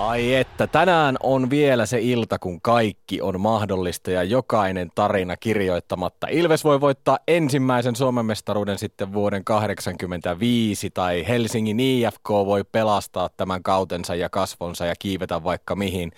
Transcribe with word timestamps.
Ai 0.00 0.34
että, 0.34 0.66
tänään 0.66 1.16
on 1.22 1.50
vielä 1.50 1.86
se 1.86 1.98
ilta, 2.00 2.38
kun 2.38 2.60
kaikki 2.60 3.22
on 3.22 3.40
mahdollista 3.40 4.10
ja 4.10 4.22
jokainen 4.22 4.90
tarina 4.94 5.36
kirjoittamatta. 5.36 6.26
Ilves 6.30 6.64
voi 6.64 6.80
voittaa 6.80 7.18
ensimmäisen 7.28 7.96
Suomen 7.96 8.26
mestaruuden 8.26 8.78
sitten 8.78 9.12
vuoden 9.12 9.44
1985 9.44 10.90
tai 10.90 11.24
Helsingin 11.28 11.80
IFK 11.80 12.28
voi 12.30 12.64
pelastaa 12.64 13.28
tämän 13.36 13.62
kautensa 13.62 14.14
ja 14.14 14.28
kasvonsa 14.28 14.86
ja 14.86 14.94
kiivetä 14.98 15.44
vaikka 15.44 15.76
mihin. 15.76 16.12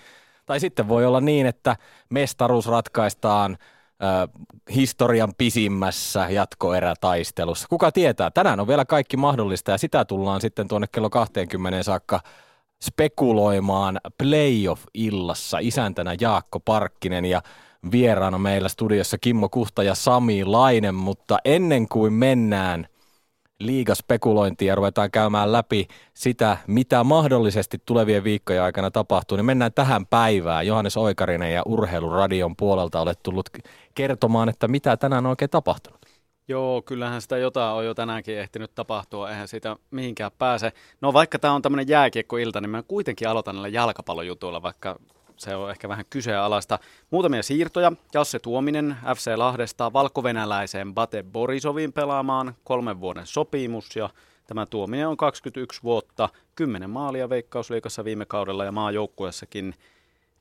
Tai 0.45 0.59
sitten 0.59 0.87
voi 0.87 1.05
olla 1.05 1.21
niin, 1.21 1.45
että 1.45 1.75
mestaruus 2.09 2.67
ratkaistaan 2.67 3.57
historian 4.75 5.33
pisimmässä 5.37 6.29
jatkoerätaistelussa. 6.29 7.67
Kuka 7.69 7.91
tietää, 7.91 8.31
tänään 8.31 8.59
on 8.59 8.67
vielä 8.67 8.85
kaikki 8.85 9.17
mahdollista 9.17 9.71
ja 9.71 9.77
sitä 9.77 10.05
tullaan 10.05 10.41
sitten 10.41 10.67
tuonne 10.67 10.87
kello 10.91 11.09
20 11.09 11.83
saakka 11.83 12.19
spekuloimaan 12.83 13.99
playoff-illassa. 14.17 15.57
Isäntänä 15.61 16.15
Jaakko 16.21 16.59
Parkkinen 16.59 17.25
ja 17.25 17.41
vieraana 17.91 18.37
meillä 18.37 18.69
studiossa 18.69 19.17
Kimmo 19.17 19.49
Kuhta 19.49 19.83
ja 19.83 19.95
Sami 19.95 20.45
Lainen, 20.45 20.95
mutta 20.95 21.37
ennen 21.45 21.87
kuin 21.87 22.13
mennään 22.13 22.87
liigaspekulointiin 23.59 24.69
ja 24.69 24.75
ruvetaan 24.75 25.11
käymään 25.11 25.51
läpi 25.51 25.87
sitä, 26.13 26.57
mitä 26.67 27.03
mahdollisesti 27.03 27.81
tulevien 27.85 28.23
viikkojen 28.23 28.63
aikana 28.63 28.91
tapahtuu, 28.91 29.35
niin 29.35 29.45
mennään 29.45 29.73
tähän 29.73 30.05
päivään. 30.05 30.67
Johannes 30.67 30.97
Oikarinen 30.97 31.53
ja 31.53 31.63
Urheiluradion 31.65 32.55
puolelta 32.55 33.01
olet 33.01 33.19
tullut 33.23 33.49
kertomaan, 33.95 34.49
että 34.49 34.67
mitä 34.67 34.97
tänään 34.97 35.25
on 35.25 35.29
oikein 35.29 35.49
tapahtunut. 35.49 36.12
Joo, 36.47 36.81
kyllähän 36.81 37.21
sitä 37.21 37.37
jotain 37.37 37.75
on 37.75 37.85
jo 37.85 37.93
tänäänkin 37.93 38.37
ehtinyt 38.37 38.75
tapahtua, 38.75 39.29
eihän 39.29 39.47
siitä 39.47 39.75
mihinkään 39.91 40.31
pääse. 40.37 40.71
No 41.01 41.13
vaikka 41.13 41.39
tämä 41.39 41.53
on 41.53 41.61
tämmöinen 41.61 41.87
jääkiekkoilta, 41.87 42.61
niin 42.61 42.69
mä 42.69 42.83
kuitenkin 42.83 43.27
aloitan 43.27 43.55
näillä 43.55 43.67
jalkapallojutuilla, 43.67 44.61
vaikka 44.61 44.99
se 45.37 45.55
on 45.55 45.71
ehkä 45.71 45.89
vähän 45.89 46.05
kyseenalaista. 46.09 46.79
Muutamia 47.11 47.43
siirtoja. 47.43 47.91
Jasse 48.13 48.39
Tuominen 48.39 48.97
FC 49.15 49.31
Lahdesta 49.35 49.93
valkovenäläiseen 49.93 50.93
Bate 50.93 51.23
Borisoviin 51.23 51.93
pelaamaan 51.93 52.55
kolmen 52.63 53.01
vuoden 53.01 53.27
sopimus 53.27 53.95
ja 53.95 54.09
tämä 54.47 54.65
Tuominen 54.65 55.07
on 55.07 55.17
21 55.17 55.83
vuotta, 55.83 56.29
10 56.55 56.89
maalia 56.89 57.29
Veikkausliikassa 57.29 58.05
viime 58.05 58.25
kaudella 58.25 58.65
ja 58.65 58.71
maajoukkuessakin 58.71 59.75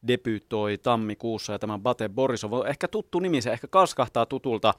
debyytoi 0.09 0.79
tammikuussa 0.79 1.53
ja 1.53 1.59
tämä 1.59 1.79
Bate 1.79 2.09
Borisov 2.09 2.53
on 2.53 2.69
ehkä 2.69 2.89
tuttu 2.89 3.19
nimi, 3.19 3.41
se 3.41 3.53
ehkä 3.53 3.67
kaskahtaa 3.69 4.27
tutulta 4.27 4.75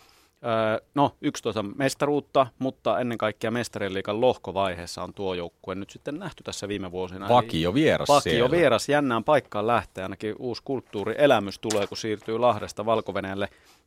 no 0.96 1.16
11 1.22 1.64
mestaruutta, 1.64 2.48
mutta 2.60 3.00
ennen 3.00 3.18
kaikkea 3.18 3.52
mestarien 3.52 3.94
liikan 3.94 4.22
lohkovaiheessa 4.22 5.04
on 5.04 5.14
tuo 5.14 5.34
joukkue 5.34 5.76
nyt 5.76 5.90
sitten 5.90 6.20
nähty 6.20 6.44
tässä 6.44 6.68
viime 6.68 6.92
vuosina. 6.92 7.30
Vakio 7.30 7.74
vieras 7.74 8.10
Vakio 8.10 8.22
siellä. 8.22 8.52
vieras, 8.52 8.90
jännään 8.90 9.24
paikkaan 9.24 9.68
lähtee, 9.68 10.04
ainakin 10.04 10.36
uusi 10.40 10.62
kulttuurielämys 10.66 11.60
tulee, 11.60 11.88
kun 11.88 11.98
siirtyy 11.98 12.38
Lahdesta 12.38 12.86
valko 12.86 13.14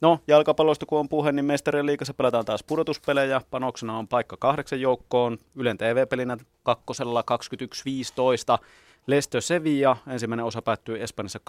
No, 0.01 0.21
jalkapalloista 0.27 0.87
kun 0.87 0.99
on 0.99 1.09
puhe, 1.09 1.33
niin 1.33 1.45
mestarien 1.45 1.87
liikassa 1.87 2.15
pelataan 2.15 2.45
taas 2.45 2.65
pudotuspelejä. 2.65 3.41
Panoksena 3.51 3.99
on 3.99 4.09
paikka 4.09 4.37
kahdeksan 4.37 4.81
joukkoon, 4.81 5.39
Ylen 5.55 5.79
TV-pelinä 5.79 6.37
kakkosella 6.63 7.25
21-15. 8.59 8.59
Lestö 9.07 9.41
Sevilla, 9.41 9.97
ensimmäinen 10.09 10.47
osa 10.47 10.63
päättyy 10.63 11.03
Espanjassa 11.03 11.41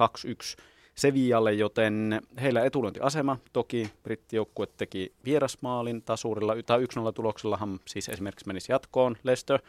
2-1 0.60 0.64
Sevillalle, 0.98 1.54
joten 1.54 2.22
heillä 2.42 2.66
etulyöntiasema. 2.66 3.38
Toki 3.54 3.92
brittijoukkue 4.04 4.68
teki 4.78 5.14
vierasmaalin 5.26 6.02
tasurilla, 6.02 6.54
tai 6.66 6.80
1-0 6.80 6.84
tuloksellahan 7.14 7.80
siis 7.86 8.10
esimerkiksi 8.10 8.48
menisi 8.48 8.72
jatkoon 8.72 9.18
Lestö. 9.24 9.60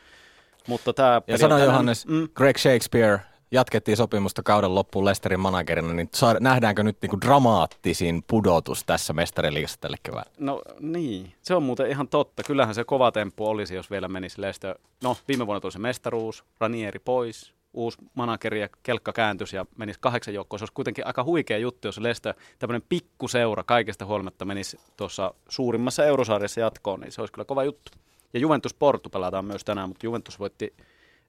Mutta 0.69 0.93
tämä 0.93 1.23
ja 1.27 1.39
sano 1.39 1.59
Johannes, 1.59 2.07
mm. 2.07 2.29
Greg 2.35 2.57
Shakespeare 2.57 3.21
jatkettiin 3.51 3.97
sopimusta 3.97 4.43
kauden 4.43 4.75
loppuun 4.75 5.05
Lesterin 5.05 5.41
managerina, 5.41 5.93
niin 5.93 6.09
saa, 6.15 6.37
nähdäänkö 6.41 6.83
nyt 6.83 6.97
niinku 7.03 7.21
dramaattisin 7.21 8.23
pudotus 8.27 8.85
tässä 8.85 9.13
mestariliigassa 9.13 9.81
tälle 9.81 9.97
keväällä? 10.03 10.33
No 10.39 10.63
niin, 10.81 11.33
se 11.43 11.55
on 11.55 11.63
muuten 11.63 11.91
ihan 11.91 12.09
totta. 12.09 12.43
Kyllähän 12.43 12.75
se 12.75 12.85
kova 12.85 13.13
temppu 13.13 13.47
olisi, 13.49 13.75
jos 13.75 13.91
vielä 13.91 14.09
menisi 14.09 14.41
Lestö. 14.41 14.75
No, 15.03 15.17
viime 15.29 15.47
vuonna 15.47 15.61
tuli 15.61 15.73
se 15.73 15.79
mestaruus, 15.79 16.45
Ranieri 16.61 16.99
pois, 16.99 17.55
uusi 17.73 17.99
manageri 18.15 18.61
ja 18.61 18.69
kelkka 18.83 19.13
kääntyisi 19.13 19.57
ja 19.57 19.67
menisi 19.77 20.01
kahdeksan 20.01 20.35
joukkoon. 20.35 20.59
Se 20.59 20.63
olisi 20.63 20.75
kuitenkin 20.75 21.07
aika 21.07 21.25
huikea 21.25 21.59
juttu, 21.59 21.89
jos 21.89 21.99
Leicester, 21.99 22.35
tämmöinen 22.59 22.83
pikkuseura 22.89 23.63
kaikesta 23.63 24.07
huolimatta 24.07 24.45
menisi 24.45 24.81
tuossa 24.97 25.35
suurimmassa 25.49 26.05
eurosarjassa 26.05 26.61
jatkoon, 26.61 27.01
niin 27.01 27.13
se 27.13 27.23
olisi 27.23 27.33
kyllä 27.33 27.45
kova 27.45 27.65
juttu. 27.65 27.93
Ja 28.33 28.41
Juventus 28.41 28.75
Portu 28.75 29.11
pelataan 29.11 29.45
myös 29.45 29.65
tänään, 29.65 29.89
mutta 29.89 30.07
Juventus 30.07 30.39
voitti 30.39 30.75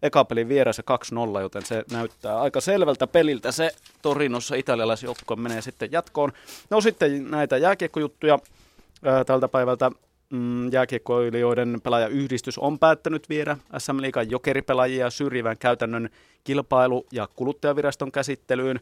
eka 0.02 0.26
pelin 0.26 0.50
vieressä 0.50 0.84
2-0, 1.38 1.42
joten 1.42 1.66
se 1.66 1.84
näyttää 1.92 2.40
aika 2.40 2.62
selvältä 2.62 3.08
peliltä. 3.08 3.52
Se 3.52 3.72
Torinossa 4.02 4.56
italialaisjoukkue 4.56 5.38
menee 5.38 5.62
sitten 5.62 5.92
jatkoon. 5.92 6.32
No 6.70 6.82
sitten 6.82 7.32
näitä 7.32 7.58
jääkiekkojuttuja 7.58 8.40
ää, 9.04 9.26
tältä 9.26 9.48
päivältä 9.48 9.92
mm, 10.29 10.72
jääkiekkoilijoiden 10.72 11.79
pelaajayhdistys 11.84 12.57
on 12.57 12.79
päättänyt 12.79 13.29
viedä 13.29 13.57
SM 13.78 14.01
Liigan 14.01 14.31
jokeripelaajia 14.31 15.09
syrjivän 15.09 15.57
käytännön 15.57 16.09
kilpailu- 16.44 17.06
ja 17.12 17.28
kuluttajaviraston 17.35 18.12
käsittelyyn. 18.12 18.79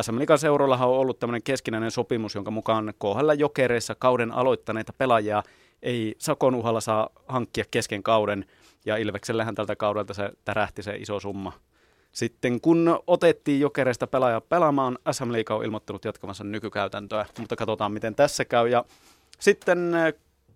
SM 0.00 0.18
Liigan 0.18 0.38
seuroillahan 0.38 0.88
on 0.88 0.98
ollut 0.98 1.18
tämmöinen 1.18 1.42
keskinäinen 1.42 1.90
sopimus, 1.90 2.34
jonka 2.34 2.50
mukaan 2.50 2.94
KHL 2.98 3.30
jokereissa 3.38 3.94
kauden 3.94 4.32
aloittaneita 4.32 4.92
pelaajia 4.98 5.42
ei 5.82 6.14
sakon 6.18 6.54
uhalla 6.54 6.80
saa 6.80 7.08
hankkia 7.28 7.64
kesken 7.70 8.02
kauden, 8.02 8.44
ja 8.86 8.96
Ilveksellähän 8.96 9.54
tältä 9.54 9.76
kaudelta 9.76 10.14
se 10.14 10.30
tärähti 10.44 10.82
se 10.82 10.96
iso 10.96 11.20
summa. 11.20 11.52
Sitten 12.12 12.60
kun 12.60 13.00
otettiin 13.06 13.60
jokereista 13.60 14.06
pelaajaa 14.06 14.40
pelaamaan, 14.40 14.98
SM 15.12 15.32
Liiga 15.32 15.54
on 15.54 15.64
ilmoittanut 15.64 16.04
jatkavansa 16.04 16.44
nykykäytäntöä, 16.44 17.26
mutta 17.38 17.56
katsotaan 17.56 17.92
miten 17.92 18.14
tässä 18.14 18.44
käy. 18.44 18.68
Ja 18.68 18.84
sitten 19.38 19.92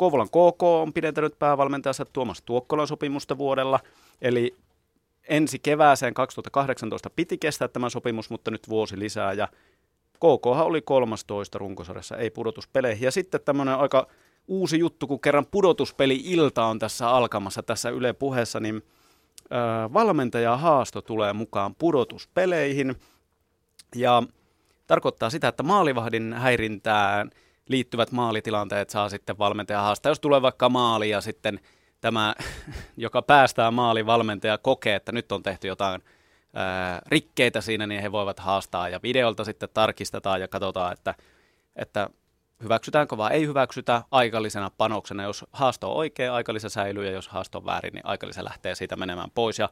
Kouvolan 0.00 0.28
KK 0.28 0.62
on 0.62 0.92
pidentänyt 0.92 1.38
päävalmentajansa 1.38 2.04
Tuomas 2.04 2.42
Tuokkolan 2.42 2.86
sopimusta 2.86 3.38
vuodella, 3.38 3.80
eli 4.22 4.56
ensi 5.28 5.58
kevääseen 5.58 6.14
2018 6.14 7.10
piti 7.10 7.38
kestää 7.38 7.68
tämä 7.68 7.90
sopimus, 7.90 8.30
mutta 8.30 8.50
nyt 8.50 8.68
vuosi 8.68 8.98
lisää, 8.98 9.32
ja 9.32 9.48
KK 10.14 10.46
oli 10.46 10.82
13 10.82 11.58
runkosarjassa, 11.58 12.16
ei 12.16 12.30
pudotuspeleihin. 12.30 13.04
Ja 13.04 13.10
sitten 13.10 13.40
tämmöinen 13.44 13.74
aika 13.74 14.06
uusi 14.48 14.78
juttu, 14.78 15.06
kun 15.06 15.20
kerran 15.20 15.46
pudotuspeli-ilta 15.50 16.64
on 16.64 16.78
tässä 16.78 17.10
alkamassa 17.10 17.62
tässä 17.62 17.90
Yle 17.90 18.12
puheessa, 18.12 18.60
niin 18.60 18.82
valmentaja 19.92 20.56
Haasto 20.56 21.02
tulee 21.02 21.32
mukaan 21.32 21.74
pudotuspeleihin, 21.74 22.94
ja 23.94 24.22
tarkoittaa 24.86 25.30
sitä, 25.30 25.48
että 25.48 25.62
maalivahdin 25.62 26.32
häirintään– 26.32 27.30
liittyvät 27.70 28.12
maalitilanteet 28.12 28.90
saa 28.90 29.08
sitten 29.08 29.38
valmentaja 29.38 29.80
haastaa. 29.80 30.10
Jos 30.10 30.20
tulee 30.20 30.42
vaikka 30.42 30.68
maali 30.68 31.10
ja 31.10 31.20
sitten 31.20 31.60
tämä, 32.00 32.34
joka 32.96 33.22
päästää 33.22 33.70
maali 33.70 34.06
valmentaja 34.06 34.58
kokee, 34.58 34.96
että 34.96 35.12
nyt 35.12 35.32
on 35.32 35.42
tehty 35.42 35.68
jotain 35.68 36.02
ää, 36.54 37.02
rikkeitä 37.06 37.60
siinä, 37.60 37.86
niin 37.86 38.02
he 38.02 38.12
voivat 38.12 38.40
haastaa 38.40 38.88
ja 38.88 39.00
videolta 39.02 39.44
sitten 39.44 39.68
tarkistetaan 39.74 40.40
ja 40.40 40.48
katsotaan, 40.48 40.92
että, 40.92 41.14
että 41.76 42.10
hyväksytäänkö 42.62 43.16
vai 43.16 43.32
ei 43.32 43.46
hyväksytä 43.46 44.02
aikallisena 44.10 44.70
panoksena. 44.78 45.22
Jos 45.22 45.44
haasto 45.52 45.90
on 45.90 45.96
oikea, 45.96 46.34
aikalisä 46.34 46.68
säilyy 46.68 47.06
ja 47.06 47.12
jos 47.12 47.28
haasto 47.28 47.58
on 47.58 47.66
väärin, 47.66 47.92
niin 47.94 48.06
aikalisä 48.06 48.44
lähtee 48.44 48.74
siitä 48.74 48.96
menemään 48.96 49.30
pois. 49.34 49.58
Ja 49.58 49.68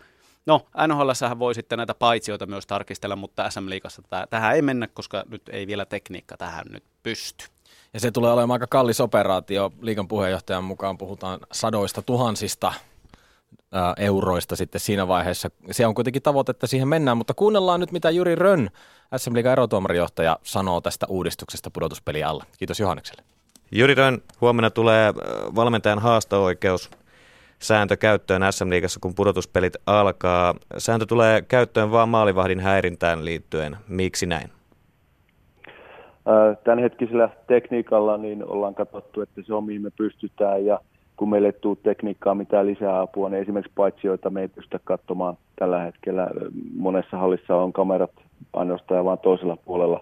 no, 0.47 0.67
nhl 0.87 1.11
voi 1.39 1.55
sitten 1.55 1.77
näitä 1.77 1.95
paitsioita 1.95 2.47
myös 2.47 2.67
tarkistella, 2.67 3.17
mutta 3.17 3.51
SM-liigassa 3.51 4.03
tähän 4.31 4.55
ei 4.55 4.63
mennä, 4.63 4.87
koska 4.87 5.25
nyt 5.29 5.43
ei 5.49 5.67
vielä 5.67 5.85
tekniikka 5.85 6.37
tähän 6.37 6.65
nyt 6.71 6.85
pysty. 7.03 7.58
Ja 7.95 8.01
se 8.01 8.11
tulee 8.11 8.33
olemaan 8.33 8.57
aika 8.57 8.67
kallis 8.67 9.01
operaatio. 9.01 9.73
Liikan 9.81 10.09
puheenjohtajan 10.09 10.65
mukaan 10.65 10.99
puhutaan 10.99 11.41
sadoista 11.53 12.03
tuhansista 12.03 12.73
ää, 13.73 13.95
euroista 13.97 14.57
sitten 14.57 14.81
siinä 14.81 15.09
vaiheessa. 15.09 15.51
Se 15.71 15.87
on 15.87 15.95
kuitenkin 15.95 16.23
tavoite, 16.23 16.51
että 16.51 16.67
siihen 16.67 16.89
mennään, 16.89 17.17
mutta 17.17 17.35
kuunnellaan 17.35 17.81
nyt, 17.81 17.93
mitä 17.93 18.11
Juri 18.11 18.35
Rönn, 18.35 18.69
SM 19.17 19.35
Liigan 19.35 19.53
erotuomarijohtaja, 19.53 20.39
sanoo 20.43 20.81
tästä 20.81 21.07
uudistuksesta 21.09 21.71
pudotuspeli 21.71 22.23
alla. 22.25 22.45
Kiitos 22.59 22.81
Johannekselle. 22.81 23.23
Juri 23.73 23.95
Rönn, 23.95 24.23
huomenna 24.41 24.71
tulee 24.71 25.15
valmentajan 25.55 25.99
haasto-oikeus 25.99 26.91
sääntö 27.59 27.97
käyttöön 27.97 28.43
SM-liigassa, 28.51 29.01
kun 29.01 29.15
pudotuspelit 29.15 29.77
alkaa. 29.87 30.55
Sääntö 30.79 31.07
tulee 31.07 31.43
käyttöön 31.43 31.91
vain 31.91 32.09
maalivahdin 32.09 32.61
häirintään 32.61 33.25
liittyen. 33.25 33.77
Miksi 33.89 34.27
näin? 34.27 34.58
Tämänhetkisellä 36.65 37.29
tekniikalla 37.47 38.17
niin 38.17 38.45
ollaan 38.45 38.75
katsottu, 38.75 39.21
että 39.21 39.43
se 39.43 39.55
on 39.55 39.65
mihin 39.65 39.83
me 39.83 39.91
pystytään 39.97 40.67
ja 40.67 40.81
kun 41.17 41.31
meille 41.31 41.49
ei 41.49 41.53
tule 41.61 41.77
tekniikkaa 41.83 42.35
mitään 42.35 42.67
lisää 42.67 43.01
apua, 43.01 43.29
niin 43.29 43.43
esimerkiksi 43.43 43.73
paitsioita 43.75 44.31
me 44.31 44.41
ei 44.41 44.49
pystytä 44.49 44.81
katsomaan 44.85 45.37
tällä 45.57 45.81
hetkellä. 45.81 46.31
Monessa 46.77 47.19
hallissa 47.19 47.57
on 47.57 47.73
kamerat 47.73 48.11
ainoastaan 48.53 49.05
vain 49.05 49.19
toisella 49.19 49.57
puolella 49.57 50.01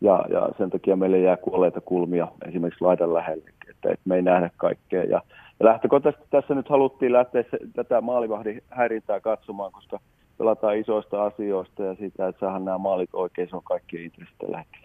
ja, 0.00 0.24
ja 0.30 0.48
sen 0.58 0.70
takia 0.70 0.96
meille 0.96 1.18
jää 1.18 1.36
kuolleita 1.36 1.80
kulmia 1.80 2.28
esimerkiksi 2.48 2.84
laidan 2.84 3.14
lähelle, 3.14 3.50
että, 3.70 3.88
että 3.90 4.02
me 4.04 4.16
ei 4.16 4.22
nähdä 4.22 4.50
kaikkea. 4.56 5.04
Ja, 5.04 5.22
ja 5.60 5.66
lähtökohtaisesti 5.66 6.26
tässä 6.30 6.54
nyt 6.54 6.68
haluttiin 6.68 7.12
lähteä 7.12 7.44
se, 7.50 7.58
tätä 7.74 8.00
maalivahdin 8.00 8.62
häirintää 8.70 9.20
katsomaan, 9.20 9.72
koska 9.72 10.00
pelataan 10.38 10.78
isoista 10.78 11.24
asioista 11.24 11.82
ja 11.82 11.94
siitä, 11.94 12.28
että 12.28 12.40
saadaan 12.40 12.64
nämä 12.64 12.78
maalit 12.78 13.10
oikein, 13.12 13.48
se 13.48 13.56
on 13.56 13.62
kaikkien 13.62 14.04
intressit 14.04 14.38
tällä 14.38 14.58
hetkellä. 14.58 14.83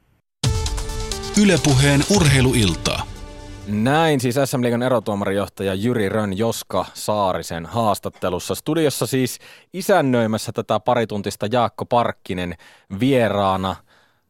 Ylepuheen 1.44 2.04
urheiluiltaa. 2.16 3.04
Näin 3.68 4.20
siis 4.20 4.36
SM 4.46 4.62
Liigan 4.62 4.84
erotuomarijohtaja 4.84 5.74
Jyri 5.74 6.10
Rön 6.10 6.38
Joska 6.38 6.86
Saarisen 6.94 7.66
haastattelussa. 7.66 8.56
Studiossa 8.56 9.08
siis 9.08 9.40
isännöimässä 9.74 10.52
tätä 10.52 10.80
parituntista 10.80 11.48
Jaakko 11.52 11.86
Parkkinen 11.86 12.56
vieraana 13.00 13.76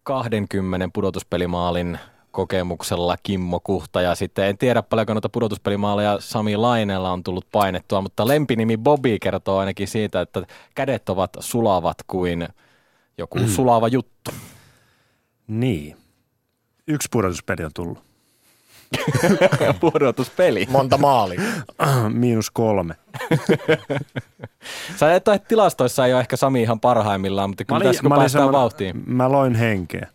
20 0.04 0.90
pudotuspelimaalin 0.94 2.00
kokemuksella 2.32 3.16
Kimmo 3.24 3.60
Kuhta 3.60 4.02
ja 4.02 4.16
sitten 4.16 4.46
en 4.46 4.58
tiedä 4.58 4.82
paljonko 4.82 5.14
noita 5.14 5.30
pudotuspelimaaleja 5.30 6.18
Sami 6.20 6.58
Lainella 6.58 7.12
on 7.12 7.24
tullut 7.24 7.48
painettua, 7.52 8.02
mutta 8.02 8.28
lempinimi 8.28 8.78
Bobby 8.78 9.20
kertoo 9.20 9.58
ainakin 9.58 9.88
siitä, 9.88 10.22
että 10.22 10.44
kädet 10.76 11.10
ovat 11.10 11.30
sulavat 11.40 11.98
kuin 12.08 12.48
joku 13.18 13.40
sulava 13.48 13.88
juttu. 13.88 14.32
Niin. 15.48 15.99
Yksi 16.90 17.08
pudotuspeli 17.12 17.64
on 17.66 17.72
tullut. 17.76 18.04
Pudotuspeli. 19.80 20.68
Monta 20.70 20.98
maalia. 20.98 21.42
Miinus 22.14 22.52
kolme. 22.52 22.96
Sä 24.96 25.16
et 25.16 25.28
ole 25.28 25.40
tilastoissa 25.40 26.06
ei 26.06 26.14
ole 26.14 26.20
ehkä 26.22 26.38
Sami 26.38 26.62
ihan 26.62 26.80
parhaimmillaan, 26.80 27.50
mutta 27.50 27.66
kyllä 27.66 27.84
tässä 27.84 28.02
kun 28.02 28.10
päästään 28.10 28.30
semmoinen- 28.30 28.60
vauhtiin. 28.60 29.04
Mä 29.06 29.32
loin 29.32 29.56
henkeä. 29.56 30.08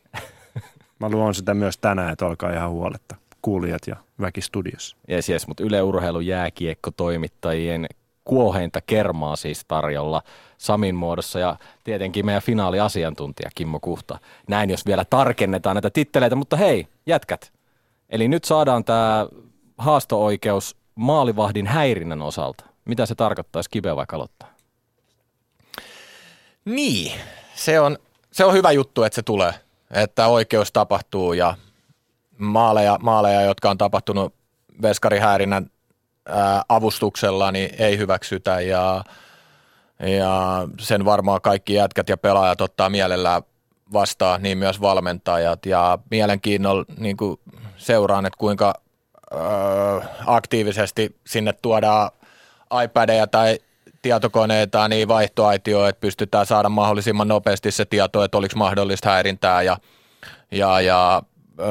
Mä 0.99 1.09
luon 1.09 1.35
sitä 1.35 1.55
myös 1.55 1.79
tänään, 1.79 2.13
että 2.13 2.27
olkaa 2.27 2.53
ihan 2.53 2.71
huoletta. 2.71 3.17
Kuulijat 3.43 3.83
ja 3.87 3.97
väki 4.21 4.41
studiossa. 4.41 4.97
Yes, 5.11 5.29
yes, 5.29 5.47
mutta 5.47 5.65
Yle 5.65 5.83
Urheilu 5.83 6.21
jääkiekko 6.21 6.91
toimittajien 6.91 7.87
kuoheinta 8.25 8.81
kermaa 8.81 9.37
siis 9.37 9.65
tarjolla 9.69 10.23
Samin 10.59 10.95
muodossa 10.95 11.39
ja 11.39 11.57
tietenkin 11.85 12.27
meidän 12.27 12.43
finaaliasiantuntija 12.43 13.51
Kimmo 13.55 13.81
Kuhta. 13.81 14.19
Näin 14.49 14.71
jos 14.71 14.87
vielä 14.87 15.05
tarkennetaan 15.05 15.77
näitä 15.77 15.91
titteleitä, 15.91 16.37
mutta 16.37 16.57
hei, 16.57 16.87
jätkät. 17.07 17.53
Eli 18.11 18.29
nyt 18.29 18.45
saadaan 18.45 18.85
tämä 18.85 19.27
haasto-oikeus 19.79 20.77
maalivahdin 20.95 21.67
häirinnän 21.67 22.23
osalta. 22.23 22.65
Mitä 22.85 23.07
se 23.07 23.15
tarkoittaa, 23.15 23.59
jos 23.59 23.69
kiveä 23.69 23.97
vaikka 23.97 24.17
aloittaa? 24.17 24.55
Niin, 26.65 27.13
se 27.55 27.81
on, 27.81 27.99
se 28.33 28.45
on 28.45 28.55
hyvä 28.55 28.73
juttu, 28.73 29.03
että 29.03 29.15
se 29.15 29.23
tulee, 29.23 29.55
että 29.91 30.27
oikeus 30.27 30.73
tapahtuu 30.73 31.33
ja 31.33 31.57
maaleja, 32.39 32.99
maaleja 33.03 33.43
jotka 33.43 33.71
on 33.71 33.79
tapahtunut 33.79 34.35
veskarihäirinnän 34.83 35.71
avustuksella, 36.69 37.53
niin 37.53 37.71
ei 37.79 37.99
hyväksytä 37.99 38.61
ja, 38.61 39.05
ja 40.01 40.69
sen 40.81 41.05
varmaan 41.05 41.41
kaikki 41.41 41.75
jätkät 41.75 42.09
ja 42.09 42.17
pelaajat 42.17 42.61
ottaa 42.61 42.91
mielellään 42.91 43.43
vastaan, 43.93 44.43
niin 44.43 44.59
myös 44.59 44.81
valmentajat. 44.81 45.67
Ja 45.67 45.99
mielenkiinnolla 46.11 46.85
niin 46.99 47.17
kuin 47.17 47.41
seuraan, 47.77 48.27
että 48.27 48.39
kuinka 48.39 48.75
ö, 49.33 49.37
aktiivisesti 50.27 51.17
sinne 51.27 51.53
tuodaan 51.53 52.11
iPadeja 52.85 53.27
tai 53.27 53.59
tietokoneita 54.03 54.89
niin 54.89 55.09
vaihtoaitioon, 55.09 55.89
että 55.89 56.01
pystytään 56.01 56.47
saada 56.47 56.69
mahdollisimman 56.69 57.29
nopeasti 57.29 57.71
se 57.71 57.85
tieto, 57.85 58.25
että 58.25 58.39
oliko 58.39 58.55
mahdollista 58.57 59.11
häirintää 59.11 59.63
ja, 59.63 59.77
ja, 60.51 60.81
ja 60.81 61.23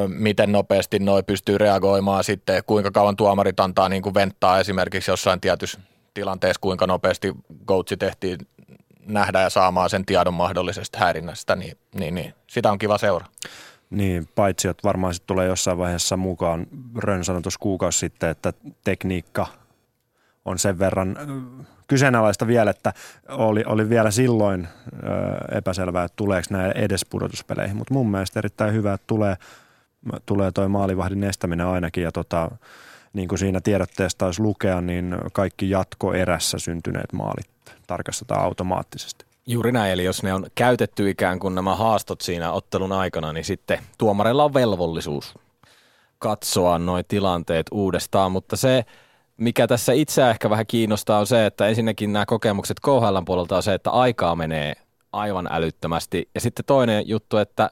miten 0.07 0.51
nopeasti 0.51 0.99
noi 0.99 1.23
pystyy 1.23 1.57
reagoimaan 1.57 2.23
sitten, 2.23 2.63
kuinka 2.65 2.91
kauan 2.91 3.15
tuomarit 3.15 3.59
antaa 3.59 3.89
niin 3.89 4.03
kuin 4.03 4.13
venttaa 4.13 4.59
esimerkiksi 4.59 5.11
jossain 5.11 5.41
tietyssä 5.41 5.79
tilanteessa, 6.13 6.61
kuinka 6.61 6.87
nopeasti 6.87 7.33
coachi 7.67 7.97
tehtiin 7.97 8.37
nähdä 9.05 9.41
ja 9.41 9.49
saamaan 9.49 9.89
sen 9.89 10.05
tiedon 10.05 10.33
mahdollisesta 10.33 10.99
häirinnästä, 10.99 11.55
niin, 11.55 11.77
niin, 11.95 12.15
niin 12.15 12.33
sitä 12.47 12.71
on 12.71 12.77
kiva 12.77 12.97
seuraa. 12.97 13.29
Niin, 13.89 14.27
paitsi 14.35 14.67
että 14.67 14.87
varmaan 14.87 15.13
sitten 15.13 15.27
tulee 15.27 15.47
jossain 15.47 15.77
vaiheessa 15.77 16.17
mukaan. 16.17 16.67
Rön 16.95 17.23
sanoi 17.23 17.41
kuukausi 17.59 17.99
sitten, 17.99 18.29
että 18.29 18.53
tekniikka 18.83 19.47
on 20.45 20.59
sen 20.59 20.79
verran 20.79 21.17
kyseenalaista 21.87 22.47
vielä, 22.47 22.71
että 22.71 22.93
oli, 23.29 23.63
oli 23.65 23.89
vielä 23.89 24.11
silloin 24.11 24.67
ö, 24.93 25.57
epäselvää, 25.57 26.03
että 26.03 26.15
tuleeko 26.15 26.47
nämä 26.49 26.71
edes 26.71 27.05
pudotuspeleihin. 27.05 27.77
Mutta 27.77 27.93
mun 27.93 28.11
mielestä 28.11 28.39
erittäin 28.39 28.73
hyvä, 28.73 28.93
että 28.93 29.07
tulee, 29.07 29.35
tulee 30.25 30.51
toi 30.51 30.69
maalivahdin 30.69 31.23
estäminen 31.23 31.67
ainakin. 31.67 32.03
Ja 32.03 32.11
tota, 32.11 32.51
niin 33.13 33.27
kuin 33.27 33.39
siinä 33.39 33.61
tiedotteessa 33.61 34.17
taisi 34.17 34.41
lukea, 34.41 34.81
niin 34.81 35.15
kaikki 35.33 35.69
jatkoerässä 35.69 36.59
syntyneet 36.59 37.13
maalit 37.13 37.49
tarkastetaan 37.87 38.43
automaattisesti. 38.43 39.25
Juuri 39.47 39.71
näin, 39.71 39.91
eli 39.91 40.03
jos 40.03 40.23
ne 40.23 40.33
on 40.33 40.45
käytetty 40.55 41.09
ikään 41.09 41.39
kuin 41.39 41.55
nämä 41.55 41.75
haastot 41.75 42.21
siinä 42.21 42.51
ottelun 42.51 42.91
aikana, 42.91 43.33
niin 43.33 43.45
sitten 43.45 43.79
tuomareilla 43.97 44.43
on 44.43 44.53
velvollisuus 44.53 45.33
katsoa 46.19 46.79
nuo 46.79 47.03
tilanteet 47.07 47.65
uudestaan, 47.71 48.31
mutta 48.31 48.55
se, 48.55 48.85
mikä 49.37 49.67
tässä 49.67 49.93
itseä 49.93 50.29
ehkä 50.29 50.49
vähän 50.49 50.67
kiinnostaa 50.67 51.19
on 51.19 51.27
se, 51.27 51.45
että 51.45 51.67
ensinnäkin 51.67 52.13
nämä 52.13 52.25
kokemukset 52.25 52.79
KHL 52.79 53.17
puolelta 53.25 53.55
on 53.55 53.63
se, 53.63 53.73
että 53.73 53.91
aikaa 53.91 54.35
menee 54.35 54.73
aivan 55.13 55.47
älyttömästi. 55.51 56.29
Ja 56.35 56.41
sitten 56.41 56.65
toinen 56.65 57.07
juttu, 57.07 57.37
että 57.37 57.69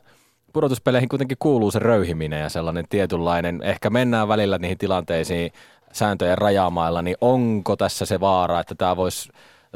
pudotuspeleihin 0.54 1.10
kuitenkin 1.10 1.38
kuuluu 1.40 1.72
se 1.72 1.80
röyhiminen 1.80 2.42
ja 2.42 2.50
sellainen 2.50 2.86
tietynlainen, 2.90 3.64
ehkä 3.64 3.90
mennään 3.90 4.28
välillä 4.28 4.58
niihin 4.58 4.78
tilanteisiin 4.78 5.52
sääntöjen 5.92 6.38
rajaamailla, 6.38 7.02
niin 7.02 7.18
onko 7.22 7.76
tässä 7.76 8.06
se 8.06 8.20
vaara, 8.20 8.60
että 8.60 8.76
tämä 8.76 8.96
voisi 8.96 9.30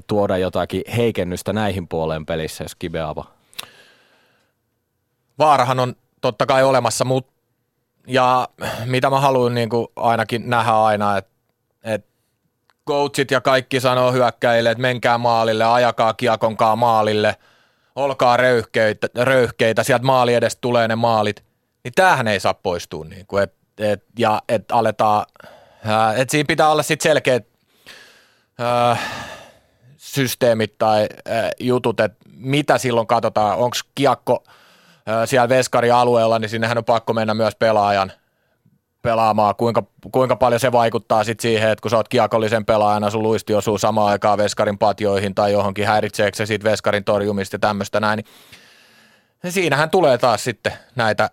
tuoda 0.07 0.38
jotakin 0.38 0.81
heikennystä 0.98 1.54
näihin 1.54 1.88
puoleen 1.88 2.25
pelissä, 2.25 2.63
jos 2.63 2.75
kibe 2.75 3.01
avaa? 3.01 3.36
Vaarahan 5.39 5.80
on 5.80 5.95
totta 6.22 6.45
kai 6.45 6.63
olemassa, 6.63 7.06
mutta 7.06 7.36
ja 8.07 8.50
mitä 8.86 9.10
mä 9.10 9.19
haluan 9.19 9.56
niin 9.56 9.69
kuin 9.69 9.88
ainakin 9.95 10.50
nähdä 10.50 10.71
aina, 10.71 11.18
että, 11.18 11.31
että 11.83 12.12
coachit 12.88 13.31
ja 13.31 13.42
kaikki 13.42 13.80
sanoo 13.80 14.12
hyökkäille, 14.12 14.71
että 14.71 14.81
menkää 14.81 15.18
maalille, 15.18 15.66
ajakaa 15.66 16.13
kiekonkaa 16.13 16.75
maalille, 16.75 17.36
olkaa 17.95 18.38
röyhkeitä, 18.38 19.07
röyhkeitä 19.18 19.83
sieltä 19.83 20.06
maali 20.06 20.33
edestä 20.33 20.62
tulee 20.62 20.88
ne 20.88 20.95
maalit, 20.95 21.44
niin 21.83 21.94
tämähän 21.95 22.27
ei 22.27 22.39
saa 22.39 22.53
poistua. 22.53 23.06
Niin 23.06 23.25
kuin, 23.27 23.44
et, 23.44 23.53
et, 23.77 24.03
ja 24.19 24.42
että 24.50 24.75
aletaan, 24.75 25.25
että 26.15 26.31
siinä 26.31 26.47
pitää 26.47 26.69
olla 26.69 26.83
sitten 26.83 27.09
selkeät 27.09 27.47
ää, 28.59 28.97
systeemit 29.97 30.77
tai 30.77 31.07
ää, 31.25 31.52
jutut, 31.59 31.99
että 31.99 32.18
mitä 32.37 32.78
silloin 32.78 33.07
katsotaan, 33.07 33.57
onko 33.57 33.78
kiekko 33.95 34.44
ää, 35.06 35.25
siellä 35.25 35.49
veskarialueella, 35.49 36.40
niin 36.40 36.49
sinnehän 36.49 36.78
on 36.78 36.85
pakko 36.85 37.14
mennä 37.14 37.33
myös 37.33 37.56
pelaajan 37.56 38.11
pelaamaan, 39.06 39.56
kuinka, 39.56 39.83
kuinka 40.12 40.35
paljon 40.35 40.59
se 40.59 40.71
vaikuttaa 40.71 41.24
sit 41.24 41.40
siihen, 41.40 41.69
että 41.69 41.81
kun 41.81 41.92
sä 41.92 41.97
oot 41.97 42.07
kiekollisen 42.07 42.66
pelaajana, 42.66 43.09
sun 43.09 43.24
luisti 43.24 43.54
osuu 43.54 43.78
samaan 43.78 44.07
aikaan 44.07 44.38
veskarin 44.38 44.78
patjoihin 44.78 45.35
tai 45.35 45.52
johonkin, 45.52 45.88
häiritseekö 45.88 46.38
se 46.38 46.45
sit 46.45 46.64
veskarin 46.64 47.04
torjumista 47.04 47.56
ja 47.56 47.59
tämmöistä 47.59 48.00
näin, 48.00 48.24
niin 49.44 49.52
siinähän 49.52 49.90
tulee 49.90 50.18
taas 50.18 50.44
sitten 50.44 50.74
näitä 50.95 51.30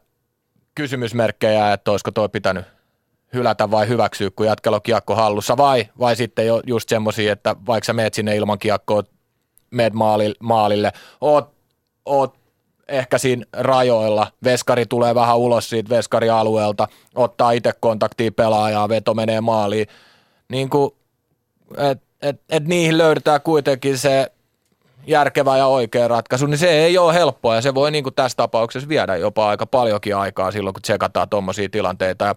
kysymysmerkkejä, 0.75 1.73
että 1.73 1.91
olisiko 1.91 2.11
toi 2.11 2.29
pitänyt 2.29 2.65
hylätä 3.33 3.71
vai 3.71 3.89
hyväksyä, 3.89 4.31
kun 4.37 4.47
jatkella 4.47 4.77
on 4.77 4.83
kiekko 4.83 5.15
hallussa, 5.15 5.57
vai, 5.57 5.89
vai 5.99 6.17
sitten 6.17 6.47
jo 6.47 6.63
just 6.67 6.89
semmoisia, 6.89 7.33
että 7.33 7.57
vaikka 7.67 7.87
sä 7.87 7.93
meet 7.93 8.15
sinne 8.15 8.37
ilman 8.37 8.59
kiekkoa, 8.59 9.03
meet 9.71 9.93
maalille, 9.93 10.37
maalille 10.41 10.93
oot, 11.21 11.55
oot 12.07 12.42
ehkä 12.89 13.19
siinä 13.19 13.45
rajoilla, 13.53 14.27
veskari 14.45 14.87
tulee 14.87 15.15
vähän 15.15 15.39
ulos 15.39 15.71
siitä 15.71 15.89
veskarialueelta, 15.89 16.89
ottaa 17.15 17.51
itse 17.51 17.73
kontaktia 17.81 18.33
pelaajaa, 18.33 18.89
veto 18.89 19.15
menee 19.15 19.41
maaliin, 19.41 19.87
niin 20.49 20.71
kuin, 20.71 20.91
et, 21.77 22.03
et, 22.23 22.41
et 22.49 22.67
niihin 22.67 22.99
löydetään 22.99 23.41
kuitenkin 23.41 23.99
se 23.99 24.33
järkevä 25.07 25.57
ja 25.57 25.67
oikea 25.67 26.09
ratkaisu, 26.09 26.47
niin 26.47 26.59
se 26.59 26.71
ei 26.71 26.99
ole 26.99 27.15
helppoa 27.15 27.55
ja 27.55 27.63
se 27.63 27.75
voi 27.75 27.91
niin 27.91 28.05
kuin 28.05 28.15
tässä 28.15 28.37
tapauksessa 28.37 28.89
viedä 28.89 29.17
jopa 29.17 29.49
aika 29.49 29.67
paljonkin 29.67 30.17
aikaa 30.17 30.51
silloin, 30.51 30.75
kun 30.75 30.83
tsekataan 30.83 31.29
tuommoisia 31.29 31.69
tilanteita. 31.69 32.25
Ja 32.25 32.35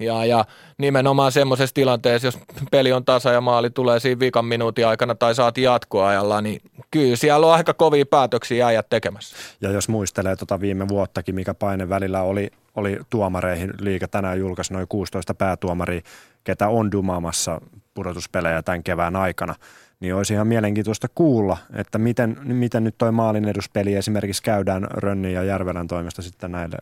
ja, 0.00 0.24
ja 0.24 0.44
nimenomaan 0.78 1.32
semmoisessa 1.32 1.74
tilanteessa, 1.74 2.26
jos 2.28 2.38
peli 2.70 2.92
on 2.92 3.04
tasa 3.04 3.32
ja 3.32 3.40
maali 3.40 3.70
tulee 3.70 4.00
siinä 4.00 4.18
viikan 4.18 4.44
minuutin 4.44 4.86
aikana 4.86 5.14
tai 5.14 5.34
saati 5.34 5.62
jatkoajalla, 5.62 6.40
niin 6.40 6.60
kyllä 6.90 7.16
siellä 7.16 7.46
on 7.46 7.54
aika 7.54 7.74
kovia 7.74 8.06
päätöksiä 8.06 8.66
äijät 8.66 8.86
tekemässä. 8.90 9.36
Ja 9.60 9.70
jos 9.70 9.88
muistelee 9.88 10.36
tuota 10.36 10.60
viime 10.60 10.88
vuottakin, 10.88 11.34
mikä 11.34 11.54
paine 11.54 11.88
välillä 11.88 12.22
oli, 12.22 12.50
oli 12.76 12.98
tuomareihin, 13.10 13.72
liiga 13.80 14.08
tänään 14.08 14.38
julkaisi 14.38 14.72
noin 14.72 14.88
16 14.88 15.34
päätuomaria, 15.34 16.00
ketä 16.44 16.68
on 16.68 16.92
dumaamassa 16.92 17.60
pudotuspelejä 17.94 18.62
tämän 18.62 18.82
kevään 18.82 19.16
aikana, 19.16 19.54
niin 20.00 20.14
olisi 20.14 20.32
ihan 20.34 20.46
mielenkiintoista 20.46 21.08
kuulla, 21.14 21.56
että 21.74 21.98
miten, 21.98 22.36
miten 22.42 22.84
nyt 22.84 22.94
toi 22.98 23.12
maalin 23.12 23.48
eduspeli 23.48 23.94
esimerkiksi 23.94 24.42
käydään 24.42 24.86
Rönnin 24.90 25.32
ja 25.32 25.42
Järvelän 25.42 25.86
toimesta 25.86 26.22
sitten 26.22 26.52
näille 26.52 26.76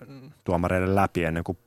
tuomareille 0.44 0.94
läpi 0.94 1.24
ennen 1.24 1.44
kuin 1.44 1.58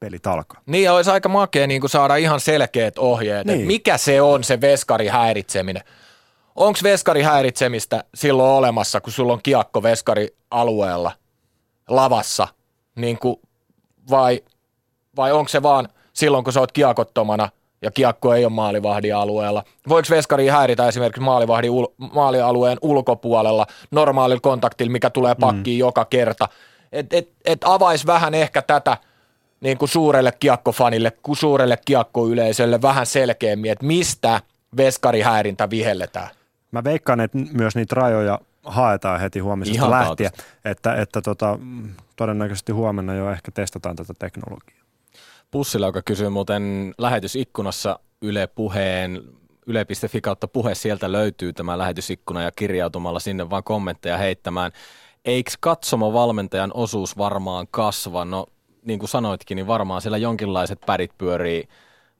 pelit 0.00 0.26
alkaa. 0.26 0.60
Niin 0.66 0.84
ja 0.84 0.92
olisi 0.92 1.10
aika 1.10 1.28
makea 1.28 1.66
niin 1.66 1.80
kuin 1.80 1.90
saada 1.90 2.16
ihan 2.16 2.40
selkeät 2.40 2.98
ohjeet, 2.98 3.46
niin. 3.46 3.54
Niin. 3.54 3.60
että 3.60 3.66
mikä 3.66 3.98
se 3.98 4.22
on 4.22 4.44
se 4.44 4.60
veskari 4.60 5.06
häiritseminen. 5.06 5.82
onko 6.56 6.78
veskari 6.82 7.22
häiritsemistä 7.22 8.04
silloin 8.14 8.50
olemassa, 8.50 9.00
kun 9.00 9.12
sulla 9.12 9.32
on 9.32 9.40
kiekko 9.42 9.82
veskari 9.82 10.28
alueella 10.50 11.12
lavassa, 11.88 12.48
niin 12.96 13.18
kuin, 13.18 13.36
vai, 14.10 14.42
vai 15.16 15.32
onko 15.32 15.48
se 15.48 15.62
vaan 15.62 15.88
silloin, 16.12 16.44
kun 16.44 16.52
sä 16.52 16.60
oot 16.60 16.72
kiekottomana 16.72 17.48
ja 17.82 17.90
kiekko 17.90 18.34
ei 18.34 18.44
ole 18.44 18.52
maalivahdin 18.52 19.16
alueella. 19.16 19.64
Voiko 19.88 20.08
veskari 20.10 20.46
häiritä 20.46 20.88
esimerkiksi 20.88 21.20
maalivahdin 21.20 21.70
ul- 21.70 22.08
maalialueen 22.14 22.78
ulkopuolella 22.82 23.66
normaalilla 23.90 24.40
kontaktilla, 24.40 24.92
mikä 24.92 25.10
tulee 25.10 25.34
pakkiin 25.34 25.76
mm. 25.76 25.80
joka 25.80 26.04
kerta? 26.04 26.48
Et, 26.92 27.12
et, 27.12 27.32
et 27.44 27.60
avaisi 27.64 28.06
vähän 28.06 28.34
ehkä 28.34 28.62
tätä 28.62 28.96
niin 29.60 29.78
kuin 29.78 29.88
suurelle 29.88 30.32
kiekkofanille, 30.40 31.10
kuin 31.22 31.36
suurelle 31.36 31.78
kiekkoyleisölle 31.84 32.82
vähän 32.82 33.06
selkeämmin, 33.06 33.72
että 33.72 33.86
mistä 33.86 34.40
veskarihäirintä 34.76 35.70
vihelletään. 35.70 36.28
Mä 36.72 36.84
veikkaan, 36.84 37.20
että 37.20 37.38
myös 37.52 37.74
niitä 37.74 37.94
rajoja 37.94 38.38
haetaan 38.64 39.20
heti 39.20 39.38
huomisesta 39.38 39.78
Ihan 39.78 39.90
lähtien, 39.90 40.30
että, 40.64 40.94
että 40.94 41.22
tota, 41.22 41.58
todennäköisesti 42.16 42.72
huomenna 42.72 43.14
jo 43.14 43.30
ehkä 43.30 43.50
testataan 43.50 43.96
tätä 43.96 44.14
teknologiaa. 44.18 44.80
Pussila, 45.50 45.86
joka 45.86 46.02
kysyy 46.02 46.28
muuten 46.28 46.94
lähetysikkunassa 46.98 47.98
Yle 48.22 48.46
Puheen, 48.46 49.22
yle.fi 49.66 50.20
kautta 50.20 50.48
puhe, 50.48 50.74
sieltä 50.74 51.12
löytyy 51.12 51.52
tämä 51.52 51.78
lähetysikkuna 51.78 52.42
ja 52.42 52.52
kirjautumalla 52.52 53.20
sinne 53.20 53.50
vaan 53.50 53.64
kommentteja 53.64 54.18
heittämään. 54.18 54.72
Eikö 55.24 55.50
katsomo 55.60 56.12
valmentajan 56.12 56.70
osuus 56.74 57.18
varmaan 57.18 57.66
kasva? 57.70 58.24
No 58.24 58.46
niin 58.84 58.98
kuin 58.98 59.08
sanoitkin, 59.08 59.56
niin 59.56 59.66
varmaan 59.66 60.02
siellä 60.02 60.18
jonkinlaiset 60.18 60.78
pärit 60.86 61.10
pyörii, 61.18 61.68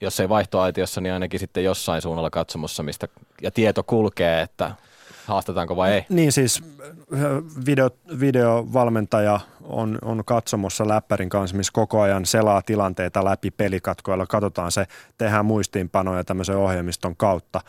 jos 0.01 0.21
ei 0.21 0.29
vaihtoaitiossa, 0.29 1.01
niin 1.01 1.13
ainakin 1.13 1.41
sitten 1.41 1.65
jossain 1.65 2.03
suunnalla 2.03 2.31
katsomossa, 2.31 2.83
mistä 2.83 3.09
ja 3.43 3.51
tieto 3.51 3.83
kulkee, 3.83 4.41
että 4.41 4.75
haastetaanko 5.27 5.77
vai 5.77 5.93
ei. 5.93 6.07
Niin 6.09 6.33
siis 6.33 6.63
video, 7.67 7.91
videovalmentaja 8.21 9.41
on, 9.63 9.99
on 10.03 10.25
katsomossa 10.25 10.89
läppärin 10.89 11.29
kanssa, 11.29 11.57
missä 11.57 11.73
koko 11.73 12.01
ajan 12.01 12.27
selaa 12.27 12.63
tilanteita 12.63 13.25
läpi 13.25 13.51
pelikatkoilla. 13.51 14.27
Katsotaan 14.27 14.73
se, 14.73 14.87
tehdään 15.19 15.47
muistiinpanoja 15.47 16.25
tämmöisen 16.25 16.57
ohjelmiston 16.57 17.17
kautta, 17.17 17.61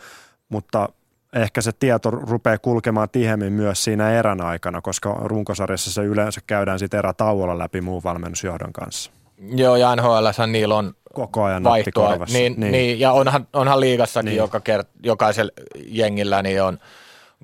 mutta 0.48 0.88
ehkä 1.32 1.60
se 1.60 1.72
tieto 1.72 2.10
rupeaa 2.10 2.58
kulkemaan 2.58 3.10
tihemmin 3.10 3.52
myös 3.52 3.84
siinä 3.84 4.10
erän 4.10 4.40
aikana, 4.40 4.80
koska 4.80 5.16
runkosarjassa 5.24 5.92
se 5.92 6.02
yleensä 6.02 6.40
käydään 6.46 6.78
sitten 6.78 6.98
erätauolla 6.98 7.58
läpi 7.58 7.80
muun 7.80 8.02
valmennusjohdon 8.04 8.72
kanssa. 8.72 9.10
Joo, 9.38 9.76
ja 9.76 9.96
NHL 9.96 10.26
niillä 10.46 10.74
on 10.74 10.94
Koko 11.12 11.44
ajan 11.44 11.64
vaihtoa. 11.64 12.16
Niin, 12.16 12.54
niin. 12.56 12.72
Niin, 12.72 13.00
ja 13.00 13.12
onhan, 13.12 13.48
onhan 13.52 13.80
liigassakin 13.80 14.26
niin. 14.26 14.36
joka 14.36 14.60
kert, 14.60 14.88
jokaisella 15.02 15.52
jengillä 15.86 16.42
niin 16.42 16.62
on 16.62 16.78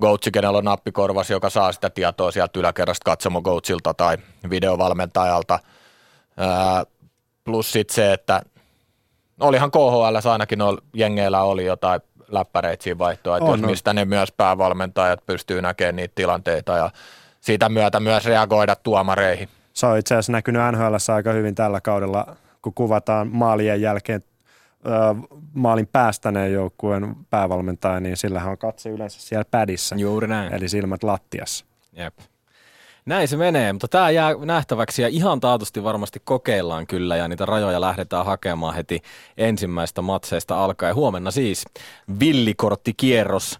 Goatsi, 0.01 0.31
kenellä 0.31 0.57
on 0.57 0.65
nappikorvas, 0.65 1.29
joka 1.29 1.49
saa 1.49 1.71
sitä 1.71 1.89
tietoa 1.89 2.31
sieltä 2.31 2.59
yläkerrasta 2.59 3.03
katsomo 3.05 3.41
Goatsilta 3.41 3.93
tai 3.93 4.17
videovalmentajalta. 4.49 5.59
Ää, 6.37 6.85
plus 7.43 7.71
sitten 7.71 7.95
se, 7.95 8.13
että 8.13 8.41
olihan 9.39 9.71
KHL 9.71 10.29
ainakin 10.31 10.59
noilla 10.59 10.81
jengeillä 10.93 11.41
oli 11.41 11.65
jotain 11.65 12.01
läppäreitä 12.31 12.83
siinä 12.83 12.97
vaihtoa, 12.97 13.37
että 13.37 13.49
jos, 13.49 13.61
mistä 13.61 13.93
ne 13.93 14.05
myös 14.05 14.31
päävalmentajat 14.31 15.25
pystyy 15.25 15.61
näkemään 15.61 15.95
niitä 15.95 16.11
tilanteita 16.15 16.77
ja 16.77 16.91
siitä 17.41 17.69
myötä 17.69 17.99
myös 17.99 18.25
reagoida 18.25 18.75
tuomareihin. 18.75 19.49
Se 19.73 19.85
on 19.85 19.97
itse 19.97 20.15
asiassa 20.15 20.31
näkynyt 20.31 20.61
NHL 20.71 20.95
aika 21.13 21.31
hyvin 21.31 21.55
tällä 21.55 21.81
kaudella, 21.81 22.35
kun 22.61 22.73
kuvataan 22.73 23.27
maalien 23.31 23.81
jälkeen 23.81 24.23
maalin 25.53 25.87
päästäneen 25.87 26.53
joukkueen 26.53 27.15
päävalmentaja, 27.29 27.99
niin 27.99 28.17
sillähän 28.17 28.51
on 28.51 28.57
katse 28.57 28.89
yleensä 28.89 29.21
siellä 29.21 29.45
pädissä. 29.51 29.95
Juuri 29.95 30.27
näin. 30.27 30.53
Eli 30.53 30.69
silmät 30.69 31.03
lattiassa. 31.03 31.65
Jep. 31.93 32.13
Näin 33.09 33.27
se 33.27 33.37
menee, 33.37 33.73
mutta 33.73 33.87
tämä 33.87 34.09
jää 34.09 34.35
nähtäväksi 34.45 35.01
ja 35.01 35.07
ihan 35.07 35.39
taatusti 35.39 35.83
varmasti 35.83 36.21
kokeillaan 36.23 36.87
kyllä 36.87 37.15
ja 37.15 37.27
niitä 37.27 37.45
rajoja 37.45 37.81
lähdetään 37.81 38.25
hakemaan 38.25 38.75
heti 38.75 39.01
ensimmäistä 39.37 40.01
matseista 40.01 40.63
alkaen. 40.63 40.95
Huomenna 40.95 41.31
siis 41.31 41.65
villikorttikierros. 42.19 43.59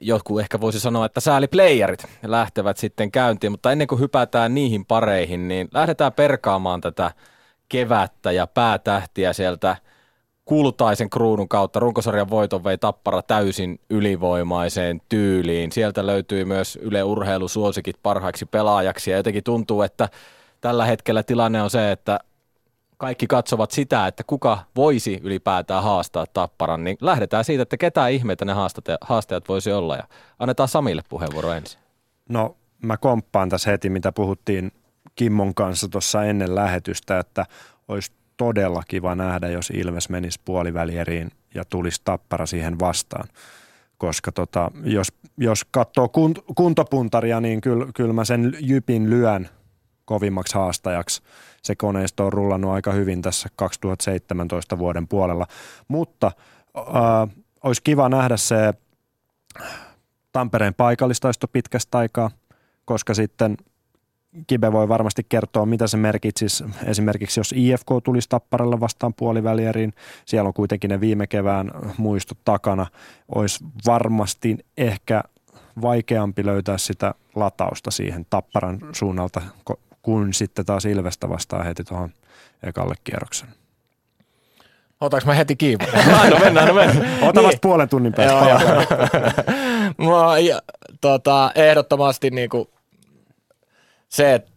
Jotkut 0.00 0.40
ehkä 0.40 0.60
voisi 0.60 0.80
sanoa, 0.80 1.06
että 1.06 1.20
sääliplayerit 1.20 2.06
lähtevät 2.22 2.76
sitten 2.76 3.10
käyntiin, 3.10 3.50
mutta 3.50 3.72
ennen 3.72 3.86
kuin 3.86 4.00
hypätään 4.00 4.54
niihin 4.54 4.86
pareihin, 4.86 5.48
niin 5.48 5.68
lähdetään 5.74 6.12
perkaamaan 6.12 6.80
tätä 6.80 7.10
kevättä 7.68 8.32
ja 8.32 8.46
päätähtiä 8.46 9.32
sieltä– 9.32 9.76
kultaisen 10.46 11.10
kruunun 11.10 11.48
kautta 11.48 11.80
runkosarjan 11.80 12.30
voiton 12.30 12.64
vei 12.64 12.78
Tappara 12.78 13.22
täysin 13.22 13.80
ylivoimaiseen 13.90 15.00
tyyliin. 15.08 15.72
Sieltä 15.72 16.06
löytyy 16.06 16.44
myös 16.44 16.78
Yle 16.82 17.02
Urheilusuosikit 17.02 17.96
parhaaksi 18.02 18.46
pelaajaksi 18.46 19.10
ja 19.10 19.16
jotenkin 19.16 19.44
tuntuu, 19.44 19.82
että 19.82 20.08
tällä 20.60 20.84
hetkellä 20.84 21.22
tilanne 21.22 21.62
on 21.62 21.70
se, 21.70 21.92
että 21.92 22.18
kaikki 22.96 23.26
katsovat 23.26 23.70
sitä, 23.70 24.06
että 24.06 24.24
kuka 24.26 24.58
voisi 24.76 25.20
ylipäätään 25.22 25.82
haastaa 25.82 26.26
Tapparan, 26.32 26.84
niin 26.84 26.96
lähdetään 27.00 27.44
siitä, 27.44 27.62
että 27.62 27.76
ketä 27.76 28.08
ihmeitä 28.08 28.44
ne 28.44 28.52
haastajat 29.00 29.48
voisi 29.48 29.72
olla 29.72 29.96
ja 29.96 30.02
annetaan 30.38 30.68
Samille 30.68 31.02
puheenvuoro 31.08 31.52
ensin. 31.52 31.80
No 32.28 32.56
mä 32.82 32.96
komppaan 32.96 33.48
tässä 33.48 33.70
heti, 33.70 33.90
mitä 33.90 34.12
puhuttiin 34.12 34.72
Kimmon 35.14 35.54
kanssa 35.54 35.88
tuossa 35.88 36.24
ennen 36.24 36.54
lähetystä, 36.54 37.18
että 37.18 37.46
olisi 37.88 38.12
todella 38.36 38.82
kiva 38.88 39.14
nähdä, 39.14 39.48
jos 39.48 39.70
Ilves 39.70 40.08
menisi 40.08 40.40
puolivälieriin 40.44 41.30
ja 41.54 41.64
tulisi 41.64 42.00
tappara 42.04 42.46
siihen 42.46 42.78
vastaan. 42.78 43.28
Koska 43.98 44.32
tota, 44.32 44.70
jos, 44.84 45.08
jos 45.36 45.64
katsoo 45.70 46.08
kunt, 46.08 46.38
kuntopuntaria, 46.54 47.40
niin 47.40 47.60
kyllä, 47.60 47.86
kyllä 47.94 48.12
mä 48.12 48.24
sen 48.24 48.56
jypin 48.60 49.10
lyön 49.10 49.48
kovimmaksi 50.04 50.54
haastajaksi. 50.54 51.22
Se 51.62 51.74
koneisto 51.74 52.26
on 52.26 52.32
rullannut 52.32 52.70
aika 52.70 52.92
hyvin 52.92 53.22
tässä 53.22 53.48
2017 53.56 54.78
vuoden 54.78 55.08
puolella. 55.08 55.46
Mutta 55.88 56.32
äh, 56.78 56.84
olisi 57.62 57.82
kiva 57.82 58.08
nähdä 58.08 58.36
se 58.36 58.74
Tampereen 60.32 60.74
paikallistaisto 60.74 61.48
pitkästä 61.48 61.98
aikaa, 61.98 62.30
koska 62.84 63.14
sitten– 63.14 63.56
Kibe 64.46 64.72
voi 64.72 64.88
varmasti 64.88 65.26
kertoa, 65.28 65.66
mitä 65.66 65.86
se 65.86 65.96
merkitsisi 65.96 66.64
esimerkiksi, 66.84 67.40
jos 67.40 67.54
IFK 67.56 67.86
tulisi 68.04 68.28
Tapparalle 68.28 68.80
vastaan 68.80 69.14
puolivälieriin. 69.14 69.92
Siellä 70.24 70.48
on 70.48 70.54
kuitenkin 70.54 70.90
ne 70.90 71.00
viime 71.00 71.26
kevään 71.26 71.70
muistot 71.96 72.38
takana. 72.44 72.86
Olisi 73.34 73.64
varmasti 73.86 74.58
ehkä 74.76 75.22
vaikeampi 75.82 76.46
löytää 76.46 76.78
sitä 76.78 77.14
latausta 77.34 77.90
siihen 77.90 78.26
Tapparan 78.30 78.78
suunnalta, 78.92 79.42
kun 80.02 80.34
sitten 80.34 80.66
taas 80.66 80.84
Ilvestä 80.84 81.28
vastaan 81.28 81.64
heti 81.64 81.84
tuohon 81.84 82.10
ekalle 82.62 82.94
kierroksen. 83.04 83.48
Otaks 85.00 85.26
mä 85.26 85.34
heti 85.34 85.56
kiinni? 85.56 85.86
no 86.30 86.38
mennään, 86.38 86.68
no 86.68 86.74
mennään. 86.74 87.22
Ota 87.22 87.42
vasta 87.42 87.50
niin. 87.50 87.60
puolen 87.62 87.88
tunnin 87.88 88.12
päästä. 88.12 88.84
Joo, 89.98 90.36
joo. 90.36 90.60
tota, 91.00 91.50
ehdottomasti 91.54 92.30
niin 92.30 92.48
kuin 92.48 92.68
se, 94.08 94.34
että 94.34 94.52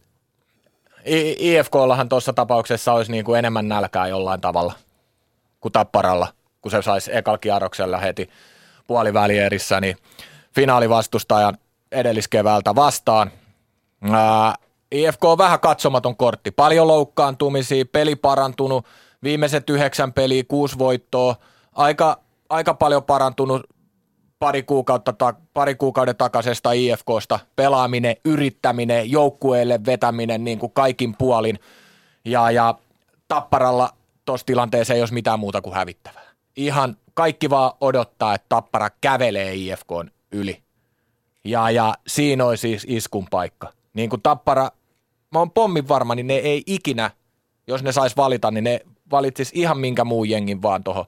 IFKllahan 1.38 2.08
tuossa 2.08 2.32
tapauksessa 2.32 2.92
olisi 2.92 3.12
niin 3.12 3.24
kuin 3.24 3.38
enemmän 3.38 3.68
nälkää 3.68 4.06
jollain 4.06 4.40
tavalla 4.40 4.72
kuin 5.60 5.72
Tapparalla, 5.72 6.28
kun 6.60 6.70
se 6.70 6.82
saisi 6.82 7.16
ekalla 7.16 7.38
kierroksella 7.38 7.98
heti 7.98 8.30
puolivälierissä, 8.86 9.80
niin 9.80 9.96
finaalivastustajan 10.54 11.58
edelliskeväältä 11.92 12.74
vastaan. 12.74 13.30
Ää, 14.12 14.54
IFK 14.92 15.24
on 15.24 15.38
vähän 15.38 15.60
katsomaton 15.60 16.16
kortti, 16.16 16.50
paljon 16.50 16.88
loukkaantumisia, 16.88 17.84
peli 17.84 18.16
parantunut, 18.16 18.86
viimeiset 19.22 19.70
yhdeksän 19.70 20.12
peliä, 20.12 20.44
kuusi 20.48 20.78
voittoa, 20.78 21.36
aika, 21.72 22.20
aika 22.48 22.74
paljon 22.74 23.02
parantunut 23.02 23.62
pari, 24.40 24.62
kuukautta 24.62 25.12
ta- 25.12 25.34
pari 25.54 25.74
kuukauden 25.74 26.16
takaisesta 26.16 26.72
IFKsta 26.72 27.38
pelaaminen, 27.56 28.16
yrittäminen, 28.24 29.10
joukkueelle 29.10 29.80
vetäminen 29.86 30.44
niin 30.44 30.58
kuin 30.58 30.72
kaikin 30.72 31.16
puolin. 31.16 31.58
Ja, 32.24 32.50
ja 32.50 32.74
Tapparalla 33.28 33.90
tuossa 34.24 34.46
tilanteessa 34.46 34.94
ei 34.94 35.02
olisi 35.02 35.14
mitään 35.14 35.40
muuta 35.40 35.60
kuin 35.62 35.74
hävittävää. 35.74 36.22
Ihan 36.56 36.96
kaikki 37.14 37.50
vaan 37.50 37.72
odottaa, 37.80 38.34
että 38.34 38.46
Tappara 38.48 38.90
kävelee 39.00 39.54
IFKn 39.54 40.10
yli. 40.32 40.62
Ja, 41.44 41.70
ja 41.70 41.94
siinä 42.06 42.44
olisi 42.44 42.60
siis 42.60 42.86
iskun 42.88 43.26
paikka. 43.30 43.72
Niin 43.94 44.10
kuin 44.10 44.22
Tappara, 44.22 44.70
mä 45.32 45.38
oon 45.38 45.50
pommin 45.50 45.88
varma, 45.88 46.14
niin 46.14 46.26
ne 46.26 46.34
ei 46.34 46.62
ikinä, 46.66 47.10
jos 47.66 47.82
ne 47.82 47.92
sais 47.92 48.16
valita, 48.16 48.50
niin 48.50 48.64
ne 48.64 48.80
valitsis 49.10 49.50
ihan 49.54 49.78
minkä 49.78 50.04
muun 50.04 50.28
jengin 50.28 50.62
vaan 50.62 50.84
tuohon 50.84 51.04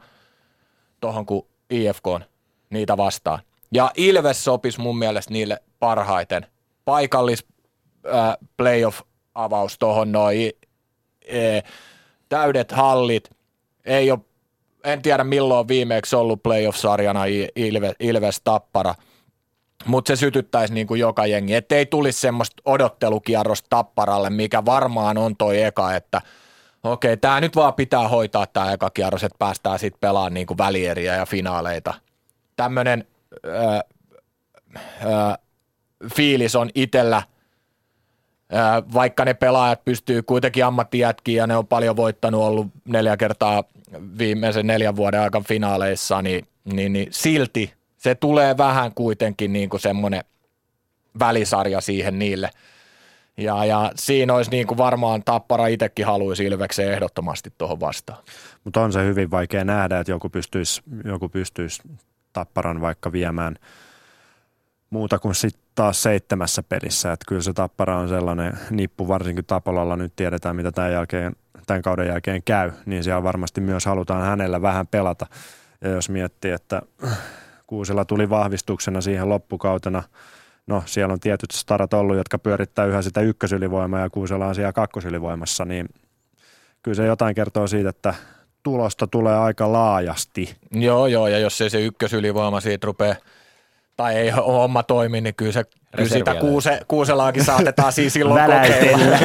tohon 1.01 1.27
kuin 1.27 1.47
IFKn 1.71 2.32
niitä 2.73 2.97
vastaan. 2.97 3.38
Ja 3.73 3.91
Ilves 3.97 4.45
sopisi 4.45 4.81
mun 4.81 4.99
mielestä 4.99 5.33
niille 5.33 5.62
parhaiten. 5.81 6.47
Paikallis 6.85 7.47
äh, 8.07 8.37
playoff-avaus 8.57 9.79
tuohon 9.79 10.12
noin, 10.12 10.50
e, 11.25 11.61
täydet 12.29 12.73
hallit, 12.73 13.31
ei 13.85 14.11
ole, 14.11 14.21
en 14.85 15.02
tiedä 15.02 15.25
milloin 15.25 15.69
viimeksi 15.69 16.17
ollut 16.17 16.43
playoff-sarjana 16.43 17.25
Ilves, 17.57 17.95
Ilves 18.00 18.41
Tappara. 18.45 18.95
mutta 19.87 20.09
se 20.09 20.17
sytyttäisi 20.17 20.75
niin 20.75 20.87
kuin 20.87 21.00
joka 21.00 21.26
jengi, 21.26 21.55
ettei 21.55 21.87
tulisi 21.87 22.21
semmoista 22.21 22.62
odottelukierrosta 22.64 23.67
tapparalle, 23.71 24.31
mikä 24.31 24.64
varmaan 24.64 25.19
on 25.19 25.37
toi 25.37 25.62
eka, 25.62 25.95
että 25.95 26.21
okei, 26.83 27.17
tämä 27.17 27.41
nyt 27.41 27.57
vaan 27.57 27.75
pitää 27.75 28.09
hoitaa 28.09 28.47
tämä 28.47 28.73
eka 28.73 28.91
kierros, 28.91 29.25
että 29.25 29.38
päästään 29.38 29.79
sitten 29.79 30.00
pelaamaan 30.00 30.35
niin 30.35 30.47
kuin 30.47 30.59
välieriä 30.59 31.17
ja 31.17 31.26
finaaleita. 31.26 31.95
Tämmöinen 32.56 33.04
fiilis 36.14 36.56
on 36.56 36.71
itsellä, 36.75 37.23
vaikka 38.94 39.25
ne 39.25 39.35
pelaajat 39.35 39.85
pystyy 39.85 40.23
kuitenkin 40.23 40.64
ammattijätkiin 40.64 41.37
ja 41.37 41.47
ne 41.47 41.56
on 41.56 41.66
paljon 41.66 41.97
voittanut, 41.97 42.42
ollut 42.42 42.66
neljä 42.85 43.16
kertaa 43.16 43.64
viimeisen 44.18 44.66
neljän 44.66 44.97
vuoden 44.97 45.21
aikana 45.21 45.44
finaaleissa, 45.49 46.23
niin, 46.23 46.47
niin, 46.64 46.92
niin 46.92 47.09
silti 47.11 47.73
se 47.97 48.14
tulee 48.14 48.56
vähän 48.56 48.94
kuitenkin 48.94 49.52
niin 49.52 49.68
kuin 49.68 49.80
semmoinen 49.80 50.25
välisarja 51.18 51.80
siihen 51.80 52.18
niille. 52.18 52.50
Ja, 53.37 53.64
ja 53.64 53.92
siinä 53.94 54.35
olisi 54.35 54.50
niin 54.50 54.66
kuin 54.66 54.78
varmaan 54.78 55.23
Tappara 55.25 55.66
itsekin 55.66 56.06
haluaisi 56.06 56.44
Ilvekseen 56.44 56.92
ehdottomasti 56.92 57.52
tuohon 57.59 57.80
vastaan. 57.80 58.23
Mutta 58.64 58.80
on 58.80 58.92
se 58.92 59.04
hyvin 59.04 59.30
vaikea 59.30 59.64
nähdä, 59.64 60.00
että 60.00 60.12
joku 60.12 60.28
pystyisi, 60.28 60.82
joku 61.04 61.28
pystyisi 61.28 61.82
Tapparan 62.33 62.81
vaikka 62.81 63.12
viemään 63.12 63.57
muuta 64.91 65.19
kuin 65.19 65.35
sitten 65.35 65.62
taas 65.75 66.03
seitsemässä 66.03 66.62
pelissä. 66.62 67.12
Että 67.12 67.25
kyllä 67.29 67.43
se 67.43 67.53
Tappara 67.53 67.99
on 67.99 68.09
sellainen 68.09 68.59
nippu, 68.71 69.09
varsinkin 69.09 69.45
Tapolalla 69.45 69.97
nyt 69.97 70.12
tiedetään, 70.17 70.57
mitä 70.57 70.73
tämän, 70.73 70.93
jälkeen, 70.93 71.37
tämän 71.67 71.83
kauden 71.83 72.07
jälkeen 72.07 72.43
käy, 72.43 72.73
niin 72.87 73.05
siellä 73.05 73.23
varmasti 73.23 73.61
myös 73.61 73.87
halutaan 73.87 74.23
hänellä 74.23 74.62
vähän 74.62 74.87
pelata. 74.87 75.27
Ja 75.81 75.91
jos 75.91 76.09
miettii, 76.09 76.51
että 76.51 76.83
Kuusella 77.67 78.05
tuli 78.05 78.31
vahvistuksena 78.31 79.01
siihen 79.01 79.29
loppukautena. 79.29 80.03
No 80.67 80.83
siellä 80.87 81.12
on 81.12 81.21
tietyt 81.21 81.51
starat 81.51 81.95
ollut, 81.95 82.17
jotka 82.17 82.39
pyörittää 82.39 82.87
yhä 82.87 83.03
sitä 83.03 83.21
ykkösylivoimaa 83.21 84.01
ja 84.01 84.11
Kuusella 84.11 84.47
on 84.47 84.55
siellä 84.55 84.73
kakkosylivoimassa, 84.73 85.65
niin 85.65 85.89
kyllä 86.83 86.95
se 86.95 87.07
jotain 87.07 87.35
kertoo 87.35 87.67
siitä, 87.67 87.89
että 87.89 88.15
tulosta 88.62 89.07
tulee 89.07 89.38
aika 89.38 89.73
laajasti. 89.73 90.57
Joo, 90.71 91.07
joo, 91.07 91.28
ja 91.28 91.38
jos 91.38 91.61
ei 91.61 91.71
se 91.71 91.81
ykkösylivoima 91.81 92.61
siitä 92.61 92.87
rupeaa 92.87 93.16
tai 93.97 94.14
ei 94.14 94.31
homma 94.31 94.83
toimi, 94.83 95.21
niin 95.21 95.35
kyllä, 95.35 95.52
se, 95.52 95.64
kyllä 95.97 96.09
sitä 96.09 96.35
kuuse, 96.35 96.81
kuuselaakin 96.88 97.45
saatetaan 97.45 97.92
siis 97.92 98.12
silloin 98.12 98.42
kokeilla. 98.45 99.19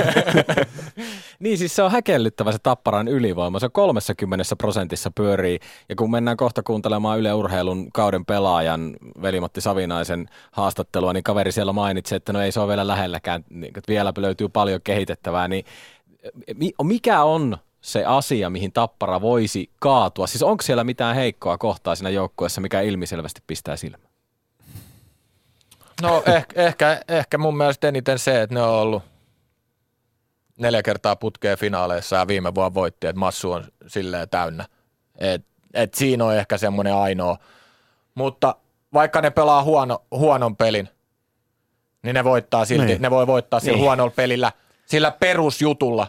niin 1.40 1.58
siis 1.58 1.76
se 1.76 1.84
on 1.84 1.92
häkellyttävä 1.92 2.52
se 2.52 2.58
Tapparan 2.64 3.08
ylivoima. 3.08 3.60
Se 3.60 3.70
30 3.70 4.44
prosentissa 4.58 5.12
pyörii. 5.16 5.60
Ja 5.90 5.96
kun 5.96 6.12
mennään 6.12 6.38
kohta 6.38 6.64
kuuntelemaan 6.64 7.20
Yle 7.20 7.34
Urheilun 7.34 7.92
kauden 7.92 8.26
pelaajan 8.26 8.96
Velimatti 9.22 9.62
Savinaisen 9.62 10.30
haastattelua, 10.52 11.14
niin 11.14 11.24
kaveri 11.24 11.52
siellä 11.52 11.74
mainitsi, 11.74 12.16
että 12.16 12.34
no 12.34 12.42
ei 12.42 12.52
se 12.52 12.60
ole 12.60 12.68
vielä 12.68 12.88
lähelläkään, 12.88 13.44
niin 13.50 13.74
että 13.78 13.92
vielä 13.92 14.14
löytyy 14.18 14.50
paljon 14.50 14.82
kehitettävää. 14.84 15.48
Niin 15.48 15.66
mikä 16.84 17.24
on 17.24 17.58
se 17.88 18.06
asia, 18.06 18.50
mihin 18.50 18.72
Tappara 18.72 19.22
voisi 19.22 19.70
kaatua? 19.80 20.28
Siis 20.28 20.44
onko 20.44 20.62
siellä 20.64 20.84
mitään 20.84 21.16
heikkoa 21.16 21.58
kohtaa 21.58 21.96
siinä 21.96 22.10
joukkueessa, 22.10 22.62
mikä 22.62 22.82
ilmiselvästi 22.82 23.42
pistää 23.48 23.76
silmään? 23.76 24.14
No 26.02 26.24
ehkä, 26.26 26.62
ehkä, 26.62 27.02
ehkä 27.08 27.38
mun 27.38 27.58
mielestä 27.58 27.88
eniten 27.88 28.20
se, 28.20 28.42
että 28.42 28.54
ne 28.54 28.62
on 28.62 28.70
ollut 28.70 29.04
neljä 30.58 30.84
kertaa 30.84 31.16
putkeen 31.16 31.58
finaaleissa 31.58 32.16
ja 32.16 32.28
viime 32.28 32.56
vuonna 32.56 32.74
voitti, 32.74 33.08
että 33.08 33.20
massu 33.20 33.52
on 33.52 33.66
silleen 33.88 34.30
täynnä. 34.30 34.66
Et, 35.18 35.46
et 35.74 35.94
siinä 35.94 36.26
on 36.26 36.36
ehkä 36.36 36.58
semmoinen 36.58 36.96
ainoa. 36.96 37.38
Mutta 38.16 38.56
vaikka 38.94 39.22
ne 39.22 39.30
pelaa 39.30 39.64
huono, 39.64 40.04
huonon 40.12 40.56
pelin, 40.56 40.90
niin 42.04 42.14
ne 42.14 42.24
voittaa 42.24 42.66
silti, 42.66 42.86
niin. 42.86 43.02
ne 43.02 43.12
voi 43.12 43.28
voittaa 43.28 43.60
sillä 43.60 43.76
niin. 43.76 43.84
huonolla 43.84 44.14
pelillä, 44.16 44.52
sillä 44.86 45.12
perusjutulla, 45.12 46.08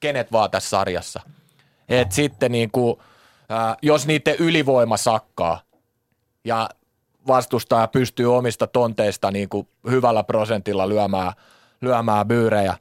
kenet 0.00 0.32
vaan 0.32 0.50
tässä 0.50 0.70
sarjassa. 0.70 1.20
Et 1.88 2.12
sitten 2.12 2.52
niin 2.52 2.70
kuin, 2.70 2.96
äh, 3.52 3.76
jos 3.82 4.06
niiden 4.06 4.36
ylivoima 4.38 4.96
sakkaa 4.96 5.60
ja 6.44 6.68
vastustaja 7.26 7.88
pystyy 7.88 8.36
omista 8.36 8.66
tonteista 8.66 9.30
niin 9.30 9.48
kuin 9.48 9.68
hyvällä 9.90 10.24
prosentilla 10.24 10.88
lyömään, 10.88 11.32
lyömään 11.80 12.28
byyrejä, 12.28 12.76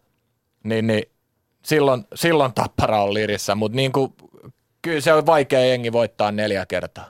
niin, 0.64 0.88
niin 0.88 1.04
silloin, 1.66 2.08
silloin 2.16 2.54
tappara 2.54 3.04
on 3.04 3.14
lirissä, 3.14 3.56
mutta 3.56 3.76
niin 3.76 3.92
kuin, 3.92 4.14
kyllä 4.82 5.02
se 5.02 5.14
on 5.14 5.26
vaikea 5.26 5.66
jengi 5.66 5.92
voittaa 5.92 6.32
neljä 6.32 6.66
kertaa. 6.66 7.06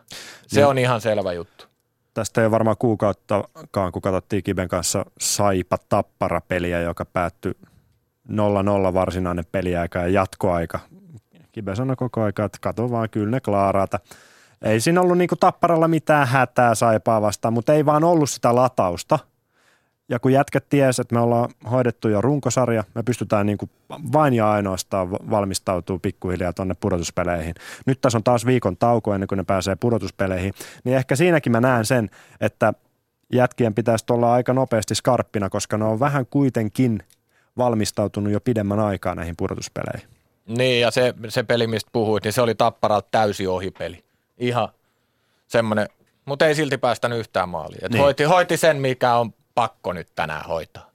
Se 0.47 0.59
niin. 0.59 0.67
on 0.67 0.77
ihan 0.77 1.01
selvä 1.01 1.33
juttu. 1.33 1.65
Tästä 2.13 2.41
ei 2.41 2.45
ole 2.45 2.51
varmaan 2.51 2.77
kuukauttakaan, 2.79 3.91
kun 3.91 4.01
katsottiin 4.01 4.43
Kiben 4.43 4.67
kanssa 4.67 5.05
Saipa 5.19 5.77
Tappara-peliä, 5.89 6.81
joka 6.81 7.05
päättyi 7.05 7.53
0-0 8.29 8.93
varsinainen 8.93 9.45
peliaika 9.51 9.99
ja 9.99 10.07
jatkoaika. 10.07 10.79
Kibe 11.51 11.75
sanoi 11.75 11.95
koko 11.95 12.21
ajan, 12.21 12.29
että 12.45 12.57
kato 12.61 12.91
vaan, 12.91 13.09
kyllä 13.09 13.31
ne 13.31 13.39
klaaraata 13.39 13.99
ei 14.61 14.79
siinä 14.79 15.01
ollut 15.01 15.17
niinku 15.17 15.35
tapparalla 15.35 15.87
mitään 15.87 16.27
hätää 16.27 16.75
saipaa 16.75 17.21
vastaan, 17.21 17.53
mutta 17.53 17.73
ei 17.73 17.85
vaan 17.85 18.03
ollut 18.03 18.29
sitä 18.29 18.55
latausta. 18.55 19.19
Ja 20.09 20.19
kun 20.19 20.33
jätkät 20.33 20.65
ties, 20.69 20.99
että 20.99 21.15
me 21.15 21.21
ollaan 21.21 21.49
hoidettu 21.71 22.09
jo 22.09 22.21
runkosarja, 22.21 22.83
me 22.95 23.03
pystytään 23.03 23.45
niinku 23.45 23.69
vain 23.89 24.33
ja 24.33 24.51
ainoastaan 24.51 25.11
valmistautuu 25.11 25.99
pikkuhiljaa 25.99 26.53
tuonne 26.53 26.75
pudotuspeleihin. 26.79 27.55
Nyt 27.85 28.01
tässä 28.01 28.17
on 28.17 28.23
taas 28.23 28.45
viikon 28.45 28.77
tauko 28.77 29.13
ennen 29.13 29.27
kuin 29.27 29.37
ne 29.37 29.43
pääsee 29.43 29.75
pudotuspeleihin, 29.75 30.53
niin 30.83 30.97
ehkä 30.97 31.15
siinäkin 31.15 31.51
mä 31.51 31.61
näen 31.61 31.85
sen, 31.85 32.09
että 32.41 32.73
jätkien 33.33 33.73
pitäisi 33.73 34.05
olla 34.09 34.33
aika 34.33 34.53
nopeasti 34.53 34.95
skarppina, 34.95 35.49
koska 35.49 35.77
ne 35.77 35.85
on 35.85 35.99
vähän 35.99 36.25
kuitenkin 36.25 37.03
valmistautunut 37.59 38.33
jo 38.33 38.41
pidemmän 38.41 38.79
aikaa 38.79 39.15
näihin 39.15 39.35
pudotuspeleihin. 39.37 40.09
Niin, 40.45 40.81
ja 40.81 40.91
se, 40.91 41.13
se 41.27 41.43
peli, 41.43 41.67
mistä 41.67 41.89
puhuit, 41.93 42.23
niin 42.23 42.33
se 42.33 42.41
oli 42.41 42.55
Tapparalta 42.55 43.07
täysi 43.11 43.47
ohipeli 43.47 44.03
ihan 44.37 44.69
semmoinen, 45.47 45.87
mutta 46.25 46.47
ei 46.47 46.55
silti 46.55 46.77
päästänyt 46.77 47.19
yhtään 47.19 47.49
maaliin. 47.49 47.81
niin. 47.89 48.01
hoiti, 48.01 48.23
hoiti 48.23 48.57
sen, 48.57 48.77
mikä 48.77 49.15
on 49.15 49.33
pakko 49.55 49.93
nyt 49.93 50.07
tänään 50.15 50.45
hoitaa. 50.45 50.89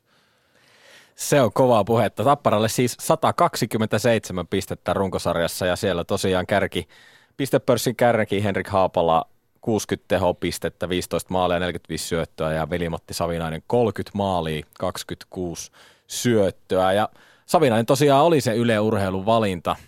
Se 1.15 1.41
on 1.41 1.53
kovaa 1.53 1.85
puhetta. 1.85 2.25
Tapparalle 2.25 2.69
siis 2.69 2.97
127 3.01 4.47
pistettä 4.47 4.93
runkosarjassa 4.93 5.67
ja 5.67 5.77
siellä 5.77 6.05
tosiaan 6.05 6.47
kärki, 6.47 6.89
pistepörssin 7.37 7.97
kärki 7.97 8.45
Henrik 8.45 8.69
Haapala 8.69 9.25
60 9.61 10.09
tehopistettä, 10.09 10.89
15 10.89 11.33
maalia, 11.33 11.59
45 11.59 12.09
syöttöä 12.09 12.53
ja 12.53 12.71
Velimotti 12.71 13.15
Savinainen 13.15 13.63
30 13.67 14.19
maalia, 14.19 14.67
26 14.79 15.73
syöttöä. 16.07 16.93
Ja 16.93 17.09
Savinainen 17.47 17.87
tosiaan 17.87 18.25
oli 18.25 18.41
se 18.41 18.55
Yle 18.55 18.81
Urheilun 18.81 19.27
valinta– 19.27 19.77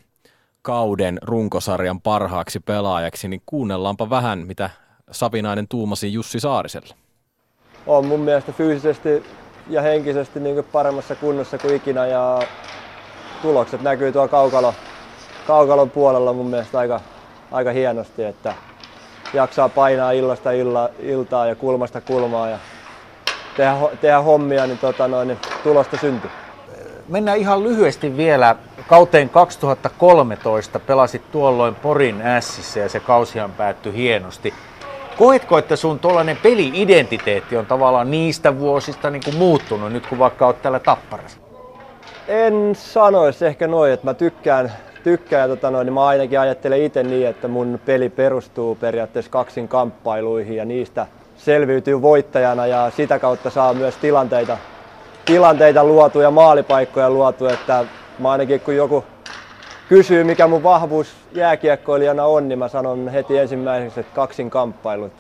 kauden 0.67 1.19
runkosarjan 1.23 2.01
parhaaksi 2.01 2.61
pelaajaksi, 2.61 3.29
niin 3.29 3.43
kuunnellaanpa 3.47 4.11
vähän, 4.11 4.47
mitä 4.47 4.71
Savinainen 5.11 5.69
tuumasi 5.69 6.13
Jussi 6.13 6.41
Saariselle. 6.41 6.95
On 7.87 8.07
mun 8.07 8.21
mielestä 8.21 8.53
fyysisesti 8.53 9.25
ja 9.71 9.83
henkisesti 9.83 10.41
niin 10.41 10.65
paremmassa 10.65 11.15
kunnossa 11.15 11.59
kuin 11.59 11.75
ikinä 11.77 12.07
ja 12.07 12.43
tulokset 13.43 13.83
näkyy 13.83 14.13
tuolla 14.13 14.29
kaukalo, 14.29 14.75
kaukalon 15.47 15.91
puolella 15.91 16.33
mun 16.33 16.47
mielestä 16.47 16.79
aika, 16.79 17.01
aika 17.53 17.71
hienosti, 17.71 18.25
että 18.25 18.55
jaksaa 19.35 19.69
painaa 19.69 20.13
illasta 20.13 20.51
illa, 20.51 20.91
iltaa 20.99 21.47
ja 21.47 21.55
kulmasta 21.55 22.01
kulmaa 22.01 22.49
ja 22.49 22.59
tehdä, 23.57 23.75
tehdä 24.01 24.21
hommia, 24.21 24.67
niin, 24.67 24.79
tota 24.79 25.09
noin, 25.09 25.29
niin 25.29 25.39
tulosta 25.63 25.97
syntyy 25.97 26.31
mennään 27.09 27.39
ihan 27.39 27.65
lyhyesti 27.65 28.17
vielä 28.17 28.57
kauteen 28.87 29.29
2013. 29.29 30.79
Pelasit 30.79 31.23
tuolloin 31.33 31.75
Porin 31.75 32.23
ässissä 32.23 32.81
ja 32.81 32.89
se 32.89 33.01
kausihan 33.01 33.53
päättyi 33.53 33.93
hienosti. 33.93 34.55
Koetko, 35.19 35.59
että 35.59 35.77
sun 35.77 35.99
tuollainen 35.99 36.37
peli-identiteetti 36.43 37.57
on 37.57 37.67
tavallaan 37.67 38.11
niistä 38.11 38.59
vuosista 38.59 39.11
niin 39.11 39.23
kuin 39.25 39.37
muuttunut 39.37 39.93
nyt, 39.93 40.07
kun 40.07 40.19
vaikka 40.19 40.47
oot 40.47 40.63
täällä 40.63 40.79
Tapparassa? 40.79 41.39
En 42.29 42.75
sanoisi 42.75 43.47
ehkä 43.47 43.67
noin, 43.67 43.93
että 43.93 44.07
mä 44.07 44.15
tykkään, 44.15 44.73
tykkään 45.05 45.43
ja 45.43 45.49
tota 45.49 45.71
noin, 45.71 45.85
niin 45.85 45.95
mä 45.95 46.07
ainakin 46.07 46.41
ajattelen 46.41 46.83
itse 46.83 47.03
niin, 47.03 47.27
että 47.27 47.49
mun 47.49 47.81
peli 47.87 48.09
perustuu 48.09 48.75
periaatteessa 48.75 49.31
kaksin 49.31 49.69
kamppailuihin 49.69 50.57
ja 50.57 50.65
niistä 50.65 51.07
selviytyy 51.37 52.03
voittajana 52.03 52.67
ja 52.67 52.91
sitä 52.97 53.19
kautta 53.19 53.51
saa 53.51 53.75
myös 53.75 53.97
tilanteita 53.97 54.59
tilanteita 55.27 55.85
luotu 55.85 56.21
ja 56.21 56.31
maalipaikkoja 56.31 57.11
luotu, 57.11 57.47
että 57.47 57.85
mä 58.19 58.31
ainakin 58.31 58.61
kun 58.61 58.77
joku 58.77 59.05
kysyy 59.89 60.25
mikä 60.25 60.47
mun 60.47 60.63
vahvuus 60.63 61.15
jääkiekkoilijana 61.33 62.25
on, 62.25 62.49
niin 62.49 62.59
mä 62.59 62.69
sanon 62.69 63.09
heti 63.09 63.39
ensimmäiseksi, 63.39 64.01
että 64.01 64.15
kaksin 64.15 64.51
kamppailut. 64.51 65.13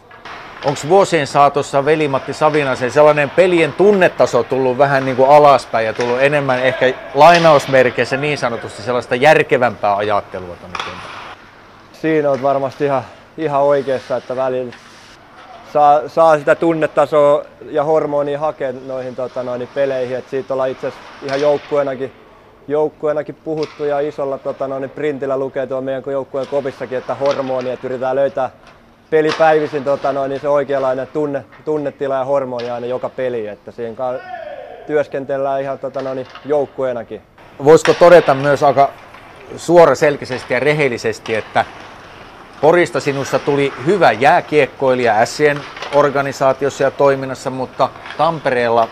Onko 0.64 0.80
vuosien 0.88 1.26
saatossa 1.26 1.84
Veli-Matti 1.84 2.32
Savinasen 2.32 2.90
sellainen 2.90 3.30
pelien 3.30 3.72
tunnetaso 3.72 4.42
tullut 4.42 4.78
vähän 4.78 5.04
niin 5.04 5.16
kuin 5.16 5.30
alaspäin 5.30 5.86
ja 5.86 5.92
tullut 5.92 6.20
enemmän 6.20 6.58
ehkä 6.58 6.94
lainausmerkeissä 7.14 8.16
niin 8.16 8.38
sanotusti 8.38 8.82
sellaista 8.82 9.14
järkevämpää 9.14 9.96
ajattelua 9.96 10.56
tuonne 10.56 10.78
Siinä 11.92 12.30
on 12.30 12.42
varmasti 12.42 12.84
ihan, 12.84 13.02
ihan 13.38 13.62
oikeassa, 13.62 14.16
että 14.16 14.36
välillä 14.36 14.72
saa, 15.72 16.08
saa 16.08 16.38
sitä 16.38 16.54
tunnetasoa 16.54 17.44
ja 17.70 17.84
hormonia 17.84 18.38
hakea 18.38 18.72
noihin 18.86 19.16
tota, 19.16 19.42
noin, 19.42 19.68
peleihin. 19.74 20.16
Et 20.16 20.28
siitä 20.28 20.54
ollaan 20.54 20.70
itse 20.70 20.86
asiassa 20.86 21.26
ihan 21.26 21.40
joukkueenakin, 21.40 22.12
joukkueenakin 22.68 23.34
puhuttu 23.34 23.84
ja 23.84 24.00
isolla 24.00 24.38
tota, 24.38 24.68
noin, 24.68 24.90
printillä 24.90 25.38
lukee 25.38 25.66
tuo 25.66 25.80
meidän 25.80 26.02
joukkueen 26.06 26.46
kopissakin, 26.46 26.98
että 26.98 27.14
hormonia, 27.14 27.72
että 27.72 27.86
yritetään 27.86 28.16
löytää 28.16 28.50
pelipäivisin 29.10 29.84
tota, 29.84 30.12
noin, 30.12 30.28
niin 30.28 30.40
se 30.40 30.48
oikeanlainen 30.48 31.06
tunne, 31.06 31.44
tunnetila 31.64 32.14
ja 32.14 32.24
hormoni 32.24 32.70
aina 32.70 32.86
joka 32.86 33.08
peli, 33.08 33.46
että 33.46 33.72
siihen 33.72 33.96
työskentellään 34.86 35.60
ihan 35.60 35.78
tota, 35.78 36.02
noin, 36.02 36.26
joukkueenakin. 36.44 37.22
Voisiko 37.64 37.94
todeta 37.94 38.34
myös 38.34 38.62
aika 38.62 38.90
suoraselkisesti 39.56 40.54
ja 40.54 40.60
rehellisesti, 40.60 41.34
että 41.34 41.64
Porista 42.60 43.00
sinussa 43.00 43.38
tuli 43.38 43.72
hyvä 43.86 44.12
jääkiekkoilija 44.12 45.26
Sien 45.26 45.60
organisaatiossa 45.94 46.82
ja 46.82 46.90
toiminnassa, 46.90 47.50
mutta 47.50 47.88
Tampereella 48.18 48.88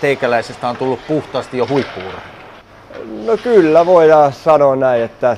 teikäläisestä 0.00 0.68
on 0.68 0.76
tullut 0.76 1.00
puhtaasti 1.08 1.58
jo 1.58 1.66
huippuura. 1.68 2.18
No 3.24 3.36
kyllä, 3.36 3.86
voidaan 3.86 4.32
sanoa 4.32 4.76
näin, 4.76 5.02
että 5.02 5.36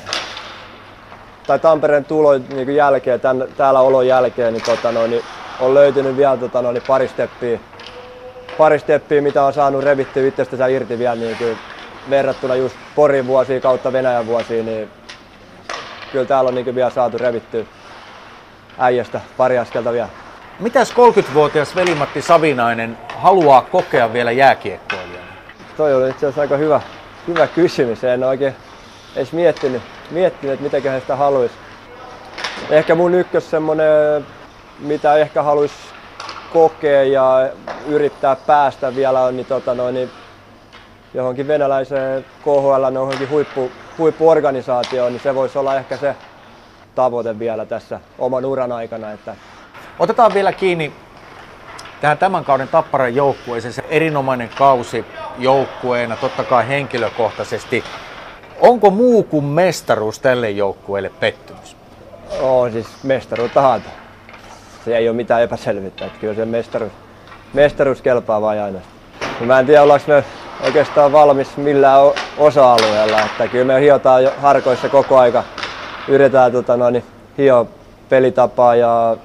tai 1.47 1.59
Tampereen 1.59 2.05
tulo 2.05 2.38
niin 2.38 2.75
jälkeen, 2.75 3.21
tämän, 3.21 3.49
täällä 3.57 3.81
olon 3.81 4.07
jälkeen, 4.07 4.53
niin, 4.53 4.64
tota, 4.64 4.92
noin, 4.92 5.11
niin 5.11 5.23
on 5.61 5.75
löytynyt 5.75 6.16
vielä 6.16 6.37
tota, 6.37 6.62
noin, 6.62 6.83
pari, 6.87 7.09
steppiä, 7.09 7.59
pari 8.59 8.79
steppiä, 8.79 9.21
mitä 9.21 9.44
on 9.44 9.53
saanut 9.53 9.85
revittyä 9.85 10.27
itsestänsä 10.27 10.66
irti 10.66 10.99
vielä 10.99 11.14
niin 11.14 11.37
kuin, 11.37 11.59
verrattuna 12.11 12.55
just 12.55 12.77
Porin 12.94 13.27
vuosiin 13.27 13.62
kautta 13.62 13.92
Venäjän 13.92 14.27
vuosiin, 14.27 14.66
niin 14.66 14.90
kyllä 16.12 16.25
täällä 16.25 16.49
on 16.49 16.55
niin 16.55 16.75
vielä 16.75 16.90
saatu 16.90 17.18
revittyä 17.18 17.64
äijästä 18.79 19.21
pari 19.37 19.59
askelta 19.59 19.92
vielä. 19.92 20.09
Mitäs 20.61 20.92
30-vuotias 20.92 21.77
velimatti 21.77 22.23
Savinainen 22.23 22.99
haluaa 23.16 23.62
kokea 23.62 24.12
vielä 24.12 24.31
jääkiekkoilijana? 24.31 25.27
Toi 25.77 25.94
oli 25.94 26.11
itse 26.11 26.27
asiassa 26.27 26.40
aika 26.40 26.57
hyvä, 26.57 26.81
hyvä 27.29 27.47
kysymys. 27.47 28.05
En 28.05 28.25
oikein 28.25 28.55
edes 29.16 29.33
miettinyt, 29.33 29.83
miettinyt 30.11 30.53
että 30.53 30.64
mitäköhän 30.64 31.01
sitä 31.01 31.16
haluaisi. 31.16 31.55
Ehkä 32.71 32.94
mun 32.94 33.14
ykkös 33.14 33.51
semmonen, 33.51 34.27
mitä 34.79 35.14
ehkä 35.14 35.42
haluaisi 35.42 35.75
kokea 36.53 37.05
ja 37.05 37.51
yrittää 37.87 38.37
päästä 38.37 38.97
vielä 38.97 39.21
on 39.21 39.37
niin, 39.37 39.47
tota 39.47 39.75
noin, 39.75 39.94
niin 39.94 40.11
johonkin 41.14 41.49
venäläiseen 41.49 42.25
KHL, 42.40 42.94
johonkin 42.94 43.31
huippu, 43.31 43.71
huippuorganisaatioon, 43.99 45.12
niin 45.12 45.23
se 45.23 45.35
voisi 45.35 45.59
olla 45.59 45.77
ehkä 45.77 45.97
se 45.97 46.16
tavoite 46.94 47.38
vielä 47.38 47.66
tässä 47.66 48.01
oman 48.18 48.44
uran 48.44 48.73
aikana. 48.73 49.12
Että... 49.12 49.35
Otetaan 49.99 50.35
vielä 50.35 50.53
kiinni 50.53 50.92
tähän 52.01 52.18
tämän 52.18 52.44
kauden 52.44 52.68
Tapparan 52.68 53.14
joukkueeseen. 53.14 53.75
Se 53.75 53.85
erinomainen 53.88 54.51
kausi 54.59 55.05
joukkueena, 55.38 56.16
totta 56.16 56.44
kai 56.44 56.68
henkilökohtaisesti. 56.68 57.85
Onko 58.61 58.90
muu 58.90 59.23
kuin 59.23 59.44
mestaruus 59.44 60.18
tälle 60.18 60.51
joukkueelle 60.51 61.11
pettymys? 61.21 61.77
On 62.40 62.73
siis 62.73 62.87
mestaruuttahan. 63.03 63.83
Se 64.85 64.97
ei 64.97 65.09
ole 65.09 65.16
mitään 65.16 65.42
epäselvyyttä. 65.42 66.07
Että 66.07 66.18
kyllä 66.18 66.35
se 66.35 66.44
mestaruus, 66.44 66.92
mestaruus 67.53 68.03
kelpaa 68.03 68.40
vain 68.40 68.61
aina. 68.61 68.79
Mä 69.40 69.59
en 69.59 69.66
tiedä, 69.66 69.83
ollaanko 69.83 70.07
me 70.09 70.25
oikeastaan 70.64 71.12
valmis 71.12 71.57
millään 71.57 72.01
osa-alueella. 72.38 73.21
Että 73.21 73.49
kyllä 73.49 73.64
me 73.64 73.81
hiotaan 73.81 74.25
jo 74.25 74.33
harkoissa 74.38 74.88
koko 74.88 75.18
aika. 75.18 75.44
Yritetään 76.09 76.53
tota, 76.53 76.77
no, 76.77 76.90
niin, 76.90 77.05
hio 77.38 77.68
pelitapaa 78.09 78.75
ja 78.75 79.16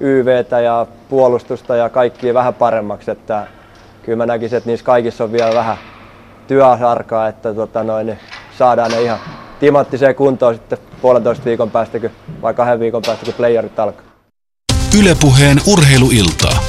YVtä 0.00 0.60
ja 0.60 0.86
puolustusta 1.08 1.76
ja 1.76 1.88
kaikki 1.88 2.34
vähän 2.34 2.54
paremmaksi. 2.54 3.10
Että 3.10 3.46
kyllä 4.02 4.16
mä 4.16 4.26
näkisin, 4.26 4.56
että 4.56 4.70
niissä 4.70 4.86
kaikissa 4.86 5.24
on 5.24 5.32
vielä 5.32 5.54
vähän 5.54 5.76
työsarkaa, 6.46 7.28
että 7.28 7.54
tota, 7.54 7.82
noin, 7.82 8.18
saadaan 8.58 8.90
ne 8.90 9.02
ihan 9.02 9.18
timanttiseen 9.60 10.14
kuntoon 10.14 10.54
sitten 10.54 10.78
puolentoista 11.02 11.44
viikon 11.44 11.70
päästä 11.70 11.98
vai 12.42 12.54
kahden 12.54 12.80
viikon 12.80 13.02
päästä, 13.06 13.24
kun 13.24 13.34
playerit 13.34 13.78
alkaa. 13.78 14.04
Ylepuheen 14.98 15.58
urheiluiltaa. 15.66 16.63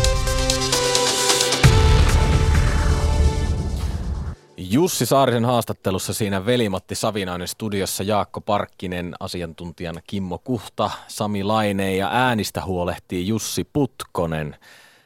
Jussi 4.69 5.05
Saarisen 5.05 5.45
haastattelussa 5.45 6.13
siinä 6.13 6.45
velimatti 6.45 6.95
Savinainen 6.95 7.47
studiossa 7.47 8.03
Jaakko 8.03 8.41
Parkkinen, 8.41 9.15
asiantuntijana 9.19 10.01
Kimmo 10.07 10.37
Kuhta, 10.37 10.91
Sami 11.07 11.43
Laine 11.43 11.95
ja 11.95 12.09
äänistä 12.11 12.65
huolehtii 12.65 13.27
Jussi 13.27 13.63
Putkonen. 13.73 14.55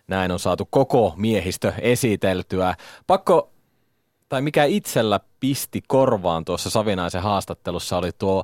Näin 0.08 0.32
on 0.32 0.39
saatu 0.39 0.67
koko 0.69 1.13
miehistö 1.17 1.74
esiteltyä. 1.82 2.76
Pakko, 3.08 3.50
tai 4.30 4.41
mikä 4.41 4.63
itsellä 4.63 5.19
pisti 5.39 5.84
korvaan 5.88 6.45
tuossa 6.45 6.69
Savinaisen 6.69 7.22
haastattelussa 7.22 7.98
oli 7.98 8.12
tuo 8.17 8.43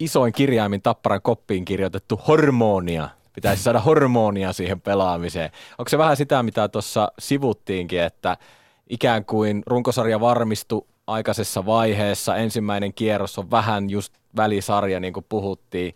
isoin 0.00 0.32
kirjaimin 0.32 0.82
Tapparan 0.82 1.22
koppiin 1.22 1.64
kirjoitettu 1.64 2.20
hormonia. 2.28 3.08
Pitäisi 3.32 3.62
saada 3.62 3.80
hormonia 3.80 4.52
siihen 4.52 4.80
pelaamiseen. 4.80 5.50
Onko 5.78 5.88
se 5.88 5.98
vähän 5.98 6.16
sitä, 6.16 6.42
mitä 6.42 6.68
tuossa 6.68 7.12
sivuttiinkin, 7.18 8.00
että– 8.00 8.36
ikään 8.90 9.24
kuin 9.24 9.62
runkosarja 9.66 10.20
varmistu 10.20 10.86
aikaisessa 11.06 11.66
vaiheessa. 11.66 12.36
Ensimmäinen 12.36 12.94
kierros 12.94 13.38
on 13.38 13.50
vähän 13.50 13.90
just 13.90 14.14
välisarja, 14.36 15.00
niin 15.00 15.12
kuin 15.12 15.26
puhuttiin. 15.28 15.94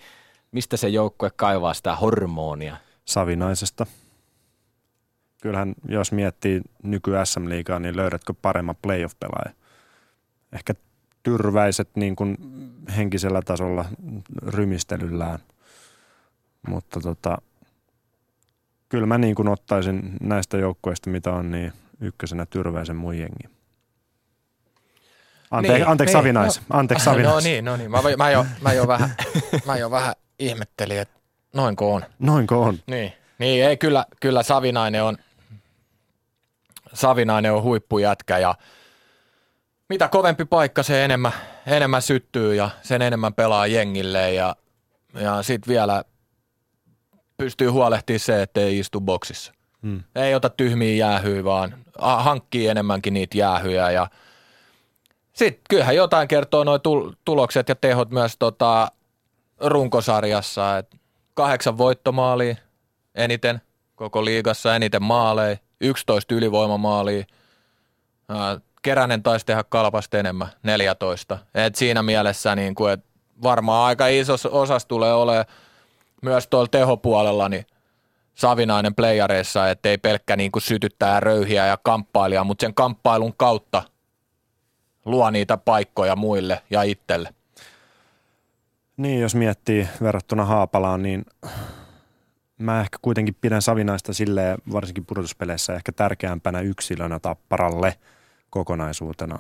Mistä 0.53 0.77
se 0.77 0.89
joukkue 0.89 1.31
kaivaa 1.37 1.75
sitä 1.75 1.97
hormonia? 1.97 2.77
Savinaisesta. 3.05 3.87
Kyllähän 5.43 5.75
jos 5.89 6.13
miettii 6.13 6.61
nyky 6.83 7.11
SM-liigaa, 7.25 7.79
niin 7.79 7.97
löydätkö 7.97 8.35
paremman 8.43 8.77
playoff-pelaaja? 8.83 9.55
Ehkä 10.53 10.75
tyrväiset 11.23 11.89
niin 11.95 12.17
kuin 12.17 12.37
henkisellä 12.97 13.43
tasolla 13.43 13.85
rymistelyllään. 14.47 15.39
Mutta 16.69 17.01
tota, 17.01 17.39
kyllä 18.89 19.07
mä 19.07 19.19
niin 19.19 19.35
kuin 19.35 19.49
ottaisin 19.49 20.17
näistä 20.21 20.57
joukkueista, 20.57 21.11
mitä 21.11 21.33
on, 21.33 21.51
niin 21.51 21.73
ykkösenä 22.05 22.47
Tyrväisen 22.47 22.97
mun 22.97 23.19
jengi. 23.19 23.55
Ante- 25.51 25.73
niin, 25.73 25.89
anteeksi 25.89 26.15
niin, 26.15 26.23
Savinais. 26.23 26.61
No, 26.61 26.79
anteeksi 26.79 27.05
Savinais. 27.11 27.35
No 27.35 27.41
niin, 27.41 27.65
no 27.65 27.77
niin. 27.77 27.91
Mä, 27.91 27.99
mä, 28.19 28.31
jo, 28.31 28.47
mä, 28.61 28.73
jo 28.73 28.89
vähän, 28.89 29.11
mä 29.67 29.77
jo 29.77 29.91
vähän 29.91 30.15
ihmettelin, 30.39 30.99
että 30.99 31.21
noinko 31.55 31.95
on. 31.95 32.05
Noinko 32.19 32.63
on. 32.63 32.79
Niin, 32.87 33.13
niin 33.39 33.65
ei, 33.65 33.77
kyllä, 33.77 34.07
kyllä 34.21 34.43
Savinainen 34.43 35.03
on, 35.03 35.17
Savinainen 36.95 37.53
on 37.53 37.63
huippujätkä 37.63 38.39
ja 38.39 38.55
mitä 39.89 40.09
kovempi 40.09 40.45
paikka, 40.45 40.83
se 40.83 41.05
enemmän, 41.05 41.33
enemmän 41.67 42.03
syttyy 42.03 42.55
ja 42.55 42.71
sen 42.83 43.03
enemmän 43.03 43.35
pelaa 43.35 43.67
jengille 43.67 44.33
ja, 44.33 44.57
ja 45.21 45.43
sitten 45.43 45.73
vielä 45.73 46.05
pystyy 47.37 47.69
huolehtimaan 47.69 48.21
se, 48.21 48.43
että 48.43 48.61
ei 48.61 48.79
istu 48.79 49.01
boksissa. 49.01 49.53
Hmm. 49.83 50.03
Ei 50.15 50.35
ota 50.35 50.49
tyhmiä 50.51 50.95
jäähyä, 51.07 51.45
vaan 51.45 51.84
hankkii 51.99 52.69
enemmänkin 52.69 53.15
niitä 53.15 53.39
jäähyjä 53.39 53.91
ja 53.91 54.07
sitten 55.33 55.65
kyllähän 55.71 55.97
jotain 55.97 56.29
kertoo 56.29 56.65
noin 56.65 56.81
tulokset 57.25 57.69
ja 57.69 57.75
tehot 57.75 58.11
myös 58.11 58.37
tota 58.39 58.89
runkosarjassa, 59.61 60.79
että 60.79 60.97
kahdeksan 61.35 61.79
voittomaalia 61.79 62.57
eniten 63.15 63.61
koko 63.97 64.25
liigassa, 64.25 64.77
eniten 64.77 65.03
maaleja, 65.03 65.57
11 65.81 66.35
ylivoimamaalia, 66.35 67.25
Keränen 68.83 69.23
taisi 69.23 69.47
tehdä 69.47 69.65
kalpasta 69.69 70.19
enemmän, 70.19 70.49
14. 70.63 71.39
Et 71.55 71.75
siinä 71.75 72.03
mielessä 72.03 72.55
niin 72.55 72.75
kuin, 72.75 72.93
että 72.93 73.07
varmaan 73.43 73.87
aika 73.87 74.07
iso 74.07 74.35
osas 74.51 74.87
tulee 74.87 75.15
olemaan 75.15 75.45
myös 76.23 76.47
tuolla 76.47 76.69
tehopuolella, 76.69 77.49
niin 77.49 77.67
Savinainen 78.35 78.95
playareissa, 78.95 79.71
ettei 79.71 79.99
pelkkä 79.99 80.37
niin 80.37 80.53
kuin 80.53 80.63
sytyttää 80.63 81.21
röyhiä 81.21 81.67
ja 81.67 81.79
kamppailia, 81.83 82.45
mutta 82.45 82.63
sen 82.67 82.75
kamppailun 82.75 83.35
kautta 83.37 83.83
luo 85.05 85.31
niitä 85.31 85.57
paikkoja 85.57 86.17
muille 86.17 86.63
ja 86.71 86.83
itselle. 86.83 87.35
Niin, 88.97 89.21
jos 89.21 89.35
miettii 89.35 89.89
verrattuna 90.03 90.45
Haapalaan, 90.45 91.03
niin 91.03 91.25
mä 92.59 92.81
ehkä 92.81 92.99
kuitenkin 93.03 93.37
pidän 93.41 93.63
Savinaista 93.63 94.13
silleen, 94.13 94.59
varsinkin 94.73 95.07
pudotuspeleissä, 95.07 95.75
ehkä 95.75 95.93
tärkeämpänä 95.93 96.61
yksilönä 96.61 97.19
tapparalle 97.19 97.95
kokonaisuutena. 98.51 99.39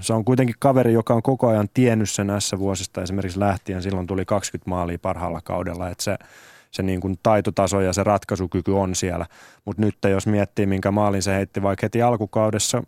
Se 0.00 0.12
on 0.12 0.24
kuitenkin 0.24 0.56
kaveri, 0.58 0.92
joka 0.92 1.14
on 1.14 1.22
koko 1.22 1.48
ajan 1.48 1.68
tiennyt 1.74 2.10
sen 2.10 2.26
näissä 2.26 2.58
vuosista 2.58 3.02
esimerkiksi 3.02 3.40
lähtien. 3.40 3.82
Silloin 3.82 4.06
tuli 4.06 4.24
20 4.24 4.70
maalia 4.70 4.98
parhaalla 4.98 5.40
kaudella, 5.40 5.88
että 5.88 6.04
se– 6.04 6.18
se 6.72 6.82
niin 6.82 7.00
kuin 7.00 7.18
taitotaso 7.22 7.80
ja 7.80 7.92
se 7.92 8.04
ratkaisukyky 8.04 8.72
on 8.72 8.94
siellä. 8.94 9.26
Mutta 9.64 9.82
nyt 9.82 9.96
jos 10.10 10.26
miettii, 10.26 10.66
minkä 10.66 10.90
maalin 10.90 11.22
se 11.22 11.34
heitti 11.34 11.62
vaikka 11.62 11.84
heti 11.84 12.02
alkukaudessa 12.02 12.82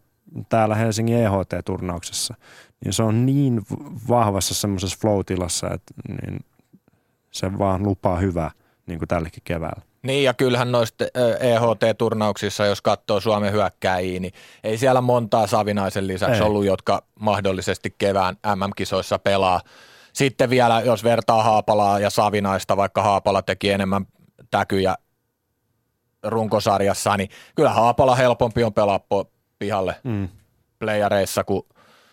täällä 0.48 0.74
Helsingin 0.74 1.16
EHT-turnauksessa, 1.16 2.34
niin 2.84 2.92
se 2.92 3.02
on 3.02 3.26
niin 3.26 3.62
vahvassa 4.08 4.54
semmoisessa 4.54 4.98
flow-tilassa, 5.00 5.66
että 5.74 5.94
niin 6.08 6.44
se 7.30 7.58
vaan 7.58 7.82
lupaa 7.82 8.16
hyvää 8.16 8.50
niin 8.86 8.98
kuin 8.98 9.08
tällekin 9.08 9.42
keväällä. 9.44 9.82
Niin 10.02 10.24
ja 10.24 10.34
kyllähän 10.34 10.72
noista 10.72 11.04
EHT-turnauksissa, 11.40 12.66
jos 12.66 12.82
katsoo 12.82 13.20
Suomen 13.20 13.52
hyökkääjiä, 13.52 14.20
niin 14.20 14.32
ei 14.64 14.78
siellä 14.78 15.00
montaa 15.00 15.46
Savinaisen 15.46 16.06
lisäksi 16.06 16.40
ei. 16.40 16.46
ollut, 16.46 16.64
jotka 16.64 17.02
mahdollisesti 17.20 17.94
kevään 17.98 18.36
MM-kisoissa 18.56 19.18
pelaa. 19.18 19.60
Sitten 20.14 20.50
vielä, 20.50 20.80
jos 20.80 21.04
vertaa 21.04 21.42
Haapalaa 21.42 21.98
ja 21.98 22.10
Savinaista, 22.10 22.76
vaikka 22.76 23.02
Haapala 23.02 23.42
teki 23.42 23.70
enemmän 23.70 24.06
täkyjä 24.50 24.94
runkosarjassa, 26.22 27.16
niin 27.16 27.30
kyllä 27.54 27.70
Haapala 27.70 28.14
helpompi 28.14 28.64
on 28.64 28.72
pelaa 28.72 29.00
pihalle 29.58 29.96
mm. 30.04 30.28
playareissa 30.78 31.44
kuin 31.44 31.62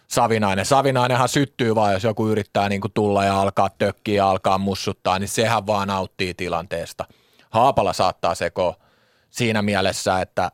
Savinainen. 0.08 0.66
Savinainenhan 0.66 1.30
syttyy 1.30 1.76
vaan, 1.76 1.94
jos 1.94 2.04
joku 2.04 2.28
yrittää 2.28 2.70
niin 2.70 2.82
kuin 2.82 2.92
tulla 2.94 3.26
ja 3.26 3.42
alkaa 3.42 3.70
tökkiä 3.78 4.16
ja 4.16 4.30
alkaa 4.30 4.58
mussuttaa, 4.58 5.20
niin 5.20 5.28
sehän 5.28 5.68
vaan 5.68 5.88
nauttii 5.88 6.34
tilanteesta. 6.34 7.06
Haapala 7.50 7.94
saattaa 7.94 8.36
seko 8.36 8.76
siinä 9.30 9.62
mielessä, 9.62 10.22
että 10.22 10.52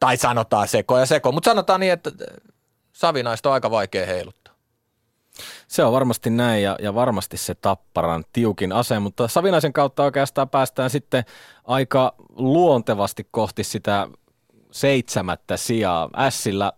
tai 0.00 0.16
sanotaan 0.16 0.68
seko 0.68 0.98
ja 0.98 1.06
seko, 1.06 1.32
mutta 1.32 1.50
sanotaan 1.50 1.80
niin, 1.80 1.92
että 1.92 2.10
Savinaista 2.92 3.48
on 3.48 3.52
aika 3.52 3.70
vaikea 3.70 4.06
heiluttaa. 4.06 4.39
Se 5.70 5.84
on 5.84 5.92
varmasti 5.92 6.30
näin 6.30 6.62
ja, 6.62 6.76
ja 6.82 6.94
varmasti 6.94 7.36
se 7.36 7.54
tapparan 7.54 8.24
tiukin 8.32 8.72
ase, 8.72 8.98
mutta 8.98 9.28
Savinaisen 9.28 9.72
kautta 9.72 10.02
oikeastaan 10.02 10.48
päästään 10.48 10.90
sitten 10.90 11.24
aika 11.64 12.14
luontevasti 12.36 13.26
kohti 13.30 13.64
sitä 13.64 14.08
seitsemättä 14.70 15.56
sijaa. 15.56 16.10
Ässillä 16.16 16.72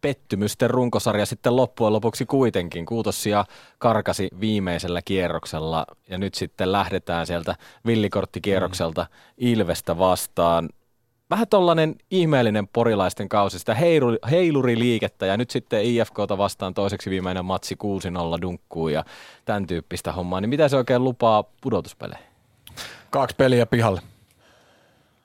pettymysten 0.00 0.70
runkosarja 0.70 1.26
sitten 1.26 1.56
loppujen 1.56 1.92
lopuksi 1.92 2.26
kuitenkin. 2.26 2.86
Kuutossia 2.86 3.44
karkasi 3.78 4.28
viimeisellä 4.40 5.02
kierroksella 5.04 5.86
ja 6.08 6.18
nyt 6.18 6.34
sitten 6.34 6.72
lähdetään 6.72 7.26
sieltä 7.26 7.56
villikorttikierrokselta 7.86 9.06
Ilvestä 9.38 9.98
vastaan. 9.98 10.68
Vähän 11.30 11.48
tollainen 11.48 11.94
ihmeellinen 12.10 12.68
porilaisten 12.68 13.28
kausi, 13.28 13.58
sitä 13.58 13.74
heilu, 13.74 14.18
heiluriliikettä 14.30 15.26
ja 15.26 15.36
nyt 15.36 15.50
sitten 15.50 15.84
IFKta 15.84 16.38
vastaan 16.38 16.74
toiseksi 16.74 17.10
viimeinen 17.10 17.44
matsi 17.44 17.74
6-0 18.38 18.42
dunkkuun 18.42 18.92
ja 18.92 19.04
tämän 19.44 19.66
tyyppistä 19.66 20.12
hommaa. 20.12 20.40
Niin 20.40 20.50
mitä 20.50 20.68
se 20.68 20.76
oikein 20.76 21.04
lupaa 21.04 21.44
pudotuspeleihin? 21.60 22.26
Kaksi 23.10 23.36
peliä 23.36 23.66
pihalle. 23.66 24.00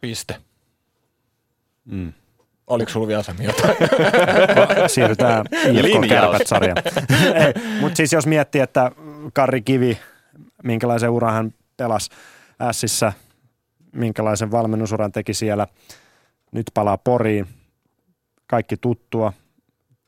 Piste. 0.02 0.36
Mm. 1.86 2.14
Oliko 2.68 2.92
sulla 2.92 3.08
vielä 3.08 3.24
Sami 3.24 3.46
jotain? 3.46 3.76
Siirrytään 4.88 5.46
IFK-kärpät-sarjaan. 5.52 6.78
Mutta 7.82 7.98
siis 7.98 8.14
jos 8.14 8.28
miettii, 8.28 8.62
että 8.62 8.92
Karri 9.34 9.62
Kivi, 9.62 9.98
minkälaisen 10.64 11.10
uran 11.10 11.34
hän 11.34 11.54
pelasi 11.78 12.10
Ässissä, 12.62 13.14
minkälaisen 13.92 14.52
valmennusuran 14.52 15.12
teki 15.12 15.34
siellä, 15.34 15.68
nyt 16.52 16.66
palaa 16.74 16.98
Poriin, 16.98 17.48
kaikki 18.48 18.78
tuttua, 18.78 19.34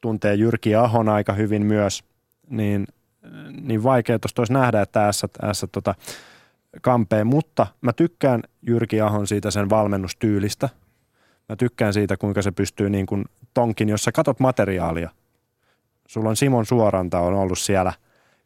tuntee 0.02 0.36
Jyrki 0.36 0.76
Ahon 0.76 1.10
aika 1.10 1.34
hyvin 1.34 1.66
myös, 1.66 2.04
niin, 2.50 2.88
niin 3.62 3.84
vaikea 3.84 4.20
tuosta 4.20 4.42
olisi 4.42 4.54
nähdä, 4.54 4.82
että 4.82 5.08
ässät 5.44 5.72
tota, 5.72 5.96
kampeen, 6.82 7.28
mutta 7.28 7.68
mä 7.82 7.94
tykkään 7.94 8.44
Jyrki 8.62 9.02
Ahon 9.02 9.28
siitä 9.28 9.52
sen 9.52 9.70
valmennustyylistä– 9.70 10.70
Mä 11.50 11.56
tykkään 11.56 11.94
siitä, 11.94 12.18
kuinka 12.18 12.42
se 12.42 12.52
pystyy 12.52 12.90
niin 12.90 13.06
kuin 13.06 13.26
tonkin, 13.54 13.90
jos 13.90 14.04
sä 14.04 14.12
katot 14.12 14.40
materiaalia. 14.40 15.10
Sulla 16.08 16.30
on 16.30 16.36
Simon 16.36 16.66
Suoranta 16.66 17.20
on 17.20 17.34
ollut 17.34 17.60
siellä 17.60 17.94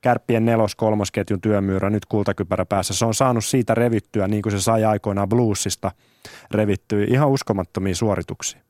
kärppien 0.01 0.45
nelos 0.45 0.75
kolmosketjun 0.75 1.41
työmyyrä, 1.41 1.89
nyt 1.89 2.05
kultakypärä 2.05 2.65
päässä. 2.65 2.93
Se 2.93 3.05
on 3.05 3.13
saanut 3.13 3.45
siitä 3.45 3.75
revittyä, 3.75 4.27
niin 4.27 4.41
kuin 4.41 4.51
se 4.51 4.62
sai 4.62 4.86
aikoinaan 4.86 5.29
bluesista 5.29 5.91
revittyä, 6.51 7.05
ihan 7.10 7.29
uskomattomia 7.29 7.95
suorituksia. 7.95 8.62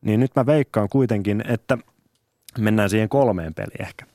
Niin 0.00 0.20
nyt 0.20 0.30
mä 0.36 0.46
veikkaan 0.46 0.88
kuitenkin, 0.88 1.44
että 1.48 1.78
mennään 2.58 2.90
siihen 2.90 3.08
kolmeen 3.08 3.54
peliin 3.54 3.82
ehkä. 3.82 4.06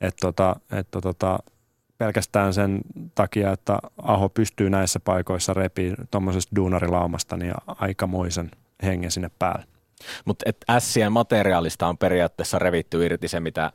Että 0.00 0.20
tota, 0.20 0.56
että 0.72 1.00
tota, 1.00 1.38
pelkästään 1.98 2.54
sen 2.54 2.80
takia, 3.14 3.52
että 3.52 3.78
Aho 4.02 4.28
pystyy 4.28 4.70
näissä 4.70 5.00
paikoissa 5.00 5.54
repiin 5.54 5.94
tuommoisesta 6.10 6.56
duunarilaumasta, 6.56 7.36
niin 7.36 7.52
aikamoisen 7.66 8.50
hengen 8.82 9.10
sinne 9.10 9.30
päälle. 9.38 9.66
Mutta 10.24 10.44
Sien 10.78 11.12
materiaalista 11.12 11.86
on 11.86 11.98
periaatteessa 11.98 12.58
revitty 12.58 13.06
irti 13.06 13.28
se, 13.28 13.40
mitä 13.40 13.72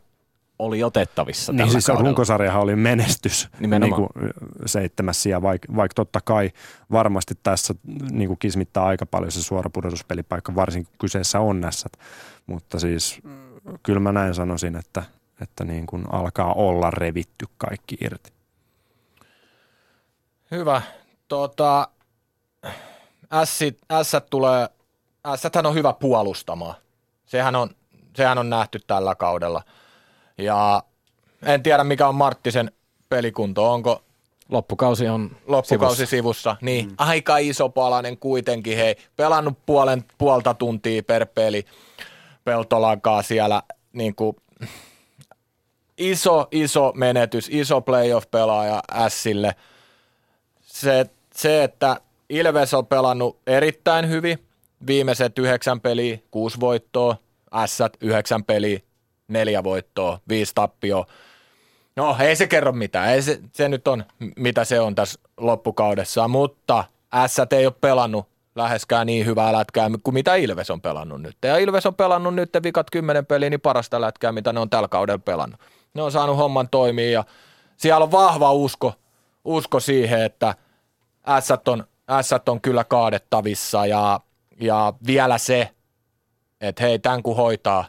oli 0.59 0.83
otettavissa 0.83 1.53
Niin 1.53 1.71
siis 1.71 1.85
kaudella. 1.85 2.07
runkosarjahan 2.07 2.61
oli 2.61 2.75
menestys 2.75 3.49
niin 3.59 3.95
kuin 3.95 4.09
seitsemäs 4.65 5.23
sija, 5.23 5.41
vaikka 5.41 5.75
vaik 5.75 5.93
totta 5.93 6.19
kai 6.21 6.51
varmasti 6.91 7.33
tässä 7.43 7.75
niin 8.11 8.27
kuin 8.27 8.39
kismittää 8.39 8.85
aika 8.85 9.05
paljon 9.05 9.31
se 9.31 9.41
suora 9.43 9.69
pudotuspelipaikka, 9.69 10.55
varsinkin 10.55 10.93
kyseessä 10.99 11.39
on 11.39 11.61
näissä. 11.61 11.89
Mutta 12.45 12.79
siis 12.79 13.21
kyllä 13.83 13.99
mä 13.99 14.11
näin 14.11 14.33
sanoisin, 14.35 14.75
että, 14.75 15.03
että 15.41 15.63
niin 15.63 15.85
kuin 15.85 16.03
alkaa 16.11 16.53
olla 16.53 16.91
revitty 16.91 17.45
kaikki 17.57 17.97
irti. 18.01 18.33
Hyvä. 20.51 20.81
Tota, 21.27 21.87
S 23.43 23.59
tulee 24.29 24.69
Ässäthän 25.27 25.65
on 25.65 25.73
hyvä 25.73 25.93
puolustamaan. 25.93 26.75
Sehän 27.25 27.55
on, 27.55 27.69
sehän 28.15 28.37
on 28.37 28.49
nähty 28.49 28.79
tällä 28.87 29.15
kaudella. 29.15 29.63
Ja 30.37 30.83
en 31.45 31.63
tiedä, 31.63 31.83
mikä 31.83 32.07
on 32.07 32.15
Marttisen 32.15 32.71
pelikunto. 33.09 33.71
Onko 33.71 34.03
Loppukausi 34.49 35.07
on 35.07 35.31
loppukausi 35.47 35.95
sivussa. 35.95 36.05
sivussa. 36.05 36.55
Niin, 36.61 36.87
mm. 36.87 36.95
aika 36.97 37.37
iso 37.37 37.69
palanen 37.69 38.17
kuitenkin. 38.17 38.77
Hei, 38.77 38.95
pelannut 39.15 39.57
puolen, 39.65 40.03
puolta 40.17 40.53
tuntia 40.53 41.03
per 41.03 41.25
peli 41.25 41.65
Peltolankaa 42.43 43.21
siellä 43.21 43.63
niin 43.93 44.15
kuin, 44.15 44.35
iso, 45.97 46.47
iso 46.51 46.91
menetys, 46.95 47.49
iso 47.51 47.81
playoff-pelaaja 47.81 48.81
Sille. 49.07 49.55
Se, 50.61 51.05
se, 51.35 51.63
että 51.63 51.97
Ilves 52.29 52.73
on 52.73 52.87
pelannut 52.87 53.37
erittäin 53.47 54.09
hyvin, 54.09 54.47
viimeiset 54.87 55.39
yhdeksän 55.39 55.81
peliä, 55.81 56.17
kuusi 56.31 56.59
voittoa, 56.59 57.17
S 57.65 57.79
yhdeksän 58.01 58.43
peliä, 58.43 58.79
neljä 59.33 59.63
voittoa, 59.63 60.19
viisi 60.29 60.51
tappioa. 60.55 61.05
No 61.95 62.15
ei 62.19 62.35
se 62.35 62.47
kerro 62.47 62.71
mitään, 62.71 63.09
ei 63.09 63.21
se, 63.21 63.39
se 63.53 63.69
nyt 63.69 63.87
on 63.87 64.05
mitä 64.37 64.65
se 64.65 64.79
on 64.79 64.95
tässä 64.95 65.19
loppukaudessa, 65.37 66.27
mutta 66.27 66.83
S 67.27 67.39
ei 67.51 67.65
ole 67.65 67.73
pelannut 67.81 68.27
läheskään 68.55 69.07
niin 69.07 69.25
hyvää 69.25 69.53
lätkää 69.53 69.89
kuin 70.03 70.13
mitä 70.13 70.35
Ilves 70.35 70.69
on 70.69 70.81
pelannut 70.81 71.21
nyt. 71.21 71.37
Ja 71.43 71.57
Ilves 71.57 71.85
on 71.85 71.95
pelannut 71.95 72.35
nyt 72.35 72.49
vikat 72.63 72.89
kymmenen 72.89 73.25
peliä, 73.25 73.49
niin 73.49 73.61
parasta 73.61 74.01
lätkää, 74.01 74.31
mitä 74.31 74.53
ne 74.53 74.59
on 74.59 74.69
tällä 74.69 74.87
kaudella 74.87 75.21
pelannut. 75.25 75.61
Ne 75.93 76.01
on 76.01 76.11
saanut 76.11 76.37
homman 76.37 76.69
toimia 76.69 77.11
ja 77.11 77.23
siellä 77.77 78.03
on 78.03 78.11
vahva 78.11 78.51
usko, 78.51 78.93
usko 79.45 79.79
siihen, 79.79 80.21
että 80.21 80.55
S 81.39 81.51
on, 81.67 81.83
S 82.21 82.31
on 82.49 82.61
kyllä 82.61 82.83
kaadettavissa 82.83 83.85
ja 83.85 84.19
ja 84.61 84.93
vielä 85.07 85.37
se, 85.37 85.69
että 86.61 86.83
hei, 86.83 86.99
tämän 86.99 87.23
kun 87.23 87.35
hoitaa, 87.35 87.85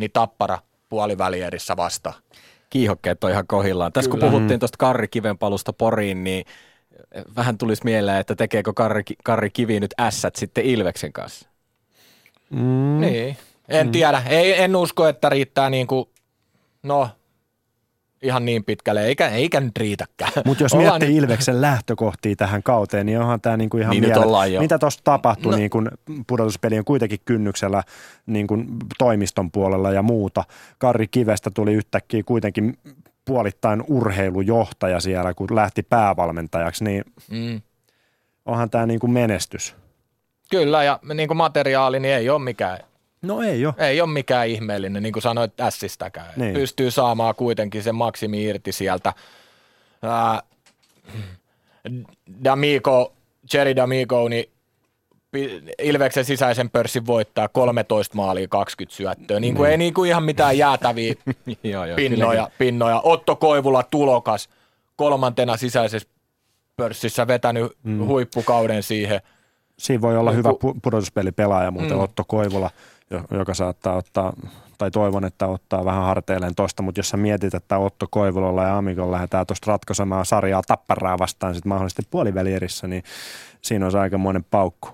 niin 0.00 0.10
tappara 0.12 0.58
puolivälierissä 0.88 1.76
vasta. 1.76 2.12
Kiihokkeet 2.70 3.24
on 3.24 3.30
ihan 3.30 3.46
kohillaan. 3.46 3.92
Tässä 3.92 4.10
Kyllä. 4.10 4.20
kun 4.20 4.30
puhuttiin 4.30 4.60
tuosta 4.60 4.78
Karri 4.78 5.08
Kiven 5.08 5.38
palusta 5.38 5.72
Poriin, 5.72 6.24
niin 6.24 6.44
vähän 7.36 7.58
tulisi 7.58 7.84
mieleen, 7.84 8.20
että 8.20 8.34
tekeekö 8.34 8.72
Karri, 8.72 9.02
Karri 9.24 9.50
Kivi 9.50 9.80
nyt 9.80 9.94
ässät 10.00 10.36
sitten 10.36 10.64
Ilveksen 10.64 11.12
kanssa? 11.12 11.48
Mm. 12.50 13.00
Niin, 13.00 13.36
en 13.68 13.86
mm. 13.86 13.92
tiedä. 13.92 14.22
Ei, 14.28 14.62
en 14.62 14.76
usko, 14.76 15.08
että 15.08 15.28
riittää 15.28 15.70
niin 15.70 15.86
kuin, 15.86 16.08
no 16.82 17.08
ihan 18.22 18.44
niin 18.44 18.64
pitkälle, 18.64 19.04
eikä, 19.06 19.28
eikä 19.28 19.60
nyt 19.60 19.76
riitäkään. 19.76 20.32
Mutta 20.44 20.64
jos 20.64 20.74
miettii 20.74 21.08
nyt... 21.08 21.18
Ilveksen 21.18 21.60
lähtökohtia 21.60 22.36
tähän 22.36 22.62
kauteen, 22.62 23.06
niin 23.06 23.20
onhan 23.20 23.40
tämä 23.40 23.56
niinku 23.56 23.76
ihan 23.76 23.90
niin 23.90 24.04
mielet... 24.04 24.60
Mitä 24.60 24.78
tuossa 24.78 25.00
tapahtui 25.04 25.52
no. 25.52 25.58
niin 25.58 25.70
kun 25.70 25.90
pudotuspelien 26.26 26.84
kuitenkin 26.84 27.18
kynnyksellä 27.24 27.82
niin 28.26 28.46
kun 28.46 28.76
toimiston 28.98 29.50
puolella 29.50 29.90
ja 29.90 30.02
muuta. 30.02 30.44
Karri 30.78 31.08
Kivestä 31.08 31.50
tuli 31.50 31.72
yhtäkkiä 31.72 32.22
kuitenkin 32.26 32.78
puolittain 33.24 33.84
urheilujohtaja 33.88 35.00
siellä, 35.00 35.34
kun 35.34 35.48
lähti 35.54 35.82
päävalmentajaksi, 35.82 36.84
niin 36.84 37.04
mm. 37.30 37.60
onhan 38.46 38.70
tämä 38.70 38.86
niin 38.86 39.00
kuin 39.00 39.12
menestys. 39.12 39.76
Kyllä, 40.50 40.84
ja 40.84 40.98
niin 41.14 41.28
kuin 41.28 41.36
materiaali 41.36 42.00
niin 42.00 42.14
ei 42.14 42.30
ole 42.30 42.42
mikään 42.42 42.78
No 43.22 43.42
ei 43.42 43.66
ole. 43.66 43.74
Ei 43.78 44.00
ole 44.00 44.10
mikään 44.10 44.48
ihmeellinen, 44.48 45.02
niin 45.02 45.12
kuin 45.12 45.22
sanoit 45.22 45.60
ässistäkään. 45.60 46.32
Niin. 46.36 46.54
Pystyy 46.54 46.90
saamaan 46.90 47.34
kuitenkin 47.34 47.82
sen 47.82 47.94
maksimi 47.94 48.44
irti 48.44 48.72
sieltä. 48.72 49.12
Ää, 50.02 50.42
D'Amico, 52.28 53.12
Jerry 53.54 53.72
D'Amico, 53.72 54.28
niin 54.28 54.50
Ilveksen 55.82 56.24
sisäisen 56.24 56.70
pörssin 56.70 57.06
voittaa 57.06 57.48
13 57.48 58.16
maalia 58.16 58.48
20 58.48 58.96
syöttöä. 58.96 59.40
Niin 59.40 59.54
kuin 59.54 59.68
mm. 59.68 59.70
Ei 59.70 59.76
niin 59.76 59.94
kuin 59.94 60.08
ihan 60.08 60.22
mitään 60.22 60.58
jäätäviä 60.58 61.14
joo, 61.62 61.84
joo, 61.84 61.96
pinnoja, 61.96 62.50
pinnoja. 62.58 63.00
Otto 63.04 63.36
Koivula 63.36 63.82
tulokas 63.82 64.48
kolmantena 64.96 65.56
sisäisessä 65.56 66.08
pörssissä 66.76 67.26
vetänyt 67.26 67.72
mm. 67.82 68.06
huippukauden 68.06 68.82
siihen. 68.82 69.20
Siinä 69.78 70.00
voi 70.00 70.16
olla 70.16 70.32
hyvä 70.32 70.48
pudotuspelipelaaja, 70.82 71.70
muuten 71.70 71.92
mm. 71.92 72.00
Otto 72.00 72.24
Koivula, 72.26 72.70
joka 73.30 73.54
saattaa 73.54 73.96
ottaa, 73.96 74.32
tai 74.78 74.90
toivon, 74.90 75.24
että 75.24 75.46
ottaa 75.46 75.84
vähän 75.84 76.02
harteilleen 76.04 76.54
tosta, 76.54 76.82
mutta 76.82 76.98
jos 76.98 77.08
sä 77.08 77.16
mietit, 77.16 77.54
että 77.54 77.78
Otto 77.78 78.06
Koivulolla 78.10 78.62
ja 78.62 78.78
Amikon 78.78 79.10
lähdetään 79.10 79.46
tuosta 79.46 79.70
ratkaisemaan 79.70 80.26
sarjaa 80.26 80.62
tapparaa 80.66 81.18
vastaan 81.18 81.54
sitten 81.54 81.68
mahdollisesti 81.68 82.02
puolivälierissä, 82.10 82.86
niin 82.86 83.02
siinä 83.62 83.86
on 83.86 83.96
aikamoinen 83.96 84.44
paukku. 84.44 84.88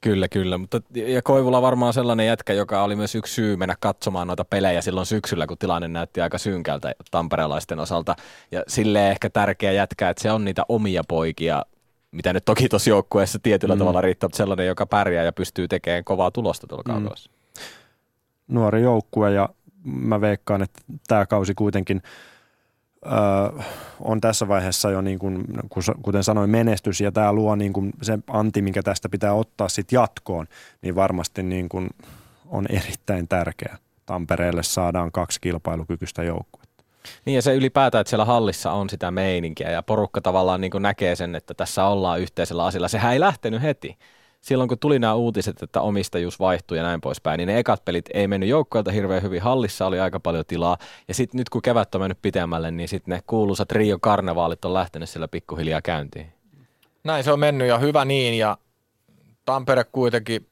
Kyllä, 0.00 0.28
kyllä. 0.28 0.58
Mutta, 0.58 0.80
ja 0.94 1.22
Koivula 1.22 1.62
varmaan 1.62 1.92
sellainen 1.92 2.26
jätkä, 2.26 2.52
joka 2.52 2.82
oli 2.82 2.96
myös 2.96 3.14
yksi 3.14 3.34
syy 3.34 3.56
mennä 3.56 3.74
katsomaan 3.80 4.26
noita 4.26 4.44
pelejä 4.44 4.80
silloin 4.80 5.06
syksyllä, 5.06 5.46
kun 5.46 5.58
tilanne 5.58 5.88
näytti 5.88 6.20
aika 6.20 6.38
synkältä 6.38 6.92
tamperelaisten 7.10 7.78
osalta. 7.78 8.16
Ja 8.50 8.62
sille 8.68 9.10
ehkä 9.10 9.30
tärkeä 9.30 9.72
jätkä, 9.72 10.10
että 10.10 10.22
se 10.22 10.30
on 10.30 10.44
niitä 10.44 10.62
omia 10.68 11.02
poikia, 11.08 11.64
mitä 12.14 12.32
nyt 12.32 12.44
toki 12.44 12.68
tuossa 12.68 12.90
joukkueessa 12.90 13.38
tietyllä 13.42 13.74
mm. 13.74 13.78
tavalla 13.78 14.00
riittää, 14.00 14.26
mutta 14.26 14.36
sellainen, 14.36 14.66
joka 14.66 14.86
pärjää 14.86 15.24
ja 15.24 15.32
pystyy 15.32 15.68
tekemään 15.68 16.04
kovaa 16.04 16.30
tulosta 16.30 16.66
tuolla 16.66 16.84
mm. 16.86 16.92
kaudella. 16.92 17.30
Nuori 18.48 18.82
joukkue 18.82 19.32
ja 19.32 19.48
mä 19.84 20.20
veikkaan, 20.20 20.62
että 20.62 20.82
tämä 21.08 21.26
kausi 21.26 21.54
kuitenkin– 21.54 22.02
ö, 23.06 23.62
on 24.00 24.20
tässä 24.20 24.48
vaiheessa 24.48 24.90
jo, 24.90 25.00
niin 25.00 25.18
kuin, 25.18 25.44
kuten 26.02 26.24
sanoin, 26.24 26.50
menestys 26.50 27.00
ja 27.00 27.12
tämä 27.12 27.32
luo 27.32 27.56
niin 27.56 27.72
kuin 27.72 27.92
se 28.02 28.18
anti, 28.30 28.62
mikä 28.62 28.82
tästä 28.82 29.08
pitää 29.08 29.32
ottaa 29.32 29.68
sitten 29.68 29.96
jatkoon, 29.96 30.46
niin 30.82 30.94
varmasti 30.94 31.42
niin 31.42 31.68
kuin 31.68 31.90
on 32.46 32.66
erittäin 32.68 33.28
tärkeä. 33.28 33.78
Tampereelle 34.06 34.62
saadaan 34.62 35.12
kaksi 35.12 35.40
kilpailukykyistä 35.40 36.22
joukkuetta. 36.22 36.63
Niin 37.24 37.34
ja 37.34 37.42
se 37.42 37.54
ylipäätään, 37.54 38.00
että 38.00 38.08
siellä 38.08 38.24
hallissa 38.24 38.72
on 38.72 38.90
sitä 38.90 39.10
meininkiä 39.10 39.70
ja 39.70 39.82
porukka 39.82 40.20
tavallaan 40.20 40.60
niin 40.60 40.72
näkee 40.78 41.16
sen, 41.16 41.34
että 41.34 41.54
tässä 41.54 41.84
ollaan 41.84 42.20
yhteisellä 42.20 42.64
asialla. 42.64 42.88
Sehän 42.88 43.12
ei 43.12 43.20
lähtenyt 43.20 43.62
heti 43.62 43.98
silloin 44.44 44.68
kun 44.68 44.78
tuli 44.78 44.98
nämä 44.98 45.14
uutiset, 45.14 45.62
että 45.62 45.80
omistajuus 45.80 46.40
vaihtui 46.40 46.76
ja 46.76 46.82
näin 46.82 47.00
poispäin, 47.00 47.38
niin 47.38 47.46
ne 47.46 47.58
ekat 47.58 47.84
pelit 47.84 48.04
ei 48.14 48.28
mennyt 48.28 48.48
joukkoilta 48.48 48.90
hirveän 48.90 49.22
hyvin. 49.22 49.42
Hallissa 49.42 49.86
oli 49.86 50.00
aika 50.00 50.20
paljon 50.20 50.44
tilaa. 50.46 50.76
Ja 51.08 51.14
sitten 51.14 51.38
nyt 51.38 51.48
kun 51.48 51.62
kevät 51.62 51.94
on 51.94 52.00
mennyt 52.00 52.18
pitemmälle, 52.22 52.70
niin 52.70 52.88
sitten 52.88 53.14
ne 53.14 53.22
kuuluisat 53.26 53.72
Rio 53.72 53.98
Karnevaalit 53.98 54.64
on 54.64 54.74
lähtenyt 54.74 55.08
siellä 55.08 55.28
pikkuhiljaa 55.28 55.82
käyntiin. 55.82 56.32
Näin 57.04 57.24
se 57.24 57.32
on 57.32 57.40
mennyt 57.40 57.68
ja 57.68 57.78
hyvä 57.78 58.04
niin. 58.04 58.38
Ja 58.38 58.58
Tampere 59.44 59.84
kuitenkin 59.84 60.46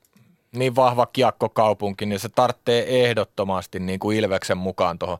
niin 0.52 0.76
vahva 0.76 1.06
kiekkokaupunki, 1.06 2.06
niin 2.06 2.20
se 2.20 2.28
tarvitsee 2.28 3.04
ehdottomasti 3.04 3.80
niin 3.80 3.98
kuin 3.98 4.16
Ilveksen 4.16 4.58
mukaan 4.58 4.98
tuohon 4.98 5.18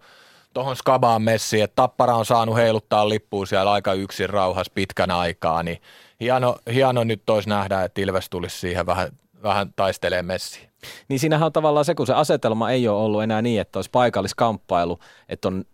tuohon 0.54 0.76
Skabaan 0.76 1.22
messiin, 1.22 1.64
että 1.64 1.76
Tappara 1.76 2.16
on 2.16 2.24
saanut 2.24 2.56
heiluttaa 2.56 3.08
lippuun 3.08 3.46
siellä 3.46 3.72
aika 3.72 3.92
yksin 3.92 4.30
rauhas 4.30 4.70
pitkän 4.70 5.10
aikaa, 5.10 5.62
niin 5.62 5.78
hieno, 6.20 6.56
hieno 6.72 7.04
nyt 7.04 7.30
olisi 7.30 7.48
nähdä, 7.48 7.84
että 7.84 8.00
Ilves 8.00 8.30
tulisi 8.30 8.58
siihen 8.58 8.86
vähän, 8.86 9.08
vähän 9.42 9.72
taistelee 9.76 10.22
messiin. 10.22 10.68
Niin 11.08 11.20
siinähän 11.20 11.46
on 11.46 11.52
tavallaan 11.52 11.84
se, 11.84 11.94
kun 11.94 12.06
se 12.06 12.14
asetelma 12.14 12.70
ei 12.70 12.88
ole 12.88 13.02
ollut 13.02 13.22
enää 13.22 13.42
niin, 13.42 13.60
että 13.60 13.78
olisi 13.78 13.90
paikalliskamppailu, 13.90 14.98
että 15.28 15.48
on 15.48 15.64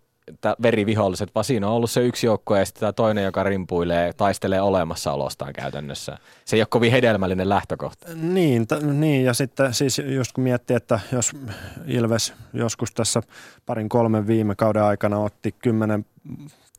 veriviholliset, 0.63 1.31
vaan 1.35 1.45
siinä 1.45 1.67
on 1.67 1.73
ollut 1.73 1.91
se 1.91 2.07
yksi 2.07 2.27
joukkue 2.27 2.59
ja 2.59 2.65
sitten 2.65 2.81
tämä 2.81 2.93
toinen, 2.93 3.25
joka 3.25 3.43
rimpuilee, 3.43 4.13
taistelee 4.13 4.61
olemassaolostaan 4.61 5.53
käytännössä. 5.53 6.19
Se 6.45 6.57
ei 6.57 6.61
ole 6.61 6.67
kovin 6.71 6.93
hedelmällinen 6.93 7.49
lähtökohta. 7.49 8.07
Niin, 8.15 8.67
t- 8.67 8.83
niin 8.83 9.25
ja 9.25 9.35
sitten 9.35 9.75
siis 9.75 9.99
just 9.99 10.33
kun 10.33 10.45
miettii, 10.45 10.77
että 10.77 11.01
jos 11.13 11.33
Ilves 11.87 12.35
joskus 12.53 12.93
tässä 12.93 13.23
parin 13.67 13.89
kolmen 13.89 14.27
viime 14.27 14.55
kauden 14.55 14.83
aikana 14.83 15.19
otti 15.19 15.53
kymmenen 15.53 16.05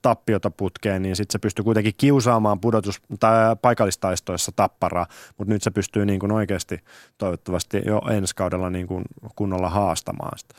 tappiota 0.01 0.51
putkeen, 0.51 1.01
niin 1.01 1.15
sitten 1.15 1.31
se 1.31 1.39
pystyy 1.39 1.63
kuitenkin 1.63 1.93
kiusaamaan 1.97 2.59
pudotus- 2.59 3.01
tai 3.19 3.55
paikallistaistoissa 3.62 4.51
tapparaa, 4.55 5.05
mutta 5.38 5.53
nyt 5.53 5.63
se 5.63 5.71
pystyy 5.71 6.05
niin 6.05 6.19
kuin 6.19 6.31
oikeasti 6.31 6.79
toivottavasti 7.17 7.81
jo 7.85 8.01
ensi 8.12 8.35
kaudella 8.35 8.69
niin 8.69 8.88
kuin 8.88 9.05
kunnolla 9.35 9.69
haastamaan 9.69 10.38
sitä. 10.39 10.55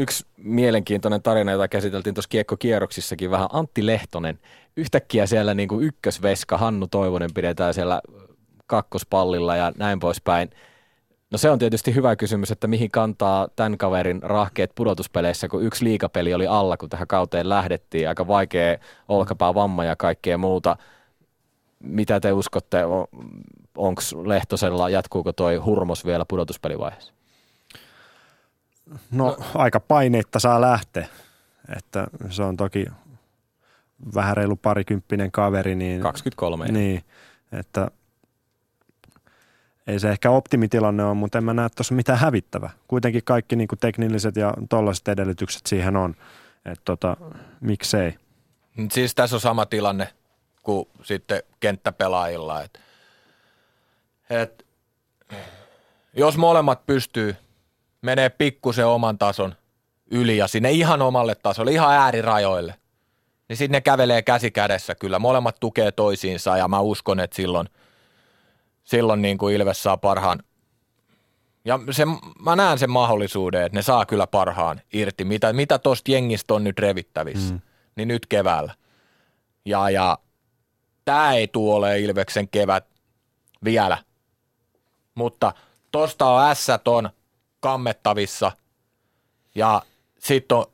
Yksi 0.00 0.26
mielenkiintoinen 0.36 1.22
tarina, 1.22 1.52
jota 1.52 1.68
käsiteltiin 1.68 2.14
tuossa 2.14 2.28
kiekkokierroksissakin 2.28 3.30
vähän, 3.30 3.48
Antti 3.52 3.86
Lehtonen. 3.86 4.38
Yhtäkkiä 4.76 5.26
siellä 5.26 5.54
niin 5.54 5.68
kuin 5.68 5.84
ykkösveska, 5.84 6.58
Hannu 6.58 6.86
Toivonen 6.86 7.30
pidetään 7.34 7.74
siellä 7.74 8.00
kakkospallilla 8.66 9.56
ja 9.56 9.72
näin 9.76 10.00
poispäin. 10.00 10.50
No 11.30 11.38
se 11.38 11.50
on 11.50 11.58
tietysti 11.58 11.94
hyvä 11.94 12.16
kysymys, 12.16 12.50
että 12.50 12.66
mihin 12.66 12.90
kantaa 12.90 13.48
tämän 13.56 13.78
kaverin 13.78 14.22
rahkeet 14.22 14.72
pudotuspeleissä, 14.74 15.48
kun 15.48 15.64
yksi 15.64 15.84
liikapeli 15.84 16.34
oli 16.34 16.46
alla, 16.46 16.76
kun 16.76 16.88
tähän 16.88 17.08
kauteen 17.08 17.48
lähdettiin. 17.48 18.08
Aika 18.08 18.26
vaikea 18.26 18.78
olkapää 19.08 19.54
vamma 19.54 19.84
ja 19.84 19.96
kaikkea 19.96 20.38
muuta. 20.38 20.76
Mitä 21.78 22.20
te 22.20 22.32
uskotte, 22.32 22.78
onko 23.76 24.02
Lehtosella, 24.24 24.90
jatkuuko 24.90 25.32
toi 25.32 25.56
hurmos 25.56 26.06
vielä 26.06 26.24
pudotuspelivaiheessa? 26.28 27.17
No, 29.10 29.24
no 29.24 29.36
aika 29.54 29.80
paineitta 29.80 30.38
saa 30.38 30.60
lähteä, 30.60 31.08
että 31.76 32.06
se 32.30 32.42
on 32.42 32.56
toki 32.56 32.86
vähän 34.14 34.36
reilu 34.36 34.56
parikymppinen 34.56 35.32
kaveri. 35.32 35.74
Niin, 35.74 36.00
23. 36.00 36.68
Niin, 36.68 37.04
että 37.52 37.90
ei 39.86 40.00
se 40.00 40.10
ehkä 40.10 40.30
optimitilanne 40.30 41.04
ole, 41.04 41.14
mutta 41.14 41.38
en 41.38 41.44
mä 41.44 41.54
näe 41.54 41.68
tuossa 41.68 41.94
mitään 41.94 42.18
hävittävää. 42.18 42.70
Kuitenkin 42.88 43.24
kaikki 43.24 43.56
niin 43.56 43.68
kuin 43.68 43.78
teknilliset 43.78 44.36
ja 44.36 44.54
tollaiset 44.68 45.08
edellytykset 45.08 45.66
siihen 45.66 45.96
on, 45.96 46.14
että 46.64 46.82
tota, 46.84 47.16
miksei. 47.60 48.14
Siis 48.92 49.14
tässä 49.14 49.36
on 49.36 49.40
sama 49.40 49.66
tilanne 49.66 50.08
kuin 50.62 50.88
sitten 51.02 51.42
kenttäpelaajilla, 51.60 52.62
että 52.62 52.80
et, 54.30 54.66
jos 56.12 56.36
molemmat 56.36 56.86
pystyy 56.86 57.36
menee 58.02 58.28
pikkusen 58.28 58.86
oman 58.86 59.18
tason 59.18 59.54
yli 60.10 60.36
ja 60.36 60.46
sinne 60.46 60.70
ihan 60.70 61.02
omalle 61.02 61.34
tasolle, 61.34 61.72
ihan 61.72 61.92
äärirajoille, 61.92 62.74
niin 63.48 63.56
sitten 63.56 63.76
ne 63.76 63.80
kävelee 63.80 64.22
käsi 64.22 64.50
kädessä 64.50 64.94
kyllä. 64.94 65.18
Molemmat 65.18 65.56
tukee 65.60 65.92
toisiinsa 65.92 66.56
ja 66.56 66.68
mä 66.68 66.80
uskon, 66.80 67.20
että 67.20 67.36
silloin, 67.36 67.68
silloin 68.84 69.22
niin 69.22 69.38
kuin 69.38 69.54
Ilves 69.54 69.82
saa 69.82 69.96
parhaan. 69.96 70.42
Ja 71.64 71.80
se, 71.90 72.04
mä 72.42 72.56
näen 72.56 72.78
sen 72.78 72.90
mahdollisuuden, 72.90 73.62
että 73.62 73.78
ne 73.78 73.82
saa 73.82 74.06
kyllä 74.06 74.26
parhaan 74.26 74.80
irti. 74.92 75.24
Mitä, 75.24 75.52
mitä 75.52 75.78
tosta 75.78 76.10
jengistä 76.10 76.54
on 76.54 76.64
nyt 76.64 76.78
revittävissä, 76.78 77.54
mm. 77.54 77.60
niin 77.96 78.08
nyt 78.08 78.26
keväällä. 78.26 78.74
Ja, 79.64 79.90
ja 79.90 80.18
tämä 81.04 81.32
ei 81.32 81.48
tule 81.48 81.74
ole 81.74 82.00
Ilveksen 82.00 82.48
kevät 82.48 82.86
vielä. 83.64 83.98
Mutta 85.14 85.52
tosta 85.90 86.26
on 86.26 86.56
S 86.56 86.66
on 86.86 87.10
kammettavissa 87.60 88.52
ja 89.54 89.82
sitten 90.18 90.58
on 90.58 90.66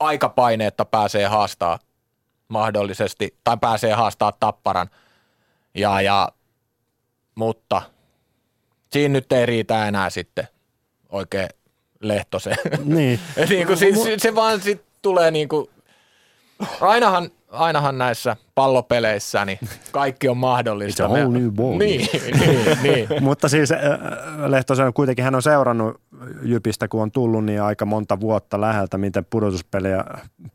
aikapaine, 0.00 0.66
että 0.66 0.84
pääsee 0.84 1.26
haastaa 1.26 1.78
mahdollisesti, 2.48 3.36
tai 3.44 3.56
pääsee 3.60 3.92
haastaa 3.92 4.32
tapparan. 4.32 4.90
Ja, 5.74 6.00
ja, 6.00 6.28
mutta 7.34 7.82
siinä 8.92 9.12
nyt 9.12 9.32
ei 9.32 9.46
riitä 9.46 9.88
enää 9.88 10.10
sitten 10.10 10.48
oikein 11.08 11.48
Lehtoseen. 12.00 12.58
Niin. 12.84 13.20
niin 13.48 13.66
kuin, 13.66 13.78
siis, 13.78 13.98
se 14.18 14.34
vaan 14.34 14.60
sitten 14.60 14.86
tulee 15.02 15.30
niin 15.30 15.48
kuin, 15.48 15.70
ainahan 16.80 17.30
ainahan 17.52 17.98
näissä 17.98 18.36
pallopeleissä 18.54 19.44
niin 19.44 19.58
kaikki 19.92 20.28
on 20.28 20.36
mahdollista. 20.36 21.02
It's 21.02 21.06
a 21.06 21.08
whole 21.08 21.38
new 21.38 21.50
ball. 21.50 21.78
Niin, 21.78 22.08
niin, 22.38 22.78
niin. 22.82 23.08
Mutta 23.24 23.48
siis 23.48 23.72
äh, 23.72 23.78
Lehtosen 24.46 24.92
kuitenkin 24.92 25.24
hän 25.24 25.34
on 25.34 25.42
seurannut 25.42 26.00
Jypistä, 26.42 26.88
kun 26.88 27.02
on 27.02 27.10
tullut 27.10 27.44
niin 27.44 27.62
aika 27.62 27.86
monta 27.86 28.20
vuotta 28.20 28.60
läheltä, 28.60 28.98
miten 28.98 29.24
pudotuspelejä 29.30 30.04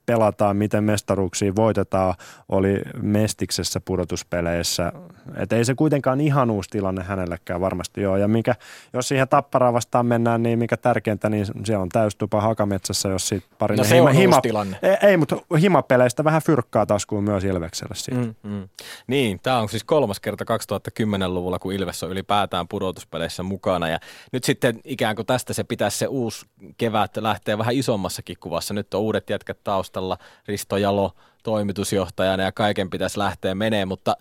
pelataan, 0.06 0.58
miten 0.58 0.84
mestaruuksia 0.84 1.56
voitetaan, 1.56 2.14
oli 2.50 2.82
Mestiksessä 3.02 3.80
pudotuspeleissä. 3.80 4.92
Et 5.38 5.54
ei 5.54 5.66
se 5.66 5.76
kuitenkaan 5.76 6.22
ihan 6.22 6.52
uusi 6.52 6.70
tilanne 6.70 7.04
hänellekään 7.04 7.62
varmasti 7.62 8.06
ole. 8.06 8.20
Ja 8.20 8.28
mikä, 8.28 8.56
jos 8.94 9.08
siihen 9.08 9.28
tapparaa 9.28 9.74
vastaan 9.74 10.06
mennään, 10.06 10.44
niin 10.44 10.60
mikä 10.60 10.78
tärkeintä, 10.78 11.30
niin 11.30 11.46
siellä 11.66 11.82
on 11.82 11.90
täystupa 11.90 12.42
Hakametsässä, 12.42 13.10
jos 13.10 13.28
siitä 13.28 13.48
pari 13.60 13.76
no 13.76 13.84
se 13.84 13.96
hima, 13.96 14.10
on 14.10 14.16
hima, 14.16 14.42
tilanne. 14.42 14.80
Ei, 14.82 15.10
ei, 15.10 15.18
mutta 15.18 15.36
himapeleistä 15.62 16.24
vähän 16.24 16.42
fyrkkaa 16.42 16.86
taskuun 16.86 17.24
myös 17.24 17.44
Ilvekselle 17.44 17.96
siitä. 17.96 18.22
Mm, 18.22 18.36
mm. 18.44 18.70
Niin, 19.08 19.40
tämä 19.44 19.60
on 19.60 19.70
siis 19.70 19.84
kolmas 19.84 20.20
kerta 20.20 20.44
2010-luvulla, 20.44 21.60
kun 21.60 21.74
Ilves 21.74 22.04
on 22.04 22.12
ylipäätään 22.12 22.68
pudotuspeleissä 22.68 23.44
mukana. 23.44 23.88
Ja 23.90 24.00
nyt 24.32 24.44
sitten 24.44 24.80
ikään 24.84 25.16
kuin 25.16 25.26
tästä 25.26 25.54
se 25.58 25.64
pitäisi 25.64 25.98
se 25.98 26.08
uusi 26.08 26.46
kevät 26.78 27.18
lähteä 27.18 27.58
vähän 27.58 27.76
isommassakin 27.76 28.38
kuvassa. 28.40 28.74
Nyt 28.74 28.94
on 28.94 29.02
uudet 29.02 29.30
jätkät 29.30 29.64
taustalla, 29.64 30.18
Risto 30.48 30.78
Jalo 30.78 31.12
toimitusjohtajana 31.44 32.44
ja 32.44 32.52
kaiken 32.52 32.90
pitäisi 32.90 33.20
lähteä 33.20 33.56
menee, 33.56 33.86
mutta 33.86 34.16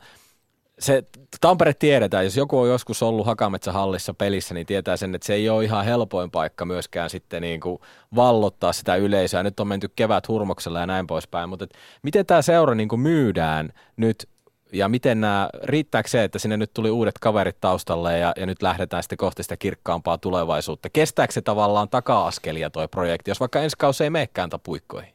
se 0.79 1.03
Tampere 1.41 1.75
tiedetään, 1.75 2.25
jos 2.25 2.37
joku 2.37 2.59
on 2.59 2.69
joskus 2.69 3.03
ollut 3.03 3.27
Hakametsähallissa 3.27 4.15
pelissä, 4.15 4.55
niin 4.55 4.67
tietää 4.67 4.97
sen, 4.97 5.15
että 5.15 5.27
se 5.27 5.35
ei 5.35 5.49
ole 5.49 5.65
ihan 5.65 5.85
helpoin 5.85 6.31
paikka 6.31 6.65
myöskään 6.65 7.11
sitten 7.11 7.43
niin 7.43 7.61
kuin 7.61 7.79
vallottaa 8.15 8.73
sitä 8.73 8.97
yleisöä. 8.97 9.43
Nyt 9.43 9.61
on 9.61 9.69
menty 9.69 9.91
kevät 9.97 10.29
hurmoksella 10.29 10.81
ja 10.81 10.87
näin 10.87 11.07
poispäin, 11.07 11.49
mutta 11.49 11.67
miten 12.03 12.27
tämä 12.27 12.43
seura 12.43 12.75
niin 12.75 12.89
kuin 12.89 13.01
myydään 13.01 13.73
nyt 13.97 14.29
ja 14.73 14.89
miten 14.89 15.21
nämä, 15.21 15.49
riittääkö 15.63 16.09
se, 16.09 16.25
että 16.25 16.39
sinne 16.39 16.57
nyt 16.57 16.71
tuli 16.75 16.91
uudet 16.91 17.19
kaverit 17.19 17.61
taustalle 17.61 18.19
ja, 18.19 18.33
ja 18.37 18.47
nyt 18.47 18.63
lähdetään 18.63 19.03
sitten 19.03 19.19
kohti 19.19 19.43
sitä 19.43 19.57
kirkkaampaa 19.57 20.19
tulevaisuutta? 20.19 20.91
Kestääkö 20.91 21.33
se 21.33 21.41
tavallaan 21.41 21.89
taka-askelia 21.89 22.71
toi 22.71 22.89
projekti, 22.89 23.31
jos 23.31 23.41
vaikka 23.41 23.61
ensi 23.61 23.77
kausi 23.79 24.05
ei 24.05 24.11
meekään 24.11 24.51
tapuikkoihin? 24.51 25.15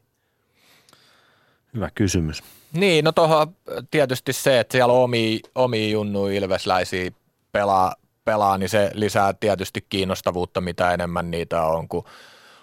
Hyvä 1.73 1.89
kysymys. 1.95 2.43
Niin, 2.73 3.05
no 3.05 3.11
tuohon 3.11 3.55
tietysti 3.91 4.33
se, 4.33 4.59
että 4.59 4.71
siellä 4.71 4.93
omi, 4.93 5.39
omi 5.55 5.91
junnu 5.91 6.27
ilvesläisiä 6.27 7.11
pelaa, 7.51 7.95
pelaa, 8.25 8.57
niin 8.57 8.69
se 8.69 8.91
lisää 8.93 9.33
tietysti 9.33 9.85
kiinnostavuutta, 9.89 10.61
mitä 10.61 10.93
enemmän 10.93 11.31
niitä 11.31 11.63
on, 11.63 11.87
kun 11.87 12.03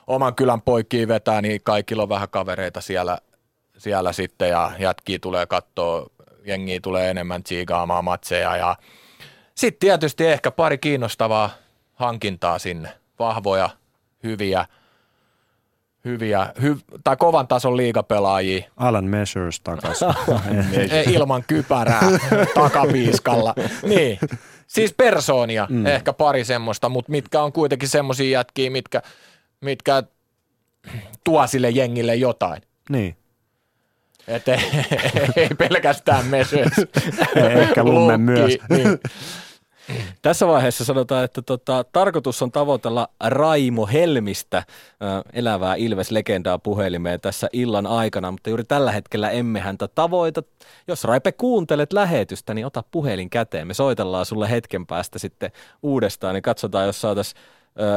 oman 0.06 0.34
kylän 0.34 0.62
poikkiin 0.62 1.08
vetää, 1.08 1.42
niin 1.42 1.60
kaikilla 1.64 2.02
on 2.02 2.08
vähän 2.08 2.28
kavereita 2.28 2.80
siellä, 2.80 3.18
siellä 3.78 4.12
sitten 4.12 4.48
ja 4.48 4.72
jätkiä 4.78 5.18
tulee 5.18 5.46
katsoa, 5.46 6.06
jengiä 6.48 6.80
tulee 6.82 7.10
enemmän 7.10 7.42
tsiigaamaan 7.42 8.04
matseja 8.04 8.56
ja 8.56 8.76
sitten 9.54 9.80
tietysti 9.80 10.26
ehkä 10.26 10.50
pari 10.50 10.78
kiinnostavaa 10.78 11.50
hankintaa 11.94 12.58
sinne, 12.58 12.88
vahvoja, 13.18 13.70
hyviä, 14.22 14.66
hyviä 16.04 16.52
hy, 16.62 16.76
tai 17.04 17.16
kovan 17.16 17.48
tason 17.48 17.76
liigapelaajia. 17.76 18.64
Alan 18.76 19.04
Measures 19.04 19.60
takaisin. 19.60 20.08
Ilman 21.14 21.44
kypärää 21.46 22.02
takapiiskalla. 22.54 23.54
Niin, 23.82 24.18
siis 24.66 24.94
persoonia, 24.94 25.66
mm. 25.70 25.86
ehkä 25.86 26.12
pari 26.12 26.44
semmoista, 26.44 26.88
mutta 26.88 27.12
mitkä 27.12 27.42
on 27.42 27.52
kuitenkin 27.52 27.88
semmoisia 27.88 28.38
jätkiä, 28.38 28.70
mitkä, 28.70 29.02
mitkä 29.60 30.02
tuo 31.24 31.46
sille 31.46 31.70
jengille 31.70 32.14
jotain. 32.14 32.62
Niin. 32.88 33.16
Et 34.28 34.48
ei, 34.48 34.58
ei 35.36 35.48
pelkästään 35.48 36.26
Measures. 36.26 36.72
Ehkä 37.60 37.84
Lummen 37.84 38.20
myös. 38.20 38.58
Niin. 38.68 38.98
Tässä 40.22 40.46
vaiheessa 40.46 40.84
sanotaan, 40.84 41.24
että 41.24 41.42
tota, 41.42 41.84
tarkoitus 41.92 42.42
on 42.42 42.52
tavoitella 42.52 43.08
Raimo 43.24 43.86
Helmistä, 43.86 44.58
äh, 44.58 44.64
elävää 45.32 45.74
Ilves-legendaa 45.74 46.58
puhelimeen 46.58 47.20
tässä 47.20 47.48
illan 47.52 47.86
aikana, 47.86 48.30
mutta 48.30 48.50
juuri 48.50 48.64
tällä 48.64 48.92
hetkellä 48.92 49.30
emme 49.30 49.60
häntä 49.60 49.88
tavoita. 49.88 50.42
Jos 50.88 51.04
Raipe 51.04 51.32
kuuntelet 51.32 51.92
lähetystä, 51.92 52.54
niin 52.54 52.66
ota 52.66 52.84
puhelin 52.90 53.30
käteen. 53.30 53.66
Me 53.66 53.74
soitellaan 53.74 54.26
sulle 54.26 54.50
hetken 54.50 54.86
päästä 54.86 55.18
sitten 55.18 55.52
uudestaan, 55.82 56.34
niin 56.34 56.42
katsotaan, 56.42 56.86
jos 56.86 57.00
saataisiin 57.00 57.42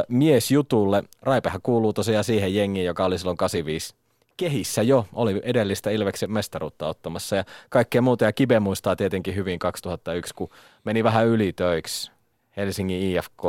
mies 0.08 0.52
jutulle. 0.52 1.04
Raipehän 1.22 1.62
kuuluu 1.64 1.94
tosiaan 1.94 2.24
siihen 2.24 2.56
jengiin, 2.56 2.86
joka 2.86 3.06
oli 3.06 3.18
silloin 3.18 3.38
85 3.38 3.96
kehissä 4.38 4.82
jo, 4.82 5.08
oli 5.14 5.42
edellistä 5.44 5.90
Ilveksen 5.90 6.32
mestaruutta 6.32 6.88
ottamassa 6.88 7.36
ja 7.36 7.44
kaikkea 7.70 8.02
muuta. 8.02 8.26
Ja 8.26 8.34
Kibe 8.34 8.60
muistaa 8.60 8.96
tietenkin 8.96 9.36
hyvin 9.36 9.60
2001, 9.60 10.34
kun 10.36 10.50
meni 10.84 11.04
vähän 11.04 11.28
ylitöiksi 11.28 12.12
Helsingin 12.58 13.02
IFK 13.02 13.44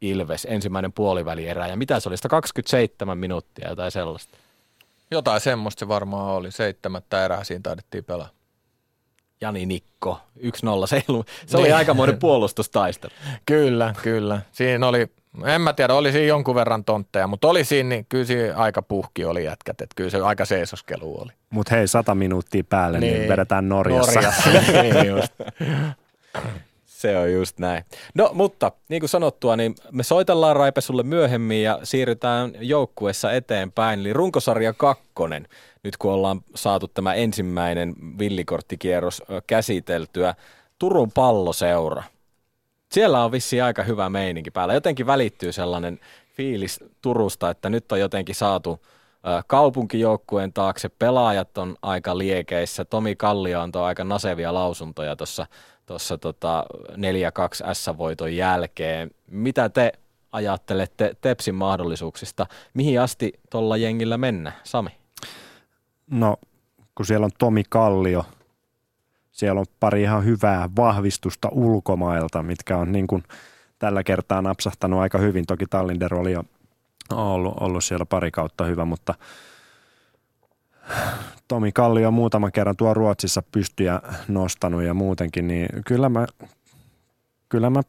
Ilves, 0.00 0.46
ensimmäinen 0.50 0.92
puolivälierä. 0.92 1.66
Ja 1.66 1.76
mitä 1.76 2.00
se 2.00 2.08
oli, 2.08 2.16
27 2.28 3.18
minuuttia, 3.18 3.68
jotain 3.68 3.90
sellaista. 3.90 4.38
Jotain 5.10 5.40
semmoista 5.40 5.80
se 5.80 5.88
varmaan 5.88 6.34
oli. 6.34 6.50
Seitsemättä 6.50 7.24
erää 7.24 7.44
siinä 7.44 7.62
taidettiin 7.62 8.04
pelaa. 8.04 8.28
Jani 9.40 9.66
Nikko, 9.66 10.20
1-0. 10.38 10.42
Se, 10.86 11.04
se 11.46 11.56
oli 11.56 11.66
niin. 11.66 11.76
aikamoinen 11.76 12.18
puolustustaistelu. 12.26 13.12
kyllä, 13.46 13.94
kyllä. 14.02 14.40
Siinä 14.52 14.88
oli 14.88 15.06
en 15.44 15.60
mä 15.60 15.72
tiedä, 15.72 15.94
oli 15.94 16.12
siinä 16.12 16.26
jonkun 16.26 16.54
verran 16.54 16.84
tontteja, 16.84 17.26
mutta 17.26 17.48
oli 17.48 17.64
siinä, 17.64 17.88
niin 17.88 18.06
kyllä 18.08 18.24
siinä 18.24 18.56
aika 18.56 18.82
puhki 18.82 19.24
oli 19.24 19.44
jätkät, 19.44 19.80
että 19.80 19.94
kyllä 19.96 20.10
se 20.10 20.20
aika 20.20 20.44
seisoskelu 20.44 21.20
oli. 21.20 21.32
Mutta 21.50 21.74
hei, 21.74 21.88
sata 21.88 22.14
minuuttia 22.14 22.64
päälle, 22.68 23.00
niin, 23.00 23.14
niin 23.14 23.28
vedetään 23.28 23.68
Norjassa. 23.68 24.12
Norjassa. 24.12 24.50
niin 24.82 25.06
just. 25.06 25.32
Se 26.84 27.18
on 27.18 27.32
just 27.32 27.58
näin. 27.58 27.84
No, 28.14 28.30
mutta 28.34 28.72
niin 28.88 29.00
kuin 29.00 29.10
sanottua, 29.10 29.56
niin 29.56 29.74
me 29.92 30.02
soitellaan 30.02 30.56
Raipe 30.56 30.80
sulle 30.80 31.02
myöhemmin 31.02 31.62
ja 31.62 31.80
siirrytään 31.82 32.52
joukkuessa 32.60 33.32
eteenpäin. 33.32 34.00
Eli 34.00 34.12
runkosarja 34.12 34.72
kakkonen, 34.72 35.48
nyt 35.82 35.96
kun 35.96 36.12
ollaan 36.12 36.40
saatu 36.54 36.88
tämä 36.88 37.14
ensimmäinen 37.14 37.94
villikorttikierros 38.18 39.22
käsiteltyä. 39.46 40.34
Turun 40.78 41.12
palloseura– 41.12 42.02
siellä 42.96 43.24
on 43.24 43.32
vissi 43.32 43.60
aika 43.60 43.82
hyvä 43.82 44.10
meininki 44.10 44.50
päällä. 44.50 44.74
Jotenkin 44.74 45.06
välittyy 45.06 45.52
sellainen 45.52 46.00
fiilis 46.32 46.84
Turusta, 47.02 47.50
että 47.50 47.70
nyt 47.70 47.92
on 47.92 48.00
jotenkin 48.00 48.34
saatu 48.34 48.80
kaupunkijoukkueen 49.46 50.52
taakse. 50.52 50.88
Pelaajat 50.88 51.58
on 51.58 51.76
aika 51.82 52.18
liekeissä. 52.18 52.84
Tomi 52.84 53.16
Kallio 53.16 53.60
antoi 53.60 53.84
aika 53.84 54.04
nasevia 54.04 54.54
lausuntoja 54.54 55.16
tuossa 55.16 55.46
tuossa 55.86 56.18
tota 56.18 56.64
4-2 56.92 56.96
S-voiton 57.72 58.36
jälkeen. 58.36 59.10
Mitä 59.30 59.68
te 59.68 59.92
ajattelette 60.32 61.16
Tepsin 61.20 61.54
mahdollisuuksista? 61.54 62.46
Mihin 62.74 63.00
asti 63.00 63.32
tuolla 63.50 63.76
jengillä 63.76 64.18
mennä, 64.18 64.52
Sami? 64.64 64.90
No, 66.10 66.36
kun 66.94 67.06
siellä 67.06 67.24
on 67.24 67.30
Tomi 67.38 67.62
Kallio, 67.68 68.24
siellä 69.36 69.60
on 69.60 69.66
pari 69.80 70.02
ihan 70.02 70.24
hyvää 70.24 70.68
vahvistusta 70.76 71.48
ulkomailta, 71.52 72.42
mitkä 72.42 72.76
on 72.76 72.92
niin 72.92 73.06
kuin 73.06 73.22
tällä 73.78 74.02
kertaa 74.02 74.42
napsahtanut 74.42 75.00
aika 75.00 75.18
hyvin. 75.18 75.46
Toki 75.46 75.66
Tallinder 75.66 76.14
oli 76.14 76.32
jo 76.32 76.44
ollut, 77.12 77.54
ollut 77.60 77.84
siellä 77.84 78.06
pari 78.06 78.30
kautta 78.30 78.64
hyvä, 78.64 78.84
mutta 78.84 79.14
Tomi 81.48 81.72
Kalli 81.72 82.06
on 82.06 82.14
muutaman 82.14 82.52
kerran 82.52 82.76
tuo 82.76 82.94
Ruotsissa 82.94 83.42
pystyjä 83.52 84.00
nostanut 84.28 84.82
ja 84.82 84.94
muutenkin, 84.94 85.48
niin 85.48 85.68
kyllä 85.86 86.08
mä, 86.08 86.26
kyllä 87.48 87.70
mä 87.70 87.82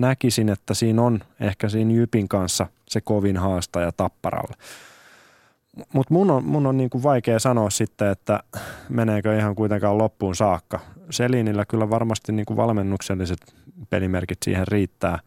näkisin, 0.00 0.48
että 0.48 0.74
siinä 0.74 1.02
on 1.02 1.20
ehkä 1.40 1.68
siinä 1.68 1.92
Jypin 1.92 2.28
kanssa 2.28 2.66
se 2.88 3.00
kovin 3.00 3.36
haastaja 3.36 3.92
tapparalle. 3.92 4.54
Mutta 5.92 6.14
mun 6.14 6.30
on, 6.30 6.44
mun 6.44 6.66
on 6.66 6.76
niinku 6.76 7.02
vaikea 7.02 7.38
sanoa 7.38 7.70
sitten, 7.70 8.08
että 8.08 8.40
meneekö 8.88 9.38
ihan 9.38 9.54
kuitenkaan 9.54 9.98
loppuun 9.98 10.36
saakka. 10.36 10.80
Selinillä 11.10 11.64
kyllä 11.64 11.90
varmasti 11.90 12.32
niinku 12.32 12.56
valmennukselliset 12.56 13.54
pelimerkit 13.90 14.38
siihen 14.44 14.68
riittää, 14.68 15.18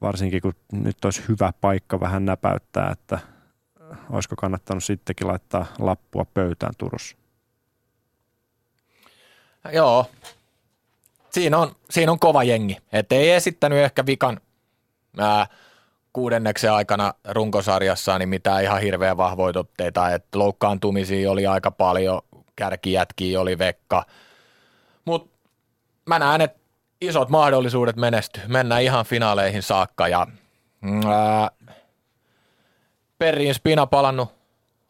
varsinkin 0.00 0.42
kun 0.42 0.54
nyt 0.72 1.04
olisi 1.04 1.22
hyvä 1.28 1.52
paikka 1.60 2.00
vähän 2.00 2.24
näpäyttää, 2.24 2.90
että 2.90 3.18
olisiko 4.10 4.36
kannattanut 4.36 4.84
sittenkin 4.84 5.26
laittaa 5.26 5.66
lappua 5.78 6.24
pöytään 6.34 6.74
Turussa. 6.78 7.16
Joo, 9.72 10.06
siinä 11.30 11.58
on, 11.58 11.76
siinä 11.90 12.12
on 12.12 12.18
kova 12.18 12.44
jengi. 12.44 12.76
Et 12.92 13.12
ei 13.12 13.30
esittänyt 13.30 13.78
ehkä 13.78 14.06
vikan 14.06 14.40
ää, 15.18 15.46
kuudenneksen 16.12 16.72
aikana 16.72 17.14
runkosarjassa 17.28 18.18
niin 18.18 18.28
mitään 18.28 18.62
ihan 18.62 18.80
hirveän 18.80 19.16
vahvoja 19.16 19.60
otteita, 19.60 20.14
että 20.14 20.38
loukkaantumisia 20.38 21.30
oli 21.30 21.46
aika 21.46 21.70
paljon, 21.70 22.22
kärkijätkiä 22.56 23.40
oli 23.40 23.58
Vekka, 23.58 24.04
mutta 25.04 25.38
mä 26.06 26.18
näen, 26.18 26.40
että 26.40 26.58
isot 27.00 27.28
mahdollisuudet 27.28 27.96
menestyy, 27.96 28.42
mennään 28.46 28.82
ihan 28.82 29.04
finaaleihin 29.04 29.62
saakka 29.62 30.08
ja 30.08 30.26
mm, 30.80 31.06
ää, 31.06 31.50
Perriin 33.18 33.54
Spina 33.54 33.86
palannut 33.86 34.28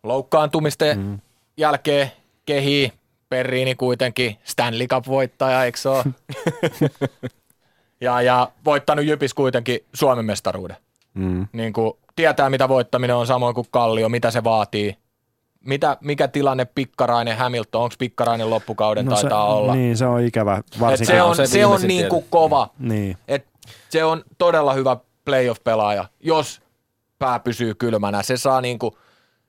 loukkaantumisten 0.02 0.98
mm. 0.98 1.18
jälkeen 1.56 2.12
kehii, 2.46 2.92
Perriini 3.28 3.74
kuitenkin 3.74 4.36
Stanley 4.44 4.86
Cup-voittaja, 4.86 5.64
eikö 5.64 5.78
se 5.78 5.88
ole? 5.88 6.04
ja, 8.00 8.22
ja 8.22 8.52
voittanut 8.64 9.04
Jypis 9.04 9.34
kuitenkin 9.34 9.80
Suomen 9.94 10.24
mestaruuden. 10.24 10.76
Mm. 11.18 11.46
Niin 11.52 11.72
kuin 11.72 11.92
tietää, 12.16 12.50
mitä 12.50 12.68
voittaminen 12.68 13.16
on 13.16 13.26
samoin 13.26 13.54
kuin 13.54 13.66
Kallio, 13.70 14.08
mitä 14.08 14.30
se 14.30 14.44
vaatii. 14.44 14.96
Mitä, 15.64 15.96
mikä 16.00 16.28
tilanne 16.28 16.64
Pikkarainen, 16.64 17.36
Hamilton, 17.36 17.82
onko 17.82 17.94
Pikkarainen 17.98 18.50
loppukauden 18.50 19.04
no 19.04 19.12
taitaa 19.12 19.46
se, 19.46 19.52
olla? 19.52 19.74
Niin, 19.74 19.96
se 19.96 20.06
on 20.06 20.20
ikävä. 20.20 20.56
Et 20.92 21.06
se 21.06 21.22
on, 21.22 21.36
se, 21.36 21.46
se 21.46 21.66
on 21.66 21.80
niin 21.82 22.08
kuin 22.08 22.24
kova. 22.30 22.68
Niin. 22.78 23.16
Et 23.28 23.46
se 23.88 24.04
on 24.04 24.22
todella 24.38 24.72
hyvä 24.72 24.96
playoff-pelaaja, 25.24 26.04
jos 26.20 26.60
pää 27.18 27.40
pysyy 27.40 27.74
kylmänä. 27.74 28.22
Se 28.22 28.36
saa, 28.36 28.60
niin 28.60 28.78
kuin, 28.78 28.94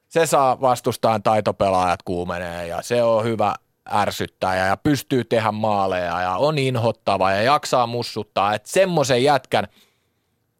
se 0.07 0.25
saa 0.25 0.61
vastustaan 0.61 1.23
taitopelaajat 1.23 2.03
kuumenee 2.03 2.67
ja 2.67 2.81
se 2.81 3.03
on 3.03 3.23
hyvä 3.23 3.55
ärsyttäjä 3.93 4.67
ja 4.67 4.77
pystyy 4.77 5.23
tehdä 5.23 5.51
maaleja 5.51 6.21
ja 6.21 6.35
on 6.35 6.57
inhottava 6.57 7.31
ja 7.31 7.41
jaksaa 7.41 7.87
mussuttaa. 7.87 8.53
Että 8.53 8.69
semmoisen 8.69 9.23
jätkän– 9.23 9.67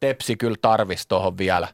Tepsi 0.00 0.36
kyllä 0.36 0.56
tarvisi 0.62 1.08
tuohon 1.08 1.38
vielä. 1.38 1.68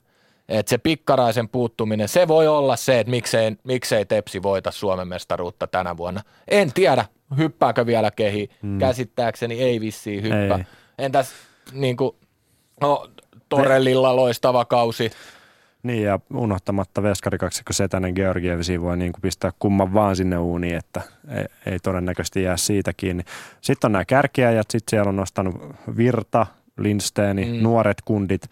Et 0.48 0.68
se 0.68 0.78
pikkaraisen 0.78 1.48
puuttuminen, 1.48 2.08
se 2.08 2.28
voi 2.28 2.48
olla 2.48 2.76
se, 2.76 3.00
että 3.00 3.10
miksei, 3.10 3.56
miksei 3.64 4.06
Tepsi 4.06 4.42
voita 4.42 4.70
Suomen 4.70 5.08
mestaruutta 5.08 5.66
tänä 5.66 5.96
vuonna. 5.96 6.22
En 6.48 6.72
tiedä, 6.72 7.04
hyppääkö 7.36 7.86
vielä 7.86 8.10
kehi. 8.10 8.50
Mm. 8.62 8.78
Käsittääkseni 8.78 9.62
ei 9.62 9.80
vissiin 9.80 10.22
hyppää. 10.22 10.58
Ei. 10.58 10.64
Entäs 10.98 11.32
niin 11.72 11.96
kuin, 11.96 12.16
no, 12.80 13.08
Torellilla 13.48 14.16
loistava 14.16 14.64
kausi. 14.64 15.10
Niin 15.82 16.02
ja 16.02 16.20
unohtamatta 16.34 17.02
veskarikaksikko 17.02 17.72
Setänen 17.72 18.14
Georgievisi 18.14 18.80
voi 18.80 18.96
niin 18.96 19.12
kuin 19.12 19.22
pistää 19.22 19.52
kumman 19.58 19.94
vaan 19.94 20.16
sinne 20.16 20.38
uuniin, 20.38 20.76
että 20.76 21.00
ei, 21.30 21.44
ei 21.72 21.78
todennäköisesti 21.78 22.42
jää 22.42 22.56
siitä 22.56 22.92
kiinni. 22.96 23.22
Sitten 23.60 23.88
on 23.88 23.92
nämä 23.92 24.04
kärkiäjät, 24.04 24.70
sitten 24.70 24.90
siellä 24.90 25.08
on 25.08 25.16
nostanut 25.16 25.54
Virta, 25.96 26.46
Lindsteeni, 26.78 27.44
mm. 27.44 27.62
nuoret 27.62 28.02
kundit. 28.04 28.42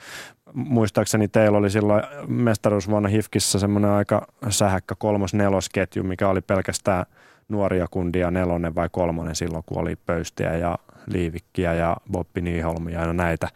Muistaakseni 0.53 1.29
teillä 1.29 1.59
oli 1.59 1.71
silloin 1.71 2.03
mestaruusvuonna 2.27 3.09
Hifkissä 3.09 3.59
semmoinen 3.59 3.91
aika 3.91 4.27
sähäkkä 4.49 4.95
kolmos-nelosketju, 4.99 6.03
mikä 6.03 6.29
oli 6.29 6.41
pelkästään 6.41 7.07
nuoria 7.49 7.87
kundia, 7.91 8.31
nelonen 8.31 8.75
vai 8.75 8.89
kolmonen 8.93 9.37
silloin, 9.37 9.65
kun 9.67 9.79
oli 9.79 9.97
Pöystiä 9.97 10.57
ja 10.57 10.79
Liivikkiä 11.07 11.75
ja 11.75 11.97
Boppi 12.13 12.41
Niiholmia 12.41 13.01
ja 13.01 13.13
näitä 13.13 13.49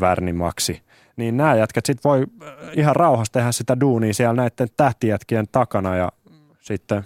Värnimaksi 0.00 0.82
niin 1.16 1.36
nämä 1.36 1.54
jätkät 1.54 1.86
sitten 1.86 2.10
voi 2.10 2.26
äh, 2.42 2.48
ihan 2.72 2.96
rauhassa 2.96 3.32
tehdä 3.32 3.52
sitä 3.52 3.80
duunia 3.80 4.14
siellä 4.14 4.34
näiden 4.34 4.68
tähtijätkien 4.76 5.46
takana 5.52 5.96
ja 5.96 6.12
sitten 6.60 7.04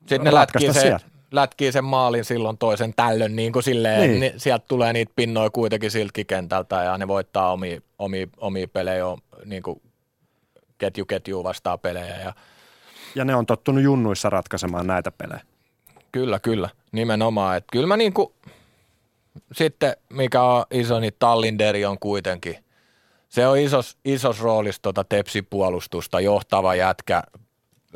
sitten 0.00 0.24
ne 0.24 0.34
lätkii, 0.34 0.72
se, 0.72 0.96
lätkii 1.32 1.72
sen 1.72 1.84
maalin 1.84 2.24
silloin 2.24 2.58
toisen 2.58 2.94
tällön 2.96 3.36
niin 3.36 3.52
kuin 3.52 3.62
silleen, 3.62 4.00
niin. 4.00 4.20
Niin 4.20 4.40
sieltä 4.40 4.64
tulee 4.68 4.92
niitä 4.92 5.12
pinnoja 5.16 5.50
kuitenkin 5.50 5.90
silkkikentältä 5.90 6.82
ja 6.82 6.98
ne 6.98 7.08
voittaa 7.08 7.52
omia, 7.52 7.80
omia, 7.98 8.26
omia 8.36 8.68
pelejä 8.68 9.04
niin 9.44 9.62
kuin 9.62 9.82
ketju 10.78 11.04
ketju 11.04 11.44
vastaa 11.44 11.78
pelejä. 11.78 12.16
Ja, 12.16 12.32
ja 13.14 13.24
ne 13.24 13.34
on 13.34 13.46
tottunut 13.46 13.82
junnuissa 13.82 14.30
ratkaisemaan 14.30 14.86
näitä 14.86 15.10
pelejä. 15.10 15.40
Kyllä, 16.12 16.38
kyllä, 16.38 16.68
nimenomaan. 16.92 17.56
Että 17.56 17.68
kyllä 17.72 17.86
mä 17.86 17.96
niin 17.96 18.12
kuin, 18.12 18.32
sitten 19.52 19.96
mikä 20.08 20.42
on 20.42 20.64
iso, 20.70 21.00
niin 21.00 21.12
Tallinderi 21.18 21.84
on 21.84 21.98
kuitenkin– 21.98 22.56
se 23.32 23.46
on 23.46 23.58
isos, 23.58 23.96
isos 24.04 24.40
roolissa 24.40 24.82
tuota 24.82 25.04
tepsipuolustusta, 25.04 26.20
johtava 26.20 26.74
jätkä, 26.74 27.22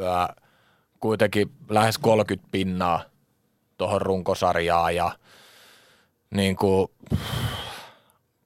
ää, 0.05 0.35
kuitenkin 1.01 1.51
lähes 1.69 1.99
30 1.99 2.49
pinnaa 2.51 3.03
tuohon 3.77 4.03
runkosarjaan 4.03 4.97
ja 4.97 5.13
niin 6.31 6.57
kuin, 6.57 6.89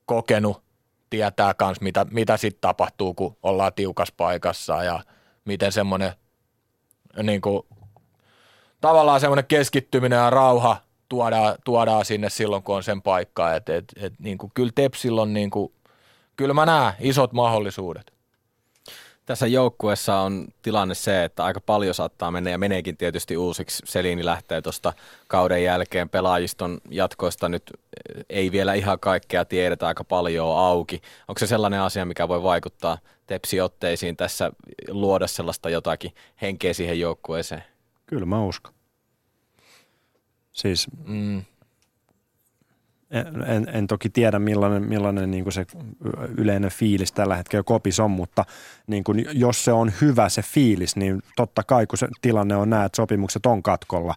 kokenut, 0.07 0.62
tietää 1.11 1.55
myös 1.61 1.81
mitä, 1.81 2.07
mitä 2.11 2.37
sitten 2.37 2.61
tapahtuu, 2.61 3.14
kun 3.14 3.37
ollaan 3.43 3.72
tiukas 3.72 4.12
paikassa 4.12 4.85
ja 4.85 5.01
miten 5.45 5.72
semmoinen 5.72 6.12
niin 7.22 7.41
kuin, 7.41 7.62
tavallaan 8.81 9.20
semmoinen 9.20 9.47
keskittyminen 9.47 10.16
ja 10.16 10.31
rauha 10.31 10.76
tuodaan, 11.09 11.55
tuodaan 11.64 12.05
sinne 12.05 12.31
silloin, 12.31 12.62
kun 12.62 12.76
on 12.76 12.83
sen 12.83 13.03
paikka. 13.03 13.55
Et, 13.55 13.68
et, 13.68 13.85
et, 13.97 14.12
niin 14.18 14.39
kuin, 14.39 14.53
kyllä 14.55 14.72
Tepsillä 14.74 15.22
on 15.22 15.33
niin 15.33 15.51
kuin, 15.51 15.72
kyllä 16.37 16.55
mä 16.55 16.66
näen 16.66 16.95
isot 17.01 17.33
mahdollisuudet. 17.33 18.12
Tässä 19.31 19.47
joukkueessa 19.47 20.16
on 20.16 20.49
tilanne 20.62 20.95
se, 20.95 21.24
että 21.24 21.45
aika 21.45 21.61
paljon 21.61 21.95
saattaa 21.95 22.31
mennä 22.31 22.51
ja 22.51 22.59
meneekin 22.59 22.97
tietysti 22.97 23.37
uusiksi. 23.37 23.83
Selini 23.87 24.24
lähtee 24.24 24.62
tuosta 24.62 24.93
kauden 25.28 25.64
jälkeen 25.64 26.09
pelaajiston 26.09 26.81
jatkoista 26.89 27.49
nyt 27.49 27.72
ei 28.31 28.53
vielä 28.53 28.74
ihan 28.74 29.01
kaikkea 29.01 29.45
tiedetä, 29.45 29.87
aika 29.87 30.05
paljon 30.05 30.59
auki. 30.59 31.03
Onko 31.28 31.39
se 31.39 31.47
sellainen 31.47 31.81
asia, 31.81 32.05
mikä 32.05 32.28
voi 32.28 32.43
vaikuttaa 32.43 32.99
tepsiotteisiin 33.26 34.16
tässä, 34.16 34.53
luoda 34.89 35.26
sellaista 35.26 35.70
jotakin 35.70 36.14
henkeä 36.43 36.72
siihen 36.72 37.01
joukkueeseen? 37.01 37.64
Kyllä 38.07 38.26
mä 38.26 38.45
uskon. 38.45 38.74
Siis 40.53 40.87
mm 41.05 41.45
en, 43.47 43.69
en 43.73 43.87
toki 43.87 44.11
tiedä 44.11 44.39
millainen, 44.39 44.83
millainen 44.83 45.31
niin 45.31 45.45
kuin 45.45 45.53
se 45.53 45.67
yleinen 46.37 46.71
fiilis 46.71 47.13
tällä 47.13 47.37
hetkellä 47.37 47.63
kopis 47.63 48.01
on, 48.01 48.11
mutta 48.11 48.45
niin 48.87 49.05
kuin, 49.05 49.27
jos 49.33 49.65
se 49.65 49.73
on 49.73 49.93
hyvä 50.01 50.29
se 50.29 50.43
fiilis, 50.43 50.97
niin 50.97 51.23
totta 51.37 51.63
kai 51.63 51.87
kun 51.87 51.99
se 51.99 52.09
tilanne 52.23 52.57
on 52.57 52.71
näin, 52.71 52.87
että 52.87 52.97
sopimukset 52.97 53.47
on 53.47 53.63
katkolla 53.63 54.15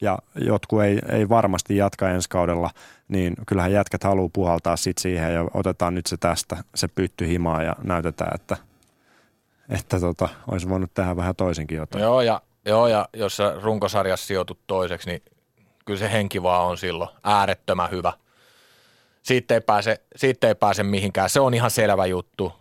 ja 0.00 0.18
jotkut 0.34 0.82
ei, 0.82 0.98
ei 1.08 1.28
varmasti 1.28 1.76
jatka 1.76 2.10
ensi 2.10 2.28
kaudella, 2.28 2.70
niin 3.08 3.34
kyllähän 3.46 3.72
jätkät 3.72 4.04
haluaa 4.04 4.30
puhaltaa 4.32 4.76
sit 4.76 4.98
siihen 4.98 5.34
ja 5.34 5.44
otetaan 5.54 5.94
nyt 5.94 6.06
se 6.06 6.16
tästä, 6.16 6.56
se 6.74 6.88
pytty 6.88 7.28
himaa 7.28 7.62
ja 7.62 7.76
näytetään, 7.84 8.34
että, 8.34 8.56
että 9.68 10.00
tota, 10.00 10.28
olisi 10.50 10.68
voinut 10.68 10.94
tehdä 10.94 11.16
vähän 11.16 11.36
toisinkin 11.36 11.78
jotain. 11.78 12.02
Joo 12.02 12.20
ja, 12.20 12.42
joo, 12.66 12.88
ja 12.88 13.08
jos 13.16 13.38
runkosarjassa 13.62 14.26
sijoitut 14.26 14.58
toiseksi, 14.66 15.10
niin 15.10 15.22
kyllä 15.84 15.98
se 15.98 16.12
henki 16.12 16.42
vaan 16.42 16.66
on 16.66 16.78
silloin 16.78 17.10
äärettömän 17.24 17.90
hyvä– 17.90 18.12
siitä 19.26 19.54
ei 19.54 19.60
pääse, 19.60 20.00
siitä 20.16 20.48
ei 20.48 20.54
pääse 20.54 20.82
mihinkään. 20.82 21.30
Se 21.30 21.40
on 21.40 21.54
ihan 21.54 21.70
selvä 21.70 22.06
juttu. 22.06 22.52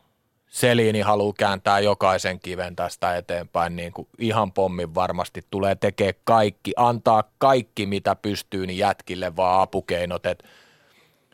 Seliini 0.47 1.01
haluaa 1.01 1.33
kääntää 1.37 1.79
jokaisen 1.79 2.39
kiven 2.39 2.75
tästä 2.75 3.17
eteenpäin, 3.17 3.75
niin 3.75 3.91
kuin 3.91 4.07
ihan 4.19 4.51
pommin 4.51 4.95
varmasti 4.95 5.41
tulee 5.51 5.75
tekee 5.75 6.13
kaikki, 6.23 6.73
antaa 6.75 7.23
kaikki 7.37 7.85
mitä 7.85 8.15
pystyy 8.15 8.67
niin 8.67 8.77
jätkille 8.77 9.35
vaan 9.35 9.61
apukeinot, 9.61 10.25
että 10.25 10.47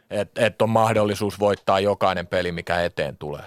et, 0.09 0.37
et 0.37 0.61
on 0.61 0.69
mahdollisuus 0.69 1.39
voittaa 1.39 1.79
jokainen 1.79 2.27
peli, 2.27 2.51
mikä 2.51 2.81
eteen 2.81 3.17
tulee. 3.17 3.43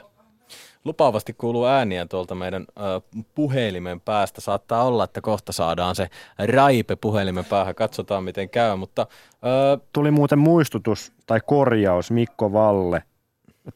Lupaavasti 0.85 1.33
kuuluu 1.33 1.67
ääniä 1.67 2.07
tuolta 2.07 2.35
meidän 2.35 2.67
ö, 2.77 3.21
puhelimen 3.35 4.01
päästä. 4.01 4.41
Saattaa 4.41 4.85
olla, 4.85 5.05
että 5.05 5.21
kohta 5.21 5.53
saadaan 5.53 5.95
se 5.95 6.09
raipe 6.39 6.97
puhelimen 6.97 7.45
päähän. 7.45 7.75
Katsotaan, 7.75 8.25
miten 8.25 8.51
käy. 8.51 8.77
Mutta, 8.77 9.07
ö... 9.45 9.79
Tuli 9.93 10.11
muuten 10.11 10.39
muistutus 10.39 11.13
tai 11.27 11.41
korjaus 11.47 12.11
Mikko 12.11 12.53
Valle 12.53 13.03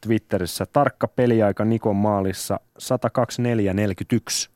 Twitterissä. 0.00 0.66
Tarkka 0.66 1.08
peliaika 1.08 1.64
Nikon 1.64 1.96
maalissa 1.96 2.60
124.41. 2.82 4.50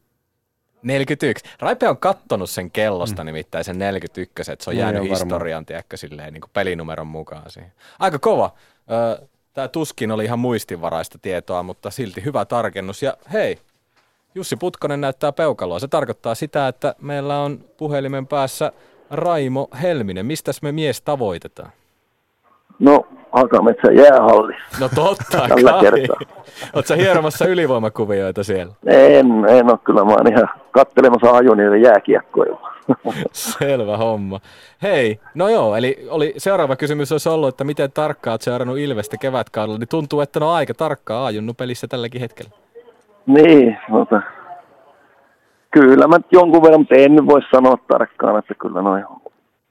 41. 0.82 1.44
Raipe 1.60 1.88
on 1.88 1.98
kattonut 1.98 2.50
sen 2.50 2.70
kellosta 2.70 3.22
mm. 3.22 3.26
nimittäin 3.26 3.64
sen 3.64 3.78
41, 3.78 4.52
että 4.52 4.64
se 4.64 4.70
on 4.70 4.76
jäänyt 4.76 5.10
historian, 5.10 5.66
tiedätkö, 5.66 5.96
silleen, 5.96 6.32
niin 6.32 6.40
kuin 6.40 6.50
pelinumeron 6.54 7.06
mukaan 7.06 7.50
siihen. 7.50 7.72
Aika 7.98 8.18
kova. 8.18 8.54
Ö, 8.90 9.26
Tämä 9.52 9.68
tuskin 9.68 10.10
oli 10.10 10.24
ihan 10.24 10.38
muistinvaraista 10.38 11.18
tietoa, 11.22 11.62
mutta 11.62 11.90
silti 11.90 12.24
hyvä 12.24 12.44
tarkennus. 12.44 13.02
Ja 13.02 13.16
hei, 13.32 13.58
Jussi 14.34 14.56
Putkonen 14.56 15.00
näyttää 15.00 15.32
peukaloa. 15.32 15.78
Se 15.78 15.88
tarkoittaa 15.88 16.34
sitä, 16.34 16.68
että 16.68 16.94
meillä 17.00 17.40
on 17.40 17.64
puhelimen 17.76 18.26
päässä 18.26 18.72
Raimo 19.10 19.68
Helminen. 19.82 20.26
Mistäs 20.26 20.62
me 20.62 20.72
mies 20.72 21.02
tavoitetaan? 21.02 21.72
No, 22.78 23.06
Hakametsän 23.32 23.96
jäähalli. 23.96 24.54
No 24.80 24.88
totta 24.94 25.38
Tällä 25.48 25.72
kai. 25.72 25.80
kertaa. 25.80 26.20
Oletko 26.74 26.94
hieromassa 26.94 27.46
ylivoimakuvioita 27.46 28.44
siellä? 28.44 28.72
En, 28.86 29.26
en 29.48 29.70
ole 29.70 29.78
kyllä. 29.84 30.04
Mä 30.04 30.10
oon 30.10 30.32
ihan 30.32 30.48
kattelemassa 30.70 31.30
ajuniiden 31.30 31.82
jääkiekkoja. 31.82 32.56
Selvä 33.32 33.96
homma. 33.96 34.40
Hei, 34.82 35.20
no 35.34 35.48
joo, 35.48 35.76
eli 35.76 36.06
oli, 36.10 36.34
seuraava 36.36 36.76
kysymys 36.76 37.12
olisi 37.12 37.28
ollut, 37.28 37.48
että 37.48 37.64
miten 37.64 37.92
tarkkaa 37.92 38.32
olet 38.32 38.42
seurannut 38.42 38.78
Ilvestä 38.78 39.16
kevätkaudella, 39.16 39.78
niin 39.78 39.88
tuntuu, 39.88 40.20
että 40.20 40.40
no 40.40 40.52
aika 40.52 40.74
tarkkaa 40.74 41.26
ajunnu 41.26 41.54
pelissä 41.54 41.86
tälläkin 41.88 42.20
hetkellä. 42.20 42.50
Niin, 43.26 43.78
mutta 43.88 44.22
kyllä 45.70 46.06
mä 46.06 46.16
jonkun 46.32 46.62
verran, 46.62 46.80
mutta 46.80 46.94
en 46.94 47.26
voi 47.26 47.40
sanoa 47.54 47.76
tarkkaan, 47.88 48.38
että 48.38 48.54
kyllä 48.54 48.82
noin 48.82 49.04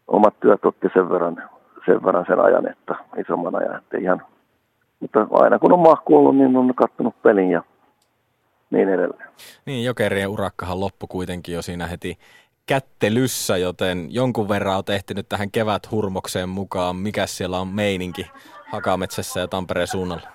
omat 0.07 0.33
työt 0.39 0.65
otti 0.65 0.87
sen 0.93 1.09
verran, 1.09 1.43
sen 1.85 2.05
verran 2.05 2.25
sen 2.27 2.39
ajan, 2.39 2.71
että 2.71 2.95
isomman 3.17 3.55
ajan, 3.55 3.77
että 3.77 3.97
ihan, 3.97 4.21
mutta 4.99 5.27
aina 5.31 5.59
kun 5.59 5.73
on 5.73 5.79
mahku 5.79 6.17
ollut, 6.17 6.37
niin 6.37 6.57
on 6.57 6.75
kattonut 6.75 7.21
pelin 7.21 7.49
ja 7.49 7.63
niin 8.71 8.89
edelleen. 8.89 9.29
Niin, 9.65 9.85
Jokerien 9.85 10.29
urakkahan 10.29 10.79
loppu 10.79 11.07
kuitenkin 11.07 11.55
jo 11.55 11.61
siinä 11.61 11.87
heti 11.87 12.17
kättelyssä, 12.65 13.57
joten 13.57 14.07
jonkun 14.09 14.49
verran 14.49 14.77
on 14.77 14.83
ehtinyt 14.95 15.29
tähän 15.29 15.51
keväthurmokseen 15.51 16.49
mukaan. 16.49 16.95
Mikä 16.95 17.25
siellä 17.25 17.59
on 17.59 17.67
meininki 17.67 18.31
Hakametsässä 18.71 19.39
ja 19.39 19.47
Tampereen 19.47 19.87
suunnalla? 19.87 20.27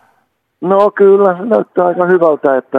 No 0.60 0.90
kyllä, 0.90 1.36
se 1.36 1.44
näyttää 1.44 1.86
aika 1.86 2.06
hyvältä, 2.06 2.56
että 2.56 2.78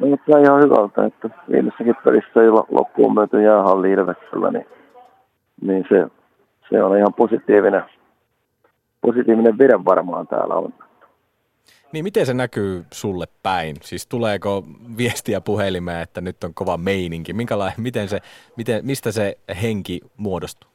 näyttää 0.00 0.40
ihan 0.40 0.62
hyvältä, 0.62 1.04
että 1.04 1.28
viimeisessäkin 1.50 1.94
pelissä 2.04 2.42
ei 2.42 2.50
loppuun 2.50 3.14
myöty 3.14 3.42
jäähalli 3.42 3.92
Ilveksellä, 3.92 4.50
niin, 4.50 4.66
niin 5.60 5.84
se, 5.88 6.06
se 6.70 6.82
on 6.82 6.98
ihan 6.98 7.14
positiivinen, 7.14 7.82
positiivinen 9.00 9.58
vire 9.58 9.84
varmaan 9.84 10.26
täällä 10.26 10.54
on. 10.54 10.72
Niin 11.92 12.04
miten 12.04 12.26
se 12.26 12.34
näkyy 12.34 12.84
sulle 12.92 13.26
päin? 13.42 13.76
Siis 13.82 14.06
tuleeko 14.06 14.62
viestiä 14.98 15.40
puhelimeen, 15.40 16.02
että 16.02 16.20
nyt 16.20 16.44
on 16.44 16.54
kova 16.54 16.76
meininki? 16.76 17.32
Minkälainen, 17.32 17.80
miten 17.80 18.08
se, 18.08 18.18
miten, 18.56 18.86
mistä 18.86 19.12
se 19.12 19.38
henki 19.62 20.00
muodostuu? 20.16 20.70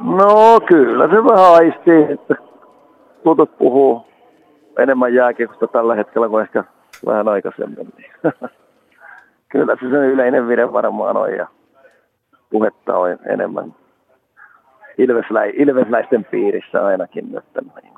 No 0.00 0.60
kyllä 0.68 1.08
se 1.08 1.24
vähän 1.24 1.54
aistii, 1.54 2.12
että 2.12 2.34
tutut 3.24 3.58
puhuu 3.58 4.06
enemmän 4.78 5.14
jääkiekosta 5.14 5.66
tällä 5.66 5.94
hetkellä 5.94 6.28
kuin 6.28 6.42
ehkä 6.42 6.64
vähän 7.06 7.28
aikaisemmin. 7.28 7.92
kyllä 9.52 9.74
se 9.74 9.80
sen 9.80 10.04
yleinen 10.04 10.48
vire 10.48 10.72
varmaan 10.72 11.16
on 11.16 11.32
ja 11.32 11.46
puhetta 12.50 12.98
on 12.98 13.18
enemmän 13.32 13.74
Ilveslä, 14.98 15.44
ilvesläisten 15.44 16.24
piirissä 16.24 16.84
ainakin 16.84 17.32
nyt. 17.32 17.44
Niin 17.84 17.96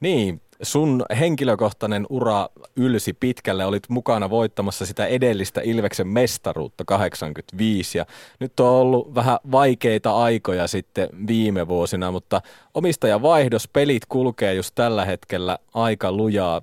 niin, 0.00 0.40
sun 0.62 1.04
henkilökohtainen 1.20 2.06
ura 2.10 2.48
ylsi 2.76 3.12
pitkälle, 3.12 3.64
olit 3.64 3.82
mukana 3.88 4.30
voittamassa 4.30 4.86
sitä 4.86 5.06
edellistä 5.06 5.60
Ilveksen 5.64 6.08
mestaruutta 6.08 6.84
85 6.84 7.98
ja 7.98 8.06
nyt 8.40 8.60
on 8.60 8.68
ollut 8.68 9.14
vähän 9.14 9.38
vaikeita 9.52 10.16
aikoja 10.16 10.66
sitten 10.66 11.08
viime 11.26 11.68
vuosina, 11.68 12.10
mutta 12.10 12.40
omistajavaihdos, 12.74 13.68
pelit 13.68 14.02
kulkee 14.08 14.54
just 14.54 14.74
tällä 14.74 15.04
hetkellä 15.04 15.58
aika 15.74 16.12
lujaa. 16.12 16.62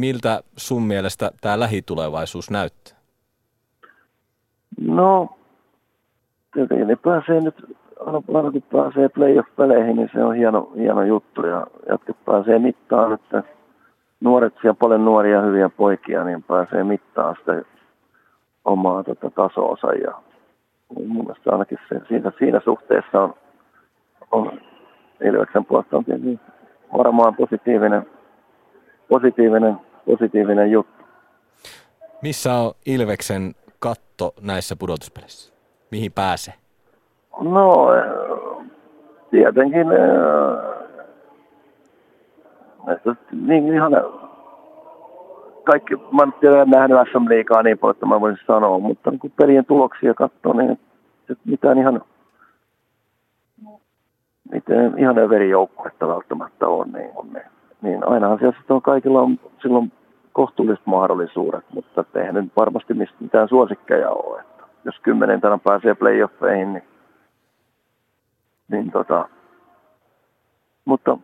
Miltä 0.00 0.42
sun 0.56 0.82
mielestä 0.82 1.30
tämä 1.40 1.60
lähitulevaisuus 1.60 2.50
näyttää? 2.50 2.98
No, 4.80 5.37
tietenkin 6.58 6.88
ne 6.88 6.96
pääsee 6.96 7.40
nyt, 7.40 7.76
aina, 8.06 8.22
aina 8.34 8.50
kun 8.50 8.62
pääsee 8.72 9.08
playoff-peleihin, 9.08 9.96
niin 9.96 10.10
se 10.12 10.24
on 10.24 10.34
hieno, 10.34 10.72
hieno 10.76 11.02
juttu 11.02 11.46
ja 11.46 11.66
jatket 11.88 12.16
pääsee 12.24 12.58
mittaan, 12.58 13.12
että 13.12 13.42
nuoret 14.20 14.54
siellä 14.60 14.74
paljon 14.74 15.04
nuoria 15.04 15.42
hyviä 15.42 15.68
poikia, 15.68 16.24
niin 16.24 16.42
pääsee 16.42 16.84
mittaan 16.84 17.36
sitä 17.36 17.62
omaa 18.64 19.04
tota, 19.04 19.30
tasoonsa 19.30 19.92
ja 19.92 20.12
mun 20.94 21.24
mielestä 21.24 21.52
ainakin 21.52 21.78
se, 21.88 22.00
siinä, 22.08 22.32
siinä 22.38 22.60
suhteessa 22.64 23.20
on, 23.20 23.34
on 24.32 24.60
Ilveksen 25.24 25.64
puolesta 25.64 25.96
on 25.96 26.04
tietysti 26.04 26.40
varmaan 26.98 27.36
positiivinen, 27.36 28.06
positiivinen, 29.08 29.76
positiivinen 30.06 30.70
juttu. 30.70 31.04
Missä 32.22 32.54
on 32.54 32.72
Ilveksen 32.86 33.54
katto 33.78 34.34
näissä 34.40 34.76
pudotuspeleissä? 34.76 35.57
Mihin 35.90 36.12
pääsee? 36.12 36.54
No, 37.40 37.94
eh, 37.94 38.66
tietenkin 39.30 39.92
eh, 39.92 40.78
näistä 42.86 43.16
niin 43.32 43.74
ihan 43.74 43.92
kaikki, 45.64 45.96
mä 45.96 46.22
en 46.22 46.32
tiedä 46.40 46.64
nähnyt 46.64 46.98
SM 47.12 47.28
Liigaa 47.28 47.62
niin 47.62 47.78
paljon, 47.78 47.96
että 47.96 48.06
mä 48.06 48.20
voisin 48.20 48.46
sanoa, 48.46 48.78
mutta 48.78 49.10
niin 49.10 49.18
kun 49.18 49.30
pelien 49.36 49.64
tuloksia 49.64 50.14
katsoo, 50.14 50.52
niin 50.52 50.80
mitään 51.44 51.78
ihan 51.78 52.02
miten 54.52 54.98
ihan 54.98 55.16
verijoukkuetta 55.16 56.08
välttämättä 56.08 56.68
on, 56.68 56.92
niin, 56.92 57.10
on 57.14 57.32
niin, 57.32 57.46
niin 57.82 58.08
ainahan 58.08 58.38
siellä 58.38 58.56
on 58.68 58.82
kaikilla 58.82 59.20
on 59.20 59.40
silloin 59.62 59.92
kohtuulliset 60.32 60.86
mahdollisuudet, 60.86 61.64
mutta 61.74 62.04
eihän 62.14 62.34
nyt 62.34 62.52
varmasti 62.56 62.94
mitään 63.20 63.48
suosikkeja 63.48 64.10
ole. 64.10 64.40
Että 64.40 64.57
jos 64.88 65.00
kymmenentänä 65.02 65.58
pääsee 65.58 65.94
playoffeihin, 65.94 66.72
niin, 66.72 66.84
niin 68.68 68.90
tota, 68.90 69.28
mutta 70.84 71.18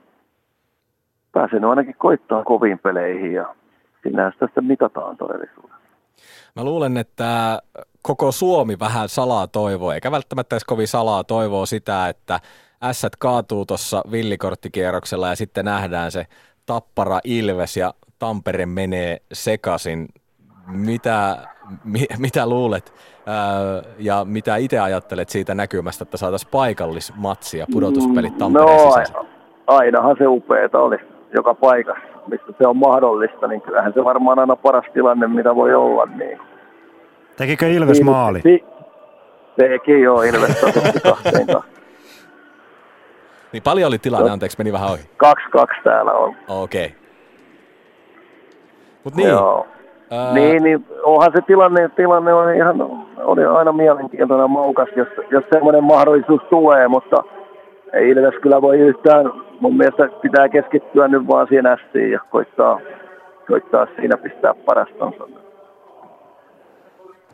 pääsee 1.33 1.61
ainakin 1.71 1.95
koittaa 1.99 2.45
koviin 2.45 2.79
peleihin 2.79 3.33
ja 3.33 3.55
sinähän 4.03 4.33
sitä 4.33 4.47
sitten 4.47 4.65
mitataan 4.65 5.17
todellisuudessa. 5.17 5.85
Mä 6.57 6.65
luulen, 6.65 6.97
että 6.97 7.59
koko 8.03 8.33
Suomi 8.33 8.79
vähän 8.79 9.09
salaa 9.09 9.47
toivoo, 9.47 9.93
eikä 9.93 10.11
välttämättä 10.11 10.55
edes 10.57 10.65
kovin 10.65 10.89
salaa 10.89 11.25
toivoo 11.25 11.67
sitä, 11.67 12.09
että 12.09 12.41
ässät 12.83 13.17
kaatuu 13.17 13.67
tuossa 13.67 14.03
villikorttikierroksella 14.11 15.29
ja 15.29 15.37
sitten 15.37 15.65
nähdään 15.65 16.11
se 16.11 16.27
Tappara 16.67 17.21
Ilves 17.25 17.77
ja 17.77 17.95
Tampere 18.19 18.67
menee 18.67 19.19
sekaisin. 19.33 20.09
Mitä, 20.67 21.37
mi, 21.85 22.07
mitä 22.19 22.47
luulet 22.47 22.95
ää, 23.27 23.37
ja 23.99 24.25
mitä 24.25 24.57
itse 24.57 24.79
ajattelet 24.79 25.29
siitä 25.29 25.55
näkymästä, 25.55 26.03
että 26.03 26.17
saataisiin 26.17 26.51
paikallismatsi 26.51 27.59
ja 27.59 27.67
pudotuspelit 27.73 28.39
Tampereen 28.39 28.77
no, 28.77 28.91
sisässä? 28.91 29.19
ainahan 29.67 30.17
se 30.19 30.27
upeeta 30.27 30.79
oli 30.79 30.97
joka 31.35 31.55
paikassa, 31.55 32.05
mistä 32.27 32.53
se 32.59 32.69
on 32.69 32.77
mahdollista, 32.77 33.47
niin 33.47 33.61
kyllähän 33.61 33.93
se 33.93 34.05
varmaan 34.05 34.39
aina 34.39 34.57
paras 34.57 34.85
tilanne, 34.95 35.27
mitä 35.27 35.55
voi 35.55 35.75
olla. 35.75 36.07
Niin. 36.07 36.41
Tekikö 37.37 37.69
Ilves 37.69 37.99
niin, 37.99 38.07
maali? 38.07 38.41
Niin, 38.45 38.65
teki 39.57 40.01
joo, 40.01 40.23
Ilves 40.23 40.61
kahteen 41.03 41.47
Niin 43.53 43.63
paljon 43.63 43.89
oli 43.89 43.99
tilanne, 43.99 44.31
anteeksi, 44.31 44.59
meni 44.59 44.73
vähän 44.73 44.91
ohi. 44.91 45.03
Kaksi, 45.17 45.49
kaksi 45.51 45.81
täällä 45.85 46.13
on. 46.13 46.37
Okei. 46.49 46.87
Okay. 46.87 46.99
Mut 49.05 49.15
niin. 49.15 49.29
Joo. 49.29 49.67
Ää... 50.11 50.35
Niin, 50.35 50.63
niin 50.63 50.87
onhan 51.03 51.33
se 51.35 51.43
tilanne, 51.43 51.89
tilanne 51.89 52.35
on 52.35 52.55
ihan, 52.55 52.81
oli 53.19 53.45
aina 53.45 53.73
mielenkiintoinen 53.73 54.51
maukas, 54.51 54.89
jos, 54.97 55.09
jos 55.31 55.45
semmoinen 55.53 55.85
mahdollisuus 55.85 56.43
tulee, 56.51 56.89
mutta 56.89 57.25
ei 57.93 58.11
Ilves 58.11 58.35
kyllä 58.43 58.63
voi 58.63 58.79
yhtään, 58.79 59.33
mun 59.61 59.77
mielestä 59.77 60.09
pitää 60.23 60.49
keskittyä 60.49 61.09
nyt 61.09 61.27
vaan 61.29 61.47
siihen 61.49 61.67
ästiin 61.67 62.11
ja 62.11 62.21
koittaa, 62.31 62.81
koittaa 63.49 63.87
siinä 63.97 64.17
pistää 64.17 64.55
parastansa. 64.55 65.25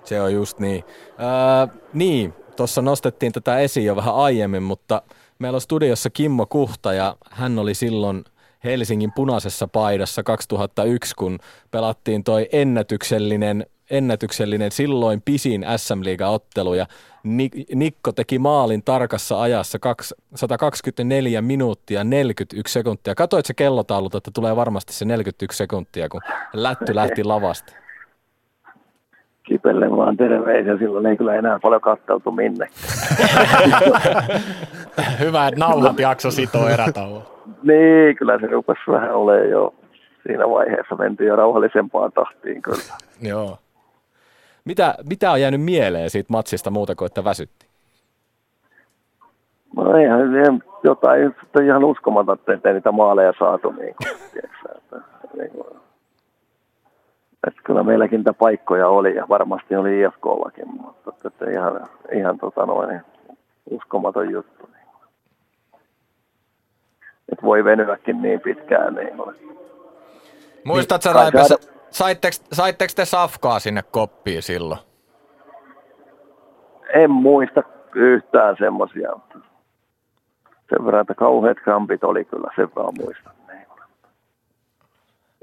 Se 0.04 0.20
on 0.20 0.32
just 0.32 0.58
niin. 0.58 0.84
Ää, 1.18 1.68
niin, 1.92 2.34
tuossa 2.56 2.82
nostettiin 2.82 3.32
tätä 3.32 3.58
esiin 3.58 3.86
jo 3.86 3.96
vähän 3.96 4.14
aiemmin, 4.14 4.62
mutta 4.62 5.02
meillä 5.38 5.56
on 5.56 5.60
studiossa 5.60 6.10
Kimmo 6.10 6.46
Kuhta 6.46 6.92
ja 6.92 7.14
hän 7.30 7.58
oli 7.58 7.74
silloin 7.74 8.24
Helsingin 8.64 9.12
punaisessa 9.12 9.68
paidassa 9.68 10.22
2001, 10.22 11.14
kun 11.16 11.38
pelattiin 11.70 12.24
toi 12.24 12.48
ennätyksellinen 12.52 13.66
ennätyksellinen 13.90 14.72
silloin 14.72 15.22
pisin 15.24 15.66
SM 15.76 16.00
Liiga-ottelu 16.04 16.74
ja 16.74 16.86
Nikko 17.74 18.12
teki 18.12 18.38
maalin 18.38 18.82
tarkassa 18.84 19.42
ajassa 19.42 19.78
124 20.34 21.42
minuuttia 21.42 22.04
41 22.04 22.72
sekuntia. 22.72 23.14
Katoit 23.14 23.46
se 23.46 23.54
kellotaulut, 23.54 24.14
että 24.14 24.30
tulee 24.34 24.56
varmasti 24.56 24.92
se 24.92 25.04
41 25.04 25.58
sekuntia, 25.58 26.08
kun 26.08 26.20
lätty 26.52 26.94
lähti 26.94 27.24
lavasta? 27.24 27.72
Kipelle 29.42 29.90
vaan 29.90 30.16
terveisiä, 30.16 30.78
silloin 30.78 31.06
ei 31.06 31.16
kyllä 31.16 31.34
enää 31.34 31.58
paljon 31.62 31.80
kattautu 31.80 32.30
minne. 32.32 32.66
Hyvä, 35.20 35.48
että 35.48 35.60
nauhat 35.60 35.98
jakso 35.98 36.30
sitoo 36.30 36.68
erätauon. 36.68 37.22
Niin, 37.62 38.16
kyllä 38.16 38.38
se 38.40 38.46
rupesi 38.46 38.80
vähän 38.88 39.14
olemaan 39.14 39.50
jo 39.50 39.74
siinä 40.26 40.48
vaiheessa 40.48 40.94
mentiin 40.94 41.28
jo 41.28 41.36
rauhallisempaan 41.36 42.12
tahtiin 42.12 42.62
kyllä. 42.62 42.96
Joo. 43.30 43.58
Mitä, 44.64 44.94
mitä 45.08 45.30
on 45.30 45.40
jäänyt 45.40 45.62
mieleen 45.62 46.10
siitä 46.10 46.32
matsista 46.32 46.70
muuta 46.70 46.94
kuin, 46.94 47.06
että 47.06 47.24
väsytti? 47.24 47.66
No 49.76 49.96
eihän, 49.96 50.62
jotain 50.84 51.34
ihan 51.64 51.84
uskomatonta, 51.84 52.52
että 52.52 52.68
ei 52.68 52.74
niitä 52.74 52.92
maaleja 52.92 53.32
saatu. 53.38 53.70
Niin 53.70 53.94
kuin, 53.94 54.08
tiedätkö, 54.32 54.68
että, 54.76 54.96
niin 55.36 55.50
kuin, 55.50 55.66
että 57.46 57.60
kyllä 57.64 57.82
meilläkin 57.82 58.18
niitä 58.18 58.32
paikkoja 58.32 58.88
oli 58.88 59.14
ja 59.14 59.26
varmasti 59.28 59.76
oli 59.76 60.00
IFKllakin, 60.00 60.68
mutta 60.80 61.28
että 61.28 61.50
ihan, 61.50 61.88
ihan 62.12 62.38
tota 62.38 62.66
noin, 62.66 63.00
uskomaton 63.70 64.30
juttu. 64.30 64.70
Niin. 67.30 67.32
Että 67.32 67.46
voi 67.46 67.64
venyäkin 67.64 68.22
niin 68.22 68.40
pitkään. 68.40 68.94
Niin, 68.94 69.16
Muistatko 70.64 71.08
niin, 71.08 71.16
Raipes, 71.16 71.70
Saitteko, 71.90 72.36
saitteko 72.52 72.92
te 72.96 73.04
safkaa 73.04 73.60
sinne 73.60 73.82
koppiin 73.90 74.42
silloin? 74.42 74.80
En 76.94 77.10
muista 77.10 77.62
yhtään 77.94 78.56
semmoisia. 78.58 79.10
Sen 80.70 80.86
verran, 80.86 81.00
että 81.00 81.14
kauheat 81.14 81.58
krampit 81.64 82.04
oli 82.04 82.24
kyllä, 82.24 82.50
sen 82.56 82.68
vaan 82.76 82.94
muistan. 82.98 83.32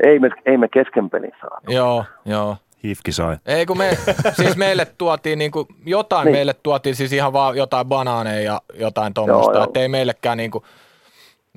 Ei 0.05 0.19
me, 0.19 0.29
ei 0.45 0.57
me 0.57 0.67
kesken 0.67 1.09
pelin 1.09 1.31
saatu. 1.41 1.71
Joo, 1.71 2.05
joo. 2.25 2.57
Hifki 2.83 3.11
sai. 3.11 3.37
Ei 3.45 3.65
kun 3.65 3.77
me, 3.77 3.97
siis 4.33 4.57
meille 4.57 4.87
tuotiin 4.97 5.39
niin 5.39 5.51
kuin, 5.51 5.67
jotain 5.85 6.25
niin. 6.25 6.35
meille 6.35 6.53
tuotiin 6.63 6.95
siis 6.95 7.13
ihan 7.13 7.33
vaan 7.33 7.57
jotain 7.57 7.87
banaaneja 7.87 8.41
ja 8.41 8.61
jotain 8.73 9.13
tuommoista, 9.13 9.63
että 9.63 9.79
ei 9.79 9.87
meillekään 9.87 10.37
niin 10.37 10.51
kuin, 10.51 10.63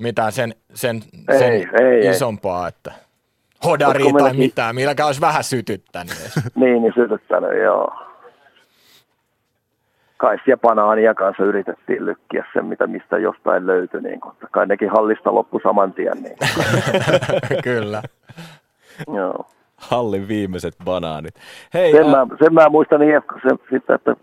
mitään 0.01 0.31
sen, 0.31 0.55
sen, 0.73 1.01
ei, 1.29 1.39
sen 1.39 1.53
ei, 1.81 2.09
isompaa, 2.09 2.65
ei. 2.65 2.69
että 2.69 2.91
hodari 3.65 4.03
tai 4.03 4.13
meilläkin... 4.13 4.39
mitään, 4.39 4.75
milläkään 4.75 5.07
olisi 5.07 5.21
vähän 5.21 5.43
sytyttänyt. 5.43 6.15
niin, 6.55 6.81
niin 6.81 6.93
sytyttänyt, 6.95 7.61
joo. 7.63 7.93
Kai 10.17 10.37
ja 10.47 10.57
banaania 10.57 11.13
kanssa 11.13 11.43
yritettiin 11.43 12.05
lykkiä 12.05 12.45
sen, 12.53 12.65
mitä 12.65 12.87
mistä 12.87 13.17
jostain 13.17 13.67
löytyi. 13.67 14.01
Niin 14.01 14.21
kun, 14.21 14.35
kai 14.51 14.67
nekin 14.67 14.89
hallista 14.89 15.35
loppu 15.35 15.59
saman 15.63 15.93
tien. 15.93 16.23
Niin. 16.23 16.37
Kyllä. 17.63 18.01
joo. 19.15 19.45
Hallin 19.77 20.27
viimeiset 20.27 20.75
banaanit. 20.85 21.33
Hei, 21.73 21.91
sen, 21.91 22.05
ä... 22.05 22.09
mä, 22.09 22.27
sen 22.43 22.53
mä 22.53 22.69
muistan 22.69 23.01
IFK 23.01 23.33
se, 23.43 23.49
sitten, 23.71 23.95
että 23.95 24.15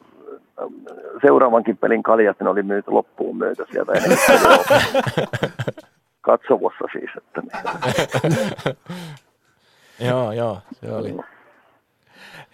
seuraavankin 1.26 1.76
pelin 1.76 2.02
kaljat 2.02 2.40
ne 2.40 2.50
oli 2.50 2.62
myyty 2.62 2.90
loppuun 2.90 3.36
myyty 3.36 3.64
sieltä 3.72 3.92
ennen 3.92 4.18
Katsovossa 6.20 6.84
siis. 6.92 7.11
Että 7.16 7.40
niin. 7.40 8.78
Joo, 10.11 10.32
joo, 10.32 10.59
se 10.72 10.92
oli. 10.92 11.16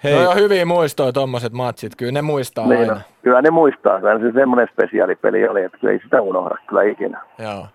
Hei. 0.04 0.24
No 0.24 0.30
on 0.30 0.36
hyviä 0.36 0.66
muistoja 0.66 1.12
tuommoiset 1.12 1.52
matsit, 1.52 1.96
kyllä 1.96 2.12
ne 2.12 2.22
muistaa 2.22 2.66
niin, 2.66 2.80
aina. 2.80 2.94
No, 2.94 3.00
kyllä 3.22 3.42
ne 3.42 3.50
muistaa, 3.50 4.00
kyllä 4.00 4.18
se 4.18 4.32
semmoinen 4.32 4.68
spesiaalipeli 4.72 5.48
oli, 5.48 5.62
että 5.64 5.90
ei 5.90 6.00
sitä 6.02 6.22
unohda 6.22 6.56
kyllä 6.66 6.82
ikinä. 6.82 7.20
Joo. 7.38 7.66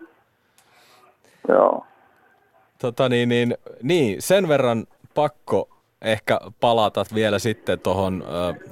Joo. 1.47 1.85
Tota 2.81 3.09
niin, 3.09 3.29
niin, 3.29 3.57
niin, 3.83 4.21
sen 4.21 4.47
verran 4.47 4.83
pakko 5.15 5.69
ehkä 6.01 6.39
palata 6.61 7.03
vielä 7.15 7.39
sitten 7.39 7.79
tuohon 7.79 8.23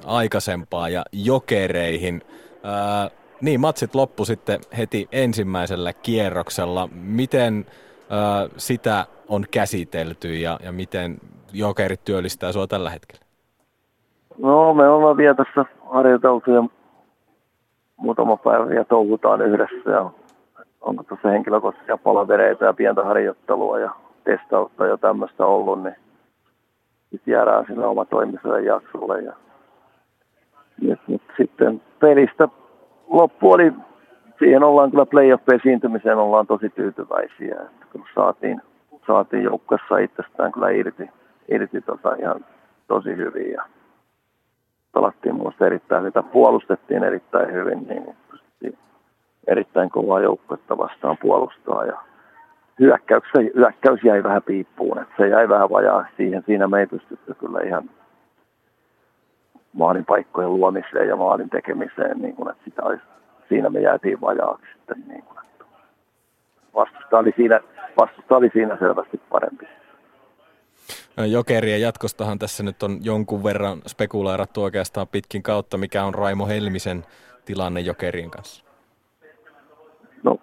aikaisempaan 0.06 0.92
ja 0.92 1.02
jokereihin. 1.12 2.22
Ä, 2.64 3.10
niin, 3.40 3.60
matsit 3.60 3.94
loppu 3.94 4.24
sitten 4.24 4.60
heti 4.78 5.08
ensimmäisellä 5.12 5.92
kierroksella. 5.92 6.88
Miten 6.94 7.66
ä, 7.68 8.48
sitä 8.56 9.06
on 9.28 9.44
käsitelty 9.50 10.34
ja, 10.34 10.58
ja 10.62 10.72
miten 10.72 11.18
jokerit 11.52 12.04
työllistää 12.04 12.52
sinua 12.52 12.66
tällä 12.66 12.90
hetkellä? 12.90 13.24
No, 14.38 14.74
me 14.74 14.88
ollaan 14.88 15.16
vielä 15.16 15.34
tässä 15.34 15.64
harjoiteltu 15.90 16.50
ja 16.50 16.64
muutama 17.96 18.36
päivä 18.36 18.74
ja 18.74 18.84
touhutaan 18.84 19.40
yhdessä 19.42 19.90
ja 19.90 20.10
onko 20.80 21.02
tuossa 21.02 21.28
henkilökohtaisia 21.28 21.98
palavereita 21.98 22.64
ja 22.64 22.72
pientä 22.72 23.04
harjoittelua 23.04 23.78
ja 23.78 23.90
testausta 24.24 24.86
ja 24.86 24.96
tämmöistä 24.96 25.46
ollut, 25.46 25.82
niin 25.82 25.96
jäädään 27.26 27.64
sinne 27.66 27.86
omatoimiselle 27.86 28.60
jaksolle. 28.60 29.20
Ja, 29.20 29.32
ja, 30.80 30.96
ja 31.08 31.18
sitten 31.36 31.82
pelistä 32.00 32.48
loppu 33.08 33.52
oli, 33.52 33.72
siihen 34.38 34.62
ollaan 34.62 34.90
kyllä 34.90 35.06
playoff-esiintymiseen 35.06 36.18
ollaan 36.18 36.46
tosi 36.46 36.68
tyytyväisiä. 36.70 37.54
Että 37.54 37.86
kun 37.92 38.04
saatiin, 38.14 38.62
saatiin 39.06 39.42
joukkueessa 39.42 39.98
itsestään 39.98 40.52
kyllä 40.52 40.70
irti, 40.70 41.10
irti 41.48 41.80
tota 41.80 42.14
ihan 42.14 42.44
tosi 42.88 43.16
hyvin 43.16 43.52
ja 43.52 43.62
pelattiin 44.94 45.34
minusta 45.34 45.66
erittäin 45.66 46.02
hyvin, 46.02 46.30
puolustettiin 46.32 47.04
erittäin 47.04 47.52
hyvin, 47.52 47.86
niin 47.88 48.16
erittäin 49.46 49.90
kovaa 49.90 50.20
joukkuetta 50.20 50.78
vastaan 50.78 51.16
puolustaa 51.22 51.84
ja 51.84 52.07
hyökkäys, 52.78 53.22
hyökkäys 53.54 54.00
jäi 54.04 54.22
vähän 54.22 54.42
piippuun, 54.42 54.98
että 54.98 55.14
se 55.16 55.28
jäi 55.28 55.48
vähän 55.48 55.70
vajaa 55.70 56.06
siihen. 56.16 56.42
Siinä 56.46 56.68
me 56.68 56.80
ei 56.80 56.86
pystytty 56.86 57.34
kyllä 57.34 57.60
ihan 57.60 57.90
maalin 59.72 60.04
paikkojen 60.04 60.54
luomiseen 60.54 61.08
ja 61.08 61.16
maalin 61.16 61.50
tekemiseen, 61.50 62.18
niin 62.18 62.36
kuin, 62.36 62.50
että 62.50 62.64
sitä 62.64 62.82
olisi, 62.82 63.02
siinä 63.48 63.70
me 63.70 63.80
jäätiin 63.80 64.20
vajaaksi 64.20 64.66
sitten. 64.76 65.04
Niin 65.08 65.22
kuin, 65.22 65.38
että 65.44 65.64
vastusta, 66.74 67.18
oli 67.18 67.32
siinä, 67.36 67.60
vastusta 68.00 68.36
oli 68.36 68.50
siinä 68.52 68.76
selvästi 68.78 69.20
parempi. 69.30 69.68
Jokerien 71.26 71.80
jatkostahan 71.80 72.38
tässä 72.38 72.62
nyt 72.62 72.82
on 72.82 72.98
jonkun 73.02 73.44
verran 73.44 73.78
spekuloirattu 73.86 74.62
oikeastaan 74.62 75.08
pitkin 75.08 75.42
kautta, 75.42 75.78
mikä 75.78 76.04
on 76.04 76.14
Raimo 76.14 76.46
Helmisen 76.46 77.04
tilanne 77.44 77.80
Jokerien 77.80 78.30
kanssa. 78.30 78.64
No, 80.22 80.36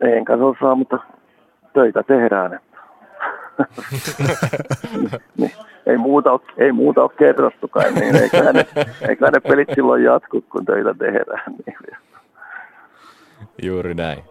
enkä 0.00 0.32
osaa, 0.32 0.74
mutta 0.74 0.98
töitä 1.72 2.02
tehdään. 2.02 2.60
Niin, 5.36 5.52
ei, 5.86 5.96
muuta 5.96 6.32
ole, 6.32 6.40
ei 6.56 6.72
muuta 6.72 7.02
ole 7.02 7.10
kerrostukaan, 7.18 7.94
niin 7.94 8.16
eiköhän 8.16 8.54
ne, 8.54 8.66
eiköhän 9.08 9.32
ne 9.32 9.40
pelit 9.40 9.68
silloin 9.74 10.04
jatku, 10.04 10.40
kun 10.40 10.64
töitä 10.64 10.94
tehdään. 10.94 11.42
Niin. 11.66 11.76
Juuri 13.68 13.94
näin. 13.94 14.22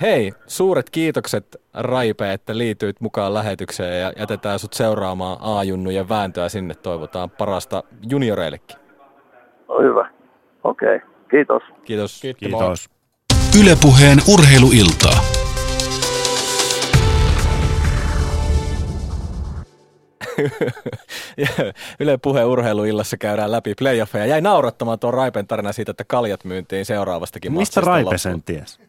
Hei, 0.00 0.32
suuret 0.46 0.90
kiitokset 0.90 1.56
Raipe, 1.74 2.32
että 2.32 2.58
liityit 2.58 3.00
mukaan 3.00 3.34
lähetykseen 3.34 4.00
ja 4.00 4.12
jätetään 4.18 4.58
sut 4.58 4.72
seuraamaan 4.72 5.36
A-junnujen 5.40 6.08
vääntöä 6.08 6.48
sinne. 6.48 6.74
Toivotaan 6.74 7.30
parasta 7.30 7.82
junioreillekin. 8.10 8.76
No 9.68 9.80
hyvä. 9.82 10.10
Okei, 10.64 10.96
okay. 10.96 11.08
kiitos. 11.30 11.62
Kiitos. 11.84 12.20
Kiitos. 12.20 12.38
kiitos. 12.38 12.90
Ylepuheen 13.60 14.18
urheiluiltaa. 14.34 15.43
Yle 22.00 22.18
puheen 22.18 22.46
urheiluillassa 22.46 23.16
käydään 23.16 23.52
läpi 23.52 23.74
playoffeja. 23.78 24.26
Jäi 24.26 24.40
naurattamaan 24.40 24.98
tuon 24.98 25.14
Raipen 25.14 25.46
tarina 25.46 25.72
siitä, 25.72 25.90
että 25.90 26.04
kaljat 26.04 26.44
myyntiin 26.44 26.84
seuraavastakin 26.84 27.52
Mistä 27.52 27.80
Raipe 27.80 28.18
sen 28.18 28.42
ties? 28.42 28.80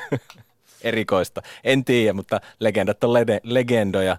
Erikoista. 0.82 1.42
En 1.64 1.84
tiedä, 1.84 2.12
mutta 2.12 2.40
legendat 2.60 3.04
on 3.04 3.12
lede, 3.12 3.40
legendoja. 3.42 4.16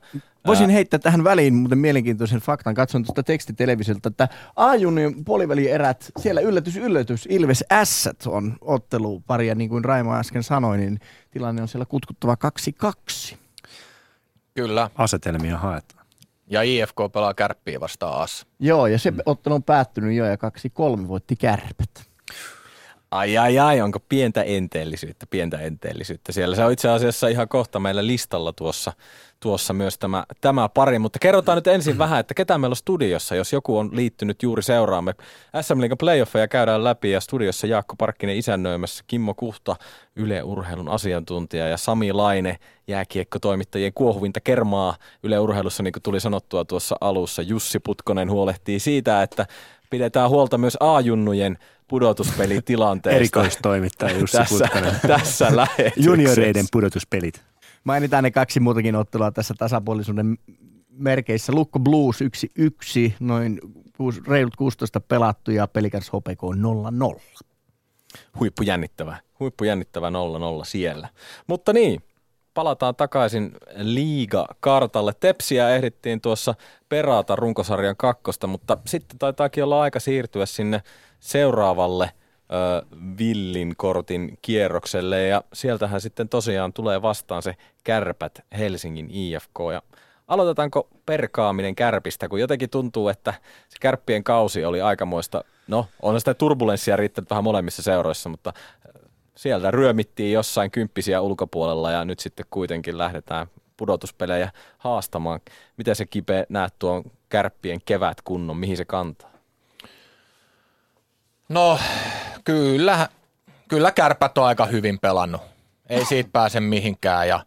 Voisin 0.47 0.69
heittää 0.69 0.99
tähän 0.99 1.23
väliin 1.23 1.53
muuten 1.53 1.77
mielenkiintoisen 1.77 2.39
faktan. 2.39 2.75
Katson 2.75 3.03
tuosta 3.03 3.23
tekstitelevisiolta, 3.23 4.09
että 4.09 4.27
A-junnin 4.55 5.25
puolivälierät, 5.25 6.11
siellä 6.19 6.41
yllätys, 6.41 6.77
yllätys, 6.77 7.27
Ilves 7.29 7.63
S 7.83 8.09
on 8.27 8.57
otteluparia, 8.61 9.55
niin 9.55 9.69
kuin 9.69 9.85
Raimo 9.85 10.15
äsken 10.15 10.43
sanoi, 10.43 10.77
niin 10.77 10.99
tilanne 11.31 11.61
on 11.61 11.67
siellä 11.67 11.85
kutkuttava 11.85 12.37
2-2. 13.31 13.35
Kyllä. 14.53 14.89
Asetelmia 14.95 15.57
haetaan. 15.57 15.96
Ja 16.49 16.61
IFK 16.61 16.95
pelaa 17.13 17.33
kärppiä 17.33 17.79
vastaan 17.79 18.21
as. 18.21 18.45
Joo, 18.59 18.87
ja 18.87 18.99
se 18.99 19.11
mm. 19.11 19.17
ottelu 19.25 19.55
on 19.55 19.63
päättynyt 19.63 20.15
jo 20.15 20.25
ja 20.25 20.37
kaksi 20.37 20.69
kolme 20.69 21.07
voitti 21.07 21.35
kärpät. 21.35 22.06
Ai 23.11 23.37
ai 23.37 23.59
ai, 23.59 23.81
onko 23.81 23.99
pientä 24.09 24.43
enteellisyyttä, 24.43 25.25
pientä 25.29 25.57
enteellisyyttä 25.57 26.31
siellä. 26.31 26.55
Se 26.55 26.65
on 26.65 26.71
itse 26.71 26.89
asiassa 26.89 27.27
ihan 27.27 27.47
kohta 27.47 27.79
meillä 27.79 28.07
listalla 28.07 28.53
tuossa, 28.53 28.93
tuossa 29.39 29.73
myös 29.73 29.97
tämä, 29.97 30.23
tämä 30.41 30.69
pari, 30.69 30.99
mutta 30.99 31.19
kerrotaan 31.19 31.55
nyt 31.57 31.67
ensin 31.67 31.97
vähän, 31.97 32.19
että 32.19 32.33
ketä 32.33 32.57
meillä 32.57 32.73
on 32.73 32.77
studiossa, 32.77 33.35
jos 33.35 33.53
joku 33.53 33.77
on 33.77 33.89
liittynyt 33.93 34.43
juuri 34.43 34.63
seuraamme. 34.63 35.13
SM 35.61 35.81
Liigan 35.81 35.97
playoffeja 35.97 36.47
käydään 36.47 36.83
läpi 36.83 37.11
ja 37.11 37.21
studiossa 37.21 37.67
Jaakko 37.67 37.95
Parkkinen 37.95 38.37
isännöimässä, 38.37 39.03
Kimmo 39.07 39.33
Kuhta, 39.33 39.75
Yle 40.15 40.43
Urheilun 40.43 40.89
asiantuntija 40.89 41.67
ja 41.67 41.77
Sami 41.77 42.13
Laine, 42.13 42.57
jääkiekkotoimittajien 42.87 43.93
kuohuvinta 43.93 44.39
kermaa 44.39 44.95
Yle 45.23 45.39
Urheilussa, 45.39 45.83
niin 45.83 45.93
kuin 45.93 46.03
tuli 46.03 46.19
sanottua 46.19 46.65
tuossa 46.65 46.95
alussa. 47.01 47.41
Jussi 47.41 47.79
Putkonen 47.79 48.31
huolehtii 48.31 48.79
siitä, 48.79 49.23
että 49.23 49.45
pidetään 49.89 50.29
huolta 50.29 50.57
myös 50.57 50.77
A-junnujen 50.79 51.57
pudotuspelitilanteesta. 51.87 53.15
Erikoistoimittaja 53.15 54.17
Jussi 54.17 54.37
tässä. 54.37 54.69
Tässä 55.07 55.55
lähetyksessä. 55.55 56.09
Junioreiden 56.09 56.65
pudotuspelit. 56.71 57.43
Mainitaan 57.83 58.23
ne 58.23 58.31
kaksi 58.31 58.59
muutakin 58.59 58.95
ottelua 58.95 59.31
tässä 59.31 59.53
tasapuolisuuden 59.57 60.37
merkeissä. 60.89 61.53
Lukko 61.53 61.79
Blues 61.79 62.19
1-1, 62.21 63.13
noin 63.19 63.59
reilut 64.27 64.55
16 64.55 64.99
pelattu 64.99 65.51
ja 65.51 65.67
Pelikans 65.67 66.09
HPK 66.09 66.41
0-0. 67.15 67.43
Huippu 68.39 68.63
jännittävä, 68.63 69.17
huippu 69.39 69.63
jännittävä 69.63 70.09
0-0 70.09 70.11
siellä. 70.63 71.09
Mutta 71.47 71.73
niin, 71.73 72.03
palataan 72.53 72.95
takaisin 72.95 73.51
liiga-kartalle. 73.75 75.13
Tepsiä 75.19 75.69
ehdittiin 75.69 76.21
tuossa 76.21 76.55
perata 76.89 77.35
runkosarjan 77.35 77.95
kakkosta, 77.97 78.47
mutta 78.47 78.77
sitten 78.85 79.19
taitaakin 79.19 79.63
olla 79.63 79.81
aika 79.81 79.99
siirtyä 79.99 80.45
sinne 80.45 80.81
seuraavalle 81.19 82.11
ö, 82.51 82.85
villin 83.17 83.73
kortin 83.77 84.37
kierrokselle 84.41 85.27
ja 85.27 85.43
sieltähän 85.53 86.01
sitten 86.01 86.29
tosiaan 86.29 86.73
tulee 86.73 87.01
vastaan 87.01 87.41
se 87.41 87.55
kärpät 87.83 88.45
Helsingin 88.57 89.07
IFK 89.11 89.59
ja 89.73 89.81
aloitetaanko 90.27 90.87
perkaaminen 91.05 91.75
kärpistä, 91.75 92.29
kun 92.29 92.39
jotenkin 92.39 92.69
tuntuu, 92.69 93.09
että 93.09 93.33
se 93.69 93.77
kärppien 93.79 94.23
kausi 94.23 94.65
oli 94.65 94.81
aikamoista, 94.81 95.43
no 95.67 95.87
on 96.01 96.19
sitä 96.19 96.33
turbulenssia 96.33 96.95
riittänyt 96.95 97.29
vähän 97.29 97.43
molemmissa 97.43 97.83
seuroissa, 97.83 98.29
mutta 98.29 98.53
sieltä 99.35 99.71
ryömittiin 99.71 100.33
jossain 100.33 100.71
kymppisiä 100.71 101.21
ulkopuolella 101.21 101.91
ja 101.91 102.05
nyt 102.05 102.19
sitten 102.19 102.45
kuitenkin 102.49 102.97
lähdetään 102.97 103.47
pudotuspelejä 103.77 104.51
haastamaan. 104.77 105.39
Miten 105.77 105.95
se 105.95 106.05
kipe 106.05 106.45
näet 106.49 106.73
tuon 106.79 107.03
kärppien 107.29 107.79
kevät 107.85 108.21
kunnon, 108.21 108.57
mihin 108.57 108.77
se 108.77 108.85
kantaa? 108.85 109.36
No 111.49 111.79
kyllä, 112.43 113.09
kyllä 113.67 113.91
kärpät 113.91 114.37
on 114.37 114.45
aika 114.45 114.65
hyvin 114.65 114.99
pelannut. 114.99 115.41
Ei 115.89 116.05
siitä 116.05 116.29
pääse 116.33 116.59
mihinkään 116.59 117.27
ja 117.27 117.45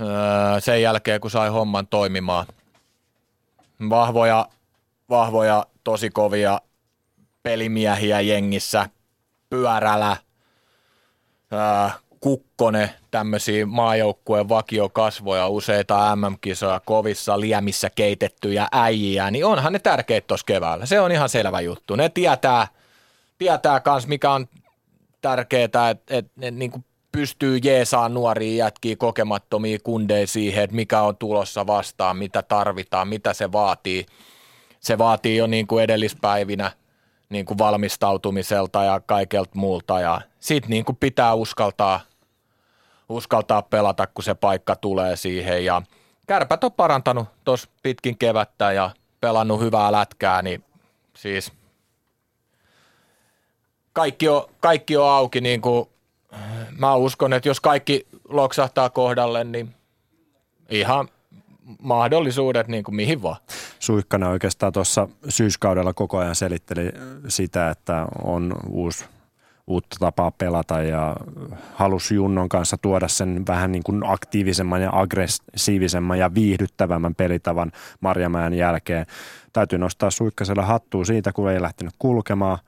öö, 0.00 0.60
sen 0.60 0.82
jälkeen 0.82 1.20
kun 1.20 1.30
sai 1.30 1.48
homman 1.48 1.86
toimimaan. 1.86 2.46
Vahvoja, 3.90 4.48
vahvoja, 5.10 5.66
tosi 5.84 6.10
kovia 6.10 6.60
pelimiehiä 7.42 8.20
jengissä, 8.20 8.88
pyörällä, 9.50 10.16
öö, 11.52 11.90
Kukkonen, 12.20 12.90
tämmöisiä 13.10 13.66
maajoukkueen 13.66 14.48
vakiokasvoja, 14.48 15.48
useita 15.48 16.16
MM-kisoja 16.16 16.80
kovissa 16.84 17.40
liemissä 17.40 17.90
keitettyjä 17.90 18.68
äijiä, 18.72 19.30
niin 19.30 19.44
onhan 19.44 19.72
ne 19.72 19.78
tärkeitä 19.78 20.26
tuossa 20.26 20.46
keväällä. 20.46 20.86
Se 20.86 21.00
on 21.00 21.12
ihan 21.12 21.28
selvä 21.28 21.60
juttu. 21.60 21.96
Ne 21.96 22.08
tietää, 22.08 22.66
tietää 23.38 23.80
kans, 23.80 24.06
mikä 24.06 24.30
on 24.32 24.46
tärkeää, 25.20 25.64
että 25.64 25.90
et, 25.90 26.02
et, 26.10 26.26
niin 26.50 26.84
pystyy 27.12 27.58
jeesaan 27.62 28.14
nuoria 28.14 28.64
jätkiä 28.64 28.96
kokemattomia 28.96 29.78
kundeja 29.82 30.26
siihen, 30.26 30.64
että 30.64 30.76
mikä 30.76 31.02
on 31.02 31.16
tulossa 31.16 31.66
vastaan, 31.66 32.16
mitä 32.16 32.42
tarvitaan, 32.42 33.08
mitä 33.08 33.32
se 33.32 33.52
vaatii. 33.52 34.06
Se 34.80 34.98
vaatii 34.98 35.36
jo 35.36 35.46
niin 35.46 35.66
kuin 35.66 35.84
edellispäivinä 35.84 36.70
niin 37.28 37.44
kuin 37.44 37.58
valmistautumiselta 37.58 38.84
ja 38.84 39.00
kaikelta 39.00 39.50
muulta 39.54 40.00
ja 40.00 40.20
sitten 40.40 40.70
niin 40.70 40.84
kuin 40.84 40.96
pitää 40.96 41.34
uskaltaa 41.34 42.00
uskaltaa 43.08 43.62
pelata, 43.62 44.06
kun 44.06 44.24
se 44.24 44.34
paikka 44.34 44.76
tulee 44.76 45.16
siihen. 45.16 45.64
Ja 45.64 45.82
kärpät 46.26 46.64
on 46.64 46.72
parantanut 46.72 47.28
tuossa 47.44 47.68
pitkin 47.82 48.18
kevättä 48.18 48.72
ja 48.72 48.90
pelannut 49.20 49.60
hyvää 49.60 49.92
lätkää, 49.92 50.42
niin 50.42 50.64
siis 51.16 51.52
kaikki 53.92 54.28
on, 54.28 54.44
kaikki 54.60 54.96
on 54.96 55.10
auki. 55.10 55.40
Niin 55.40 55.60
kuin, 55.60 55.88
mä 56.78 56.94
uskon, 56.94 57.32
että 57.32 57.48
jos 57.48 57.60
kaikki 57.60 58.06
loksahtaa 58.28 58.90
kohdalle, 58.90 59.44
niin 59.44 59.74
ihan 60.70 61.08
mahdollisuudet 61.82 62.68
niin 62.68 62.84
kuin 62.84 62.94
mihin 62.94 63.22
vaan. 63.22 63.36
Suikkanen 63.78 64.28
oikeastaan 64.28 64.72
tuossa 64.72 65.08
syyskaudella 65.28 65.94
koko 65.94 66.18
ajan 66.18 66.34
selitteli 66.34 66.92
sitä, 67.28 67.70
että 67.70 68.06
on 68.22 68.56
uusi 68.68 69.04
uutta 69.66 69.96
tapaa 70.00 70.30
pelata 70.30 70.82
ja 70.82 71.16
halusi 71.74 72.14
Junnon 72.14 72.48
kanssa 72.48 72.76
tuoda 72.76 73.08
sen 73.08 73.44
vähän 73.48 73.72
niin 73.72 73.82
kuin 73.82 74.02
aktiivisemman 74.06 74.82
ja 74.82 74.90
aggressiivisemman 74.92 76.18
ja 76.18 76.34
viihdyttävämmän 76.34 77.14
pelitavan 77.14 77.72
Marjamäen 78.00 78.54
jälkeen. 78.54 79.06
Täytyy 79.52 79.78
nostaa 79.78 80.10
Suikkasella 80.10 80.62
hattua 80.62 81.04
siitä, 81.04 81.32
kun 81.32 81.50
ei 81.50 81.62
lähtenyt 81.62 81.94
kulkemaan. 81.98 82.58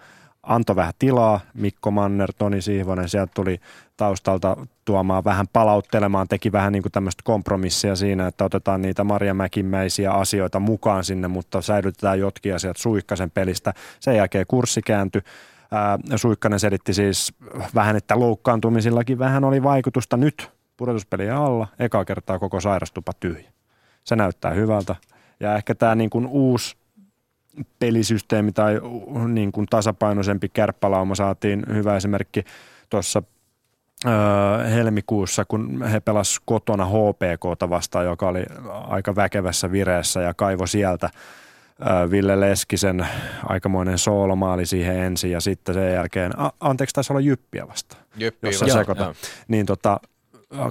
Antoi 0.43 0.77
vähän 0.77 0.93
tilaa, 0.99 1.41
Mikko 1.55 1.91
Manner, 1.91 2.33
Toni 2.39 2.63
Siivonen, 2.63 3.09
sieltä 3.09 3.33
tuli 3.35 3.61
taustalta 3.97 4.57
tuomaan 4.91 5.25
vähän 5.25 5.47
palauttelemaan, 5.53 6.29
teki 6.29 6.53
vähän 6.53 6.73
niin 6.73 6.83
kuin 6.83 6.93
tämmöistä 6.93 7.23
kompromissia 7.25 7.97
siinä, 7.97 8.27
että 8.27 8.45
otetaan 8.45 8.83
niitä 8.83 9.05
Marja 9.05 9.35
Mäkimäisiä 9.35 10.13
asioita 10.13 10.61
mukaan 10.61 11.05
sinne, 11.05 11.29
mutta 11.29 11.63
säilytetään 11.63 12.19
jotkin 12.19 12.55
asiat 12.55 12.77
Suikkasen 12.77 13.31
pelistä. 13.31 13.75
Sen 14.01 14.17
jälkeen 14.17 14.47
kurssi 14.49 14.83
kääntyi 14.83 15.23
Suikkanen 16.17 16.61
selitti 16.61 16.95
siis 16.95 17.35
vähän, 17.75 17.97
että 17.97 18.19
loukkaantumisillakin 18.19 19.19
vähän 19.19 19.45
oli 19.45 19.63
vaikutusta 19.63 20.17
nyt 20.17 20.51
pudotuspelien 20.77 21.37
alla. 21.37 21.67
Eka 21.79 22.05
kertaa 22.05 22.39
koko 22.39 22.61
sairastupa 22.61 23.13
tyhjä. 23.21 23.51
Se 24.05 24.17
näyttää 24.17 24.51
hyvältä. 24.51 24.97
Ja 25.41 25.57
ehkä 25.57 25.75
tämä 25.75 25.95
niin 25.95 26.11
kuin 26.11 26.27
uusi 26.27 26.77
pelisysteemi 27.79 28.53
tai 28.53 28.81
niin 29.29 29.53
kuin 29.53 29.67
tasapainoisempi 29.71 30.49
kärppälauma 30.49 31.15
saatiin 31.15 31.63
hyvä 31.75 31.97
esimerkki 31.97 32.45
tuossa 32.89 33.23
helmikuussa, 34.75 35.45
kun 35.45 35.83
he 35.83 36.01
pelasivat 36.01 36.43
kotona 36.45 36.87
HPKta 36.87 37.71
vastaan, 37.71 38.05
joka 38.05 38.29
oli 38.29 38.43
aika 38.69 39.17
väkevässä 39.17 39.73
vireessä 39.73 40.21
ja 40.21 40.35
kaivo 40.35 40.67
sieltä 40.67 41.11
Ville 42.11 42.41
Leskisen 42.41 43.07
aikamoinen 43.47 43.99
soolomaali 43.99 44.67
siihen 44.67 44.99
ensin 44.99 45.31
ja 45.31 45.41
sitten 45.41 45.75
sen 45.75 45.93
jälkeen, 45.93 46.41
a, 46.41 46.51
anteeksi 46.61 46.95
taisi 46.95 47.13
olla 47.13 47.21
Jyppiä 47.21 47.69
vastaan, 47.69 48.03
Jyppiä 48.17 48.51
jos 48.51 48.73
sekoitan. 48.73 49.15
Niin 49.49 49.67
tota, 49.67 50.01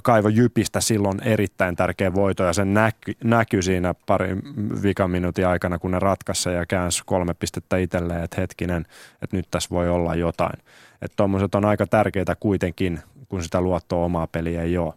kaivo 0.04 0.28
Jypistä 0.28 0.82
silloin 0.82 1.24
erittäin 1.24 1.76
tärkeä 1.76 2.14
voito 2.14 2.44
ja 2.44 2.54
sen 2.54 2.74
näky, 2.74 3.14
näkyi 3.24 3.64
siinä 3.64 3.94
pari 4.06 4.36
vikaminuutin 4.84 5.48
aikana, 5.48 5.80
kun 5.80 5.92
ne 5.92 6.00
ratkaisi 6.00 6.50
ja 6.50 6.66
käänsi 6.66 7.04
kolme 7.06 7.34
pistettä 7.34 7.78
itselleen, 7.78 8.24
että 8.24 8.42
hetkinen, 8.42 8.86
että 9.22 9.38
nyt 9.38 9.48
tässä 9.52 9.70
voi 9.70 9.90
olla 9.90 10.16
jotain. 10.16 10.60
Että 11.02 11.16
tuommoiset 11.16 11.56
on 11.56 11.66
aika 11.66 11.88
tärkeitä 11.88 12.36
kuitenkin, 12.40 13.00
kun 13.30 13.44
sitä 13.44 13.62
luottoa 13.62 14.06
omaa 14.06 14.28
peliä 14.28 14.62
ei 14.62 14.78
ole. 14.78 14.94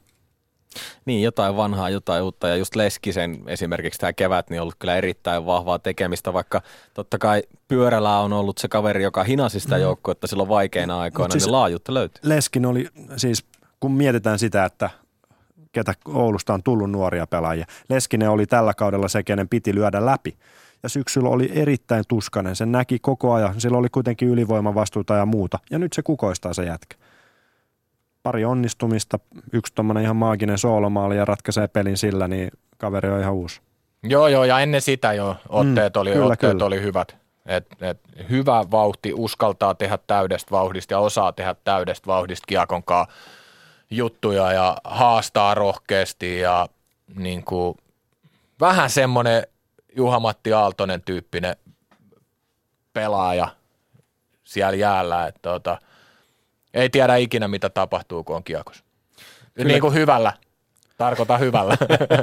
Niin, 1.04 1.22
jotain 1.22 1.56
vanhaa, 1.56 1.90
jotain 1.90 2.22
uutta. 2.22 2.48
Ja 2.48 2.56
just 2.56 2.76
Leskisen 2.76 3.42
esimerkiksi 3.46 4.00
tämä 4.00 4.12
kevät 4.12 4.50
niin 4.50 4.60
on 4.60 4.62
ollut 4.62 4.74
kyllä 4.78 4.96
erittäin 4.96 5.46
vahvaa 5.46 5.78
tekemistä, 5.78 6.32
vaikka 6.32 6.62
totta 6.94 7.18
kai 7.18 7.42
pyörällä 7.68 8.18
on 8.18 8.32
ollut 8.32 8.58
se 8.58 8.68
kaveri, 8.68 9.02
joka 9.02 9.24
hinasi 9.24 9.60
sitä 9.60 9.76
mm. 9.76 9.82
joukkuetta 9.82 10.26
silloin 10.26 10.48
vaikeina 10.48 11.00
aikoina, 11.00 11.32
siis 11.32 11.44
niin 11.44 11.52
laajuutta 11.52 11.94
löytyy. 11.94 12.20
Leskin 12.22 12.66
oli 12.66 12.88
siis, 13.16 13.44
kun 13.82 13.92
mietitään 13.92 14.38
sitä, 14.38 14.64
että 14.64 14.90
ketä 15.72 15.94
Oulusta 16.08 16.54
on 16.54 16.62
tullut 16.62 16.90
nuoria 16.90 17.26
pelaajia. 17.26 17.66
Leskinen 17.88 18.30
oli 18.30 18.46
tällä 18.46 18.74
kaudella 18.74 19.08
se, 19.08 19.22
kenen 19.22 19.48
piti 19.48 19.74
lyödä 19.74 20.06
läpi. 20.06 20.36
Ja 20.82 20.88
syksyllä 20.88 21.28
oli 21.28 21.50
erittäin 21.54 22.04
tuskanen. 22.08 22.56
Sen 22.56 22.72
näki 22.72 22.98
koko 22.98 23.32
ajan. 23.32 23.60
Sillä 23.60 23.78
oli 23.78 23.88
kuitenkin 23.88 24.28
ylivoimavastuuta 24.28 25.14
ja 25.14 25.26
muuta. 25.26 25.58
Ja 25.70 25.78
nyt 25.78 25.92
se 25.92 26.02
kukoistaa 26.02 26.54
se 26.54 26.64
jätkä 26.64 26.96
pari 28.22 28.44
onnistumista, 28.44 29.18
yksi 29.52 29.74
tuommoinen 29.74 30.04
ihan 30.04 30.16
maaginen 30.16 30.58
soolomaali 30.58 31.16
ja 31.16 31.24
ratkaisee 31.24 31.68
pelin 31.68 31.96
sillä, 31.96 32.28
niin 32.28 32.50
kaveri 32.78 33.10
on 33.10 33.20
ihan 33.20 33.34
uusi. 33.34 33.60
Joo, 34.02 34.28
joo, 34.28 34.44
ja 34.44 34.60
ennen 34.60 34.80
sitä 34.80 35.12
jo 35.12 35.36
otteet, 35.48 35.94
mm, 35.94 36.00
oli, 36.00 36.12
kyllä, 36.12 36.26
otteet 36.26 36.52
kyllä. 36.52 36.64
oli 36.64 36.82
hyvät. 36.82 37.16
Et, 37.46 37.66
et, 37.80 38.00
hyvä 38.30 38.64
vauhti, 38.70 39.12
uskaltaa 39.14 39.74
tehdä 39.74 39.98
täydestä 40.06 40.50
vauhdista 40.50 40.94
ja 40.94 40.98
osaa 40.98 41.32
tehdä 41.32 41.54
täydestä 41.64 42.06
vauhdista 42.06 42.44
kiekonkaan 42.46 43.06
juttuja 43.96 44.52
ja 44.52 44.76
haastaa 44.84 45.54
rohkeasti 45.54 46.38
ja 46.38 46.68
niin 47.14 47.44
kuin, 47.44 47.78
vähän 48.60 48.90
semmoinen 48.90 49.46
Juha-Matti 49.96 50.52
Aaltonen 50.52 51.02
tyyppinen 51.02 51.56
pelaaja 52.92 53.48
siellä 54.44 54.76
jäällä, 54.76 55.26
että 55.26 55.40
tota,– 55.42 55.78
ei 56.74 56.90
tiedä 56.90 57.16
ikinä, 57.16 57.48
mitä 57.48 57.70
tapahtuu, 57.70 58.24
kun 58.24 58.36
on 58.36 58.44
kiekos. 58.44 58.84
Kyllä. 59.54 59.68
Niin 59.68 59.80
kuin 59.80 59.94
hyvällä. 59.94 60.32
Tarkoitan 61.02 61.40
hyvällä. 61.40 61.76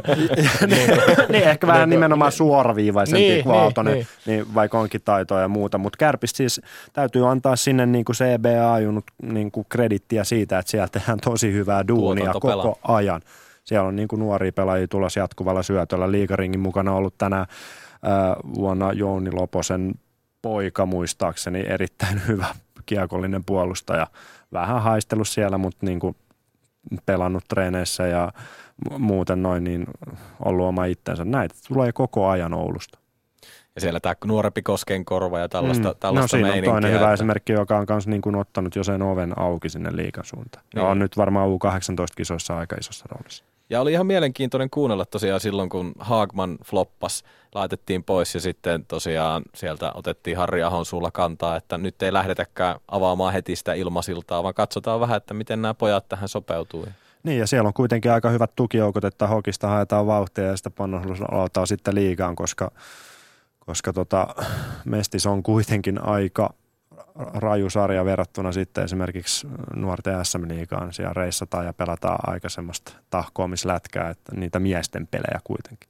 niin, 0.68 0.90
niin, 1.30 1.44
ehkä 1.44 1.68
vähän 1.68 1.90
niin, 1.90 1.90
nimenomaan 1.90 2.32
suoraviivaisempi 2.32 3.30
niin, 3.30 3.44
kuin 3.44 3.56
Aaltonen, 3.56 3.94
niin, 3.94 4.08
niin. 4.26 4.38
niin, 4.38 4.56
vaikka 4.56 4.80
onkin 4.80 5.02
taitoa 5.06 5.42
ja 5.42 5.48
muuta. 5.48 5.78
Mutta 5.78 5.98
Kärpistä 5.98 6.38
siis 6.38 6.62
täytyy 6.94 7.30
antaa 7.30 7.56
sinne 7.56 7.86
niin 7.86 8.06
kuin 8.06 8.16
CBA 8.16 8.80
junut 8.80 9.06
niin 9.22 9.52
kuin 9.52 9.66
kredittiä 9.70 10.24
siitä, 10.24 10.60
että 10.60 10.72
siellä 10.72 10.88
tehdään 10.88 11.20
tosi 11.20 11.54
hyvää 11.54 11.88
duunia 11.88 12.34
koko 12.34 12.48
pelaa. 12.48 12.76
ajan. 12.88 13.22
Siellä 13.64 13.88
on 13.88 13.96
niin 13.96 14.08
kuin 14.08 14.20
nuoria 14.20 14.52
pelaajia 14.52 14.88
tulossa 14.88 15.20
jatkuvalla 15.20 15.64
syötöllä. 15.64 16.12
Liikaringin 16.12 16.60
mukana 16.60 16.94
ollut 16.94 17.18
tänä 17.18 17.40
äh, 17.40 17.48
vuonna 18.56 18.94
Jouni 18.94 19.32
Loposen 19.32 19.92
poika 20.42 20.86
muistaakseni 20.86 21.64
erittäin 21.68 22.22
hyvä 22.28 22.46
kiekollinen 22.86 23.44
puolustaja– 23.44 24.08
vähän 24.54 24.82
haistellut 24.82 25.28
siellä, 25.28 25.58
mutta 25.58 25.86
niin 25.86 26.00
kuin 26.00 26.16
pelannut 27.06 27.44
treeneissä 27.50 28.08
ja 28.08 28.32
muuten 28.98 29.44
noin, 29.44 29.64
niin 29.64 29.88
ollut 30.46 30.66
oma 30.66 30.86
itsensä. 30.86 31.26
Näitä 31.26 31.56
tulee 31.68 31.92
koko 31.92 32.28
ajan 32.28 32.54
Oulusta. 32.54 33.00
Ja 33.76 33.82
siellä 33.82 34.00
tämä 34.00 34.16
nuorempi 34.26 34.62
kosken 34.62 35.06
korva 35.06 35.40
ja 35.40 35.50
tällaista, 35.50 35.90
mm. 35.90 35.96
tällaista 36.00 36.38
No 36.38 36.42
siinä 36.42 36.54
on 36.54 36.64
toinen 36.64 36.92
hyvä 36.92 37.02
että... 37.02 37.14
esimerkki, 37.14 37.54
joka 37.54 37.78
on 37.78 37.86
myös 37.90 38.08
niin 38.08 38.22
kuin 38.22 38.36
ottanut 38.36 38.76
jo 38.76 38.84
sen 38.84 39.02
oven 39.02 39.40
auki 39.40 39.70
sinne 39.70 39.96
liikan 39.96 40.26
suuntaan. 40.26 40.66
Niin. 40.76 40.84
Ja 40.84 40.90
on 40.90 41.00
nyt 41.00 41.18
varmaan 41.18 41.50
U18-kisoissa 41.50 42.58
aika 42.58 42.76
isossa 42.80 43.06
roolissa. 43.10 43.44
Ja 43.70 43.82
oli 43.82 43.92
ihan 43.92 44.06
mielenkiintoinen 44.06 44.70
kuunnella 44.70 45.06
tosiaan 45.06 45.40
silloin, 45.40 45.70
kun 45.70 45.92
Haagman 46.00 46.58
floppas, 46.66 47.24
laitettiin 47.56 48.04
pois 48.04 48.36
ja 48.36 48.42
sitten 48.42 48.86
tosiaan 48.86 49.44
sieltä 49.56 49.92
otettiin 49.96 50.38
Harri 50.38 50.64
Ahon 50.64 50.86
suulla 50.86 51.12
kantaa, 51.12 51.56
että 51.56 51.78
nyt 51.78 52.02
ei 52.02 52.14
lähdetäkään 52.14 52.80
avaamaan 52.88 53.34
heti 53.34 53.56
sitä 53.56 53.74
ilmasiltaa, 53.74 54.44
vaan 54.44 54.54
katsotaan 54.54 55.00
vähän, 55.00 55.18
että 55.18 55.34
miten 55.34 55.62
nämä 55.62 55.74
pojat 55.74 56.10
tähän 56.10 56.30
sopeutuu. 56.30 56.88
Niin 57.24 57.40
ja 57.40 57.48
siellä 57.48 57.68
on 57.68 57.74
kuitenkin 57.74 58.12
aika 58.12 58.30
hyvät 58.30 58.52
tukijoukot, 58.56 59.04
että 59.04 59.28
hokista 59.28 59.68
haetaan 59.68 60.08
vauhtia 60.08 60.44
ja 60.44 60.58
sitä 60.58 60.70
pannus 60.70 61.22
aloittaa 61.32 61.66
sitten 61.66 61.96
liigaan, 61.96 62.36
koska, 62.36 62.72
koska 63.60 63.94
tota, 63.94 64.28
Mestis 64.86 65.26
on 65.26 65.44
kuitenkin 65.44 66.02
aika 66.02 66.54
raju 67.20 67.70
sarja 67.70 68.06
verrattuna 68.06 68.52
sitten 68.52 68.84
esimerkiksi 68.84 69.48
nuorten 69.76 70.26
SM-liigaan. 70.26 70.94
Siellä 70.94 71.14
reissataan 71.14 71.66
ja 71.66 71.74
pelataan 71.74 72.20
aika 72.28 72.50
semmoista 72.50 72.94
tahkoamislätkää, 73.10 74.10
että 74.10 74.36
niitä 74.36 74.60
miesten 74.60 75.08
pelejä 75.08 75.40
kuitenkin. 75.44 75.90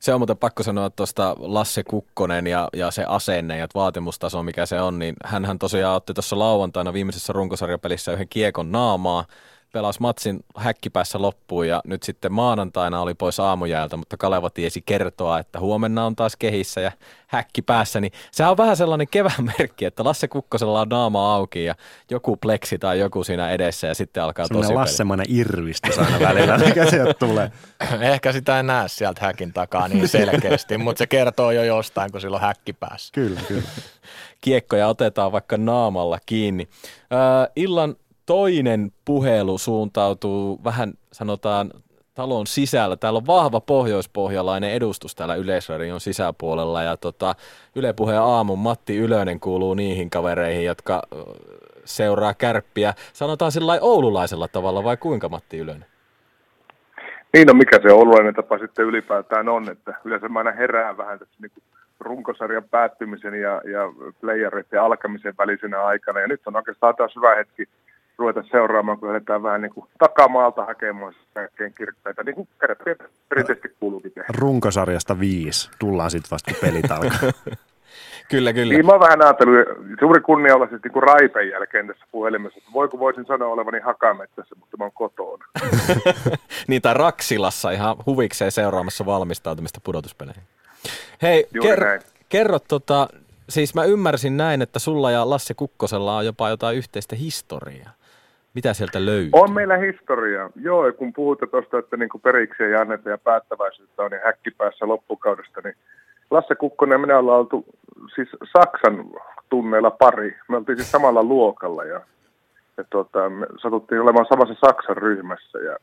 Se 0.00 0.14
on 0.14 0.20
muuten 0.20 0.36
pakko 0.36 0.62
sanoa 0.62 0.90
tuosta 0.90 1.36
Lasse 1.38 1.84
Kukkonen 1.84 2.46
ja, 2.46 2.68
ja 2.72 2.90
se 2.90 3.04
asenne 3.08 3.58
ja 3.58 3.66
vaatimustaso, 3.74 4.42
mikä 4.42 4.66
se 4.66 4.80
on, 4.80 4.98
niin 4.98 5.16
hän 5.24 5.58
tosiaan 5.58 5.96
otti 5.96 6.14
tuossa 6.14 6.38
lauantaina 6.38 6.92
viimeisessä 6.92 7.32
runkosarjapelissä 7.32 8.12
yhden 8.12 8.28
kiekon 8.28 8.72
naamaa 8.72 9.24
pelasi 9.72 10.00
matsin 10.00 10.44
häkkipäässä 10.56 11.22
loppuun 11.22 11.68
ja 11.68 11.80
nyt 11.84 12.02
sitten 12.02 12.32
maanantaina 12.32 13.00
oli 13.00 13.14
pois 13.14 13.40
aamujäältä, 13.40 13.96
mutta 13.96 14.16
Kaleva 14.16 14.50
tiesi 14.50 14.82
kertoa, 14.86 15.38
että 15.38 15.60
huomenna 15.60 16.06
on 16.06 16.16
taas 16.16 16.36
kehissä 16.36 16.80
ja 16.80 16.92
häkki 17.26 17.62
päässä, 17.62 18.00
niin 18.00 18.12
se 18.30 18.46
on 18.46 18.56
vähän 18.56 18.76
sellainen 18.76 19.08
kevään 19.10 19.44
merkki, 19.58 19.84
että 19.84 20.04
Lasse 20.04 20.28
Kukkosella 20.28 20.80
on 20.80 20.88
naama 20.88 21.34
auki 21.34 21.64
ja 21.64 21.74
joku 22.10 22.36
pleksi 22.36 22.78
tai 22.78 22.98
joku 22.98 23.24
siinä 23.24 23.50
edessä 23.50 23.86
ja 23.86 23.94
sitten 23.94 24.22
alkaa 24.22 24.48
tosi 24.48 24.60
tosi 24.60 24.74
Lassemainen 24.74 25.26
irvistys 25.28 25.98
aina 25.98 26.20
välillä, 26.20 26.58
mikä 26.66 26.90
sieltä 26.90 27.14
tulee. 27.14 27.52
Ehkä 28.12 28.32
sitä 28.32 28.56
ei 28.56 28.62
näe 28.62 28.88
sieltä 28.88 29.20
häkin 29.24 29.52
takaa 29.52 29.88
niin 29.88 30.08
selkeästi, 30.08 30.78
mutta 30.78 30.98
se 30.98 31.06
kertoo 31.06 31.50
jo 31.50 31.64
jostain, 31.64 32.12
kun 32.12 32.20
sillä 32.20 32.34
on 32.34 32.40
häkki 32.40 32.72
päässä. 32.72 33.12
Kyllä, 33.12 33.40
kyllä 33.48 33.62
kiekkoja 34.42 34.88
otetaan 34.88 35.32
vaikka 35.32 35.56
naamalla 35.56 36.18
kiinni. 36.26 36.68
Äh, 37.12 37.52
illan 37.56 37.96
toinen 38.26 38.92
puhelu 39.04 39.58
suuntautuu 39.58 40.60
vähän 40.64 40.92
sanotaan 41.12 41.70
talon 42.14 42.46
sisällä. 42.46 42.96
Täällä 42.96 43.16
on 43.16 43.26
vahva 43.26 43.60
pohjoispohjalainen 43.60 44.70
edustus 44.70 45.14
täällä 45.14 45.34
Yleisradion 45.34 46.00
sisäpuolella 46.00 46.82
ja 46.82 46.96
tota, 46.96 47.34
Yle 47.76 47.92
Puheen 47.92 48.20
aamun 48.20 48.58
Matti 48.58 48.96
Ylönen 48.96 49.40
kuuluu 49.40 49.74
niihin 49.74 50.10
kavereihin, 50.10 50.64
jotka 50.64 51.02
seuraa 51.84 52.34
kärppiä. 52.34 52.94
Sanotaan 53.12 53.52
sillä 53.52 53.78
oululaisella 53.80 54.48
tavalla 54.48 54.84
vai 54.84 54.96
kuinka 54.96 55.28
Matti 55.28 55.58
Ylönen? 55.58 55.84
Niin 57.32 57.46
no 57.46 57.54
mikä 57.54 57.78
se 57.82 57.92
oululainen 57.92 58.34
tapa 58.34 58.58
sitten 58.58 58.84
ylipäätään 58.84 59.48
on, 59.48 59.70
että 59.70 59.94
yleensä 60.04 60.28
mä 60.28 60.38
aina 60.38 60.52
herään 60.52 60.96
vähän 60.96 61.18
tässä 61.18 61.34
niin 61.40 61.50
kuin 61.54 61.64
runkosarjan 62.00 62.64
päättymisen 62.70 63.34
ja, 63.34 63.62
ja 63.72 63.92
playereiden 64.20 64.82
alkamisen 64.82 65.34
välisenä 65.38 65.84
aikana. 65.84 66.20
Ja 66.20 66.28
nyt 66.28 66.40
on 66.46 66.56
oikeastaan 66.56 66.96
taas 66.96 67.16
hyvä 67.16 67.34
hetki 67.34 67.68
ruveta 68.18 68.42
seuraamaan, 68.50 68.98
kun 68.98 69.08
lähdetään 69.08 69.42
vähän 69.42 69.62
niin 69.62 69.74
kuin 69.74 69.86
takamaalta 69.98 70.64
hakemaan 70.64 71.14
kaikkein 71.34 71.74
kirkkaita, 71.74 72.22
niin 72.22 72.34
kuin 72.34 72.48
perinteisesti 73.28 73.76
kuuluukin 73.80 74.12
tehdä. 74.12 74.28
Runkosarjasta 74.38 75.20
viisi. 75.20 75.70
Tullaan 75.78 76.10
sitten 76.10 76.30
vasta, 76.30 76.50
kun 76.50 76.60
pelit 76.60 76.90
alkaa. 76.90 77.32
Kyllä, 78.32 78.52
kyllä. 78.52 78.74
Niin 78.74 78.86
mä 78.86 78.92
oon 78.92 79.00
vähän 79.00 79.22
ajatellut, 79.22 79.58
suuri 80.00 80.20
kunnia 80.20 80.54
olla 80.54 80.66
siis 80.66 80.82
niin 80.82 80.92
kuin 80.92 81.02
Raipen 81.02 81.48
jälkeen 81.48 81.86
tässä 81.86 82.06
puhelimessa, 82.12 82.58
että 82.58 82.72
voiko 82.72 82.98
voisin 82.98 83.26
sanoa 83.26 83.48
olevani 83.48 83.80
hakamettässä, 83.80 84.54
mutta 84.60 84.76
mä 84.76 84.84
oon 84.84 84.92
kotona. 84.92 85.44
niin, 86.68 86.82
tai 86.82 86.94
Raksilassa 86.94 87.70
ihan 87.70 87.96
huvikseen 88.06 88.52
seuraamassa 88.52 89.06
valmistautumista 89.06 89.80
pudotuspeleihin. 89.84 90.42
Hei, 91.22 91.46
Juuri 91.54 91.70
ker- 91.70 91.84
näin. 91.84 92.00
kerro 92.28 92.58
tota, 92.58 93.08
siis 93.48 93.74
mä 93.74 93.84
ymmärsin 93.84 94.36
näin, 94.36 94.62
että 94.62 94.78
sulla 94.78 95.10
ja 95.10 95.30
Lasse 95.30 95.54
Kukkosella 95.54 96.16
on 96.16 96.26
jopa 96.26 96.48
jotain 96.48 96.76
yhteistä 96.76 97.16
historiaa. 97.16 97.90
Mitä 98.54 98.74
sieltä 98.74 99.06
löytyy? 99.06 99.30
On 99.32 99.52
meillä 99.52 99.76
historiaa. 99.76 100.50
Joo, 100.56 100.92
kun 100.92 101.12
puhutte 101.12 101.46
tuosta, 101.46 101.78
että 101.78 101.96
niin 101.96 102.08
periksi 102.22 102.62
ei 102.62 102.74
anneta 102.74 103.10
ja 103.10 103.18
päättäväisyyttä 103.18 104.02
on 104.02 104.10
niin 104.10 104.20
häkkipäässä 104.24 104.88
loppukaudesta, 104.88 105.60
niin 105.64 105.76
Lasse 106.30 106.54
Kukkonen 106.54 106.94
ja 106.94 106.98
minä 106.98 107.18
ollaan 107.18 107.38
oltu 107.38 107.64
siis 108.14 108.28
Saksan 108.56 109.04
tunneilla 109.48 109.90
pari. 109.90 110.36
Me 110.48 110.56
oltiin 110.56 110.78
siis 110.78 110.90
samalla 110.90 111.22
luokalla 111.22 111.84
ja, 111.84 112.00
ja 112.76 112.84
tuota, 112.90 113.30
me 113.30 113.46
satuttiin 113.62 114.00
olemaan 114.00 114.26
samassa 114.28 114.54
Saksan 114.66 114.96
ryhmässä 114.96 115.58
ja 115.58 115.76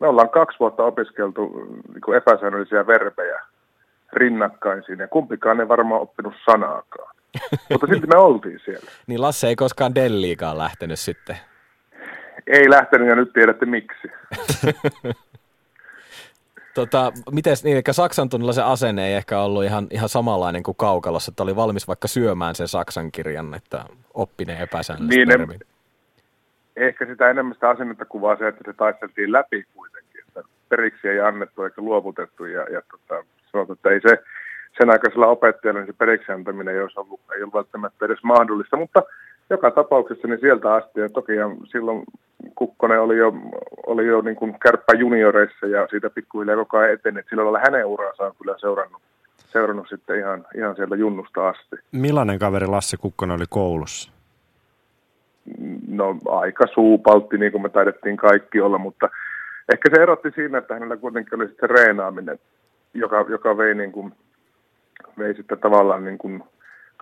me 0.00 0.06
ollaan 0.06 0.30
kaksi 0.30 0.58
vuotta 0.60 0.84
opiskeltu 0.84 1.66
niin 1.94 2.16
epäsäännöllisiä 2.16 2.86
verbejä 2.86 3.40
rinnakkain 4.12 4.82
siinä 4.86 5.04
ja 5.04 5.08
kumpikaan 5.08 5.60
ei 5.60 5.68
varmaan 5.68 6.00
oppinut 6.00 6.34
sanaakaan. 6.50 7.14
Mutta 7.70 7.86
silti 7.86 8.06
me 8.06 8.16
oltiin 8.16 8.60
siellä. 8.64 8.90
Niin 9.06 9.20
Lasse 9.20 9.48
ei 9.48 9.56
koskaan 9.56 9.94
Delliikaan 9.94 10.58
lähtenyt 10.58 10.98
sitten. 10.98 11.36
Ei 12.46 12.70
lähtenyt 12.70 13.08
ja 13.08 13.16
nyt 13.16 13.32
tiedätte 13.32 13.66
miksi. 13.66 14.08
Tota, 16.74 17.12
mites, 17.32 17.64
niin, 17.64 17.76
eli 17.76 17.82
Saksan 17.90 18.28
tunnilla 18.28 18.52
se 18.52 18.62
asenne 18.62 19.06
ei 19.06 19.14
ehkä 19.14 19.40
ollut 19.40 19.64
ihan, 19.64 19.86
ihan 19.90 20.08
samanlainen 20.08 20.62
kuin 20.62 20.76
Kaukalossa, 20.76 21.30
että 21.30 21.42
oli 21.42 21.56
valmis 21.56 21.88
vaikka 21.88 22.08
syömään 22.08 22.54
sen 22.54 22.68
Saksan 22.68 23.12
kirjan, 23.12 23.54
että 23.54 23.84
oppineen 24.14 24.60
epäsäännöllistä 24.60 25.16
Niin, 25.16 25.28
termiä. 25.28 25.58
ehkä 26.76 27.06
sitä 27.06 27.30
enemmän 27.30 27.54
sitä 27.54 27.68
asennetta 27.68 28.04
kuvaa 28.04 28.36
se, 28.36 28.48
että 28.48 28.62
se 28.66 28.72
taisteltiin 28.72 29.32
läpi 29.32 29.64
kuitenkin, 29.74 30.20
että 30.28 30.42
periksi 30.68 31.08
ei 31.08 31.20
annettu 31.20 31.62
eikä 31.62 31.82
luovutettu 31.82 32.44
ja, 32.44 32.62
ja 32.62 32.82
tota, 32.90 33.24
sanotaan, 33.52 33.76
että 33.76 33.90
ei 33.90 34.00
se 34.00 34.22
sen 34.78 34.90
aikaisella 34.90 35.26
opettajalla 35.26 35.80
niin 35.80 35.86
se 35.86 35.92
periksi 35.98 36.32
antaminen 36.32 36.74
ei, 36.74 36.82
olisi 36.82 37.00
ollut, 37.00 37.20
ei 37.36 37.42
ollut 37.42 37.54
välttämättä 37.54 38.04
edes 38.06 38.22
mahdollista, 38.22 38.76
mutta 38.76 39.02
joka 39.50 39.70
tapauksessa 39.70 40.28
niin 40.28 40.40
sieltä 40.40 40.74
asti 40.74 41.00
ja 41.00 41.08
toki 41.08 41.32
ja 41.32 41.50
silloin 41.64 42.04
Kukkonen 42.54 43.00
oli 43.00 43.18
jo, 43.18 43.32
oli 43.86 44.06
jo 44.06 44.20
niin 44.20 44.36
kuin 44.36 44.56
kärppä 44.60 44.92
junioreissa 44.98 45.66
ja 45.66 45.86
siitä 45.90 46.10
pikkuhiljaa 46.10 46.56
koko 46.56 46.78
ajan 46.78 46.92
eteni, 46.92 47.18
että 47.20 47.30
sillä 47.30 47.44
lailla 47.44 47.60
hänen 47.64 47.86
uraansa 47.86 48.24
on 48.24 48.32
kyllä 48.42 48.54
seurannut, 48.58 49.02
seurannut 49.36 49.86
sitten 49.88 50.18
ihan, 50.18 50.44
ihan 50.56 50.76
sieltä 50.76 50.96
junnusta 50.96 51.48
asti. 51.48 51.76
Millainen 51.92 52.38
kaveri 52.38 52.66
Lasse 52.66 52.96
Kukkonen 52.96 53.36
oli 53.36 53.44
koulussa? 53.48 54.12
no 55.88 56.16
aika 56.28 56.64
suupaltti, 56.74 57.38
niin 57.38 57.52
kuin 57.52 57.62
me 57.62 57.68
taidettiin 57.68 58.16
kaikki 58.16 58.60
olla, 58.60 58.78
mutta 58.78 59.08
ehkä 59.72 59.90
se 59.94 60.02
erotti 60.02 60.30
siinä, 60.30 60.58
että 60.58 60.74
hänellä 60.74 60.96
kuitenkin 60.96 61.34
oli 61.34 61.48
sitten 61.48 61.70
reenaaminen, 61.70 62.38
joka, 62.94 63.26
joka 63.28 63.56
vei, 63.56 63.74
niin 63.74 63.92
kuin, 63.92 64.12
vei 65.18 65.34
sitten 65.34 65.58
tavallaan 65.58 66.04
niin 66.04 66.18
kuin 66.18 66.44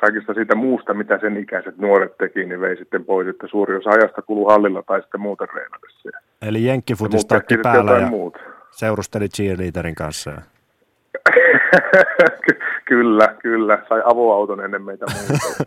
kaikista 0.00 0.34
siitä 0.34 0.54
muusta, 0.54 0.94
mitä 0.94 1.18
sen 1.18 1.36
ikäiset 1.36 1.78
nuoret 1.78 2.18
teki, 2.18 2.44
niin 2.44 2.60
vei 2.60 2.76
sitten 2.76 3.04
pois, 3.04 3.28
että 3.28 3.46
suuri 3.46 3.76
osa 3.76 3.90
ajasta 3.90 4.22
kuluu 4.22 4.48
hallilla 4.48 4.82
tai 4.82 5.02
sitten 5.02 5.20
muuten 5.20 5.48
reenatessa. 5.54 6.08
Ja 6.12 6.48
Eli 6.48 6.64
jenkkifutis 6.64 7.14
muut 7.14 7.28
teki 7.28 7.38
takki 7.38 7.54
sitten 7.54 7.72
päällä 7.72 7.98
ja 7.98 8.06
muuta. 8.06 8.38
seurusteli 8.70 9.28
cheerleaderin 9.28 9.94
kanssa. 9.94 10.32
Kyllä, 12.90 13.34
kyllä. 13.38 13.78
Sai 13.88 14.02
avoauton 14.04 14.64
ennen 14.64 14.82
meitä 14.82 15.06
muuta. 15.18 15.64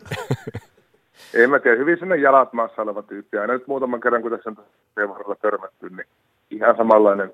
Ei 1.34 1.48
mä 1.48 1.60
tiedä, 1.60 1.78
hyvin 1.78 2.00
sinne 2.00 2.16
jalat 2.16 2.54
maassa 2.54 2.82
oleva 2.82 3.02
tyyppi. 3.04 3.38
Aina 3.38 3.54
nyt 3.54 3.68
muutaman 3.68 4.02
kerran, 4.02 4.22
kun 4.22 4.32
tässä 4.32 4.50
on 4.50 4.56
tässä 4.56 5.10
varrella 5.10 5.36
törmätty, 5.42 5.90
niin 5.90 6.08
ihan 6.52 6.78
samanlainen, 6.78 7.34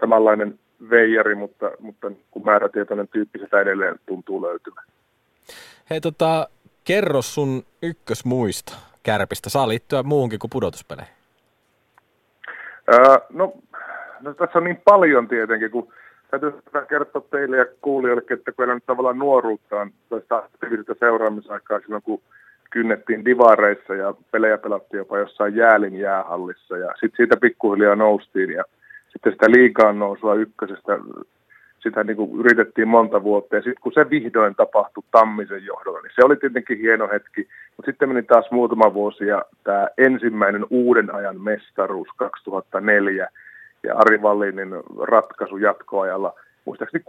samanlainen 0.00 0.58
veijari, 0.90 1.34
mutta, 1.34 1.70
mutta 1.80 2.10
kun 2.30 2.44
määrätietoinen 2.44 3.08
tyyppi 3.08 3.38
sitä 3.38 3.60
edelleen 3.60 3.96
tuntuu 4.06 4.42
löytyvän. 4.42 4.84
Hei 5.90 6.00
tota, 6.00 6.48
kerro 6.84 7.22
sun 7.22 7.62
ykkösmuista 7.82 8.72
kärpistä. 9.02 9.50
Saa 9.50 9.68
liittyä 9.68 10.02
muuhunkin 10.02 10.38
kuin 10.38 10.50
pudotuspeleihin. 10.50 11.14
Öö, 12.92 13.16
no, 13.32 13.52
no, 14.20 14.34
tässä 14.34 14.58
on 14.58 14.64
niin 14.64 14.82
paljon 14.84 15.28
tietenkin, 15.28 15.70
kun 15.70 15.92
täytyy 16.30 16.52
kertoa 16.88 17.22
teille 17.30 17.56
ja 17.56 17.66
kuulijoillekin, 17.80 18.38
että 18.38 18.52
kun 18.52 18.68
nyt 18.68 18.86
tavallaan 18.86 19.18
nuoruuttaan 19.18 19.90
tästä 20.08 20.36
aktiivista 20.36 20.94
seuraamisaikaa 21.00 21.80
silloin, 21.80 22.02
kun 22.02 22.22
kynnettiin 22.70 23.24
divareissa 23.24 23.94
ja 23.94 24.14
pelejä 24.30 24.58
pelattiin 24.58 24.98
jopa 24.98 25.18
jossain 25.18 25.56
jäälin 25.56 25.96
jäähallissa 25.96 26.76
ja 26.76 26.88
sitten 27.00 27.16
siitä 27.16 27.36
pikkuhiljaa 27.36 27.96
noustiin 27.96 28.50
ja 28.50 28.64
sitten 29.12 29.32
sitä 29.32 29.50
liikaan 29.50 29.98
nousua 29.98 30.34
ykkösestä 30.34 30.98
sitä 31.84 32.04
niin 32.04 32.16
kuin 32.16 32.40
yritettiin 32.40 32.88
monta 32.88 33.22
vuotta. 33.22 33.56
Ja 33.56 33.62
sitten 33.62 33.82
kun 33.82 33.92
se 33.94 34.10
vihdoin 34.10 34.54
tapahtui 34.54 35.02
Tammisen 35.10 35.66
johdolla, 35.66 36.00
niin 36.00 36.12
se 36.14 36.24
oli 36.24 36.36
tietenkin 36.36 36.78
hieno 36.78 37.08
hetki, 37.12 37.48
mutta 37.76 37.90
sitten 37.90 38.08
meni 38.08 38.22
taas 38.22 38.50
muutama 38.50 38.94
vuosi 38.94 39.26
ja 39.26 39.42
tämä 39.64 39.88
ensimmäinen 39.98 40.66
uuden 40.70 41.14
ajan 41.14 41.40
mestaruus 41.40 42.08
2004 42.16 43.28
ja 43.82 43.94
Ari 43.96 44.22
Vallinin 44.22 44.70
ratkaisu 45.02 45.56
jatkoajalla, 45.56 46.32
muistaakseni 46.64 47.04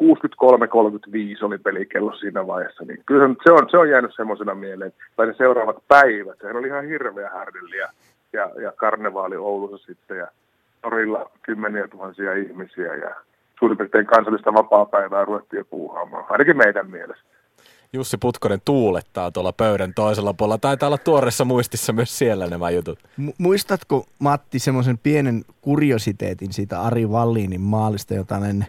63-35 1.41 1.45
oli 1.45 1.57
pelikello 1.57 2.13
siinä 2.13 2.47
vaiheessa, 2.47 2.83
niin 2.83 2.99
kyllä 3.05 3.35
se 3.43 3.51
on, 3.51 3.69
se 3.71 3.77
on 3.77 3.89
jäänyt 3.89 4.11
semmoisena 4.15 4.55
mieleen, 4.55 4.93
tai 5.15 5.27
ne 5.27 5.33
seuraavat 5.33 5.77
päivät, 5.87 6.37
sehän 6.41 6.55
oli 6.55 6.67
ihan 6.67 6.85
hirveä 6.85 7.29
härdelli 7.29 7.77
ja, 7.77 7.89
ja, 8.33 8.51
ja 8.61 8.71
karnevaali 8.71 9.35
Oulussa 9.35 9.77
sitten 9.77 10.17
ja 10.17 10.27
torilla 10.81 11.31
kymmeniä 11.41 11.87
tuhansia 11.87 12.33
ihmisiä 12.33 12.95
ja 12.95 13.15
suurin 13.65 13.77
piirtein 13.77 14.05
kansallista 14.05 14.53
vapaa-päivää 14.53 15.25
ruvettiin 15.25 15.57
jo 15.57 15.65
puuhaamaan, 15.65 16.25
ainakin 16.29 16.57
meidän 16.57 16.91
mielestä. 16.91 17.23
Jussi 17.93 18.17
Putkonen 18.17 18.61
tuulettaa 18.65 19.31
tuolla 19.31 19.53
pöydän 19.53 19.93
toisella 19.93 20.33
puolella. 20.33 20.57
Taitaa 20.57 20.87
olla 20.87 20.97
tuoreessa 20.97 21.45
muistissa 21.45 21.93
myös 21.93 22.17
siellä 22.17 22.47
nämä 22.47 22.69
jutut. 22.69 22.99
Mu- 23.21 23.33
Muistatko 23.37 24.05
Matti 24.19 24.59
semmoisen 24.59 24.97
pienen 24.97 25.45
kuriositeetin 25.61 26.53
siitä 26.53 26.81
Ari 26.81 27.11
Vallinin 27.11 27.61
maalista, 27.61 28.13
jota 28.13 28.37
en 28.37 28.65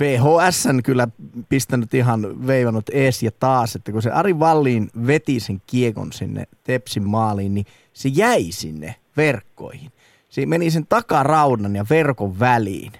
VHSn 0.00 0.80
kyllä 0.84 1.08
pistänyt 1.48 1.94
ihan 1.94 2.46
veivannut 2.46 2.88
ees 2.92 3.22
ja 3.22 3.30
taas, 3.40 3.76
että 3.76 3.92
kun 3.92 4.02
se 4.02 4.10
Ari 4.10 4.38
Vallin 4.38 4.90
veti 5.06 5.40
sen 5.40 5.62
kiekon 5.66 6.12
sinne 6.12 6.44
Tepsin 6.64 7.08
maaliin, 7.08 7.54
niin 7.54 7.66
se 7.92 8.08
jäi 8.08 8.46
sinne 8.50 8.94
verkkoihin. 9.16 9.92
Se 10.28 10.46
meni 10.46 10.70
sen 10.70 10.86
takaraudan 10.88 11.76
ja 11.76 11.84
verkon 11.90 12.40
väliin. 12.40 12.92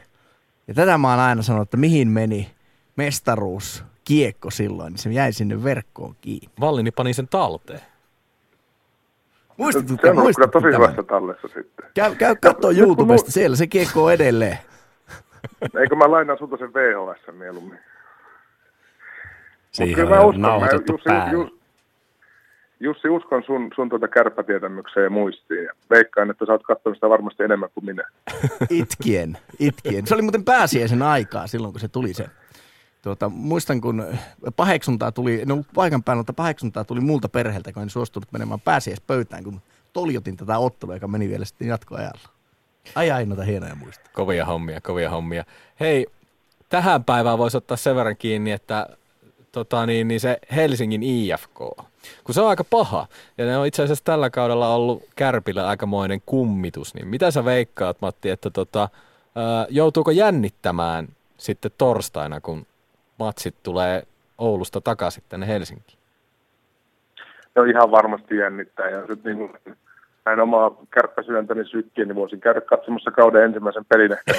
Ja 0.70 0.74
tätä 0.74 0.98
mä 0.98 1.10
oon 1.10 1.18
aina 1.18 1.42
sanonut, 1.42 1.66
että 1.66 1.76
mihin 1.76 2.08
meni 2.08 2.50
mestaruus 2.96 3.84
kiekko 4.04 4.50
silloin, 4.50 4.92
niin 4.92 4.98
se 4.98 5.10
jäi 5.10 5.32
sinne 5.32 5.64
verkkoon 5.64 6.14
kiinni. 6.20 6.48
Vallini 6.60 6.90
pani 6.90 7.12
sen 7.12 7.28
talteen. 7.28 7.80
Muistatko, 9.56 9.88
se 10.02 10.10
on 10.10 10.16
kyllä 10.34 10.48
tosi 10.48 10.66
hyvässä 10.66 11.02
tallessa 11.02 11.48
sitten. 11.48 11.86
Käy, 11.94 12.14
käy 12.14 12.34
kun 12.62 12.76
YouTubesta, 12.78 13.28
mu- 13.28 13.32
siellä 13.32 13.56
se 13.56 13.66
kiekko 13.66 14.04
on 14.04 14.12
edelleen. 14.12 14.58
Eikö 15.80 15.96
mä 15.96 16.10
lainaan 16.10 16.38
sulta 16.38 16.56
sen 16.56 16.74
VHS 16.74 17.36
mieluummin? 17.36 17.78
Siihen 19.72 20.12
on 20.12 20.26
uskon, 20.26 20.42
nauhoitettu 20.42 21.00
päälle. 21.04 21.32
Jussi, 21.32 21.59
Jussi, 22.80 23.08
uskon 23.08 23.42
sun, 23.46 23.70
sun 23.74 23.88
tuota 23.88 24.08
kärppätietämykseen 24.08 25.04
ja 25.04 25.10
muistiin. 25.10 25.64
Ja 25.64 25.72
veikkaan, 25.90 26.30
että 26.30 26.46
sä 26.46 26.52
oot 26.52 26.62
katsonut 26.62 26.96
sitä 26.96 27.08
varmasti 27.08 27.42
enemmän 27.42 27.68
kuin 27.74 27.84
minä. 27.84 28.02
Itkien, 28.70 29.38
itkien. 29.58 30.06
Se 30.06 30.14
oli 30.14 30.22
muuten 30.22 30.44
pääsiäisen 30.44 31.02
aikaa 31.02 31.46
silloin, 31.46 31.72
kun 31.72 31.80
se 31.80 31.88
tuli 31.88 32.14
se. 32.14 32.26
Tuota, 33.02 33.28
muistan, 33.28 33.80
kun 33.80 34.04
paheksuntaa 34.56 35.12
tuli, 35.12 35.42
no 35.46 35.64
paikan 35.74 36.02
päällä, 36.02 36.20
mutta 36.20 36.32
paheksuntaa 36.32 36.84
tuli 36.84 37.00
multa 37.00 37.28
perheeltä, 37.28 37.72
kun 37.72 37.82
en 37.82 37.90
suostunut 37.90 38.32
menemään 38.32 38.60
pääsiäispöytään, 38.60 39.44
kun 39.44 39.60
toljotin 39.92 40.36
tätä 40.36 40.58
ottelua, 40.58 40.94
joka 40.94 41.08
meni 41.08 41.28
vielä 41.28 41.44
sitten 41.44 41.68
jatkoajalla. 41.68 42.28
Ai 42.94 43.10
ai, 43.10 43.26
noita 43.26 43.44
hienoja 43.44 43.74
muista. 43.74 44.10
Kovia 44.12 44.44
hommia, 44.44 44.80
kovia 44.80 45.10
hommia. 45.10 45.44
Hei, 45.80 46.06
tähän 46.68 47.04
päivään 47.04 47.38
voisi 47.38 47.56
ottaa 47.56 47.76
sen 47.76 47.96
verran 47.96 48.16
kiinni, 48.16 48.52
että 48.52 48.86
tota 49.52 49.86
niin, 49.86 50.08
niin 50.08 50.20
se 50.20 50.38
Helsingin 50.56 51.02
IFK, 51.02 51.58
kun 52.24 52.34
se 52.34 52.40
on 52.40 52.48
aika 52.48 52.64
paha, 52.64 53.06
ja 53.38 53.44
ne 53.44 53.58
on 53.58 53.66
itse 53.66 53.82
asiassa 53.82 54.04
tällä 54.04 54.30
kaudella 54.30 54.74
ollut 54.74 55.02
Kärpillä 55.16 55.68
aikamoinen 55.68 56.20
kummitus, 56.26 56.94
niin 56.94 57.08
mitä 57.08 57.30
sä 57.30 57.44
veikkaat 57.44 57.96
Matti, 58.00 58.30
että 58.30 58.50
tota, 58.50 58.88
joutuuko 59.68 60.10
jännittämään 60.10 61.08
sitten 61.36 61.70
torstaina, 61.78 62.40
kun 62.40 62.66
matsit 63.18 63.54
tulee 63.62 64.02
Oulusta 64.38 64.80
takaisin 64.80 65.22
tänne 65.28 65.46
Helsinkiin? 65.46 65.98
No 67.54 67.64
ihan 67.64 67.90
varmasti 67.90 68.36
jännittää. 68.36 68.90
Ja 68.90 69.00
nyt 69.08 69.24
niin 69.24 69.36
kuin 69.36 69.52
näin 70.24 70.40
omaa 70.40 70.76
kärppäsydäntäni 70.90 71.64
sykkiin, 71.64 72.08
niin 72.08 72.16
voisin 72.16 72.40
käydä 72.40 72.60
katsomassa 72.60 73.10
kauden 73.10 73.44
ensimmäisen 73.44 73.84
pelin 73.84 74.12
ehkä. 74.12 74.34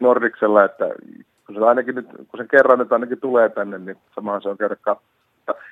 Nordiksella, 0.00 0.64
että 0.70 0.84
kun 1.52 1.62
se, 1.62 1.68
ainakin 1.68 1.94
nyt, 1.94 2.06
kun 2.06 2.38
sen 2.38 2.48
kerran 2.48 2.78
nyt 2.78 2.92
ainakin 2.92 3.20
tulee 3.20 3.48
tänne, 3.48 3.78
niin 3.78 3.96
samahan 4.14 4.42
se 4.42 4.48
on 4.48 4.58
käydä 4.58 4.76
katsomaan. 4.76 5.20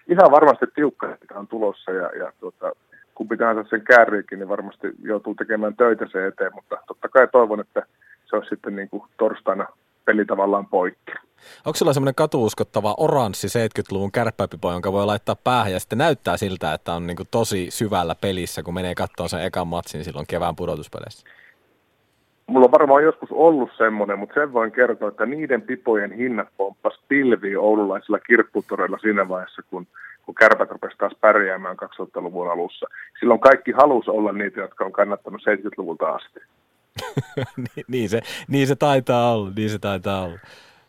Ihan 0.08 0.30
varmasti 0.30 0.66
tiukka 0.74 1.16
on 1.34 1.48
tulossa 1.48 1.90
ja, 1.90 2.10
ja 2.18 2.32
tuota, 2.40 2.72
kun 3.14 3.28
pitää 3.28 3.54
sen 3.70 3.84
kääriikin, 3.84 4.38
niin 4.38 4.48
varmasti 4.48 4.88
joutuu 5.02 5.34
tekemään 5.34 5.76
töitä 5.76 6.06
se 6.12 6.26
eteen, 6.26 6.54
mutta 6.54 6.76
totta 6.86 7.08
kai 7.08 7.28
toivon, 7.32 7.60
että 7.60 7.86
se 8.30 8.36
olisi 8.36 8.48
sitten 8.48 8.76
niin 8.76 8.88
kuin 8.88 9.02
torstaina 9.16 9.66
peli 10.04 10.24
tavallaan 10.24 10.66
poikki. 10.66 11.12
Onko 11.66 11.76
sulla 11.76 11.92
semmoinen 11.92 12.14
katuuskottava 12.14 12.94
oranssi 12.98 13.46
70-luvun 13.46 14.12
kärppäpipo, 14.12 14.72
jonka 14.72 14.92
voi 14.92 15.06
laittaa 15.06 15.36
päähän 15.44 15.72
ja 15.72 15.80
sitten 15.80 15.98
näyttää 15.98 16.36
siltä, 16.36 16.74
että 16.74 16.92
on 16.92 17.06
niin 17.06 17.16
tosi 17.30 17.70
syvällä 17.70 18.14
pelissä, 18.14 18.62
kun 18.62 18.74
menee 18.74 18.94
katsomaan 18.94 19.28
sen 19.28 19.42
ekan 19.42 19.66
matsin 19.66 20.04
silloin 20.04 20.26
kevään 20.26 20.56
pudotuspeleissä? 20.56 21.26
Mulla 22.48 22.64
on 22.64 22.72
varmaan 22.72 23.02
joskus 23.02 23.28
ollut 23.32 23.70
semmoinen, 23.78 24.18
mutta 24.18 24.34
sen 24.34 24.52
voin 24.52 24.72
kertoa, 24.72 25.08
että 25.08 25.26
niiden 25.26 25.62
pipojen 25.62 26.12
hinnat 26.12 26.48
pomppas 26.56 27.00
pilviin 27.08 27.58
oululaisilla 27.58 28.18
kirpputoreilla 28.18 28.98
siinä 28.98 29.28
vaiheessa, 29.28 29.62
kun, 29.70 29.86
kun 30.26 30.34
kärpät 30.34 30.70
rupesi 30.70 30.98
taas 30.98 31.12
pärjäämään 31.20 31.76
2000-luvun 31.82 32.50
alussa. 32.50 32.86
Silloin 33.20 33.40
kaikki 33.40 33.72
halus 33.72 34.08
olla 34.08 34.32
niitä, 34.32 34.60
jotka 34.60 34.84
on 34.84 34.92
kannattanut 34.92 35.40
70-luvulta 35.40 36.08
asti. 36.08 36.40
niin, 37.56 37.84
niin, 37.88 38.08
se, 38.08 38.20
niin 38.48 38.66
se 38.66 38.76
taitaa 38.76 39.32
olla, 39.32 39.50
niin 39.56 39.70
se 39.70 39.78
taitaa 39.78 40.24
olla. 40.24 40.38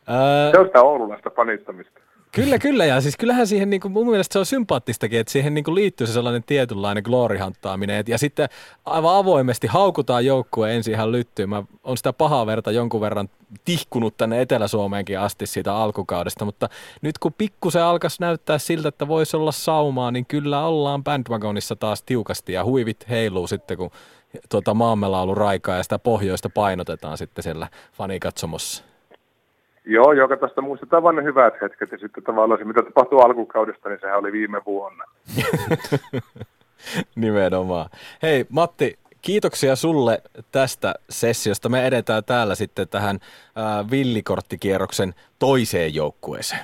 Ää... 0.07 0.51
Se 0.51 0.59
on 0.59 0.65
sitä 0.65 0.81
oululaista 0.81 1.29
panittamista. 1.29 1.99
Kyllä, 2.31 2.59
kyllä. 2.59 2.85
Ja 2.85 3.01
siis 3.01 3.17
kyllähän 3.17 3.47
siihen, 3.47 3.69
niin 3.69 3.81
kuin, 3.81 3.91
mun 3.91 4.09
mielestä 4.09 4.33
se 4.33 4.39
on 4.39 4.45
sympaattistakin, 4.45 5.19
että 5.19 5.33
siihen 5.33 5.53
niin 5.53 5.63
kuin 5.63 5.75
liittyy 5.75 6.07
se 6.07 6.13
sellainen 6.13 6.43
tietynlainen 6.43 7.03
gloorihanttaaminen. 7.03 8.03
Ja 8.07 8.17
sitten 8.17 8.49
aivan 8.85 9.15
avoimesti 9.15 9.67
haukutaan 9.67 10.25
joukkue 10.25 10.75
ensin 10.75 10.93
ihan 10.93 11.11
lyttyyn. 11.11 11.49
Mä 11.49 11.63
on 11.83 11.97
sitä 11.97 12.13
pahaa 12.13 12.45
verta 12.45 12.71
jonkun 12.71 13.01
verran 13.01 13.29
tihkunut 13.65 14.17
tänne 14.17 14.41
Etelä-Suomeenkin 14.41 15.19
asti 15.19 15.47
siitä 15.47 15.75
alkukaudesta, 15.75 16.45
mutta 16.45 16.69
nyt 17.01 17.17
kun 17.17 17.33
pikkusen 17.33 17.83
alkaisi 17.83 18.17
näyttää 18.19 18.57
siltä, 18.57 18.89
että 18.89 19.07
voisi 19.07 19.37
olla 19.37 19.51
saumaa, 19.51 20.11
niin 20.11 20.25
kyllä 20.25 20.65
ollaan 20.65 21.03
bandwagonissa 21.03 21.75
taas 21.75 22.03
tiukasti 22.03 22.53
ja 22.53 22.65
huivit 22.65 23.09
heiluu 23.09 23.47
sitten, 23.47 23.77
kun 23.77 23.91
tuota 24.49 24.75
ollut 25.21 25.37
raikaa 25.37 25.77
ja 25.77 25.83
sitä 25.83 25.99
pohjoista 25.99 26.49
painotetaan 26.49 27.17
sitten 27.17 27.43
siellä 27.43 27.67
fanikatsomossa. 27.93 28.83
Joo, 29.89 30.11
joka 30.11 30.37
tästä 30.37 30.61
muistetaan 30.61 31.03
vain 31.03 31.15
ne 31.15 31.23
hyvät 31.23 31.53
hetket 31.61 31.91
ja 31.91 31.97
sitten 31.97 32.23
tavallaan 32.23 32.59
se, 32.59 32.65
mitä 32.65 32.83
tapahtui 32.83 33.21
alkukaudesta, 33.21 33.89
niin 33.89 33.99
sehän 34.01 34.19
oli 34.19 34.31
viime 34.31 34.61
vuonna. 34.65 35.03
Nimenomaan. 37.15 37.89
Hei 38.21 38.45
Matti, 38.49 38.99
kiitoksia 39.21 39.75
sulle 39.75 40.21
tästä 40.51 40.93
sessiosta. 41.09 41.69
Me 41.69 41.87
edetään 41.87 42.23
täällä 42.23 42.55
sitten 42.55 42.87
tähän 42.87 43.19
äh, 43.57 43.91
villikorttikierroksen 43.91 45.13
toiseen 45.39 45.95
joukkueeseen. 45.95 46.61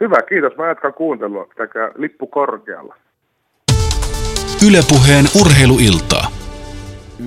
Hyvä, 0.00 0.22
kiitos. 0.28 0.56
Mä 0.56 0.68
jatkan 0.68 0.94
kuuntelua. 0.94 1.44
Pitäkää 1.44 1.90
lippu 1.94 2.26
korkealla. 2.26 2.96
Ylepuheen 4.68 5.24
urheiluiltaa. 5.40 6.41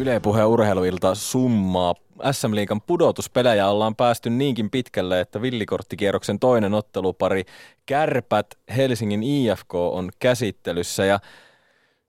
Ylepuheen 0.01 0.47
urheiluilta 0.47 1.15
summaa. 1.15 1.95
SM 2.31 2.55
Liikan 2.55 2.81
pudotuspelejä 2.81 3.67
ollaan 3.67 3.95
päästy 3.95 4.29
niinkin 4.29 4.69
pitkälle, 4.69 5.19
että 5.19 5.41
villikorttikierroksen 5.41 6.39
toinen 6.39 6.73
ottelupari 6.73 7.43
Kärpät 7.85 8.47
Helsingin 8.75 9.23
IFK 9.23 9.75
on 9.75 10.09
käsittelyssä. 10.19 11.05
Ja 11.05 11.19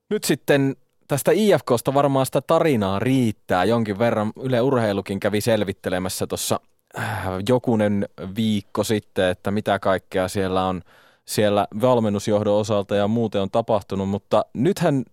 nyt 0.09 0.23
sitten 0.23 0.75
tästä 1.07 1.31
IFKsta 1.31 1.93
varmaan 1.93 2.25
sitä 2.25 2.41
tarinaa 2.41 2.99
riittää. 2.99 3.63
Jonkin 3.63 3.99
verran. 3.99 4.31
Yle 4.41 4.61
Urheilukin 4.61 5.19
kävi 5.19 5.41
selvittelemässä 5.41 6.27
tuossa 6.27 6.59
äh, 6.97 7.27
jokunen 7.49 8.05
viikko 8.35 8.83
sitten, 8.83 9.29
että 9.29 9.51
mitä 9.51 9.79
kaikkea 9.79 10.27
siellä 10.27 10.65
on 10.65 10.81
siellä 11.25 11.67
valmennusjohdon 11.81 12.55
osalta 12.55 12.95
ja 12.95 13.07
muuten 13.07 13.41
on 13.41 13.51
tapahtunut, 13.51 14.09
mutta 14.09 14.45
nythän 14.53 15.03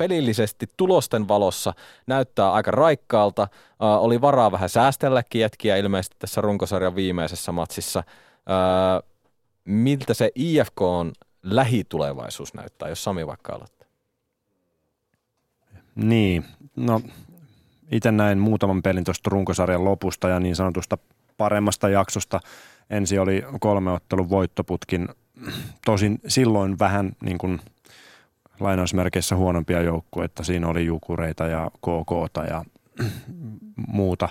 pelillisesti 0.00 0.66
tulosten 0.76 1.28
valossa 1.28 1.74
näyttää 2.06 2.52
aika 2.52 2.70
raikkaalta. 2.70 3.42
Uh, 3.42 4.04
oli 4.04 4.20
varaa 4.20 4.52
vähän 4.52 4.68
säästelläkin 4.68 5.40
jätkiä 5.40 5.76
ilmeisesti 5.76 6.16
tässä 6.18 6.40
runkosarjan 6.40 6.94
viimeisessä 6.94 7.52
matsissa. 7.52 8.02
Uh, 8.36 9.10
miltä 9.64 10.14
se 10.14 10.30
IFK 10.34 10.82
on 10.82 11.12
lähitulevaisuus 11.42 12.54
näyttää, 12.54 12.88
jos 12.88 13.04
Sami 13.04 13.26
vaikka 13.26 13.52
aloittaa? 13.52 13.88
Niin, 15.94 16.44
no 16.76 17.00
itse 17.92 18.12
näin 18.12 18.38
muutaman 18.38 18.82
pelin 18.82 19.04
tuosta 19.04 19.30
runkosarjan 19.30 19.84
lopusta 19.84 20.28
ja 20.28 20.40
niin 20.40 20.56
sanotusta 20.56 20.98
paremmasta 21.36 21.88
jaksosta. 21.88 22.40
Ensi 22.90 23.18
oli 23.18 23.44
kolme 23.60 23.92
ottelun 23.92 24.30
voittoputkin. 24.30 25.08
Tosin 25.86 26.20
silloin 26.26 26.78
vähän 26.78 27.12
niin 27.22 27.38
kuin– 27.38 27.60
lainausmerkeissä 28.60 29.36
huonompia 29.36 29.82
joukkueita. 29.82 30.44
Siinä 30.44 30.68
oli 30.68 30.86
Jukureita 30.86 31.46
ja 31.46 31.70
KKta 31.76 32.44
ja 32.44 32.64
muuta. 33.92 34.28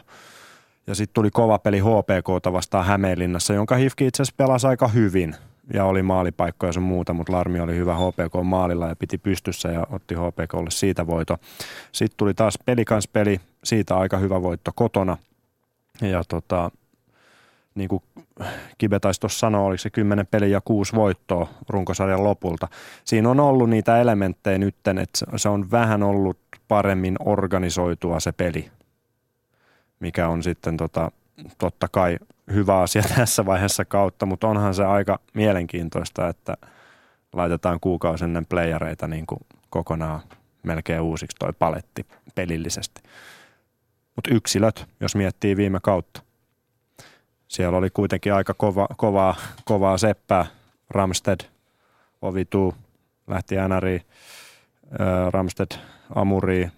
Ja 0.87 0.95
sitten 0.95 1.13
tuli 1.13 1.29
kova 1.31 1.59
peli 1.59 1.79
HPKta 1.79 2.53
vastaan 2.53 2.85
Hämeenlinnassa, 2.85 3.53
jonka 3.53 3.75
Hifki 3.75 4.07
itse 4.07 4.21
asiassa 4.21 4.37
pelasi 4.37 4.67
aika 4.67 4.87
hyvin 4.87 5.35
ja 5.73 5.85
oli 5.85 6.03
maalipaikkoja 6.03 6.73
sun 6.73 6.83
muuta, 6.83 7.13
mutta 7.13 7.33
Larmi 7.33 7.59
oli 7.59 7.75
hyvä 7.75 7.95
HPK 7.95 8.43
maalilla 8.43 8.87
ja 8.87 8.95
piti 8.95 9.17
pystyssä 9.17 9.69
ja 9.69 9.87
otti 9.91 10.15
HPKlle 10.15 10.71
siitä 10.71 11.07
voito. 11.07 11.37
Sitten 11.91 12.17
tuli 12.17 12.33
taas 12.33 12.59
pelikanspeli, 12.65 13.41
siitä 13.63 13.97
aika 13.97 14.17
hyvä 14.17 14.41
voitto 14.41 14.71
kotona. 14.75 15.17
Ja 16.01 16.23
tota, 16.27 16.71
niin 17.75 17.89
kuin 17.89 18.03
Kibe 18.77 18.99
taisi 18.99 19.19
tuossa 19.19 19.39
sanoa, 19.39 19.61
oliko 19.61 19.77
se 19.77 19.89
kymmenen 19.89 20.27
peliä 20.27 20.47
ja 20.47 20.61
kuusi 20.65 20.95
voittoa 20.95 21.47
runkosarjan 21.69 22.23
lopulta. 22.23 22.67
Siinä 23.05 23.29
on 23.29 23.39
ollut 23.39 23.69
niitä 23.69 24.01
elementtejä 24.01 24.57
nyt, 24.57 24.75
että 25.01 25.37
se 25.37 25.49
on 25.49 25.71
vähän 25.71 26.03
ollut 26.03 26.37
paremmin 26.67 27.15
organisoitua 27.25 28.19
se 28.19 28.31
peli, 28.31 28.71
mikä 29.99 30.27
on 30.27 30.43
sitten 30.43 30.77
tota, 30.77 31.11
totta 31.57 31.87
kai 31.91 32.17
hyvä 32.53 32.79
asia 32.79 33.03
tässä 33.15 33.45
vaiheessa 33.45 33.85
kautta, 33.85 34.25
mutta 34.25 34.47
onhan 34.47 34.73
se 34.73 34.85
aika 34.85 35.19
mielenkiintoista, 35.33 36.27
että 36.27 36.57
laitetaan 37.33 37.79
kuukausi 37.79 38.23
ennen 38.23 38.45
playereita 38.45 39.07
niin 39.07 39.25
kuin 39.25 39.39
kokonaan 39.69 40.19
melkein 40.63 41.01
uusiksi 41.01 41.37
toi 41.39 41.53
paletti 41.59 42.05
pelillisesti. 42.35 43.01
Mutta 44.15 44.33
yksilöt, 44.33 44.85
jos 44.99 45.15
miettii 45.15 45.57
viime 45.57 45.79
kautta, 45.81 46.21
siellä 47.49 47.77
oli 47.77 47.89
kuitenkin 47.89 48.33
aika 48.33 48.53
kova, 48.53 48.87
kovaa, 48.97 49.35
kovaa 49.65 49.97
seppää. 49.97 50.45
Ramsted, 50.89 51.39
Ovitu, 52.21 52.75
lähti 53.27 53.55
NRI, 53.55 54.01
Ramsted, 55.29 55.71
Amuri, 56.15 56.69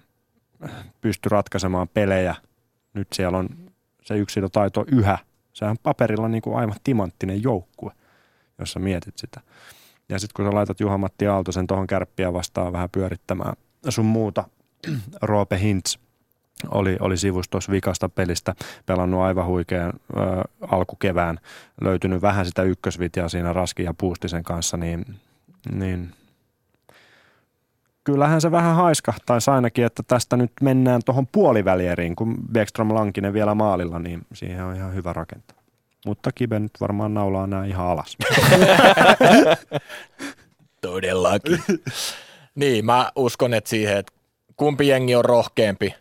pystyi 1.01 1.29
ratkaisemaan 1.29 1.87
pelejä. 1.87 2.35
Nyt 2.93 3.07
siellä 3.13 3.37
on 3.37 3.49
se 4.03 4.17
yksilötaito 4.17 4.85
yhä. 4.91 5.17
Sehän 5.53 5.77
paperilla 5.83 6.27
niin 6.27 6.41
kuin 6.41 6.57
aivan 6.57 6.75
timanttinen 6.83 7.43
joukkue, 7.43 7.91
jos 8.59 8.71
sä 8.71 8.79
mietit 8.79 9.17
sitä. 9.17 9.41
Ja 10.09 10.19
sitten 10.19 10.33
kun 10.35 10.51
sä 10.51 10.55
laitat 10.55 10.79
Juha-Matti 10.79 11.27
Aaltosen 11.27 11.67
tuohon 11.67 11.87
kärppiä 11.87 12.33
vastaan 12.33 12.73
vähän 12.73 12.89
pyörittämään 12.89 13.53
sun 13.89 14.05
muuta, 14.05 14.43
Roope 15.21 15.59
Hintz– 15.59 15.97
oli, 16.71 16.97
oli 16.99 17.17
sivustossa 17.17 17.71
vikasta 17.71 18.09
pelistä, 18.09 18.55
pelannut 18.85 19.21
aivan 19.21 19.45
huikean 19.45 19.93
ö, 20.17 20.19
alkukevään, 20.61 21.39
löytynyt 21.81 22.21
vähän 22.21 22.45
sitä 22.45 22.63
ykkösvitjaa 22.63 23.29
siinä 23.29 23.53
Raski 23.53 23.83
ja 23.83 23.93
Puustisen 23.93 24.43
kanssa, 24.43 24.77
niin, 24.77 25.05
niin 25.71 26.11
kyllähän 28.03 28.41
se 28.41 28.51
vähän 28.51 28.75
haiskahtaisi 28.75 29.51
ainakin, 29.51 29.85
että 29.85 30.03
tästä 30.07 30.37
nyt 30.37 30.51
mennään 30.61 31.01
tuohon 31.05 31.27
puolivälieriin, 31.27 32.15
kun 32.15 32.37
Beckström 32.51 32.93
Lankinen 32.93 33.33
vielä 33.33 33.55
maalilla, 33.55 33.99
niin 33.99 34.21
siihen 34.33 34.63
on 34.63 34.75
ihan 34.75 34.93
hyvä 34.93 35.13
rakentaa. 35.13 35.57
Mutta 36.05 36.31
Kibe 36.31 36.59
nyt 36.59 36.71
varmaan 36.81 37.13
naulaa 37.13 37.47
nämä 37.47 37.65
ihan 37.65 37.87
alas. 37.87 38.17
Todellakin. 40.81 41.63
niin, 42.55 42.85
mä 42.85 43.11
uskon, 43.15 43.53
että 43.53 43.69
siihen, 43.69 43.97
että 43.97 44.13
kumpi 44.55 44.87
jengi 44.87 45.15
on 45.15 45.25
rohkeampi, 45.25 45.95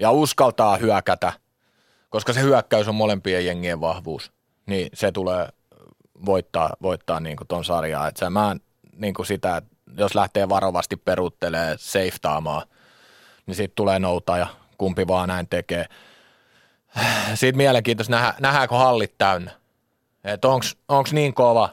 ja 0.00 0.10
uskaltaa 0.10 0.76
hyökätä, 0.76 1.32
koska 2.10 2.32
se 2.32 2.40
hyökkäys 2.40 2.88
on 2.88 2.94
molempien 2.94 3.46
jengien 3.46 3.80
vahvuus. 3.80 4.32
niin 4.66 4.88
se 4.94 5.12
tulee 5.12 5.48
voittaa, 6.26 6.76
voittaa 6.82 7.20
niin 7.20 7.36
kuin 7.36 7.48
ton 7.48 7.64
sarjaa. 7.64 8.08
Et 8.08 8.16
mä 8.30 8.56
niin 8.92 9.14
kuin 9.14 9.26
sitä, 9.26 9.56
että 9.56 9.70
jos 9.96 10.14
lähtee 10.14 10.48
varovasti 10.48 10.96
peruttelee 10.96 11.76
safetaamaan, 11.78 12.62
niin 13.46 13.54
siitä 13.54 13.72
tulee 13.74 13.98
nouta 13.98 14.38
ja 14.38 14.46
kumpi 14.78 15.06
vaan 15.06 15.28
näin 15.28 15.48
tekee. 15.48 15.86
Siitä 17.34 17.56
mielenkiintoista 17.56 18.10
nähdä, 18.10 18.34
nähdäänkö 18.40 18.74
hallit 18.74 19.14
täynnä. 19.18 19.50
Että 20.24 20.48
onks 20.88 21.12
niin 21.12 21.34
kova 21.34 21.68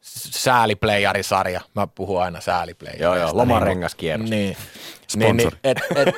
sääliplayerisarja. 0.00 1.60
Mä 1.74 1.86
puhun 1.86 2.22
aina 2.22 2.40
sääliplayerista. 2.40 3.04
Joo, 3.04 3.16
joo, 3.16 3.30
lomarengaskierros. 3.32 4.30
Niin, 4.30 4.56
niin, 5.16 5.36
niin 5.36 5.52
et, 5.64 5.78
et, 5.96 6.14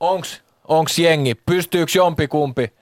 onks, 0.00 0.41
onks 0.68 0.98
jengi, 0.98 1.34
pystyykö 1.34 1.92
jompikumpi 1.94 2.72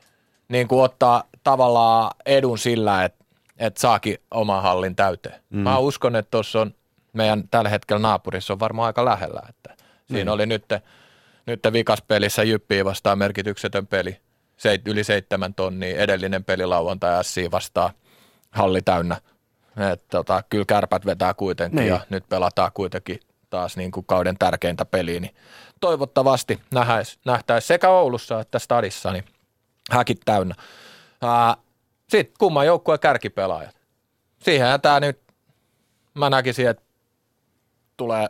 niin 0.48 0.68
kuin 0.68 0.82
ottaa 0.82 1.24
tavallaan 1.44 2.10
edun 2.26 2.58
sillä, 2.58 3.04
että 3.04 3.24
et 3.58 3.76
saakin 3.76 4.18
oman 4.30 4.62
hallin 4.62 4.96
täyteen. 4.96 5.40
Mm. 5.50 5.58
Mä 5.58 5.78
uskon, 5.78 6.16
että 6.16 6.30
tuossa 6.30 6.60
on 6.60 6.74
meidän 7.12 7.48
tällä 7.48 7.70
hetkellä 7.70 8.00
naapurissa 8.00 8.52
on 8.52 8.60
varmaan 8.60 8.86
aika 8.86 9.04
lähellä. 9.04 9.42
Että 9.48 9.74
siinä 10.12 10.30
mm. 10.30 10.34
oli 10.34 10.46
nyt, 10.46 10.64
nyt 11.46 11.60
vikaspelissä 11.72 12.42
Jyppiä 12.42 12.84
vastaan 12.84 13.18
merkityksetön 13.18 13.86
peli, 13.86 14.16
seit, 14.56 14.88
yli 14.88 15.04
seitsemän 15.04 15.54
tonnia, 15.54 15.96
edellinen 15.96 16.44
peli 16.44 16.66
lauantai 16.66 17.24
SC 17.24 17.50
vastaan 17.50 17.90
halli 18.50 18.82
täynnä. 18.82 19.20
Et, 19.92 20.04
tota, 20.08 20.42
kyllä 20.50 20.64
kärpät 20.64 21.06
vetää 21.06 21.34
kuitenkin 21.34 21.76
niin. 21.76 21.88
ja 21.88 22.00
nyt 22.10 22.24
pelataan 22.28 22.70
kuitenkin 22.74 23.20
taas 23.50 23.76
niin 23.76 23.90
kuin 23.90 24.06
kauden 24.06 24.36
tärkeintä 24.38 24.84
peliä, 24.84 25.20
niin 25.20 25.34
toivottavasti 25.80 26.60
nähtäisiin 27.24 27.68
sekä 27.68 27.88
Oulussa 27.88 28.40
että 28.40 28.58
Stadissa 28.58 29.12
niin 29.12 29.24
häkit 29.90 30.20
täynnä. 30.24 30.54
Sitten 32.08 32.34
kumman 32.38 32.66
joukkueen 32.66 33.00
kärkipelaajat. 33.00 33.76
Siihenhän 34.38 34.80
tämä 34.80 35.00
nyt, 35.00 35.20
mä 36.14 36.30
näkisin, 36.30 36.68
että 36.68 36.82
tulee 37.96 38.28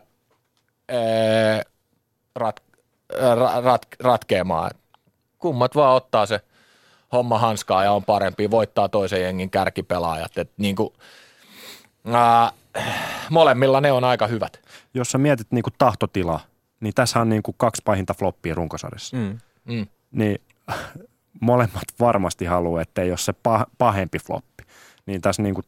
ee, 0.89 1.63
rat, 2.35 2.63
rat, 3.35 3.65
rat, 3.65 3.87
ratkeamaan. 4.01 4.71
Kummat 5.39 5.75
vaan 5.75 5.97
ottaa 5.97 6.27
se 6.27 6.41
homma 7.13 7.39
hanskaa 7.39 7.85
ja 7.85 7.93
on 7.93 8.05
parempi, 8.05 8.51
voittaa 8.51 8.89
toisen 8.89 9.23
jengin 9.23 9.51
kärkipelaajat. 9.51 10.39
Et 10.39 10.51
niin 10.57 10.77
kuin, 10.77 10.95
ää, 12.13 12.53
molemmilla 13.31 13.81
ne 13.81 13.93
on 13.93 14.05
aika 14.05 14.27
hyvät. 14.27 14.61
Jos 14.95 15.11
sä 15.11 15.19
mietit 15.19 15.51
niin 15.51 15.63
kuin 15.63 15.75
tahtotilaa, 15.79 16.41
niin 16.81 16.95
tässä 16.95 17.21
on 17.21 17.29
niin 17.29 17.43
kuin 17.43 17.55
kaksi 17.59 17.83
pahinta 17.85 18.15
floppia 18.15 18.55
runkosarjassa. 18.55 19.17
Mm. 19.17 19.39
Mm. 19.65 19.87
Niin 20.11 20.41
molemmat 21.41 21.85
varmasti 22.01 22.45
haluaa, 22.45 22.83
että 22.83 23.03
ei 23.03 23.11
ole 23.11 23.19
se 23.19 23.35
pahempi 23.79 24.19
floppi. 24.19 24.65
Niin 25.07 25.21
tässä 25.21 25.43
niin 25.43 25.55
kuin 25.55 25.65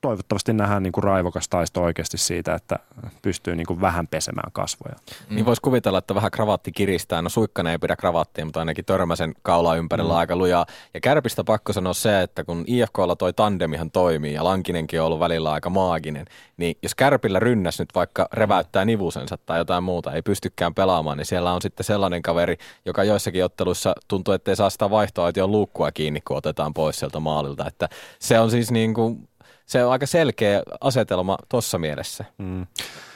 toivottavasti 0.00 0.52
nähdään 0.52 0.82
niin 0.82 0.92
kuin 0.92 1.04
raivokas 1.04 1.48
taisto 1.48 1.82
oikeasti 1.82 2.18
siitä, 2.18 2.54
että 2.54 2.78
pystyy 3.22 3.56
niin 3.56 3.66
kuin 3.66 3.80
vähän 3.80 4.08
pesemään 4.08 4.52
kasvoja. 4.52 4.94
Mm. 4.94 5.34
Niin 5.34 5.46
voisi 5.46 5.62
kuvitella, 5.62 5.98
että 5.98 6.14
vähän 6.14 6.30
kravatti 6.30 6.72
kiristää. 6.72 7.22
No 7.22 7.28
suikkanen 7.28 7.70
ei 7.70 7.78
pidä 7.78 7.96
kravattia, 7.96 8.44
mutta 8.44 8.60
ainakin 8.60 8.84
törmäsen 8.84 9.34
kaulaa 9.42 9.76
ympärillä 9.76 10.12
mm. 10.12 10.18
aika 10.18 10.36
lujaa. 10.36 10.66
Ja 10.94 11.00
kärpistä 11.00 11.44
pakko 11.44 11.72
sanoa 11.72 11.92
se, 11.92 12.22
että 12.22 12.44
kun 12.44 12.64
IFKlla 12.66 13.16
toi 13.16 13.32
tandemihan 13.32 13.90
toimii 13.90 14.34
ja 14.34 14.44
Lankinenkin 14.44 15.00
on 15.00 15.06
ollut 15.06 15.20
välillä 15.20 15.52
aika 15.52 15.70
maaginen, 15.70 16.26
niin 16.56 16.76
jos 16.82 16.94
kärpillä 16.94 17.40
rynnäs 17.40 17.78
nyt 17.78 17.94
vaikka 17.94 18.28
reväyttää 18.32 18.84
nivusensa 18.84 19.38
tai 19.46 19.58
jotain 19.58 19.84
muuta, 19.84 20.12
ei 20.12 20.22
pystykään 20.22 20.74
pelaamaan, 20.74 21.18
niin 21.18 21.26
siellä 21.26 21.52
on 21.52 21.62
sitten 21.62 21.84
sellainen 21.84 22.22
kaveri, 22.22 22.56
joka 22.86 23.04
joissakin 23.04 23.44
otteluissa 23.44 23.94
tuntuu, 24.08 24.34
että 24.34 24.50
ei 24.50 24.56
saa 24.56 24.70
sitä 24.70 24.90
vaihtoa, 24.90 25.28
että 25.28 25.44
on 25.44 25.52
luukkua 25.52 25.92
kiinni, 25.92 26.20
kun 26.20 26.36
otetaan 26.36 26.74
pois 26.74 26.98
sieltä 26.98 27.20
maalilta. 27.20 27.66
Että 27.66 27.88
se 28.18 28.40
on 28.40 28.50
siis 28.50 28.70
niin 28.70 28.94
kuin 28.94 29.28
se 29.68 29.84
on 29.84 29.92
aika 29.92 30.06
selkeä 30.06 30.62
asetelma 30.80 31.38
tuossa 31.48 31.78
mielessä. 31.78 32.24
Mm. 32.38 32.66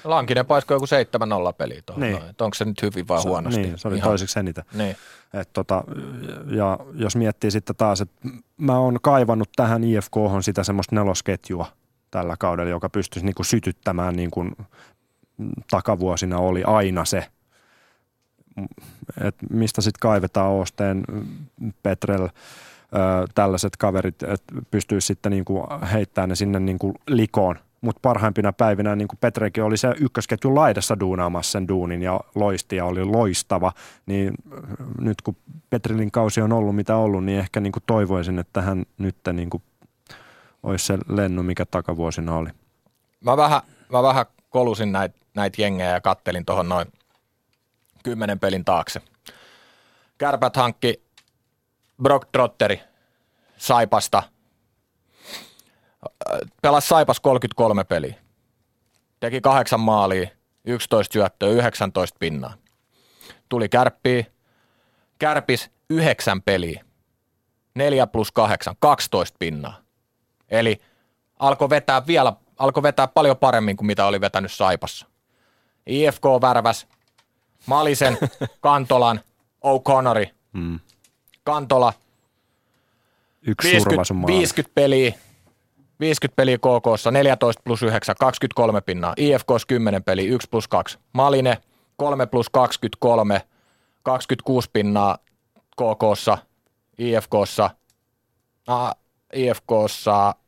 Lankinen 0.04 0.46
paisko 0.46 0.74
joku 0.74 0.86
7-0 0.86 0.88
peli 1.58 1.82
tuohon. 1.86 2.00
Niin. 2.00 2.16
onko 2.16 2.54
se 2.54 2.64
nyt 2.64 2.82
hyvin 2.82 3.08
vai 3.08 3.22
se, 3.22 3.28
huonosti? 3.28 3.60
Niin, 3.60 3.78
se 3.78 3.88
oli 3.88 3.96
Ihan. 3.96 4.08
toiseksi 4.08 4.38
eniten. 4.38 4.64
Niin. 4.74 4.96
Et 5.34 5.52
tota, 5.52 5.84
ja 6.50 6.78
jos 6.94 7.16
miettii 7.16 7.50
sitten 7.50 7.76
taas, 7.76 8.00
että 8.00 8.28
mä 8.56 8.78
oon 8.78 8.98
kaivannut 9.02 9.48
tähän 9.56 9.84
IFK 9.84 10.14
sitä 10.40 10.64
semmoista 10.64 10.94
nelosketjua 10.94 11.66
tällä 12.10 12.36
kaudella, 12.38 12.70
joka 12.70 12.88
pystyisi 12.88 13.26
niinku 13.26 13.44
sytyttämään 13.44 14.16
niin 14.16 14.30
kuin 14.30 14.56
takavuosina 15.70 16.38
oli 16.38 16.64
aina 16.64 17.04
se, 17.04 17.28
että 19.20 19.46
mistä 19.50 19.80
sitten 19.80 20.00
kaivetaan 20.00 20.50
Osteen, 20.52 21.04
Petrel, 21.82 22.28
tällaiset 23.34 23.76
kaverit, 23.76 24.22
että 24.22 24.54
pystyy 24.70 25.00
sitten 25.00 25.32
niin 25.32 25.44
kuin 25.44 25.66
heittämään 25.92 26.28
ne 26.28 26.34
sinne 26.34 26.60
niin 26.60 26.78
kuin 26.78 26.94
likoon. 27.08 27.58
Mutta 27.80 28.00
parhaimpina 28.02 28.52
päivinä 28.52 28.96
niin 28.96 29.08
kuin 29.08 29.18
Petrekin 29.20 29.64
oli 29.64 29.76
se 29.76 29.94
ykkösketjun 30.00 30.54
laidassa 30.54 31.00
duunaamassa 31.00 31.52
sen 31.52 31.68
duunin 31.68 32.02
ja 32.02 32.20
loisti 32.34 32.76
ja 32.76 32.84
oli 32.84 33.04
loistava. 33.04 33.72
Niin 34.06 34.34
nyt 35.00 35.22
kun 35.22 35.36
Petrilin 35.70 36.10
kausi 36.10 36.42
on 36.42 36.52
ollut 36.52 36.76
mitä 36.76 36.96
ollut, 36.96 37.24
niin 37.24 37.38
ehkä 37.38 37.60
niin 37.60 37.72
kuin 37.72 37.82
toivoisin, 37.86 38.38
että 38.38 38.62
hän 38.62 38.84
nyt 38.98 39.16
niin 39.32 39.50
kuin 39.50 39.62
olisi 40.62 40.86
se 40.86 40.98
lennu, 41.08 41.42
mikä 41.42 41.66
takavuosina 41.66 42.36
oli. 42.36 42.50
Mä 43.20 43.36
vähän, 43.36 43.60
mä 43.92 44.02
vähän 44.02 44.26
kolusin 44.50 44.92
näitä 44.92 45.18
näit 45.34 45.58
jengejä 45.58 45.90
ja 45.90 46.00
kattelin 46.00 46.44
tuohon 46.44 46.68
noin 46.68 46.86
kymmenen 48.02 48.40
pelin 48.40 48.64
taakse. 48.64 49.00
Kärpät 50.18 50.56
hankki 50.56 51.02
Brock 52.02 52.28
Trotteri 52.32 52.80
Saipasta. 53.56 54.22
Pelasi 56.62 56.88
Saipas 56.88 57.20
33 57.20 57.84
peliä. 57.84 58.14
Teki 59.20 59.40
kahdeksan 59.40 59.80
maalia, 59.80 60.28
11 60.64 61.12
syöttöä, 61.12 61.48
19 61.48 62.16
pinnaa. 62.18 62.54
Tuli 63.48 63.68
kärppiä, 63.68 64.24
kärpis 65.18 65.70
yhdeksän 65.90 66.42
peliä. 66.42 66.84
4 67.74 68.06
plus 68.06 68.32
8, 68.32 68.74
12 68.78 69.36
pinnaa. 69.38 69.76
Eli 70.48 70.80
alkoi 71.38 71.70
vetää 71.70 72.06
vielä, 72.06 72.32
alkoi 72.58 72.82
vetää 72.82 73.08
paljon 73.08 73.36
paremmin 73.36 73.76
kuin 73.76 73.86
mitä 73.86 74.06
oli 74.06 74.20
vetänyt 74.20 74.52
Saipassa. 74.52 75.06
IFK 75.86 76.24
värväs 76.40 76.86
Malisen, 77.66 78.18
Kantolan, 78.60 79.20
O'Connori. 79.64 80.34
Mm. 80.52 80.80
Kantola. 81.44 81.92
Yksi 83.42 83.72
50, 83.72 84.26
50 84.26 84.74
peliä. 84.74 85.14
50 86.00 86.36
peliä 86.36 86.58
KK, 86.58 87.10
14 87.10 87.62
plus 87.64 87.82
9, 87.82 88.14
23 88.18 88.80
pinnaa. 88.80 89.14
IFK 89.16 89.48
10 89.66 90.02
peliä, 90.02 90.34
1 90.34 90.48
plus 90.50 90.68
2. 90.68 90.98
Maline 91.12 91.58
3 91.96 92.26
plus 92.26 92.50
23, 92.50 93.40
26 94.02 94.70
pinnaa 94.72 95.18
KK, 95.76 96.38
IFK, 96.98 97.32
IFK, 99.32 99.70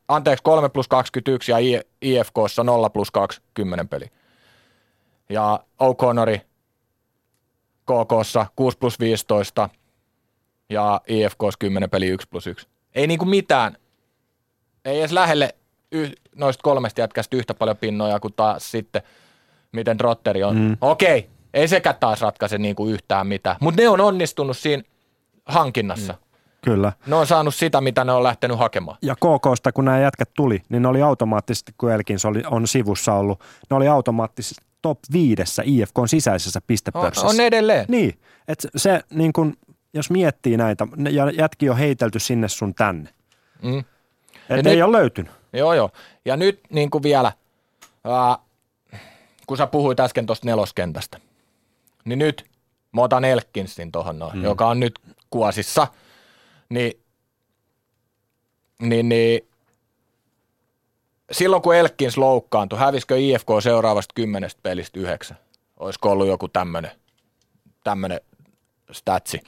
anteeksi 0.09 0.43
3 0.43 0.69
plus 0.69 0.89
21 0.89 1.53
ja 1.53 1.59
IFK 2.03 2.37
0 2.65 2.91
plus 2.91 3.11
2, 3.11 3.43
10 3.55 3.89
peli. 3.89 4.07
Ja 5.29 5.61
O'Connori 5.83 6.39
KK 7.83 8.13
6 8.57 8.79
plus 8.79 9.01
15, 9.01 9.69
ja 10.71 11.01
IFK 11.09 11.39
10 11.59 11.91
peli 11.91 12.07
1 12.07 12.29
plus 12.31 12.47
1. 12.47 12.67
Ei 12.95 13.07
niinku 13.07 13.25
mitään, 13.25 13.77
ei 14.85 14.99
edes 15.01 15.13
lähelle 15.13 15.55
yh, 15.93 16.13
noista 16.35 16.63
kolmesta 16.63 17.01
jätkästä 17.01 17.37
yhtä 17.37 17.55
paljon 17.55 17.77
pinnoja 17.77 18.21
kuin 18.21 18.35
taas 18.37 18.71
sitten, 18.71 19.03
miten 19.73 20.01
Rotteri 20.01 20.43
on. 20.43 20.57
Mm. 20.57 20.77
Okei, 20.81 21.31
ei 21.55 21.69
sekä 21.69 21.93
taas 21.93 22.21
ratkaise 22.21 22.59
niinku 22.59 22.87
yhtään 22.87 23.27
mitään, 23.27 23.57
mutta 23.61 23.83
ne 23.83 23.89
on 23.89 24.01
onnistunut 24.01 24.57
siinä 24.57 24.83
hankinnassa. 25.47 26.13
Mm. 26.13 26.19
Kyllä. 26.65 26.93
Ne 27.07 27.15
on 27.15 27.27
saanut 27.27 27.55
sitä, 27.55 27.81
mitä 27.81 28.05
ne 28.05 28.13
on 28.13 28.23
lähtenyt 28.23 28.59
hakemaan. 28.59 28.99
Ja 29.03 29.15
KKsta, 29.15 29.73
kun 29.73 29.85
nämä 29.85 29.99
jätkät 29.99 30.31
tuli, 30.37 30.63
niin 30.69 30.83
ne 30.83 30.89
oli 30.89 31.03
automaattisesti, 31.03 31.73
kun 31.79 31.93
Elkins 31.93 32.25
oli, 32.25 32.43
on 32.51 32.69
sivussa 32.69 33.15
ollut, 33.15 33.41
ne 33.71 33.77
oli 33.77 33.89
automaattisesti 33.89 34.65
top 34.83 34.99
viidessä 35.13 35.63
IFKn 35.67 36.09
sisäisessä 36.09 36.61
pistepörssissä. 36.67 37.27
On, 37.27 37.35
on 37.35 37.41
edelleen. 37.41 37.85
Niin, 37.89 38.19
että 38.49 38.69
se 38.77 39.01
niin 39.11 39.33
kun, 39.33 39.57
jos 39.95 40.11
miettii 40.11 40.57
näitä, 40.57 40.87
ja 41.11 41.31
jätki 41.31 41.71
on 41.71 41.77
heitelty 41.77 42.19
sinne 42.19 42.49
sun 42.49 42.75
tänne. 42.75 43.11
Mm. 43.63 43.85
Että 44.49 44.71
ei 44.71 44.77
nyt, 44.77 44.85
ole 44.85 44.99
löytynyt. 44.99 45.33
Joo, 45.53 45.75
joo. 45.75 45.91
Ja 46.25 46.37
nyt 46.37 46.61
niin 46.71 46.91
kuin 46.91 47.03
vielä, 47.03 47.33
ää, 48.05 48.39
kun 49.47 49.57
sä 49.57 49.67
puhuit 49.67 50.01
äsken 50.01 50.27
tuosta 50.27 50.47
neloskentästä, 50.47 51.21
niin 52.05 52.19
nyt 52.19 52.45
mä 52.93 53.03
otan 53.03 53.25
Elkinsin 53.25 53.93
tuohon 53.93 54.19
noin, 54.19 54.37
mm. 54.37 54.45
joka 54.45 54.69
on 54.69 54.81
nyt 54.81 54.99
kuosissa, 55.31 55.87
niin, 56.69 56.93
niin, 58.79 59.09
niin 59.09 59.49
silloin 61.33 61.63
kun 61.63 61.75
Elkins 61.75 62.19
loukkaantui, 62.19 62.79
hävisikö 62.79 63.19
IFK 63.19 63.49
seuraavasta 63.63 64.13
kymmenestä 64.15 64.61
pelistä 64.63 65.01
yhdeksän? 65.01 65.39
Olisiko 65.77 66.11
ollut 66.11 66.27
joku 66.27 66.49
tämmöinen 67.85 68.21
statsi? 68.93 69.41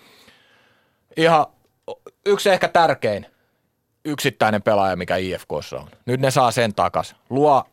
Ihan 1.17 1.47
yksi 2.27 2.51
ehkä 2.51 2.69
tärkein. 2.69 3.27
yksittäinen 4.05 4.63
pelaaja, 4.63 4.97
mikä 4.97 5.17
IFKssa 5.17 5.77
on. 5.77 5.89
Nyt 6.07 6.21
ne 6.21 6.31
saa 6.31 6.51
sen 6.51 6.75
takas. 6.75 7.17
Luo 7.31 7.65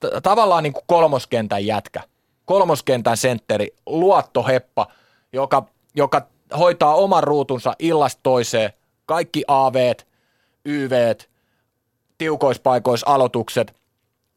t- 0.00 0.22
tavallaan 0.22 0.62
niin 0.62 0.72
kuin 0.72 0.84
kolmoskentän 0.86 1.66
jätkä, 1.66 2.00
kolmoskentän 2.44 3.16
sentteri, 3.16 3.68
luottoheppa, 3.86 4.86
joka, 5.32 5.66
joka 5.94 6.26
hoitaa 6.58 6.94
oman 6.94 7.24
ruutunsa 7.24 7.74
illasta 7.78 8.20
toiseen, 8.22 8.72
kaikki 9.06 9.44
AVt, 9.48 10.06
YVt, 10.64 11.30
tiukoispaikois 12.18 13.04
aloitukset, 13.04 13.76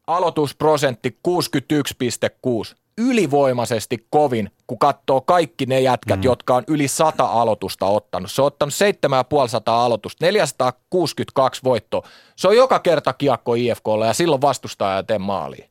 aloitusprosentti 0.07 1.17
61,6, 1.27 2.75
ylivoimaisesti 2.97 4.07
kovin, 4.09 4.51
kun 4.67 4.79
katsoo 4.79 5.21
kaikki 5.21 5.65
ne 5.65 5.81
jätkät, 5.81 6.19
mm. 6.19 6.23
jotka 6.23 6.55
on 6.55 6.63
yli 6.67 6.87
100 6.87 7.25
aloitusta 7.25 7.85
ottanut. 7.85 8.31
Se 8.31 8.41
on 8.41 8.47
ottanut 8.47 8.73
7500 8.73 9.85
aloitusta, 9.85 10.25
462 10.25 11.61
voittoa. 11.63 12.07
Se 12.35 12.47
on 12.47 12.55
joka 12.55 12.79
kerta 12.79 13.13
kiekko 13.13 13.53
IFKlle 13.53 14.07
ja 14.07 14.13
silloin 14.13 14.41
vastustaja 14.41 14.95
ja 14.95 15.03
tee 15.03 15.19
maaliin. 15.19 15.69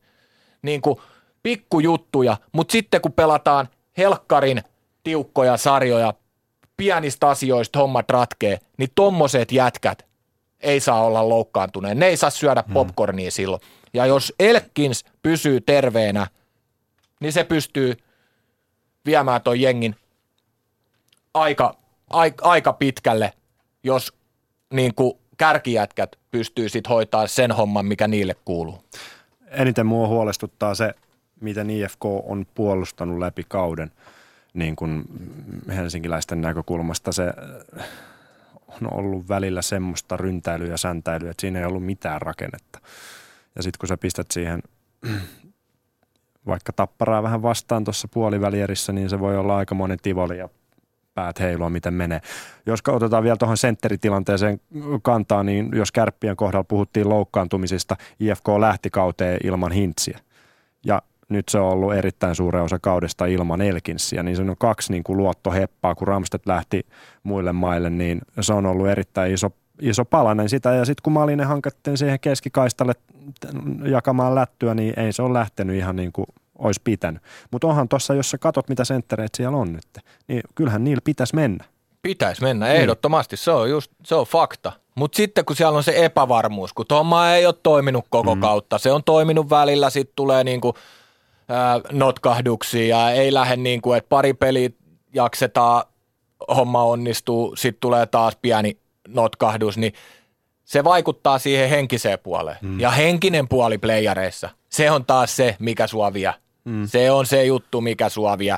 Niin 0.63 0.81
kuin 0.81 0.97
pikkujuttuja, 1.43 2.37
mutta 2.53 2.73
sitten 2.73 3.01
kun 3.01 3.13
pelataan 3.13 3.69
helkkarin 3.99 4.63
tiukkoja 5.05 5.57
sarjoja, 5.57 6.15
pienistä 6.77 7.29
asioista 7.29 7.79
hommat 7.79 8.11
ratkee, 8.11 8.59
niin 8.79 8.91
tommoset 8.95 9.53
jätkät 9.53 10.07
ei 10.61 10.81
saa 10.81 11.05
olla 11.05 11.29
loukkaantuneen. 11.29 11.99
Ne 11.99 12.07
ei 12.07 12.17
saa 12.17 12.31
syödä 12.31 12.65
popcornia 12.73 13.31
silloin. 13.31 13.63
Ja 13.95 14.07
jos 14.07 14.33
Elkins 14.41 15.05
pysyy 15.23 15.61
terveenä, 15.61 16.27
niin 17.21 17.33
se 17.33 17.45
pystyy 17.45 17.97
viemään 19.07 19.43
tuon 19.43 19.61
jengin 19.61 19.97
aika, 21.35 21.75
aika, 22.11 22.49
aika 22.49 22.73
pitkälle, 22.73 23.33
jos 23.83 24.13
niin 24.73 24.95
kuin 24.95 25.13
kärkijätkät 25.37 26.17
pystyy 26.31 26.69
sitten 26.69 26.91
hoitaa 26.91 27.27
sen 27.27 27.53
homman, 27.53 27.87
mikä 27.87 28.09
niille 28.09 28.37
kuuluu. 28.45 28.85
Eniten 29.51 29.87
mua 29.87 30.09
huolestuttaa 30.09 30.75
se, 30.75 30.95
miten 31.41 31.71
IFK 31.71 32.05
on 32.05 32.47
puolustanut 32.55 33.19
läpi 33.19 33.45
kauden 33.49 33.93
niin 34.55 34.77
kuin 34.77 35.05
helsinkiläisten 35.69 36.41
näkökulmasta. 36.41 37.13
Se 37.13 37.33
äh, 37.81 37.87
on 38.69 38.93
ollut 38.93 39.29
välillä 39.29 39.63
semmoista 39.63 40.17
ryntäilyä 40.17 40.71
ja 40.71 40.77
säntäilyä, 40.77 41.31
että 41.31 41.41
siinä 41.41 41.59
ei 41.59 41.65
ollut 41.65 41.85
mitään 41.85 42.23
rakennetta. 42.23 42.81
Ja 43.57 43.63
sitten 43.63 43.79
kun 43.79 43.89
sä 43.89 43.97
pistät 43.97 44.31
siihen 44.31 44.63
vaikka 46.47 46.73
tapparaa 46.73 47.23
vähän 47.23 47.43
vastaan 47.43 47.85
tuossa 47.85 48.09
puolivälierissä, 48.09 48.93
niin 48.93 49.11
se 49.11 49.21
voi 49.21 49.37
olla 49.37 49.57
aikamoinen 49.57 49.99
tivoli 50.03 50.39
ja 50.39 50.49
päät 51.15 51.41
heilua, 51.41 51.71
miten 51.71 51.95
menee. 51.95 52.21
Jos 52.67 52.81
otetaan 52.89 53.25
vielä 53.25 53.37
tuohon 53.37 53.57
sentteritilanteeseen 53.57 54.61
kantaa, 55.03 55.43
niin 55.43 55.69
jos 55.73 55.93
kärppien 55.93 56.37
kohdalla 56.37 56.65
puhuttiin 56.65 57.09
loukkaantumisista, 57.09 57.97
IFK 58.21 58.49
lähti 58.59 58.91
kauteen 58.91 59.39
ilman 59.45 59.73
hintsiä. 59.73 60.19
Ja 60.85 61.03
nyt 61.29 61.49
se 61.49 61.59
on 61.59 61.73
ollut 61.73 61.95
erittäin 61.95 62.35
suuri 62.35 62.61
osa 62.61 62.79
kaudesta 62.79 63.27
ilman 63.27 63.61
Elkinsiä, 63.61 64.23
niin 64.23 64.37
se 64.37 64.43
on 64.43 64.57
kaksi 64.59 64.93
niin 64.93 65.05
kuin 65.05 65.17
luottoheppaa, 65.17 65.95
kun 65.95 66.09
Ramstedt 66.09 66.47
lähti 66.47 66.87
muille 67.23 67.53
maille, 67.53 67.91
niin 67.91 68.21
se 68.41 68.53
on 68.53 68.67
ollut 68.67 68.89
erittäin 68.89 69.35
iso, 69.35 69.51
iso 69.81 70.05
palanen 70.05 70.49
sitä. 70.49 70.75
Ja 70.75 70.85
sitten 70.85 71.03
kun 71.03 71.13
Malinen 71.13 71.47
hankattiin 71.47 71.99
siihen 71.99 72.21
keskikaistalle 72.21 72.93
jakamaan 73.85 74.35
lättyä, 74.35 74.75
niin 74.75 75.01
ei 75.01 75.13
se 75.13 75.23
ole 75.23 75.39
lähtenyt 75.39 75.77
ihan 75.77 75.97
niin 75.97 76.13
kuin 76.13 76.27
olisi 76.59 76.81
pitänyt. 76.85 77.23
Mutta 77.51 77.67
onhan 77.67 77.89
tuossa, 77.89 78.15
jos 78.15 78.31
sä 78.31 78.39
katot 78.39 78.69
mitä 78.69 78.85
senttereitä 78.85 79.37
siellä 79.37 79.57
on 79.57 79.73
nyt, 79.73 80.05
niin 80.29 80.43
kyllähän 80.55 80.85
niillä 80.85 81.03
pitäisi 81.05 81.35
mennä. 81.35 81.65
Pitäisi 82.03 82.43
mennä, 82.43 82.69
ehdottomasti. 82.69 83.37
Se 83.37 83.51
on, 83.51 83.71
just, 83.71 83.93
se 84.05 84.15
on 84.15 84.27
fakta. 84.27 84.73
Mutta 84.95 85.17
sitten 85.17 85.45
kun 85.45 85.57
siellä 85.57 85.77
on 85.77 85.83
se 85.83 86.05
epävarmuus, 86.05 86.73
kun 86.73 86.87
Tomma 86.87 87.31
ei 87.31 87.47
ole 87.47 87.55
toiminut 87.63 88.05
koko 88.11 88.35
mm. 88.35 88.41
kautta, 88.41 88.79
se 88.79 88.93
on 88.93 89.05
toiminut 89.05 89.51
välillä, 89.51 89.91
sitten 89.91 90.17
tulee 90.17 90.45
niinku, 90.45 90.75
äh, 91.51 91.93
notkahduksia 91.93 92.87
ja 92.87 93.11
ei 93.11 93.35
lähde 93.35 93.57
niin 93.57 93.83
kuin, 93.83 93.99
että 93.99 94.09
pari 94.09 94.35
peliä 94.35 94.71
jaksetaan, 95.15 95.85
homma 96.57 96.83
onnistuu, 96.83 97.57
sitten 97.57 97.81
tulee 97.81 98.07
taas 98.07 98.37
pieni 98.43 98.77
notkahdus, 99.09 99.79
niin 99.79 99.93
se 100.65 100.85
vaikuttaa 100.85 101.39
siihen 101.39 101.71
henkiseen 101.71 102.19
puoleen. 102.19 102.59
Mm. 102.63 102.81
Ja 102.81 102.91
henkinen 102.91 103.49
puoli 103.49 103.79
playareissa, 103.79 104.49
se 104.69 104.91
on 104.91 105.05
taas 105.05 105.37
se, 105.37 105.57
mikä 105.59 105.87
sua 105.87 106.13
vie. 106.13 106.35
Mm. 106.65 106.89
Se 106.89 107.11
on 107.11 107.27
se 107.27 107.45
juttu, 107.45 107.81
mikä 107.81 108.09
sua 108.09 108.39
vie. 108.39 108.57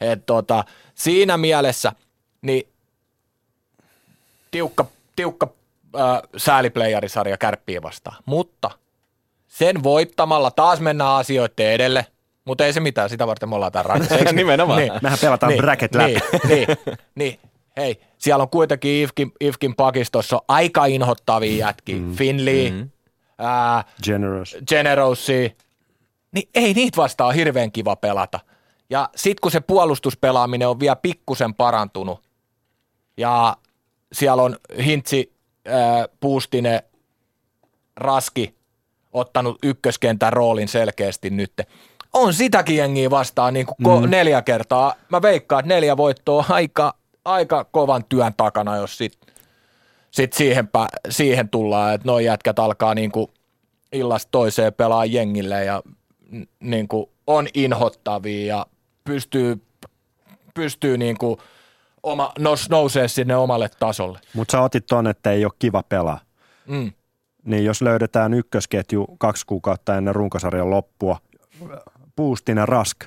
Et 0.00 0.26
tota, 0.26 0.64
siinä 0.94 1.36
mielessä 1.36 1.92
niin 2.42 2.68
tiukka, 4.50 4.84
tiukka 5.16 5.48
äh, 5.96 6.22
sääliplayerisarja 6.36 7.38
kärppiä 7.38 7.82
vastaan. 7.82 8.16
Mutta 8.26 8.70
sen 9.48 9.82
voittamalla 9.82 10.50
taas 10.50 10.80
mennään 10.80 11.10
asioiden 11.10 11.72
edelle. 11.72 12.06
Mutta 12.44 12.66
ei 12.66 12.72
se 12.72 12.80
mitään, 12.80 13.10
sitä 13.10 13.26
varten 13.26 13.48
me 13.48 13.54
ollaan 13.54 13.72
täällä 13.72 13.88
radiossa. 13.88 14.32
Nimenomaan. 14.32 14.78
Niin. 14.80 14.92
Mehän 15.02 15.18
pelataan 15.20 15.50
niin, 15.50 15.62
bracket 15.62 15.94
läpi. 15.94 16.12
Niin, 16.12 16.22
niin, 16.48 16.66
niin, 17.14 17.38
hei, 17.76 18.00
siellä 18.18 18.42
on 18.42 18.50
kuitenkin 18.50 19.02
Ifkin, 19.02 19.32
Ifkin 19.40 19.74
pakistossa 19.74 20.42
aika 20.48 20.84
inhottavia 20.84 21.66
jätkiä. 21.66 21.96
Mm. 21.96 22.14
Finley, 22.14 22.70
mm. 22.70 22.90
ää, 23.38 23.84
Generous. 24.04 24.56
Generosi, 24.68 25.56
niin 26.32 26.48
ei 26.54 26.74
niitä 26.74 26.96
vastaan 26.96 27.34
hirveän 27.34 27.72
kiva 27.72 27.96
pelata. 27.96 28.40
Ja 28.90 29.08
sitten 29.16 29.40
kun 29.40 29.50
se 29.50 29.60
puolustuspelaaminen 29.60 30.68
on 30.68 30.80
vielä 30.80 30.96
pikkusen 30.96 31.54
parantunut 31.54 32.22
ja 33.16 33.56
siellä 34.12 34.42
on 34.42 34.56
Hintsi, 34.84 35.32
ää, 35.66 36.08
Puustinen, 36.20 36.82
Raski 37.96 38.56
ottanut 39.12 39.58
ykköskentän 39.62 40.32
roolin 40.32 40.68
selkeästi 40.68 41.30
nyt. 41.30 41.52
On 42.12 42.34
sitäkin 42.34 42.76
jengiä 42.76 43.10
vastaan 43.10 43.54
niin 43.54 43.66
kuin 43.66 44.04
mm. 44.04 44.10
neljä 44.10 44.42
kertaa. 44.42 44.94
Mä 45.08 45.22
veikkaan, 45.22 45.60
että 45.60 45.74
neljä 45.74 45.96
voittoa 45.96 46.44
aika, 46.48 46.94
aika 47.26 47.64
kovan 47.64 48.04
työn 48.08 48.34
takana, 48.36 48.76
jos 48.76 48.98
sit, 48.98 49.18
sit 50.10 50.32
siihen, 50.32 50.68
siihen 51.10 51.48
tullaan, 51.48 51.94
että 51.94 52.08
noi 52.08 52.24
jätkät 52.24 52.58
alkaa 52.58 52.94
niin 52.94 53.12
kuin 53.12 53.30
illasta 53.92 54.28
toiseen 54.30 54.74
pelaa 54.74 55.04
jengille 55.04 55.64
ja 55.64 55.82
niin 56.60 56.88
kuin 56.88 57.06
on 57.26 57.46
inhottavia 57.54 58.56
ja 58.56 58.66
pystyy, 59.04 59.62
pystyy 60.54 60.98
niin 60.98 61.18
kuin 61.18 61.38
oma, 62.02 62.32
nous, 62.38 62.70
nousee 62.70 63.08
sinne 63.08 63.36
omalle 63.36 63.70
tasolle. 63.78 64.18
Mutta 64.34 64.52
sä 64.52 64.60
otit 64.60 64.86
ton, 64.86 65.06
että 65.06 65.32
ei 65.32 65.44
ole 65.44 65.52
kiva 65.58 65.82
pelaa. 65.82 66.20
Mm. 66.66 66.92
Niin 67.44 67.64
jos 67.64 67.82
löydetään 67.82 68.34
ykkösketju 68.34 69.06
kaksi 69.18 69.46
kuukautta 69.46 69.96
ennen 69.96 70.14
runkosarjan 70.14 70.70
loppua, 70.70 71.18
Puustinen 72.16 72.68
Rask, 72.68 73.04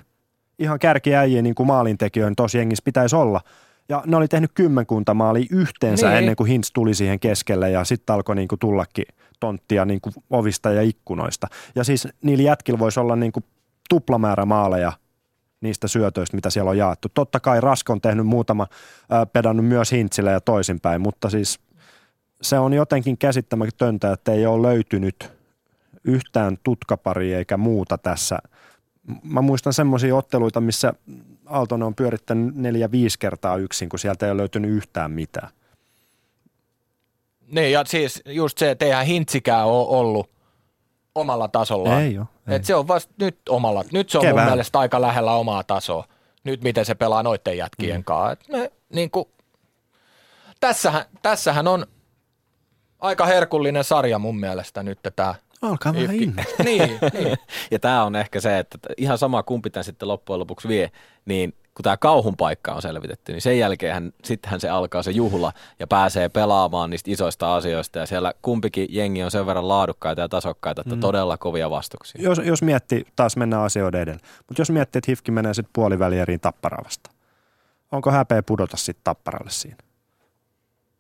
ihan 0.60 0.80
kärkiäjiä 0.80 1.42
niin 1.42 1.56
kuin 1.56 1.68
maalintekijöiden 1.68 2.36
tosi 2.36 2.58
jengissä 2.58 2.84
pitäisi 2.86 3.16
olla. 3.16 3.42
Ja 3.90 4.04
ne 4.06 4.18
oli 4.18 4.28
tehnyt 4.28 4.52
kymmenkunta 4.54 5.14
maalia 5.14 5.48
yhteensä 5.52 6.08
niin. 6.08 6.18
ennen 6.18 6.36
kuin 6.36 6.48
Hintz 6.48 6.72
tuli 6.74 6.94
siihen 6.94 7.20
keskelle 7.20 7.70
ja 7.70 7.84
sitten 7.84 8.14
alkoi 8.14 8.36
niin 8.36 8.48
kuin 8.48 8.60
tullakin 8.60 9.06
tonttia 9.40 9.86
niin 9.86 10.02
kuin 10.02 10.14
ovista 10.30 10.72
ja 10.72 10.82
ikkunoista. 10.82 11.48
Ja 11.76 11.84
siis 11.84 12.08
niillä 12.22 12.44
jätkillä 12.44 12.80
voisi 12.80 13.00
olla 13.00 13.16
niin 13.16 13.32
kuin 13.32 13.44
tuplamäärä 13.90 14.46
maaleja 14.46 14.94
niistä 15.62 15.88
syötöistä, 15.88 16.38
mitä 16.38 16.50
siellä 16.50 16.72
on 16.72 16.78
jaettu. 16.78 17.08
Totta 17.14 17.40
kai 17.40 17.62
Rask 17.62 17.90
on 17.90 18.02
tehnyt 18.02 18.26
muutama, 18.26 18.68
äh, 19.14 19.28
pedannut 19.34 19.66
myös 19.66 19.92
Hintsille 19.92 20.32
ja 20.32 20.42
toisinpäin, 20.42 21.02
mutta 21.02 21.30
siis 21.30 21.60
se 22.42 22.60
on 22.60 22.74
jotenkin 22.74 23.18
käsittämätöntä, 23.18 24.12
että 24.12 24.32
ei 24.32 24.46
ole 24.46 24.68
löytynyt 24.68 25.32
yhtään 26.04 26.58
tutkaparia 26.64 27.38
eikä 27.38 27.58
muuta 27.58 27.98
tässä. 27.98 28.40
Mä 29.24 29.42
muistan 29.42 29.74
semmoisia 29.74 30.16
otteluita, 30.16 30.62
missä 30.62 30.94
Aaltonen 31.50 31.88
on 31.88 31.96
pyörittänyt 31.96 32.56
neljä, 32.56 32.92
viisi 32.92 33.20
kertaa 33.20 33.58
yksin, 33.58 33.90
kun 33.90 34.00
sieltä 34.00 34.26
ei 34.26 34.32
ole 34.32 34.38
löytynyt 34.38 34.72
yhtään 34.72 35.12
mitään. 35.12 35.50
Niin, 37.52 37.72
ja 37.72 37.84
siis 37.88 38.22
just 38.26 38.58
se, 38.58 38.72
että 38.72 38.86
eihän 38.86 39.06
hintsikään 39.06 39.66
ole 39.66 39.88
ollut 39.88 40.30
omalla 41.16 41.48
tasolla. 41.48 42.02
Ei 42.02 42.18
ole. 42.18 42.28
Ei. 42.48 42.56
Et 42.56 42.66
se 42.66 42.76
on 42.76 42.88
vasta 42.88 43.14
nyt 43.20 43.38
omalla. 43.50 43.84
Nyt 43.92 44.10
se 44.10 44.18
on 44.18 44.22
Kevään. 44.22 44.46
mun 44.46 44.54
mielestä 44.54 44.80
aika 44.80 45.02
lähellä 45.02 45.34
omaa 45.34 45.64
tasoa. 45.64 46.06
Nyt 46.44 46.64
miten 46.64 46.86
se 46.86 46.96
pelaa 46.96 47.24
noiden 47.24 47.58
jätkien 47.58 48.00
mm. 48.00 48.04
kanssa. 48.04 48.32
Et 48.32 48.48
me, 48.52 48.72
niin 48.94 49.12
kuin, 49.12 49.26
tässähän, 50.60 51.06
tässähän 51.22 51.68
on 51.68 51.86
aika 53.00 53.26
herkullinen 53.26 53.84
sarja 53.84 54.20
mun 54.20 54.40
mielestä 54.40 54.84
nyt 54.84 55.00
tämä 55.16 55.36
Alkaa 55.62 55.94
vähän 55.94 56.08
niin, 56.18 56.36
niin. 56.66 57.38
ja 57.72 57.80
tämä 57.80 58.04
on 58.04 58.16
ehkä 58.16 58.40
se, 58.40 58.60
että 58.60 58.78
ihan 58.98 59.18
sama 59.18 59.44
kumpi 59.44 59.70
tämän 59.70 59.84
sitten 59.84 60.08
loppujen 60.08 60.40
lopuksi 60.40 60.68
vie, 60.68 60.92
niin 61.26 61.54
kun 61.74 61.84
tämä 61.84 61.98
kauhun 61.98 62.38
paikka 62.38 62.74
on 62.74 62.82
selvitetty, 62.82 63.32
niin 63.32 63.42
sen 63.42 63.60
jälkeen 63.60 64.14
sittenhän 64.24 64.60
se 64.60 64.70
alkaa 64.70 65.04
se 65.04 65.12
juhla 65.12 65.54
ja 65.80 65.88
pääsee 65.88 66.30
pelaamaan 66.30 66.90
niistä 66.90 67.12
isoista 67.12 67.56
asioista 67.56 68.00
ja 68.00 68.06
siellä 68.06 68.34
kumpikin 68.42 68.88
jengi 68.90 69.24
on 69.24 69.32
sen 69.32 69.46
verran 69.46 69.68
laadukkaita 69.68 70.22
ja 70.22 70.30
tasokkaita, 70.30 70.82
että 70.82 70.96
mm. 70.96 71.02
todella 71.02 71.38
kovia 71.38 71.70
vastuksia. 71.70 72.22
Jos, 72.22 72.42
jos 72.44 72.62
miettii, 72.62 73.06
taas 73.16 73.38
mennään 73.38 73.64
asioiden 73.64 74.02
edellä, 74.02 74.20
mutta 74.48 74.62
jos 74.62 74.70
miettii, 74.70 75.00
että 75.00 75.12
Hifki 75.12 75.32
menee 75.32 75.54
sitten 75.54 75.74
puolivälieriin 75.74 76.40
tapparavasta, 76.40 77.12
onko 77.92 78.12
häpeä 78.12 78.44
pudota 78.44 78.78
sitten 78.78 79.04
tapparalle 79.04 79.52
siinä? 79.52 79.89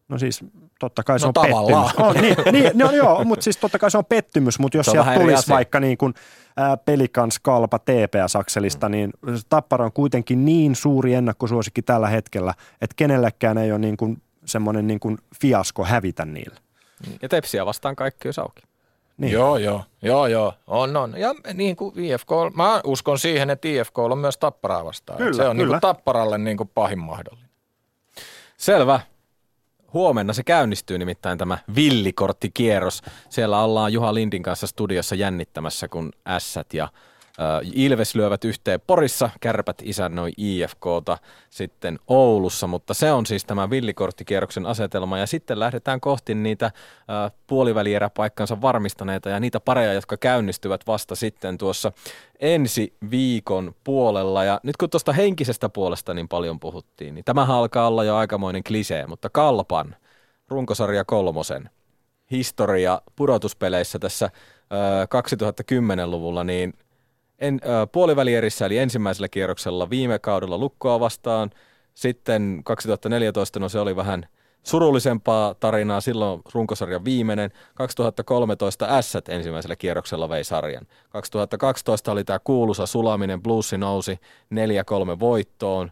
No 0.10 0.18
siis 0.18 0.44
totta 0.80 1.03
kai 1.03 1.19
se 1.19 1.26
No 1.26 1.27
on 1.27 1.34
tavallaan. 1.34 1.86
pettymys. 1.86 2.07
On, 2.07 2.15
niin, 2.22 2.36
niin, 2.52 2.72
no, 2.73 2.91
joo, 2.91 3.23
mutta 3.23 3.44
siis 3.44 3.57
totta 3.57 3.80
kai 3.80 3.91
se 3.91 3.98
on 3.98 4.06
pettymys, 4.06 4.60
mutta 4.60 4.77
jos 4.77 4.86
sieltä 4.86 5.14
tulisi 5.14 5.34
asia. 5.40 5.56
vaikka 5.56 5.80
niin 5.80 5.98
kuin 5.98 6.14
ää, 6.57 6.77
Pelikans, 6.77 7.40
Kalpa, 7.40 7.77
TPS-akselista, 7.80 8.90
niin 8.90 9.14
Tappara 9.49 9.86
on 9.86 9.91
kuitenkin 9.91 10.45
niin 10.45 10.76
suuri 10.76 11.14
ennakkosuosikki 11.14 11.81
tällä 11.81 12.07
hetkellä, 12.07 12.53
että 12.81 12.94
kenellekään 12.95 13.57
ei 13.57 13.72
ole 13.72 13.80
niin 13.80 13.98
kuin 13.98 14.22
semmoinen 14.45 14.88
niin 14.88 14.99
kuin 14.99 15.18
fiasko 15.41 15.84
hävitä 15.86 16.26
niillä. 16.26 16.57
Ja 17.22 17.30
Tepsiä 17.30 17.65
vastaan 17.65 17.95
kaikki 17.95 18.27
olisi 18.27 18.41
auki. 18.41 18.61
Niin. 19.18 19.34
Joo, 19.34 19.57
joo, 19.57 19.84
joo, 20.02 20.27
joo, 20.27 20.53
on, 20.68 20.98
on. 20.98 21.14
Ja 21.18 21.36
niin 21.53 21.76
kuin 21.76 21.99
IFK, 21.99 22.30
mä 22.56 22.81
uskon 22.84 23.19
siihen, 23.19 23.49
että 23.49 23.68
IFK 23.68 23.99
on 23.99 24.18
myös 24.18 24.38
Tapparaa 24.38 24.86
vastaan. 24.86 25.18
Kyllä, 25.18 25.34
se 25.34 25.48
on 25.48 25.57
niin 25.57 25.65
kyllä. 25.65 25.73
kuin 25.80 25.81
Tapparalle 25.81 26.38
niin 26.38 26.57
kuin 26.57 26.69
pahin 26.76 26.99
mahdollinen. 26.99 27.49
Selvä. 28.57 28.99
Huomenna 29.94 30.34
se 30.34 30.44
käynnistyy 30.44 30.98
nimittäin 30.98 31.38
tämä 31.38 31.57
villikorttikierros. 31.76 33.02
Siellä 33.30 33.64
ollaan 33.64 33.94
Juha 33.94 34.14
Lindin 34.14 34.44
kanssa 34.44 34.68
studiossa 34.68 35.16
jännittämässä, 35.16 35.88
kun 35.88 36.11
Ässät 36.28 36.74
ja 36.74 36.88
Ilves 37.74 38.16
lyövät 38.16 38.45
yhteen 38.45 38.82
Porissa. 38.88 39.30
Kärpät 39.40 39.78
isännöi 39.84 40.32
IFKta 40.38 41.18
sitten 41.49 41.99
Oulussa, 42.07 42.68
mutta 42.68 42.94
se 42.94 43.11
on 43.11 43.26
siis 43.26 43.45
tämä 43.45 43.70
villikorttikierroksen 43.70 44.66
asetelma. 44.66 45.18
Ja 45.18 45.28
sitten 45.28 45.60
lähdetään 45.60 46.02
kohti 46.02 46.36
niitä 46.36 46.66
ö, 46.66 47.32
puolivälieräpaikkansa 47.48 48.61
varmistaneita 48.61 49.30
ja 49.30 49.40
niitä 49.40 49.60
pareja, 49.60 49.94
jotka 49.94 50.18
käynnistyvät 50.18 50.88
vasta 50.88 51.16
sitten 51.16 51.57
tuossa 51.57 51.91
ensi 52.40 52.94
viikon 53.11 53.76
puolella. 53.84 54.44
Ja 54.44 54.60
nyt 54.64 54.78
kun 54.78 54.90
tuosta 54.90 55.14
henkisestä 55.14 55.70
puolesta 55.70 56.14
niin 56.14 56.28
paljon 56.28 56.60
puhuttiin, 56.60 57.16
niin 57.16 57.26
tämähän 57.26 57.56
alkaa 57.56 57.88
olla 57.88 58.03
jo 58.03 58.16
aikamoinen 58.16 58.64
klisee, 58.64 59.07
mutta 59.07 59.30
Kalpan 59.30 59.95
runkosarja 60.48 61.06
kolmosen 61.06 61.70
historia 62.32 63.02
pudotuspeleissä 63.16 63.99
tässä 63.99 64.26
ö, 64.26 65.06
2010-luvulla, 65.06 66.44
niin 66.44 66.74
en, 67.40 67.60
ö, 67.64 67.88
puolivälierissä 67.91 68.66
eli 68.66 68.78
ensimmäisellä 68.78 69.28
kierroksella 69.28 69.90
viime 69.90 70.20
kaudella 70.20 70.57
Lukkoa 70.57 70.99
vastaan, 70.99 71.49
sitten 71.94 72.61
2014, 72.64 73.60
no 73.60 73.70
se 73.70 73.80
oli 73.80 73.95
vähän 73.95 74.28
surullisempaa 74.64 75.53
tarinaa, 75.53 76.02
silloin 76.02 76.41
runkosarjan 76.53 77.06
viimeinen. 77.06 77.52
2013 77.76 78.98
Ässät 78.98 79.30
ensimmäisellä 79.30 79.76
kierroksella 79.76 80.30
vei 80.30 80.44
sarjan. 80.44 80.88
2012 81.10 82.11
oli 82.11 82.24
tämä 82.24 82.40
kuuluisa 82.44 82.86
sulaminen, 82.86 83.41
bluesi 83.41 83.78
nousi 83.78 84.20
4-3 85.16 85.20
voittoon 85.20 85.91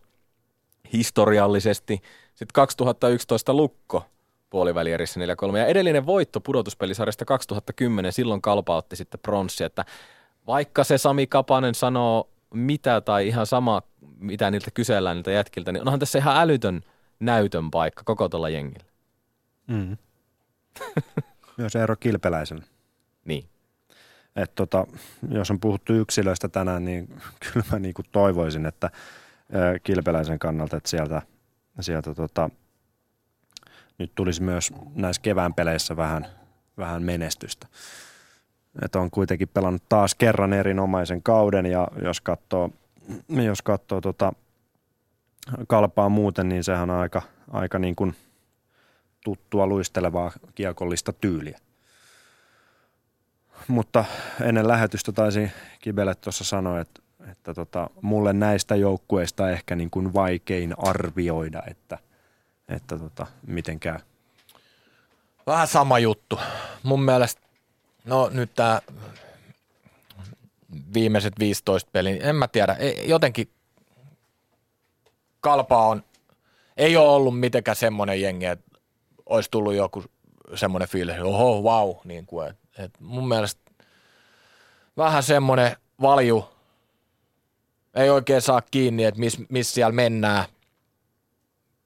historiallisesti. 0.94 2.02
Sitten 2.30 2.54
2011 2.54 3.54
Lukko 3.54 4.04
puolivälierissä 4.50 5.20
4-3. 5.54 5.58
Ja 5.58 5.66
edellinen 5.66 6.06
voitto 6.06 6.42
pudotuspelisarjasta 6.42 7.26
2010, 7.26 8.14
silloin 8.14 8.42
Kalpa 8.42 8.78
otti 8.78 8.96
sitten 8.96 9.20
pronssi, 9.20 9.64
että 9.64 9.86
vaikka 10.48 10.84
se 10.84 10.98
Sami 10.98 11.28
Kapanen 11.28 11.76
sanoo 11.76 12.30
mitä 12.54 13.02
tai 13.02 13.28
ihan 13.28 13.46
sama, 13.46 13.82
mitä 14.20 14.52
niiltä 14.52 14.72
kysellään 14.72 15.16
niiltä 15.18 15.32
jätkiltä, 15.32 15.72
niin 15.72 15.82
onhan 15.82 16.00
tässä 16.00 16.20
ihan 16.20 16.38
älytön 16.38 16.82
näytön 17.20 17.72
paikka 17.72 18.04
koko 18.06 18.30
tuolla 18.30 18.50
jengillä. 18.50 18.86
Mm. 19.68 19.98
Myös 21.58 21.76
Eero 21.76 21.96
Kilpeläisen. 21.96 22.64
Niin. 23.26 23.50
Et 24.36 24.56
tota, 24.56 24.88
jos 25.30 25.52
on 25.52 25.60
puhuttu 25.60 25.94
yksilöistä 25.94 26.50
tänään, 26.50 26.86
niin 26.86 27.08
kyllä 27.54 27.66
mä 27.72 27.80
niinku 27.80 28.02
toivoisin, 28.12 28.66
että 28.66 28.92
Kilpeläisen 29.84 30.40
kannalta, 30.40 30.78
että 30.78 30.90
sieltä, 30.90 31.22
sieltä 31.80 32.14
tota, 32.14 32.50
nyt 33.98 34.12
tulisi 34.16 34.44
myös 34.44 34.74
näissä 34.96 35.22
kevään 35.22 35.54
peleissä 35.54 35.98
vähän, 35.98 36.28
vähän 36.78 37.04
menestystä. 37.04 37.68
Et 38.86 38.96
on 38.96 39.12
kuitenkin 39.12 39.48
pelannut 39.48 39.84
taas 39.90 40.16
kerran 40.16 40.54
erinomaisen 40.54 41.24
kauden 41.24 41.66
ja 41.66 41.88
jos 42.04 42.22
katsoo, 42.22 42.70
jos 43.30 43.62
katsoo 43.62 44.02
tota 44.02 44.34
kalpaa 45.68 46.10
muuten, 46.10 46.50
niin 46.50 46.64
sehän 46.64 46.90
on 46.90 47.00
aika, 47.00 47.22
aika 47.52 47.80
niin 47.80 47.96
kuin 47.96 48.16
tuttua 49.24 49.68
luistelevaa 49.68 50.32
kiekollista 50.56 51.14
tyyliä. 51.14 51.60
Mutta 53.68 54.06
ennen 54.42 54.68
lähetystä 54.68 55.12
taisi 55.12 55.52
Kibele 55.80 56.16
tuossa 56.16 56.44
sanoa, 56.44 56.80
että, 56.80 57.02
että 57.32 57.54
tota, 57.54 57.90
mulle 58.02 58.34
näistä 58.34 58.76
joukkueista 58.76 59.50
ehkä 59.50 59.76
niin 59.76 59.90
kuin 59.90 60.14
vaikein 60.14 60.74
arvioida, 60.78 61.64
että, 61.68 61.98
että 62.70 62.98
tota, 62.98 63.28
miten 63.48 63.80
käy. 63.80 64.00
Vähän 65.48 65.68
sama 65.68 66.00
juttu. 66.00 66.40
Mun 66.84 67.04
mielestä, 67.04 67.42
no 68.08 68.30
nyt 68.30 68.52
tämä 68.56 68.82
viimeiset 70.94 71.34
15 71.40 71.90
peliä, 71.92 72.30
en 72.30 72.36
mä 72.36 72.48
tiedä, 72.48 72.74
ei, 72.74 73.10
jotenkin 73.10 73.50
kalpa 75.42 75.88
on, 75.88 76.04
ei 76.78 76.98
ole 76.98 77.10
ollut 77.10 77.40
mitenkään 77.40 77.76
semmoinen 77.76 78.22
jengi, 78.22 78.46
että 78.46 78.80
olisi 79.26 79.52
tullut 79.52 79.74
joku 79.74 80.04
semmoinen 80.56 80.90
fiilis, 80.90 81.16
että 81.16 81.26
oho, 81.26 81.62
wow, 81.62 81.96
niin 82.04 82.26
kuin, 82.26 82.48
et, 82.48 82.58
et 82.78 82.92
mun 83.00 83.28
mielestä 83.28 83.62
vähän 84.98 85.24
semmoinen 85.24 85.76
valju, 86.02 86.50
ei 87.96 88.10
oikein 88.10 88.42
saa 88.42 88.62
kiinni, 88.62 89.04
että 89.04 89.20
missä 89.20 89.42
mis 89.50 89.74
siellä 89.74 89.92
mennään. 89.92 90.46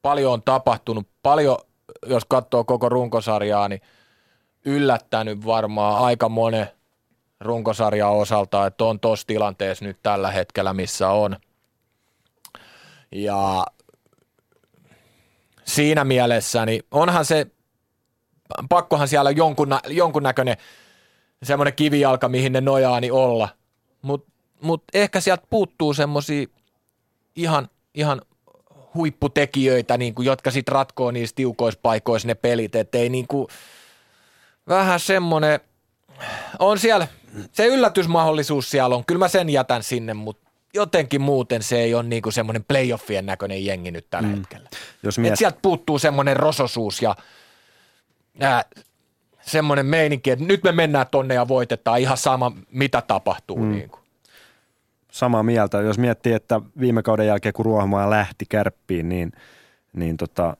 Paljon 0.01 0.33
on 0.33 0.41
tapahtunut, 0.41 1.07
paljon, 1.23 1.57
jos 2.05 2.25
katsoo 2.25 2.63
koko 2.63 2.89
runkosarjaa, 2.89 3.67
niin 3.67 3.81
yllättänyt 4.65 5.45
varmaan 5.45 6.03
aika 6.03 6.29
monen 6.29 6.67
runkosarjan 7.39 8.11
osalta, 8.11 8.65
että 8.65 8.83
on 8.83 8.99
tuossa 8.99 9.27
tilanteessa 9.27 9.85
nyt 9.85 9.97
tällä 10.03 10.31
hetkellä, 10.31 10.73
missä 10.73 11.09
on. 11.09 11.37
Ja 13.11 13.65
siinä 15.63 16.03
mielessä, 16.03 16.65
niin 16.65 16.83
onhan 16.91 17.25
se, 17.25 17.47
pakkohan 18.69 19.07
siellä 19.07 19.31
jonkun, 19.31 19.79
jonkunnäköinen 19.87 20.57
semmoinen 21.43 21.75
kivijalka, 21.75 22.29
mihin 22.29 22.53
ne 22.53 22.61
nojaa, 22.61 22.99
niin 22.99 23.13
olla. 23.13 23.49
Mutta 24.01 24.31
mut 24.61 24.83
ehkä 24.93 25.19
sieltä 25.19 25.43
puuttuu 25.49 25.93
semmoisia 25.93 26.47
ihan, 27.35 27.69
ihan 27.93 28.21
huipputekijöitä, 28.93 29.97
niin 29.97 30.15
kuin, 30.15 30.25
jotka 30.25 30.51
sitten 30.51 30.73
ratkoo 30.73 31.11
niissä 31.11 31.35
tiukoissa 31.35 31.79
paikoissa 31.83 32.27
ne 32.27 32.35
pelit, 32.35 32.75
että 32.75 32.97
ei 32.97 33.09
niin 33.09 33.27
kuin, 33.27 33.47
vähän 34.67 34.99
semmoinen, 34.99 35.59
on 36.59 36.79
siellä, 36.79 37.07
se 37.51 37.65
yllätysmahdollisuus 37.65 38.71
siellä 38.71 38.95
on, 38.95 39.05
kyllä 39.05 39.19
mä 39.19 39.27
sen 39.27 39.49
jätän 39.49 39.83
sinne, 39.83 40.13
mutta 40.13 40.51
jotenkin 40.73 41.21
muuten 41.21 41.63
se 41.63 41.79
ei 41.79 41.95
ole 41.95 42.03
niin 42.03 42.21
kuin 42.21 42.33
semmoinen 42.33 42.63
playoffien 42.63 43.25
näköinen 43.25 43.65
jengi 43.65 43.91
nyt 43.91 44.07
tällä 44.09 44.27
mm. 44.27 44.35
hetkellä. 44.35 44.69
Jos 45.03 45.17
Et 45.17 45.21
miet... 45.21 45.37
sieltä 45.37 45.59
puuttuu 45.61 45.99
semmoinen 45.99 46.37
rososuus 46.37 47.01
ja 47.01 47.15
ää, 48.39 48.63
semmoinen 49.41 49.85
meininki, 49.85 50.31
että 50.31 50.45
nyt 50.45 50.63
me 50.63 50.71
mennään 50.71 51.07
tonne 51.11 51.33
ja 51.33 51.47
voitetaan 51.47 51.99
ihan 51.99 52.17
sama, 52.17 52.51
mitä 52.71 53.01
tapahtuu. 53.01 53.57
Mm. 53.57 53.71
Niin 53.71 53.89
kuin. 53.89 54.01
Samaa 55.11 55.43
mieltä. 55.43 55.81
Jos 55.81 55.97
miettii, 55.97 56.33
että 56.33 56.61
viime 56.79 57.03
kauden 57.03 57.27
jälkeen, 57.27 57.53
kun 57.53 57.65
Ruohomaa 57.65 58.09
lähti 58.09 58.45
kärppiin, 58.49 59.09
niin, 59.09 59.31
niin 59.93 60.17
tota, 60.17 60.57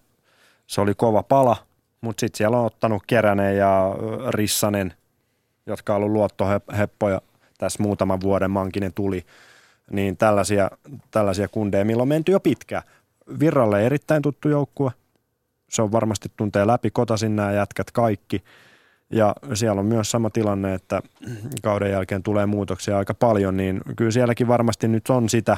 se 0.68 0.82
oli 0.82 0.94
kova 0.96 1.24
pala, 1.24 1.58
mutta 2.02 2.20
sitten 2.20 2.38
siellä 2.38 2.60
on 2.60 2.66
ottanut 2.66 3.04
Keränen 3.08 3.58
ja 3.58 3.96
Rissanen, 4.30 4.94
jotka 5.66 5.94
on 5.94 5.98
ollut 5.98 6.12
luottoheppoja 6.12 7.22
tässä 7.58 7.84
muutaman 7.84 8.22
vuoden, 8.22 8.52
Mankinen 8.52 8.94
tuli, 8.94 9.26
niin 9.92 10.18
tällaisia, 10.18 10.72
tällaisia 11.12 11.48
kundeja, 11.48 11.86
millä 11.86 12.02
on 12.02 12.08
menty 12.08 12.32
jo 12.32 12.40
pitkään. 12.40 12.84
Virralle 13.40 13.86
erittäin 13.86 14.22
tuttu 14.22 14.50
joukkue. 14.50 14.92
Se 15.70 15.82
on 15.82 15.92
varmasti 15.92 16.32
tuntee 16.38 16.68
läpi 16.68 16.92
kotasin 16.92 17.36
nämä 17.36 17.52
jätkät 17.52 17.92
kaikki. 17.92 18.44
Ja 19.10 19.36
siellä 19.54 19.80
on 19.80 19.86
myös 19.86 20.12
sama 20.12 20.30
tilanne, 20.30 20.74
että 20.74 21.02
kauden 21.62 21.92
jälkeen 21.92 22.24
tulee 22.24 22.46
muutoksia 22.46 22.98
aika 22.98 23.14
paljon, 23.14 23.58
niin 23.58 23.82
kyllä 23.96 24.12
sielläkin 24.12 24.48
varmasti 24.48 24.88
nyt 24.88 25.10
on 25.10 25.30
sitä. 25.30 25.58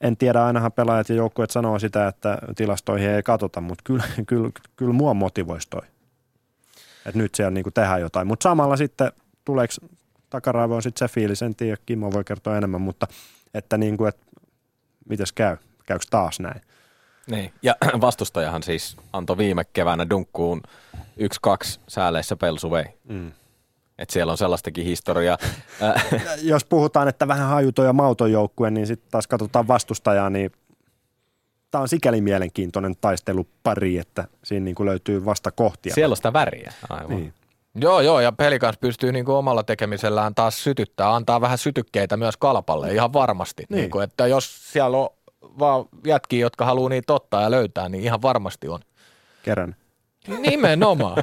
En 0.00 0.16
tiedä, 0.16 0.44
ainahan 0.44 0.72
pelaajat 0.72 1.08
ja 1.08 1.14
joukkueet 1.14 1.50
sanoo 1.50 1.78
sitä, 1.78 2.08
että 2.08 2.38
tilastoihin 2.56 3.10
ei 3.10 3.22
katsota, 3.22 3.60
mutta 3.60 3.84
kyllä, 3.84 4.04
kyllä, 4.26 4.50
kyllä 4.76 4.92
mua 4.92 5.14
motivoisi 5.14 5.68
toi. 5.70 5.82
Että 7.06 7.18
nyt 7.18 7.34
siellä 7.34 7.50
niinku 7.50 7.70
tehdään 7.70 8.00
jotain. 8.00 8.26
Mutta 8.26 8.42
samalla 8.42 8.76
sitten 8.76 9.12
tuleeko 9.44 9.74
takaraivoon 10.30 10.82
sitten 10.82 11.08
se 11.08 11.14
fiilis, 11.14 11.42
en 11.42 11.54
tiedä, 11.54 11.76
Kimmo 11.86 12.12
voi 12.12 12.24
kertoa 12.24 12.56
enemmän, 12.56 12.80
mutta 12.80 13.06
että 13.54 13.78
niinku, 13.78 14.04
et, 14.04 14.18
mites 15.08 15.32
käy? 15.32 15.56
Käykö 15.86 16.04
taas 16.10 16.40
näin? 16.40 16.60
Niin. 17.30 17.52
Ja 17.62 17.76
vastustajahan 18.00 18.62
siis 18.62 18.96
antoi 19.12 19.38
viime 19.38 19.64
keväänä 19.64 20.10
dunkkuun 20.10 20.62
1-2 20.96 21.00
sääleissä 21.88 22.36
Pelsu 22.36 22.70
vei. 22.70 22.84
Mm. 23.08 23.32
Et 23.98 24.10
siellä 24.10 24.30
on 24.30 24.38
sellaistakin 24.38 24.84
historiaa. 24.84 25.38
Jos 26.42 26.64
puhutaan, 26.64 27.08
että 27.08 27.28
vähän 27.28 27.48
hajuton 27.48 27.86
ja 27.86 27.92
mauton 27.92 28.32
joukkue, 28.32 28.70
niin 28.70 28.86
sitten 28.86 29.10
taas 29.10 29.26
katsotaan 29.26 29.68
vastustajaa, 29.68 30.30
niin 30.30 30.52
tämä 31.70 31.82
on 31.82 31.88
sikäli 31.88 32.20
mielenkiintoinen 32.20 32.94
taistelupari, 33.00 33.98
että 33.98 34.24
siinä 34.44 34.64
niin 34.64 34.74
kuin 34.74 34.86
löytyy 34.86 35.24
vasta 35.24 35.50
kohtia. 35.50 35.94
Siellä 35.94 36.12
on 36.12 36.16
sitä 36.16 36.32
väriä. 36.32 36.72
Aivan. 36.90 37.16
Niin. 37.16 37.34
Joo, 37.74 38.00
joo, 38.00 38.20
ja 38.20 38.32
Pelikans 38.32 38.78
pystyy 38.78 39.12
niinku 39.12 39.34
omalla 39.34 39.62
tekemisellään 39.62 40.34
taas 40.34 40.64
sytyttää, 40.64 41.14
antaa 41.14 41.40
vähän 41.40 41.58
sytykkeitä 41.58 42.16
myös 42.16 42.36
kalpalle 42.36 42.94
ihan 42.94 43.12
varmasti. 43.12 43.64
Niin. 43.68 43.80
Niinku, 43.80 44.00
että 44.00 44.26
jos 44.26 44.72
siellä 44.72 44.96
on 44.96 45.08
vaan 45.58 45.84
jätkiä, 46.04 46.40
jotka 46.40 46.64
haluaa 46.64 46.88
niitä 46.88 47.12
ottaa 47.12 47.42
ja 47.42 47.50
löytää, 47.50 47.88
niin 47.88 48.04
ihan 48.04 48.22
varmasti 48.22 48.68
on. 48.68 48.80
Kerän. 49.42 49.76
Nimenomaan. 50.28 51.16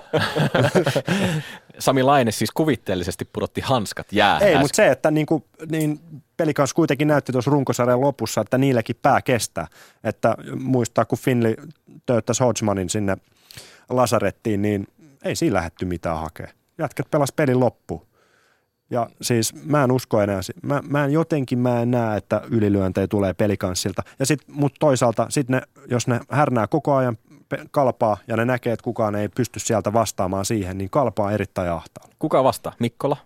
Sami 1.79 2.03
Laine 2.03 2.31
siis 2.31 2.51
kuvitteellisesti 2.51 3.25
pudotti 3.33 3.61
hanskat 3.61 4.13
jää. 4.13 4.39
Ei, 4.39 4.57
mutta 4.57 4.75
se, 4.75 4.87
että 4.87 5.11
niin 5.11 5.25
kuin, 5.25 5.43
niin 5.69 5.99
Pelikans 6.37 6.73
kuitenkin 6.73 7.07
näytti 7.07 7.31
tuossa 7.31 7.51
runkosarjan 7.51 8.01
lopussa, 8.01 8.41
että 8.41 8.57
niilläkin 8.57 8.95
pää 9.01 9.21
kestää. 9.21 9.67
Että 10.03 10.35
muistaa, 10.59 11.05
kun 11.05 11.17
Finley 11.17 11.55
töyttäisi 12.05 12.43
Hodgmanin 12.43 12.89
sinne 12.89 13.17
lasarettiin, 13.89 14.61
niin 14.61 14.87
ei 15.23 15.35
siinä 15.35 15.53
lähetty 15.53 15.85
mitään 15.85 16.19
hakea. 16.19 16.47
Jätkät 16.77 17.11
pelas 17.11 17.31
pelin 17.31 17.59
loppuun. 17.59 18.07
Ja 18.89 19.09
siis 19.21 19.53
mä 19.65 19.83
en 19.83 19.91
usko 19.91 20.21
enää, 20.21 20.41
si- 20.41 20.53
mä, 20.63 20.81
mä 20.87 21.05
en 21.05 21.11
jotenkin 21.11 21.59
mä 21.59 21.81
en 21.81 21.91
näe, 21.91 22.17
että 22.17 22.41
ylilyöntejä 22.49 23.07
tulee 23.07 23.33
pelikanssilta. 23.33 24.03
Ja 24.19 24.25
sit, 24.25 24.39
mutta 24.47 24.77
toisaalta, 24.79 25.25
sit 25.29 25.49
ne, 25.49 25.61
jos 25.89 26.07
ne 26.07 26.19
härnää 26.29 26.67
koko 26.67 26.95
ajan 26.95 27.17
kalpaa 27.71 28.17
ja 28.27 28.37
ne 28.37 28.45
näkee, 28.45 28.73
että 28.73 28.83
kukaan 28.83 29.15
ei 29.15 29.29
pysty 29.29 29.59
sieltä 29.59 29.93
vastaamaan 29.93 30.45
siihen, 30.45 30.77
niin 30.77 30.89
kalpaa 30.89 31.31
erittäin 31.31 31.71
ahtaalla. 31.71 32.15
Kuka 32.19 32.43
vastaa? 32.43 32.73
Mikkola? 32.79 33.17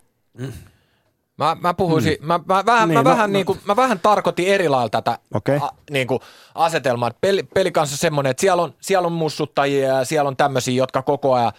Mä, 1.37 1.57
mä 1.61 1.73
puhuisin, 1.73 2.17
mm. 2.21 2.27
mä, 2.27 2.39
mä, 2.45 2.65
vähän, 2.65 2.89
Niin, 2.89 2.97
mä, 2.99 3.03
no, 3.03 3.09
vähän, 3.09 3.29
no. 3.29 3.33
Niin 3.33 3.45
kuin, 3.45 3.59
mä 3.65 3.75
vähän 3.75 3.99
tarkoitin 3.99 4.47
eri 4.47 4.69
lailla 4.69 4.89
tätä 4.89 5.17
Okei. 5.33 5.57
a, 5.57 5.69
niin 5.91 6.07
kuin 6.07 6.19
asetelmaa. 6.55 7.11
Peli, 7.21 7.43
peli 7.43 7.71
kanssa 7.71 7.97
semmoinen, 7.97 8.31
että 8.31 8.41
siellä 8.41 8.63
on, 8.63 8.73
siellä 8.81 9.05
on 9.05 9.11
mussuttajia 9.11 9.87
ja 9.87 10.05
siellä 10.05 10.27
on 10.27 10.37
tämmöisiä, 10.37 10.73
jotka 10.73 11.01
koko 11.01 11.33
ajan 11.33 11.51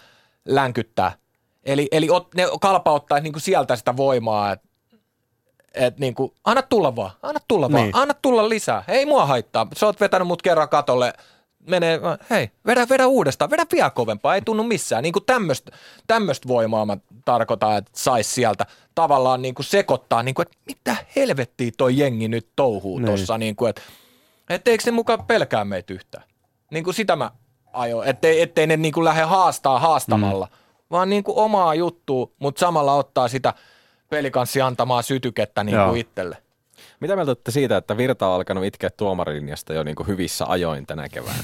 länkyttää. 0.45 1.11
Eli, 1.63 1.87
eli 1.91 2.09
ot, 2.09 2.33
ne 2.35 2.47
kalpa 2.61 2.91
ottaa 2.91 3.19
niin 3.19 3.33
kuin 3.33 3.41
sieltä 3.41 3.75
sitä 3.75 3.97
voimaa, 3.97 4.51
että 4.51 4.67
et 5.73 5.99
niin 5.99 6.13
kuin, 6.15 6.31
anna 6.43 6.61
tulla 6.61 6.95
vaan, 6.95 7.11
anna 7.21 7.39
tulla 7.47 7.71
vaan, 7.71 7.83
Niin. 7.83 7.95
anna 7.95 8.13
tulla 8.13 8.49
lisää. 8.49 8.83
Ei 8.87 9.05
mua 9.05 9.25
haittaa. 9.25 9.67
Sä 9.77 9.85
oot 9.85 9.99
vetänyt 9.99 10.27
mut 10.27 10.41
kerran 10.41 10.69
katolle, 10.69 11.13
menee, 11.67 11.99
hei, 12.29 12.51
vedä, 12.65 12.89
vedä 12.89 13.07
uudestaan, 13.07 13.51
vedä 13.51 13.65
vielä 13.71 13.89
kovempaa, 13.89 14.35
ei 14.35 14.41
tunnu 14.41 14.63
missään. 14.63 15.03
Niin 15.03 15.13
kuin 15.13 15.25
tämmöistä 16.07 16.47
voimaa 16.47 16.85
mä 16.85 16.97
tarkoitan, 17.25 17.77
että 17.77 17.91
sais 17.95 18.35
sieltä 18.35 18.65
tavallaan 18.95 19.41
niin 19.41 19.55
kuin 19.55 19.65
sekoittaa, 19.65 20.23
niin 20.23 20.35
kuin, 20.35 20.47
että 20.47 20.57
mitä 20.67 20.95
helvettiä 21.15 21.71
toi 21.77 21.97
jengi 21.97 22.27
nyt 22.27 22.47
touhuu 22.55 22.99
Niin. 22.99 23.05
tuossa, 23.05 23.37
niin 23.37 23.55
kuin, 23.55 23.69
että, 23.69 23.81
että 24.49 24.71
eikö 24.71 24.83
se 24.83 24.91
mukaan 24.91 25.25
pelkää 25.25 25.65
meitä 25.65 25.93
yhtään. 25.93 26.23
Niin 26.71 26.83
kuin 26.83 26.93
sitä 26.93 27.15
mä 27.15 27.31
ajoin, 27.73 28.09
ettei, 28.09 28.41
ettei 28.41 28.67
ne 28.67 28.77
niin 28.77 28.93
kuin 28.93 29.05
lähde 29.05 29.23
haastaa 29.23 29.79
haastamalla, 29.79 30.45
mm. 30.45 30.57
vaan 30.91 31.09
niin 31.09 31.23
kuin 31.23 31.37
omaa 31.37 31.75
juttua, 31.75 32.31
mutta 32.39 32.59
samalla 32.59 32.93
ottaa 32.93 33.27
sitä 33.27 33.53
pelikanssi 34.09 34.61
antamaa 34.61 35.01
sytykettä 35.01 35.63
niin 35.63 35.75
Joo. 35.75 35.87
kuin 35.87 36.01
itselle. 36.01 36.37
Mitä 37.01 37.15
mieltä 37.15 37.29
olette 37.29 37.51
siitä, 37.51 37.77
että 37.77 37.97
Virta 37.97 38.27
on 38.27 38.33
alkanut 38.35 38.65
itkeä 38.65 38.89
tuomarilinjasta 38.89 39.73
jo 39.73 39.83
niin 39.83 39.95
kuin 39.95 40.07
hyvissä 40.07 40.45
ajoin 40.47 40.85
tänä 40.85 41.09
keväänä? 41.09 41.43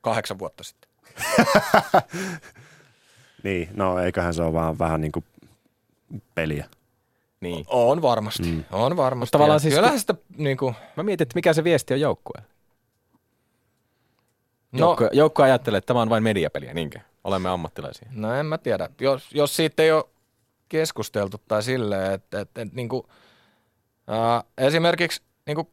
Kahdeksan 0.00 0.38
vuotta 0.38 0.64
sitten. 0.64 0.90
Niin, 3.42 3.68
no 3.74 3.98
eiköhän 3.98 4.34
se 4.34 4.42
ole 4.42 4.52
vaan 4.52 4.78
vähän 4.78 5.00
niin 5.00 5.12
kuin 5.12 5.24
peliä. 6.34 6.66
Niin. 7.40 7.64
On 7.68 8.02
varmasti, 8.02 8.42
mm. 8.42 8.64
on 8.72 8.96
varmasti. 8.96 9.32
tavallaan 9.32 9.56
Ja 9.56 9.60
siis 9.60 9.74
Kyllähän 9.74 9.92
kun- 9.94 10.00
sitä 10.00 10.14
niin 10.36 10.56
kuin, 10.56 10.74
Mä 10.96 11.02
mietin, 11.02 11.22
että 11.24 11.34
mikä 11.34 11.52
se 11.52 11.64
viesti 11.64 11.94
on 11.94 12.00
joukkueelle. 12.00 12.48
no, 14.72 14.78
Joukkue, 14.78 15.08
joukkue 15.12 15.44
ajattelee, 15.44 15.78
että 15.78 15.86
tämä 15.86 16.02
on 16.02 16.10
vain 16.10 16.22
mediapeliä, 16.22 16.74
niinkö? 16.74 16.98
Olemme 17.24 17.48
ammattilaisia. 17.48 18.08
No 18.10 18.34
en 18.34 18.46
mä 18.46 18.58
tiedä. 18.58 18.88
Jos, 19.00 19.32
jos 19.34 19.56
siitä 19.56 19.82
ei 19.82 19.92
ole 19.92 20.04
keskusteltu 20.68 21.40
tai 21.48 21.62
silleen, 21.62 22.12
että, 22.12 22.40
että, 22.40 22.62
että 22.62 22.74
niin 22.76 22.88
kuin, 22.88 23.06
esimerkiksi 24.58 25.22
niin 25.46 25.54
kuin 25.54 25.68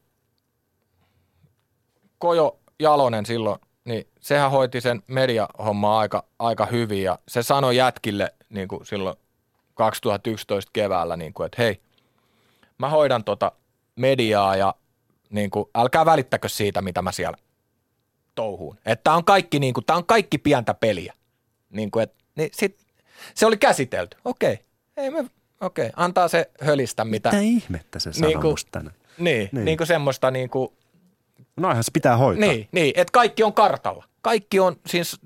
Kojo 2.17 2.59
Jalonen 2.79 3.25
silloin, 3.25 3.59
niin 3.85 4.07
sehän 4.19 4.51
hoiti 4.51 4.81
sen 4.81 5.03
mediahommaa 5.07 5.99
aika, 5.99 6.23
aika 6.39 6.65
hyvin 6.65 7.03
ja 7.03 7.19
se 7.27 7.43
sanoi 7.43 7.75
jätkille 7.75 8.33
niin 8.49 8.67
kuin 8.67 8.85
silloin 8.85 9.15
2011 9.73 10.69
keväällä, 10.73 11.17
niin 11.17 11.33
kuin, 11.33 11.45
että 11.45 11.61
hei, 11.61 11.81
mä 12.77 12.89
hoidan 12.89 13.23
tota 13.23 13.51
mediaa 13.95 14.55
ja 14.55 14.75
niin 15.29 15.49
kuin, 15.49 15.65
älkää 15.75 16.05
välittäkö 16.05 16.49
siitä, 16.49 16.81
mitä 16.81 17.01
mä 17.01 17.11
siellä 17.11 17.37
touhuun. 18.35 18.77
Että 18.85 19.13
on 19.13 19.25
kaikki, 19.25 19.59
niin 19.59 19.73
kuin, 19.73 19.85
tää 19.85 19.95
on 19.95 20.05
kaikki 20.05 20.37
pientä 20.37 20.73
peliä. 20.73 21.13
Niin 21.69 21.91
kuin, 21.91 22.03
et, 22.03 22.13
niin 22.35 22.49
sit, 22.53 22.79
se 23.35 23.45
oli 23.45 23.57
käsitelty. 23.57 24.17
Okei, 24.25 24.59
ei 24.97 25.09
me, 25.09 25.25
okei, 25.61 25.89
antaa 25.95 26.27
se 26.27 26.49
hölistä 26.61 27.05
mitä. 27.05 27.29
Mitä 27.29 27.41
ihmettä 27.41 27.99
se 27.99 28.13
sanoo 28.13 28.27
Niinku- 28.29 28.49
musta 28.49 28.69
tänään? 28.71 28.95
Niin, 29.17 29.37
Niin. 29.37 29.49
niin. 29.51 29.65
niin 29.65 29.77
kuin 29.77 29.87
semmoista 29.87 30.31
niin 30.31 30.49
kuin, 30.49 30.69
Noihän 31.57 31.83
se 31.83 31.91
pitää 31.91 32.17
hoitaa. 32.17 32.47
niin, 32.49 32.67
niin, 32.71 32.93
että 32.95 33.11
kaikki 33.11 33.43
on 33.43 33.53
kartalla. 33.53 34.05
Kaikki 34.21 34.59
on 34.59 34.75
siis 34.87 35.19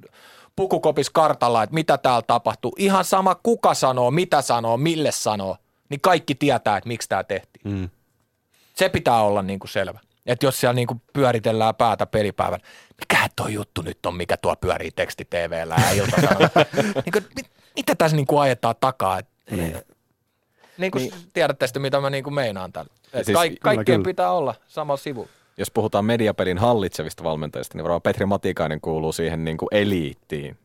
pukukopis 0.55 1.09
kartalla, 1.09 1.63
että 1.63 1.73
mitä 1.73 1.97
täällä 1.97 2.21
tapahtuu. 2.21 2.75
Ihan 2.77 3.05
sama 3.05 3.35
kuka 3.35 3.73
sanoo, 3.73 4.11
mitä 4.11 4.41
sanoo, 4.41 4.77
mille 4.77 5.11
sanoo, 5.11 5.57
niin 5.89 6.01
kaikki 6.01 6.35
tietää, 6.35 6.77
että 6.77 6.87
miksi 6.87 7.09
tämä 7.09 7.23
tehtiin. 7.23 7.73
Mm. 7.73 7.89
Se 8.73 8.89
pitää 8.89 9.21
olla 9.21 9.41
niin 9.41 9.59
kuin 9.59 9.69
selvä. 9.69 9.99
Että 10.25 10.45
jos 10.45 10.59
siellä 10.59 10.73
niin 10.73 10.87
kuin 10.87 11.01
pyöritellään 11.13 11.75
päätä 11.75 12.05
pelipäivän, 12.05 12.59
mikä 12.99 13.27
toi 13.35 13.53
juttu 13.53 13.81
nyt 13.81 14.05
on, 14.05 14.15
mikä 14.15 14.37
tuo 14.37 14.55
pyörii 14.55 14.91
teksti 14.91 15.25
TVllä 15.25 15.75
ja 15.85 15.91
ilta 15.91 16.17
niin 17.05 17.11
kuin, 17.13 17.25
mit, 17.35 17.49
mitä 17.75 17.95
tässä 17.95 18.15
niin 18.17 18.27
kuin 18.27 18.41
ajetaan 18.41 18.75
takaa? 18.79 19.19
Et, 19.19 19.27
Niin. 19.51 19.77
Niin 20.77 20.91
kuin 20.91 21.01
niin. 21.01 21.13
tiedätte 21.33 21.67
sitten, 21.67 21.81
mitä 21.81 22.01
mä 22.01 22.09
niin 22.09 22.23
kuin 22.23 22.33
meinaan 22.33 22.73
tällä. 22.73 22.93
Siis- 23.23 23.35
kaik, 23.35 23.59
kaikkien 23.59 23.99
kyllä. 23.99 24.09
pitää 24.11 24.31
olla 24.31 24.55
samalla 24.67 24.97
sivulla. 24.97 25.29
Jos 25.57 25.71
puhutaan 25.71 26.05
mediapelin 26.05 26.57
hallitsevista 26.57 27.23
valmentajista, 27.23 27.77
niin 27.77 27.83
varmaan 27.83 28.01
Petri 28.01 28.25
Matikainen 28.25 28.81
kuuluu 28.81 29.13
siihen 29.13 29.43
niin 29.43 29.57
kuin 29.57 29.69
eliittiin. 29.71 30.57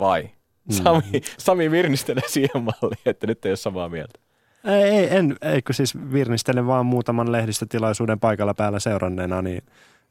Vai? 0.00 0.22
Mm. 0.22 0.74
Sami, 0.74 1.22
Sami 1.38 1.70
Virnistelen 1.70 2.22
siihen 2.26 2.62
malliin, 2.62 3.00
että 3.06 3.26
nyt 3.26 3.46
ei 3.46 3.50
ole 3.50 3.56
samaa 3.56 3.88
mieltä. 3.88 4.18
Ei, 4.64 4.82
ei, 4.82 5.16
en, 5.16 5.36
eikö 5.42 5.72
siis 5.72 5.94
virnistelen 6.12 6.66
vaan 6.66 6.86
muutaman 6.86 7.32
lehdistötilaisuuden 7.32 8.20
paikalla 8.20 8.54
päällä 8.54 8.78
seuranneena, 8.78 9.42
niin 9.42 9.62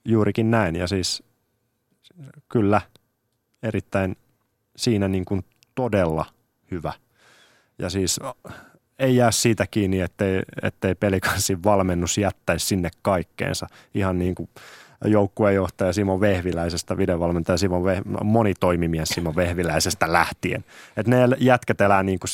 juurikin 0.06 0.52
näin. 0.52 0.76
Ja 0.76 0.88
siis 0.88 1.24
kyllä 2.50 2.82
erittäin 3.64 4.16
siinä 4.76 5.08
niin 5.08 5.26
kuin 5.26 5.46
todella 5.76 6.26
hyvä. 6.72 6.94
Ja 7.80 7.90
siis 7.90 8.20
ei 9.00 9.16
jää 9.16 9.32
siitä 9.32 9.68
kiinni, 9.72 10.02
ettei, 10.02 10.42
ettei 10.62 10.96
pelikanssin 10.96 11.64
valmennus 11.64 12.18
jättäisi 12.18 12.66
sinne 12.66 12.90
kaikkeensa. 13.02 13.68
Ihan 13.94 14.20
niin 14.20 14.36
kuin 14.36 14.50
joukkuejohtaja 15.06 15.94
Simon 15.94 16.22
Vehviläisestä, 16.22 16.98
videovalmentaja 16.98 17.58
Simon 17.58 17.84
Veh- 17.84 18.24
monitoimimies 18.24 19.10
Simon 19.10 19.36
Vehviläisestä 19.36 20.14
lähtien. 20.14 20.66
Että 20.98 21.12
ne 21.12 21.36
jätkät 21.40 21.82
elää 21.82 22.04
niin 22.04 22.20
kuin, 22.20 22.30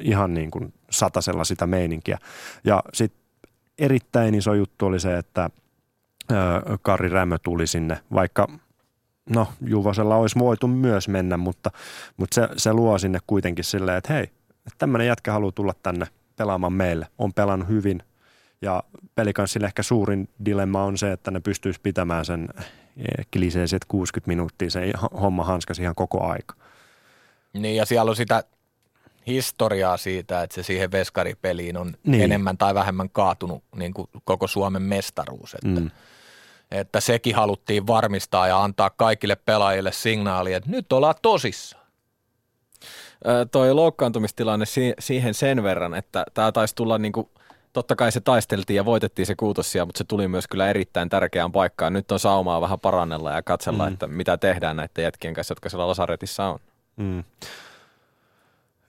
ihan 0.00 0.34
niin 0.34 0.50
kuin 0.50 0.72
satasella 0.90 1.44
sitä 1.44 1.66
meininkiä. 1.66 2.18
Ja 2.64 2.82
sitten 2.92 3.20
erittäin 3.78 4.34
iso 4.34 4.54
juttu 4.54 4.86
oli 4.86 5.00
se, 5.00 5.18
että 5.18 5.50
Kari 6.82 7.08
Rämö 7.08 7.38
tuli 7.38 7.66
sinne, 7.66 7.98
vaikka 8.14 8.48
no 9.30 9.48
Juvosella 9.66 10.16
olisi 10.16 10.38
voitu 10.38 10.66
myös 10.66 11.08
mennä, 11.08 11.36
mutta, 11.36 11.70
mutta 12.16 12.34
se, 12.34 12.48
se 12.56 12.72
luo 12.72 12.98
sinne 12.98 13.18
kuitenkin 13.26 13.64
silleen, 13.64 13.98
että 13.98 14.12
hei, 14.12 14.30
tämmöinen 14.78 15.06
jätkä 15.06 15.32
haluaa 15.32 15.52
tulla 15.52 15.74
tänne 15.82 16.06
pelaamaan 16.36 16.72
meille. 16.72 17.06
On 17.18 17.32
pelannut 17.32 17.68
hyvin 17.68 18.02
ja 18.62 18.82
pelikanssille 19.14 19.66
ehkä 19.66 19.82
suurin 19.82 20.28
dilemma 20.44 20.84
on 20.84 20.98
se, 20.98 21.12
että 21.12 21.30
ne 21.30 21.40
pystyisi 21.40 21.80
pitämään 21.82 22.24
sen 22.24 22.48
eh, 22.96 23.26
kliseiset 23.32 23.84
60 23.88 24.28
minuuttia 24.28 24.70
se 24.70 24.92
homma 25.20 25.44
hanskas 25.44 25.78
ihan 25.78 25.94
koko 25.94 26.26
aika. 26.26 26.54
Niin 27.52 27.76
ja 27.76 27.86
siellä 27.86 28.10
on 28.10 28.16
sitä 28.16 28.44
historiaa 29.26 29.96
siitä, 29.96 30.42
että 30.42 30.54
se 30.54 30.62
siihen 30.62 30.92
veskaripeliin 30.92 31.76
on 31.76 31.96
Niin. 32.04 32.22
enemmän 32.22 32.58
tai 32.58 32.74
vähemmän 32.74 33.10
kaatunut 33.10 33.62
niin 33.76 33.94
kuin 33.94 34.08
koko 34.24 34.46
Suomen 34.46 34.82
mestaruus. 34.82 35.54
Että, 35.54 35.80
mm. 35.80 35.90
että 36.70 37.00
sekin 37.00 37.34
haluttiin 37.34 37.86
varmistaa 37.86 38.48
ja 38.48 38.64
antaa 38.64 38.90
kaikille 38.90 39.36
pelaajille 39.36 39.92
signaali, 39.92 40.52
että 40.52 40.70
nyt 40.70 40.92
ollaan 40.92 41.14
tosissaan. 41.22 41.83
Toi 43.52 43.74
loukkaantumistilanne 43.74 44.66
si- 44.66 44.94
siihen 44.98 45.34
sen 45.34 45.62
verran, 45.62 45.94
että 45.94 46.24
tämä 46.34 46.52
taisi 46.52 46.74
tulla 46.74 46.98
niinku, 46.98 47.30
totta 47.72 47.96
kai 47.96 48.12
se 48.12 48.20
taisteltiin 48.20 48.76
ja 48.76 48.84
voitettiin 48.84 49.26
se 49.26 49.34
kuutossia, 49.34 49.84
mutta 49.86 49.98
se 49.98 50.04
tuli 50.04 50.28
myös 50.28 50.46
kyllä 50.48 50.68
erittäin 50.70 51.08
tärkeään 51.08 51.52
paikkaan. 51.52 51.92
Nyt 51.92 52.12
on 52.12 52.18
saumaa 52.18 52.60
vähän 52.60 52.80
parannella 52.80 53.32
ja 53.32 53.42
katsella, 53.42 53.86
Mm. 53.86 53.92
että 53.92 54.06
mitä 54.06 54.36
tehdään 54.36 54.76
näiden 54.76 55.02
jätkien 55.04 55.34
kanssa, 55.34 55.52
jotka 55.52 55.68
siellä 55.68 55.88
lasaretissa 55.88 56.44
on. 56.46 56.58
Mm. 56.96 57.24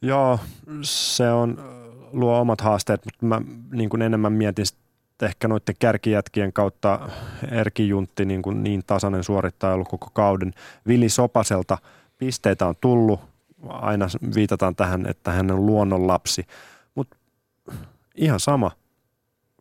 Joo, 0.01 0.39
se 0.81 1.29
on, 1.31 1.57
luo 2.11 2.39
omat 2.39 2.61
haasteet, 2.61 3.05
mutta 3.05 3.25
mä 3.25 3.41
niin 3.71 3.89
kuin 3.89 4.01
enemmän 4.01 4.33
mietin 4.33 4.65
ehkä 5.21 5.47
noiden 5.47 5.75
kärkijätkien 5.79 6.53
kautta 6.53 7.09
Erki 7.51 7.87
Juntti 7.89 8.25
niin, 8.25 8.41
kuin 8.41 8.63
niin 8.63 8.83
tasainen 8.87 9.23
suorittaja 9.23 9.73
ollut 9.73 9.87
koko 9.87 10.07
kauden. 10.13 10.53
Vili 10.87 11.09
Sopaselta 11.09 11.77
pisteitä 12.17 12.67
on 12.67 12.75
tullut, 12.81 13.19
aina 13.69 14.07
viitataan 14.35 14.75
tähän, 14.75 15.05
että 15.07 15.31
hän 15.31 15.51
on 15.51 15.65
luonnonlapsi, 15.65 16.47
mutta 16.95 17.17
ihan 18.15 18.39
sama. 18.39 18.71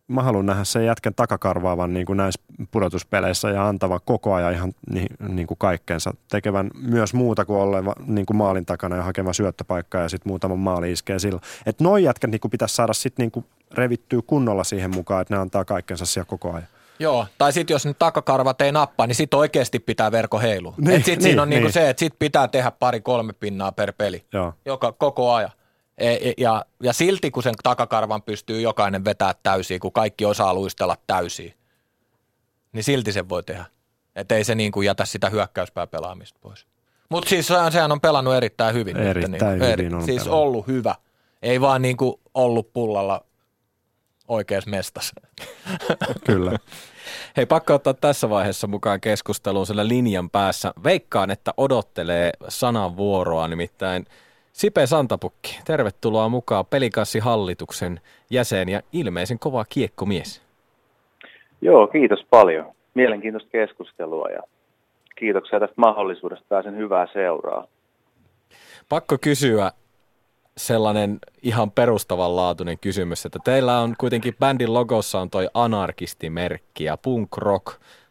Mä 0.07 0.23
haluan 0.23 0.45
nähdä 0.45 0.63
sen 0.63 0.85
jätkän 0.85 1.13
takakarvaavan 1.15 1.93
niin 1.93 2.05
kuin 2.05 2.17
näissä 2.17 2.41
pudotuspeleissä 2.71 3.49
ja 3.49 3.67
antavan 3.67 3.99
koko 4.05 4.33
ajan 4.33 4.53
ihan 4.53 4.73
niin, 4.91 5.07
niin 5.27 5.47
kuin 5.47 5.57
kaikkeensa. 5.57 6.13
Tekevän 6.29 6.71
myös 6.81 7.13
muuta 7.13 7.45
kuin 7.45 7.59
oleva 7.59 7.93
niin 8.05 8.25
kuin 8.25 8.37
maalin 8.37 8.65
takana 8.65 8.95
ja 8.95 9.03
hakeva 9.03 9.33
syöttöpaikkaa 9.33 10.01
ja 10.01 10.09
sitten 10.09 10.29
muutaman 10.29 10.59
maali 10.59 10.91
iskee 10.91 11.19
sillä. 11.19 11.39
Että 11.65 11.83
noi 11.83 12.03
jätkät 12.03 12.31
niin 12.31 12.41
kuin 12.41 12.51
pitäisi 12.51 12.75
saada 12.75 12.93
sitten 12.93 13.23
niin 13.23 13.31
kuin 13.31 13.45
revittyä 13.71 14.21
kunnolla 14.27 14.63
siihen 14.63 14.95
mukaan, 14.95 15.21
että 15.21 15.33
ne 15.33 15.41
antaa 15.41 15.65
kaikkensa 15.65 16.05
siellä 16.05 16.27
koko 16.27 16.53
ajan. 16.53 16.67
Joo, 16.99 17.27
tai 17.37 17.53
sitten 17.53 17.73
jos 17.73 17.85
nyt 17.85 17.99
takakarvat 17.99 18.61
ei 18.61 18.71
nappaa, 18.71 19.07
niin 19.07 19.15
sitten 19.15 19.39
oikeasti 19.39 19.79
pitää 19.79 20.11
verko 20.11 20.39
heilu. 20.39 20.73
Niin, 20.77 20.95
sitten 20.95 21.13
niin, 21.13 21.21
siinä 21.21 21.41
on 21.41 21.49
niinku 21.49 21.65
niin. 21.65 21.73
se, 21.73 21.89
että 21.89 21.99
sitten 21.99 22.19
pitää 22.19 22.47
tehdä 22.47 22.71
pari-kolme 22.71 23.33
pinnaa 23.33 23.71
per 23.71 23.93
peli, 23.97 24.25
Joo. 24.33 24.53
joka 24.65 24.91
koko 24.91 25.33
ajan. 25.33 25.51
E, 25.97 26.13
e, 26.13 26.33
ja, 26.37 26.65
ja 26.83 26.93
silti 26.93 27.31
kun 27.31 27.43
sen 27.43 27.53
takakarvan 27.63 28.21
pystyy 28.21 28.61
jokainen 28.61 29.05
vetää 29.05 29.33
täysiä, 29.43 29.79
kun 29.79 29.91
kaikki 29.91 30.25
osaa 30.25 30.53
luistella 30.53 30.97
täysiä, 31.07 31.53
niin 32.73 32.83
silti 32.83 33.11
sen 33.11 33.29
voi 33.29 33.43
tehdä. 33.43 33.65
Että 34.15 34.35
ei 34.35 34.43
se 34.43 34.55
niin 34.55 34.71
kuin 34.71 34.85
jätä 34.85 35.05
sitä 35.05 35.29
hyökkäyspääpelaamista 35.29 36.39
pois. 36.41 36.65
Mutta 37.09 37.29
siis 37.29 37.47
sehän 37.71 37.91
on 37.91 38.01
pelannut 38.01 38.33
erittäin 38.33 38.75
hyvin. 38.75 38.97
Erittäin 38.97 39.33
että 39.33 39.45
niin, 39.45 39.55
hyvin 39.55 39.69
eri, 39.69 39.85
on 39.85 40.05
Siis 40.05 40.23
pelannut. 40.23 40.47
ollut 40.47 40.67
hyvä. 40.67 40.95
Ei 41.41 41.61
vaan 41.61 41.81
niin 41.81 41.97
kuin 41.97 42.15
ollut 42.33 42.73
pullalla 42.73 43.24
oikeassa 44.27 44.69
mestassa. 44.69 45.13
Kyllä. 46.27 46.51
Hei, 47.37 47.45
pakko 47.45 47.73
ottaa 47.73 47.93
tässä 47.93 48.29
vaiheessa 48.29 48.67
mukaan 48.67 49.01
keskusteluun 49.01 49.65
sillä 49.65 49.87
linjan 49.87 50.29
päässä. 50.29 50.73
Veikkaan, 50.83 51.31
että 51.31 51.53
odottelee 51.57 52.31
sanan 52.47 52.97
vuoroa, 52.97 53.47
nimittäin 53.47 54.05
Sipe 54.53 54.85
Santapukki. 54.85 55.59
Tervetuloa 55.65 56.29
mukaan 56.29 56.65
Pelikassi-hallituksen 56.65 57.99
jäsen 58.29 58.69
ja 58.69 58.81
ilmeisen 58.93 59.39
kova 59.39 59.65
kiekkomies. 59.69 60.41
Joo, 61.61 61.87
kiitos 61.87 62.25
paljon. 62.29 62.71
Mielenkiintoista 62.93 63.49
keskustelua 63.51 64.29
ja 64.29 64.41
kiitoksia 65.15 65.59
tästä 65.59 65.75
mahdollisuudesta. 65.77 66.45
Pääsen 66.49 66.77
hyvää 66.77 67.07
seuraa. 67.13 67.67
Pakko 68.89 69.17
kysyä 69.21 69.71
sellainen 70.57 71.19
ihan 71.41 71.71
perustavanlaatuinen 71.71 72.79
kysymys, 72.79 73.25
että 73.25 73.39
teillä 73.43 73.79
on 73.79 73.95
kuitenkin 73.97 74.35
bändin 74.39 74.73
logossa 74.73 75.19
on 75.19 75.29
toi 75.29 75.47
anarkistimerkki 75.53 76.83
ja 76.83 76.97
punk 76.97 77.37
rock 77.37 77.65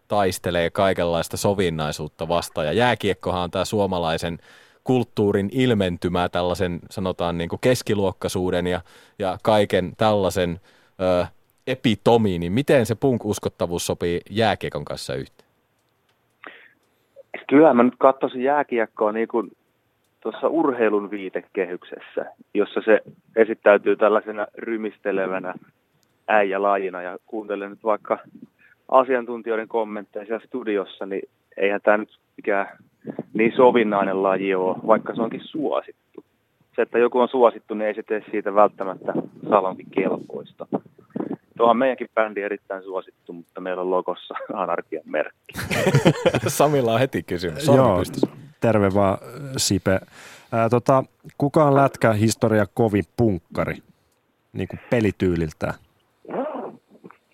taistelee 0.09 0.71
kaikenlaista 0.71 1.37
sovinnaisuutta 1.37 2.29
vastaan 2.29 2.67
ja 2.67 2.73
jääkiekkohan 2.73 3.43
on 3.43 3.51
tämä 3.51 3.65
suomalaisen 3.65 4.39
kulttuurin 4.85 5.49
ilmentymä 5.53 6.29
tällaisen 6.29 6.81
sanotaan 6.91 7.39
niin 7.39 7.49
kuin 7.49 7.61
keskiluokkaisuuden 7.61 8.67
ja, 8.67 8.81
ja 9.19 9.39
kaiken 9.43 9.93
tällaisen 9.97 10.61
ö, 11.01 11.27
epitomiin, 11.67 12.41
niin 12.41 12.53
miten 12.53 12.87
se 12.87 12.95
punk-uskottavuus 12.95 13.87
sopii 13.87 14.21
jääkiekon 14.31 14.85
kanssa 14.85 15.15
yhteen? 15.15 15.49
Kyllä 17.49 17.75
mä 17.75 17.83
nyt 17.83 17.95
katsoisin 17.99 18.43
jääkiekkoa 18.43 19.13
niin 19.13 19.29
kuin 19.29 19.51
tuossa 20.25 20.49
urheilun 20.49 21.11
viitekehyksessä, 21.11 22.25
jossa 22.55 22.81
se 22.85 23.01
esittäytyy 23.37 23.97
tällaisena 23.97 24.47
rymistelevänä 24.59 25.55
äijälajina 26.29 27.03
ja 27.03 27.19
kuuntelen 27.27 27.71
nyt 27.71 27.85
vaikka 27.85 28.19
asiantuntijoiden 28.89 29.69
kommentteja 29.69 30.27
siellä 30.27 30.47
studiossa, 30.47 31.07
niin 31.07 31.23
eihän 31.57 31.81
tämä 31.85 31.97
nyt 31.97 32.19
mikään 32.37 32.67
niin 33.35 33.53
sovinnainen 33.57 34.23
laji 34.23 34.55
ole, 34.55 34.77
vaikka 34.87 35.15
se 35.15 35.23
onkin 35.23 35.45
suosittu. 35.45 36.25
Se, 36.77 36.83
että 36.83 36.99
joku 36.99 37.19
on 37.19 37.29
suosittu, 37.29 37.75
niin 37.75 37.89
ei 37.89 37.95
se 37.95 38.03
tee 38.03 38.25
siitä 38.31 38.55
välttämättä 38.55 39.13
salonkin 39.49 39.91
kelpoista. 39.91 40.67
Tuo 41.57 41.71
on 41.71 41.77
meidänkin 41.77 42.09
bändi 42.15 42.43
erittäin 42.43 42.83
suosittu, 42.83 43.33
mutta 43.33 43.61
meillä 43.61 43.83
on 43.83 43.91
logossa 43.91 44.35
anarkian 44.53 45.05
merkki. 45.07 45.53
Samilla 46.47 46.93
on 46.93 47.01
heti 47.01 47.23
kysymys. 47.23 47.67
Joo, 47.67 48.03
terve 48.67 48.95
vaan 48.95 49.19
Sipe. 49.57 50.01
Ää, 50.53 50.69
tota, 50.69 51.05
kuka 51.39 51.65
on 51.65 51.75
lätkä 51.75 52.13
historia 52.13 52.65
kovin 52.75 53.05
punkkari, 53.17 53.77
niin 54.53 54.69
kuin 54.69 54.81
pelityyliltään? 54.91 55.75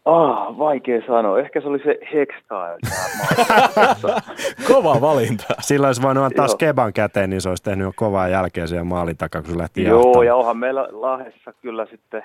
Ah, 0.05 0.59
vaikea 0.59 1.01
sanoa. 1.07 1.39
Ehkä 1.39 1.61
se 1.61 1.69
oli 1.69 1.79
se 1.79 1.99
Hextile. 2.15 2.79
Kova 4.73 5.01
valinta. 5.01 5.45
Sillä 5.61 5.87
olisi 5.87 6.03
voinut 6.03 6.25
antaa 6.25 6.45
Joo. 6.47 6.49
skeban 6.55 6.93
käteen, 6.93 7.31
niin 7.31 7.41
se 7.41 7.49
olisi 7.49 7.63
tehnyt 7.63 7.85
jo 7.85 7.93
kovaa 7.97 8.29
jälkeä 8.29 8.67
siellä 8.67 8.85
maalin 8.85 9.17
takaa, 9.17 9.43
kun 9.43 9.51
se 9.51 9.59
lähti 9.59 9.83
Joo, 9.85 9.99
jahtamaan. 9.99 10.27
ja 10.27 10.37
onhan 10.37 10.57
meillä 10.57 10.89
Lahdessa 10.91 11.53
kyllä 11.63 11.87
sitten, 11.91 12.23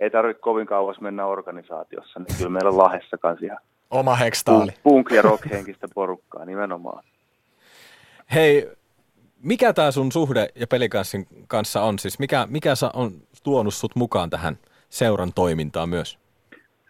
ei 0.00 0.10
tarvitse 0.10 0.40
kovin 0.40 0.66
kauas 0.66 1.00
mennä 1.00 1.26
organisaatiossa, 1.26 2.18
niin 2.20 2.36
kyllä 2.38 2.50
meillä 2.50 2.70
on 2.70 2.78
Lahdessa 2.78 3.18
kanssa 3.18 3.46
ihan 3.46 3.58
Oma 3.90 4.14
hekstaali. 4.14 4.70
punk- 4.70 4.74
punk- 5.10 5.14
ja 5.14 5.22
rock-henkistä 5.22 5.88
porukkaa 5.94 6.44
nimenomaan. 6.44 7.04
Hei, 8.34 8.68
mikä 9.42 9.72
tämä 9.72 9.90
sun 9.90 10.12
suhde 10.12 10.48
ja 10.54 10.66
pelikanssin 10.66 11.26
kanssa 11.48 11.82
on? 11.82 11.98
Siis 11.98 12.18
mikä, 12.18 12.46
mikä 12.50 12.74
sa- 12.74 12.90
on 12.94 13.10
tuonut 13.44 13.74
sut 13.74 13.96
mukaan 13.96 14.30
tähän 14.30 14.58
seuran 14.88 15.32
toimintaan 15.34 15.88
myös? 15.88 16.18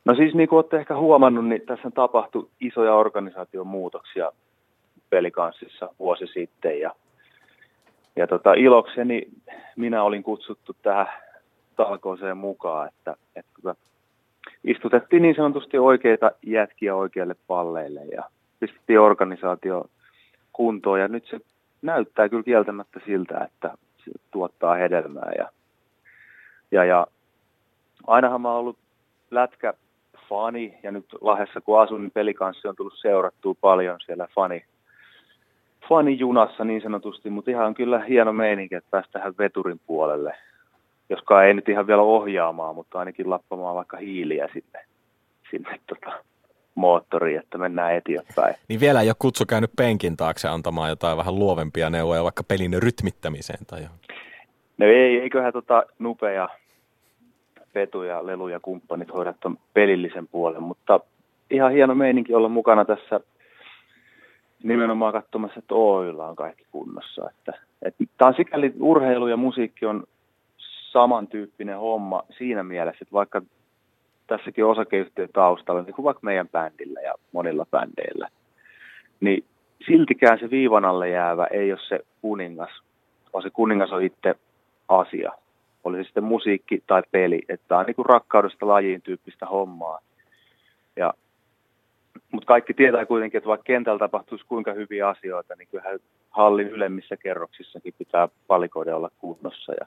No 0.04 0.14
siis 0.14 0.34
niin 0.34 0.48
kuin 0.48 0.56
olette 0.56 0.76
ehkä 0.76 0.96
huomannut, 0.96 1.48
niin 1.48 1.62
tässä 1.66 1.90
tapahtui 1.90 2.48
isoja 2.60 2.94
organisaatiomuutoksia 2.94 4.32
pelikanssissa 5.10 5.88
vuosi 5.98 6.26
sitten 6.26 6.80
ja, 6.80 6.94
ja 8.16 8.26
tota, 8.26 8.54
ilokseni 8.54 9.28
minä 9.76 10.02
olin 10.02 10.22
kutsuttu 10.22 10.76
tähän 10.82 11.06
talkooseen 11.76 12.36
mukaan, 12.36 12.88
että, 12.88 13.16
että 13.36 13.50
kyllä 13.54 13.74
istutettiin 14.64 15.22
niin 15.22 15.36
sanotusti 15.36 15.78
oikeita 15.78 16.30
jätkiä 16.46 16.94
oikeille 16.94 17.36
palleille 17.46 18.00
ja 18.04 18.22
pistettiin 18.60 19.00
organisaatio 19.00 19.84
kuntoon. 20.52 21.00
Ja 21.00 21.08
nyt 21.08 21.26
se 21.26 21.40
näyttää 21.82 22.28
kyllä 22.28 22.42
kieltämättä 22.42 23.00
siltä, 23.04 23.44
että 23.44 23.70
se 24.04 24.10
tuottaa 24.30 24.74
hedelmää. 24.74 25.32
Ja, 25.38 25.48
ja, 26.70 26.84
ja 26.84 27.06
ainahan 28.06 28.40
mä 28.40 28.50
oon 28.50 28.58
ollut 28.58 28.78
lätkä 29.30 29.74
fani 30.28 30.78
ja 30.82 30.90
nyt 30.90 31.06
Lahdessa 31.20 31.60
kun 31.60 31.80
asun, 31.80 32.02
niin 32.02 32.10
pelikanssi 32.10 32.68
on 32.68 32.76
tullut 32.76 32.98
seurattua 32.98 33.54
paljon 33.60 34.00
siellä 34.00 34.28
fani, 34.34 34.64
fanijunassa 35.88 36.64
niin 36.64 36.82
sanotusti, 36.82 37.30
mutta 37.30 37.50
ihan 37.50 37.74
kyllä 37.74 37.98
hieno 37.98 38.32
meininki, 38.32 38.74
että 38.74 38.90
päästä 38.90 39.12
tähän 39.12 39.34
veturin 39.38 39.80
puolelle, 39.86 40.34
joskaan 41.10 41.46
ei 41.46 41.54
nyt 41.54 41.68
ihan 41.68 41.86
vielä 41.86 42.02
ohjaamaan, 42.02 42.74
mutta 42.74 42.98
ainakin 42.98 43.30
lappamaan 43.30 43.74
vaikka 43.74 43.96
hiiliä 43.96 44.48
sinne, 44.52 44.84
sinne 45.50 45.80
tota, 45.86 46.24
moottoriin, 46.74 47.40
että 47.40 47.58
mennään 47.58 47.94
eteenpäin. 47.94 48.54
Niin 48.68 48.80
vielä 48.80 49.00
ei 49.00 49.08
ole 49.08 49.16
kutsu 49.18 49.44
käynyt 49.46 49.70
penkin 49.76 50.16
taakse 50.16 50.48
antamaan 50.48 50.90
jotain 50.90 51.18
vähän 51.18 51.38
luovempia 51.38 51.90
neuvoja 51.90 52.24
vaikka 52.24 52.42
pelin 52.44 52.82
rytmittämiseen 52.82 53.66
tai 53.66 53.82
johonkin. 53.82 54.16
No 54.78 54.86
ei, 54.86 55.18
eiköhän 55.18 55.52
tota 55.52 55.82
Nupe 55.98 56.34
ja 56.34 56.48
Petu 57.72 58.02
ja 58.02 58.26
Lelu 58.26 58.48
ja 58.48 58.60
kumppanit 58.60 59.12
hoida 59.12 59.34
ton 59.40 59.58
pelillisen 59.74 60.28
puolen, 60.28 60.62
mutta 60.62 61.00
ihan 61.50 61.72
hieno 61.72 61.94
meininki 61.94 62.34
olla 62.34 62.48
mukana 62.48 62.84
tässä 62.84 63.20
nimenomaan 64.62 65.12
katsomassa, 65.12 65.58
että 65.58 65.74
Oyllä 65.74 66.26
on 66.26 66.36
kaikki 66.36 66.66
kunnossa. 66.70 67.30
Että, 67.30 67.52
että 67.82 68.04
tämä 68.18 68.28
on 68.28 68.34
sikäli 68.34 68.72
urheilu 68.80 69.26
ja 69.28 69.36
musiikki 69.36 69.86
on 69.86 70.04
samantyyppinen 70.92 71.78
homma 71.78 72.22
siinä 72.38 72.62
mielessä, 72.62 72.98
että 73.02 73.12
vaikka 73.12 73.42
tässäkin 74.26 74.64
osakeyhtiön 74.64 75.28
taustalla, 75.32 75.82
niin 75.82 75.94
kuin 75.94 76.04
vaikka 76.04 76.20
meidän 76.22 76.48
bändillä 76.48 77.00
ja 77.00 77.14
monilla 77.32 77.66
bändeillä, 77.70 78.28
niin 79.20 79.44
siltikään 79.86 80.38
se 80.38 80.50
viivan 80.50 80.84
alle 80.84 81.08
jäävä 81.08 81.46
ei 81.46 81.72
ole 81.72 81.80
se 81.88 82.00
kuningas, 82.20 82.82
vaan 83.32 83.42
se 83.42 83.50
kuningas 83.50 83.92
on 83.92 84.02
itse 84.02 84.34
asia. 84.88 85.32
Oli 85.84 85.96
se 85.96 86.04
sitten 86.04 86.24
musiikki 86.24 86.82
tai 86.86 87.02
peli, 87.10 87.42
että 87.48 87.68
tämä 87.68 87.78
on 87.78 87.86
niin 87.86 87.96
kuin 87.96 88.06
rakkaudesta 88.06 88.66
lajiin 88.66 89.02
tyyppistä 89.02 89.46
hommaa. 89.46 89.98
Ja, 90.96 91.14
mutta 92.30 92.46
kaikki 92.46 92.74
tietää 92.74 93.06
kuitenkin, 93.06 93.38
että 93.38 93.48
vaikka 93.48 93.64
kentällä 93.64 93.98
tapahtuisi 93.98 94.46
kuinka 94.46 94.72
hyviä 94.72 95.08
asioita, 95.08 95.54
niin 95.58 95.68
kyllähän 95.70 95.98
hallin 96.30 96.68
ylemmissä 96.68 97.16
kerroksissakin 97.16 97.94
pitää 97.98 98.28
palikoiden 98.46 98.96
olla 98.96 99.10
kunnossa. 99.18 99.72
Ja 99.80 99.86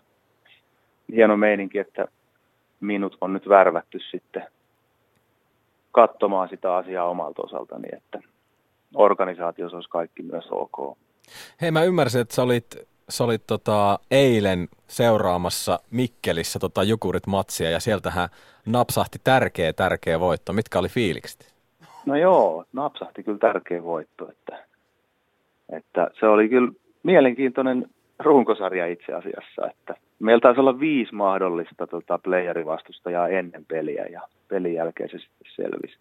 hieno 1.11 1.37
meininki, 1.37 1.79
että 1.79 2.07
minut 2.85 3.17
on 3.21 3.33
nyt 3.33 3.49
värvätty 3.49 3.99
sitten 4.11 4.47
katsomaan 5.91 6.49
sitä 6.49 6.75
asiaa 6.75 7.09
omalta 7.09 7.41
osaltani, 7.41 7.87
että 7.93 8.19
organisaatiossa 8.95 9.77
olisi 9.77 9.89
kaikki 9.89 10.23
myös 10.23 10.45
ok. 10.51 10.97
Hei, 11.61 11.71
mä 11.71 11.83
ymmärsin, 11.83 12.21
että 12.21 12.35
sä 12.35 12.43
olit 12.43 12.77
sä 13.09 13.23
olit 13.23 13.47
tota, 13.47 13.99
eilen 14.11 14.67
seuraamassa 14.87 15.79
Mikkelissä 15.91 16.59
tota 16.59 16.83
Jukurit-matsia 16.83 17.69
ja 17.69 17.79
sieltähän 17.79 18.29
napsahti 18.65 19.19
tärkeä, 19.23 19.73
tärkeä 19.73 20.19
voitto. 20.19 20.53
Mitkä 20.53 20.79
oli 20.79 20.89
fiilikset? 20.89 21.53
No 22.05 22.15
joo, 22.15 22.65
napsahti 22.73 23.23
kyllä 23.23 23.37
tärkeä 23.37 23.83
voitto. 23.83 24.29
Että, 24.31 24.65
että 25.69 26.11
se 26.19 26.25
oli 26.27 26.49
kyllä 26.49 26.71
mielenkiintoinen 27.03 27.89
runkosarja 28.19 28.87
itse 28.87 29.13
asiassa. 29.13 29.67
Että 29.71 29.95
meillä 30.19 30.41
taisi 30.41 30.59
olla 30.59 30.79
viisi 30.79 31.15
mahdollista 31.15 31.87
tota, 31.87 32.19
playerivastustajaa 32.23 33.27
ennen 33.27 33.65
peliä 33.65 34.05
ja 34.05 34.21
pelin 34.47 34.73
jälkeen 34.73 35.09
se 35.09 35.17
sitten 35.17 35.47
selvisi. 35.55 35.97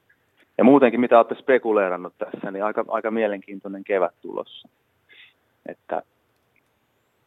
Ja 0.59 0.65
muutenkin, 0.65 1.01
mitä 1.01 1.19
olette 1.19 1.35
spekuleerannut 1.35 2.15
tässä, 2.19 2.51
niin 2.51 2.65
aika, 2.65 2.85
aika 2.89 3.11
mielenkiintoinen 3.11 3.85
kevät 3.85 4.15
tulossa. 4.23 4.69
Että 5.67 6.03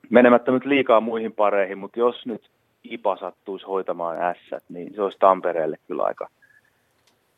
menemättä 0.10 0.52
nyt 0.52 0.66
liikaa 0.66 1.02
muihin 1.02 1.34
pareihin, 1.34 1.78
mutta 1.78 2.00
jos 2.00 2.26
nyt 2.26 2.50
IPA 2.84 3.18
sattuisi 3.18 3.66
hoitamaan 3.66 4.36
S, 4.36 4.70
niin 4.70 4.94
se 4.96 5.02
olisi 5.02 5.18
Tampereelle 5.20 5.78
kyllä 5.88 6.04
aika 6.04 6.30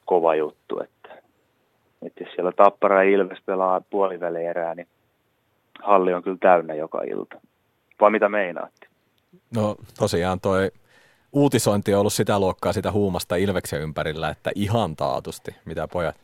kova 0.05 0.35
juttu. 0.35 0.79
Että, 0.83 1.23
että 2.01 2.23
jos 2.23 2.33
siellä 2.33 2.51
Tappara 2.51 3.03
ja 3.03 3.09
Ilves 3.09 3.39
pelaa 3.45 3.81
puoliväli 3.89 4.45
erää, 4.45 4.75
niin 4.75 4.87
halli 5.83 6.13
on 6.13 6.23
kyllä 6.23 6.37
täynnä 6.39 6.73
joka 6.73 7.01
ilta. 7.01 7.41
Vai 7.99 8.11
mitä 8.11 8.29
meinaatte? 8.29 8.88
No 9.55 9.75
tosiaan 9.99 10.39
toi 10.39 10.71
uutisointi 11.33 11.93
on 11.93 11.99
ollut 11.99 12.13
sitä 12.13 12.39
luokkaa 12.39 12.73
sitä 12.73 12.91
huumasta 12.91 13.35
Ilveksen 13.35 13.81
ympärillä, 13.81 14.29
että 14.29 14.51
ihan 14.55 14.95
taatusti. 14.95 15.55
Mitä 15.65 15.87
pojat? 15.87 16.15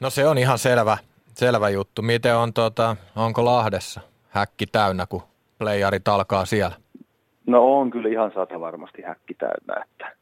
No 0.00 0.10
se 0.10 0.26
on 0.26 0.38
ihan 0.38 0.58
selvä, 0.58 0.98
selvä 1.34 1.68
juttu. 1.68 2.02
Miten 2.02 2.36
on, 2.36 2.52
tota, 2.52 2.96
onko 3.16 3.44
Lahdessa 3.44 4.00
häkki 4.28 4.66
täynnä, 4.66 5.06
kun 5.06 5.22
playarit 5.58 6.08
alkaa 6.08 6.44
siellä? 6.44 6.76
No 7.46 7.78
on 7.78 7.90
kyllä 7.90 8.08
ihan 8.08 8.32
sata 8.34 8.60
varmasti 8.60 9.02
häkki 9.02 9.34
täynnä. 9.34 9.84
Että, 9.84 10.12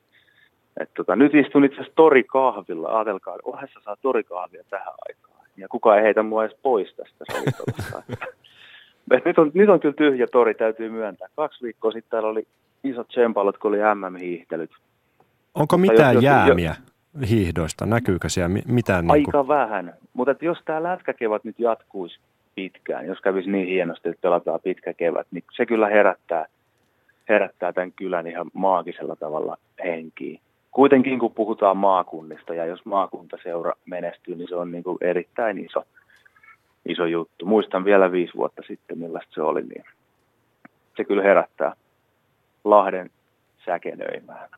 et 0.80 0.90
tota, 0.94 1.16
nyt 1.16 1.34
istun 1.34 1.64
itse 1.64 1.76
asiassa 1.76 1.96
torikahvilla. 1.96 2.88
Ajatelkaa, 2.88 3.36
ohessa 3.44 3.80
saa 3.84 3.96
torikahvia 3.96 4.64
tähän 4.70 4.94
aikaan. 5.08 5.46
Ja 5.56 5.68
kukaan 5.68 5.98
ei 5.98 6.04
heitä 6.04 6.22
mua 6.22 6.44
edes 6.44 6.56
pois 6.62 6.94
tästä 6.94 7.24
nyt, 9.24 9.38
on, 9.38 9.50
nyt 9.54 9.68
on 9.68 9.80
kyllä 9.80 9.94
tyhjä 9.94 10.26
tori, 10.32 10.54
täytyy 10.54 10.90
myöntää. 10.90 11.28
Kaksi 11.36 11.64
viikkoa 11.64 11.92
sitten 11.92 12.10
täällä 12.10 12.28
oli 12.28 12.46
isot 12.84 13.08
tsempalot, 13.08 13.58
kun 13.58 13.68
oli 13.68 13.78
MM-hiihtelyt. 13.94 14.70
Onko 15.54 15.78
Mutta 15.78 15.92
mitään 15.92 16.14
jos, 16.14 16.24
jäämiä 16.24 16.74
jo, 17.20 17.26
hiihdoista? 17.26 17.86
Näkyykö 17.86 18.28
siellä 18.28 18.60
mitään? 18.68 19.10
Aika 19.10 19.14
niin 19.14 19.32
kuin... 19.32 19.48
vähän, 19.48 19.94
mutta 20.12 20.34
jos 20.44 20.58
tämä 20.64 20.82
lätkäkevät 20.82 21.44
nyt 21.44 21.58
jatkuisi 21.58 22.18
pitkään, 22.54 23.06
jos 23.06 23.20
kävisi 23.20 23.50
niin 23.50 23.68
hienosti, 23.68 24.08
että 24.08 24.20
pelataan 24.20 24.60
pitkä 24.64 24.94
kevät, 24.94 25.26
niin 25.30 25.44
se 25.56 25.66
kyllä 25.66 25.88
herättää, 25.88 26.46
herättää 27.28 27.72
tämän 27.72 27.92
kylän 27.92 28.26
ihan 28.26 28.50
maagisella 28.52 29.16
tavalla 29.16 29.56
henkiin. 29.84 30.40
Kuitenkin 30.70 31.18
kun 31.18 31.34
puhutaan 31.34 31.76
maakunnista 31.76 32.54
ja 32.54 32.66
jos 32.66 32.84
maakuntaseura 32.84 33.72
menestyy, 33.86 34.36
niin 34.36 34.48
se 34.48 34.56
on 34.56 34.72
niin 34.72 34.84
kuin 34.84 34.98
erittäin 35.00 35.58
iso, 35.58 35.84
iso 36.88 37.06
juttu. 37.06 37.46
Muistan 37.46 37.84
vielä 37.84 38.12
viisi 38.12 38.34
vuotta 38.36 38.62
sitten, 38.66 38.98
millaista 38.98 39.34
se 39.34 39.42
oli, 39.42 39.62
niin 39.62 39.84
se 40.96 41.04
kyllä 41.04 41.22
herättää 41.22 41.72
Lahden 42.64 43.10
säkenöimään. 43.64 44.48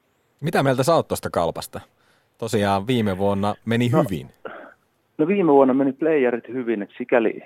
Mitä 0.40 0.62
mieltä 0.62 0.82
sä 0.82 0.94
oot 0.94 1.08
tuosta 1.08 1.30
kalpasta? 1.30 1.80
Tosiaan 2.38 2.86
viime 2.86 3.18
vuonna 3.18 3.54
meni 3.64 3.88
no, 3.88 4.02
hyvin. 4.02 4.30
No 5.18 5.26
viime 5.26 5.52
vuonna 5.52 5.74
meni 5.74 5.92
playerit 5.92 6.48
hyvin, 6.48 6.82
että 6.82 6.94
sikäli 6.98 7.42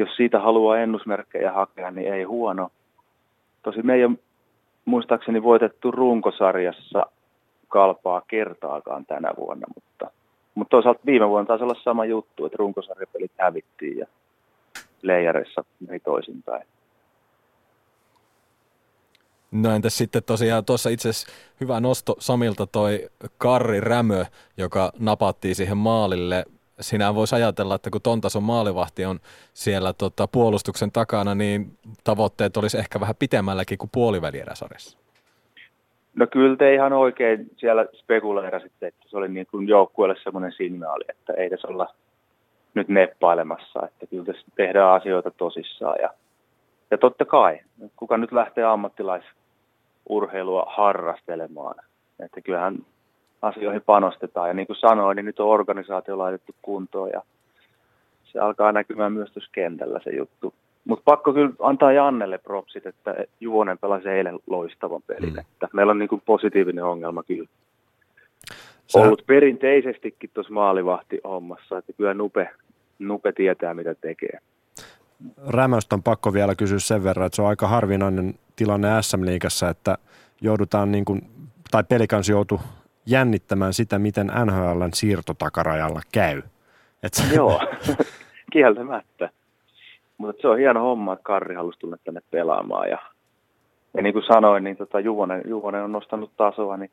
jos 0.00 0.16
siitä 0.16 0.40
haluaa 0.40 0.78
ennusmerkkejä 0.78 1.52
hakea, 1.52 1.90
niin 1.90 2.14
ei 2.14 2.22
huono. 2.22 2.70
Tosi 3.62 3.82
me 3.82 3.94
ei 3.94 4.04
ole 4.04 4.18
muistaakseni 4.84 5.42
voitettu 5.42 5.90
runkosarjassa 5.90 7.06
kalpaa 7.68 8.22
kertaakaan 8.28 9.06
tänä 9.06 9.32
vuonna, 9.36 9.66
mutta, 9.74 10.10
mutta 10.60 10.70
toisaalta 10.70 11.00
viime 11.06 11.28
vuonna 11.28 11.46
taisi 11.46 11.64
olla 11.64 11.80
sama 11.84 12.04
juttu, 12.04 12.46
että 12.46 12.56
runkosarjapelit 12.58 13.32
hävittiin 13.38 13.98
ja 13.98 14.06
leijareissa 15.02 15.64
meni 15.88 16.00
toisinpäin. 16.00 16.66
No 19.50 19.74
entäs 19.74 19.98
sitten 19.98 20.22
tosiaan 20.22 20.64
tuossa 20.64 20.90
itse 20.90 21.08
asiassa 21.08 21.32
hyvä 21.60 21.80
nosto 21.80 22.16
Samilta 22.18 22.66
toi 22.66 23.08
Karri 23.38 23.80
Rämö, 23.80 24.24
joka 24.56 24.92
napattiin 24.98 25.54
siihen 25.54 25.76
maalille. 25.76 26.44
Sinä 26.80 27.14
voisi 27.14 27.34
ajatella, 27.34 27.74
että 27.74 27.90
kun 27.90 28.02
ton 28.02 28.20
tason 28.20 28.42
maalivahti 28.42 29.04
on 29.04 29.20
siellä 29.54 29.92
tota, 29.92 30.28
puolustuksen 30.28 30.92
takana, 30.92 31.34
niin 31.34 31.78
tavoitteet 32.04 32.56
olisi 32.56 32.78
ehkä 32.78 33.00
vähän 33.00 33.16
pitemmälläkin 33.18 33.78
kuin 33.78 33.90
puolivälieräsarjassa. 33.92 34.99
No 36.14 36.26
kyllä 36.26 36.56
te 36.56 36.74
ihan 36.74 36.92
oikein 36.92 37.50
siellä 37.56 37.86
spekuleerasitte, 37.92 38.86
että 38.86 39.04
se 39.06 39.16
oli 39.16 39.28
niin 39.28 39.46
kuin 39.50 39.68
joukkueelle 39.68 40.16
semmoinen 40.22 40.52
signaali, 40.52 41.04
että 41.08 41.32
ei 41.32 41.50
tässä 41.50 41.68
olla 41.68 41.94
nyt 42.74 42.88
neppailemassa, 42.88 43.86
että 43.86 44.06
kyllä 44.06 44.24
tässä 44.24 44.46
tehdään 44.54 44.90
asioita 44.90 45.30
tosissaan. 45.30 45.96
Ja, 46.02 46.10
ja 46.90 46.98
totta 46.98 47.24
kai, 47.24 47.60
kuka 47.96 48.16
nyt 48.16 48.32
lähtee 48.32 48.64
ammattilaisurheilua 48.64 50.66
harrastelemaan, 50.68 51.74
että 52.24 52.40
kyllähän 52.40 52.78
asioihin 53.42 53.82
panostetaan. 53.82 54.48
Ja 54.48 54.54
niin 54.54 54.66
kuin 54.66 54.76
sanoin, 54.76 55.16
niin 55.16 55.26
nyt 55.26 55.40
on 55.40 55.48
organisaatio 55.48 56.18
laitettu 56.18 56.54
kuntoon 56.62 57.10
ja 57.12 57.22
se 58.24 58.38
alkaa 58.38 58.72
näkymään 58.72 59.12
myös 59.12 59.32
tuossa 59.32 59.50
kentällä 59.52 60.00
se 60.04 60.10
juttu. 60.10 60.54
Mutta 60.84 61.02
pakko 61.04 61.32
kyllä 61.32 61.52
antaa 61.58 61.92
Jannelle 61.92 62.38
propsit, 62.38 62.86
että 62.86 63.14
Juvonen 63.40 63.78
pelasi 63.78 64.08
eilen 64.08 64.38
loistavan 64.46 65.02
pelin. 65.06 65.32
Mm. 65.32 65.38
Että 65.38 65.68
meillä 65.72 65.90
on 65.90 65.98
niin 65.98 66.08
kuin 66.08 66.22
positiivinen 66.26 66.84
ongelma 66.84 67.22
kyllä 67.22 67.48
Sä... 68.86 68.98
ollut 68.98 69.26
perinteisestikin 69.26 70.30
tuossa 70.34 70.52
maalivahti-hommassa, 70.52 71.78
että 71.78 71.92
kyllä 71.92 72.14
Nupe, 72.14 72.50
Nupe 72.98 73.32
tietää 73.32 73.74
mitä 73.74 73.94
tekee. 73.94 74.38
Rämöstä 75.46 75.94
on 75.94 76.02
pakko 76.02 76.32
vielä 76.32 76.54
kysyä 76.54 76.78
sen 76.78 77.04
verran, 77.04 77.26
että 77.26 77.36
se 77.36 77.42
on 77.42 77.48
aika 77.48 77.68
harvinainen 77.68 78.34
tilanne 78.56 78.88
SM-liigassa, 79.00 79.68
että 79.68 79.98
joudutaan 80.40 80.92
niin 80.92 81.04
kuin, 81.04 81.20
tai 81.70 81.84
pelikans 81.84 82.28
joutuu 82.28 82.60
jännittämään 83.06 83.72
sitä, 83.72 83.98
miten 83.98 84.26
NHLn 84.26 84.90
siirtotakarajalla 84.94 86.00
käy. 86.12 86.42
Et... 87.02 87.12
Joo, 87.34 87.60
kieltämättä. 88.52 89.30
Mutta 90.20 90.42
se 90.42 90.48
on 90.48 90.58
hieno 90.58 90.80
homma, 90.80 91.12
että 91.12 91.22
Karri 91.22 91.54
halusi 91.54 91.78
tulla 91.78 91.96
tänne 92.04 92.20
pelaamaan. 92.30 92.88
Ja, 92.88 92.98
ja 93.94 94.02
niin 94.02 94.12
kuin 94.12 94.24
sanoin, 94.26 94.64
niin 94.64 94.76
tota 94.76 95.00
Juvonen, 95.00 95.42
Juvonen 95.48 95.84
on 95.84 95.92
nostanut 95.92 96.30
tasoa, 96.36 96.76
niin 96.76 96.90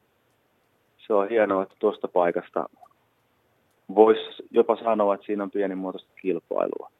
se 1.07 1.13
on 1.13 1.29
hienoa, 1.29 1.63
että 1.63 1.75
tuosta 1.79 2.07
paikasta 2.07 2.69
voisi 3.95 4.43
jopa 4.51 4.75
sanoa, 4.75 5.13
että 5.13 5.25
siinä 5.25 5.43
on 5.43 5.51
pienimuotoista 5.51 6.11
kilpailua. 6.21 6.91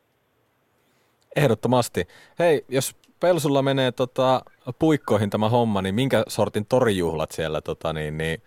Ehdottomasti. 1.35 2.07
Hei, 2.39 2.65
jos 2.69 2.95
Pelsulla 3.19 3.61
menee 3.61 3.91
tota, 3.91 4.41
puikkoihin 4.79 5.29
tämä 5.29 5.49
homma, 5.49 5.81
niin 5.81 5.95
minkä 5.95 6.23
sortin 6.27 6.65
torijuhlat 6.65 7.31
siellä 7.31 7.61
tota, 7.61 7.93
niin, 7.93 8.17
niin, 8.17 8.41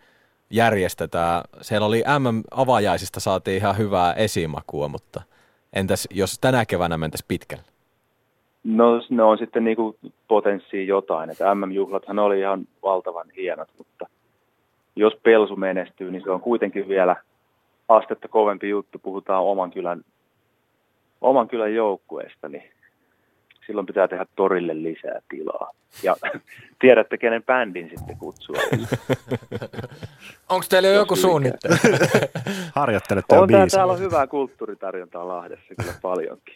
järjestetään? 0.51 1.43
Siellä 1.61 1.87
oli 1.87 2.03
MM-avajaisista 2.19 3.21
saatiin 3.21 3.57
ihan 3.57 3.79
hyvää 3.79 4.13
esimakua, 4.13 4.89
mutta 4.89 5.23
entäs 5.73 6.09
jos 6.11 6.39
tänä 6.39 6.67
keväänä 6.67 6.99
mentäisiin 6.99 7.29
pitkälle? 7.29 7.65
No 8.65 9.03
ne 9.11 9.23
on 9.23 9.39
sitten 9.39 9.65
niinku 9.65 9.97
potenssiin 10.29 10.87
jotain, 10.87 11.31
että 11.31 11.55
MM-juhlathan 11.55 12.19
oli 12.19 12.41
ihan 12.41 12.69
valtavan 12.83 13.31
hienot, 13.37 13.69
mutta 13.79 14.07
jos 14.97 15.13
Pelsu 15.23 15.57
menestyy, 15.57 16.11
niin 16.11 16.23
se 16.23 16.31
on 16.31 16.41
kuitenkin 16.41 16.89
vielä 16.89 17.17
astetta 17.89 18.29
kovempi 18.29 18.69
juttu, 18.69 18.99
puhutaan 18.99 19.45
oman 19.45 19.71
kylän, 19.71 20.05
oman 21.21 21.49
kylän 21.49 21.75
joukkueesta, 21.75 22.49
niin 22.49 22.73
silloin 23.71 23.87
pitää 23.87 24.09
tehdä 24.09 24.27
torille 24.37 24.83
lisää 24.83 25.21
tilaa. 25.29 25.71
Ja 26.03 26.17
tiedätte, 26.81 27.19
kenen 27.19 27.43
bändin 27.43 27.91
sitten 27.97 28.17
kutsua. 28.17 28.57
Onko 30.49 30.67
teillä 30.69 30.89
jo 30.89 30.95
joku 30.95 31.17
suunnittelu? 31.17 31.75
Harjoittelette 32.75 33.39
on 33.39 33.49
täällä, 33.49 33.67
täällä 33.67 33.93
on 33.93 33.99
hyvää 33.99 34.27
kulttuuritarjontaa 34.27 35.29
Lahdessa 35.29 35.75
kyllä 35.81 35.95
paljonkin. 36.03 36.55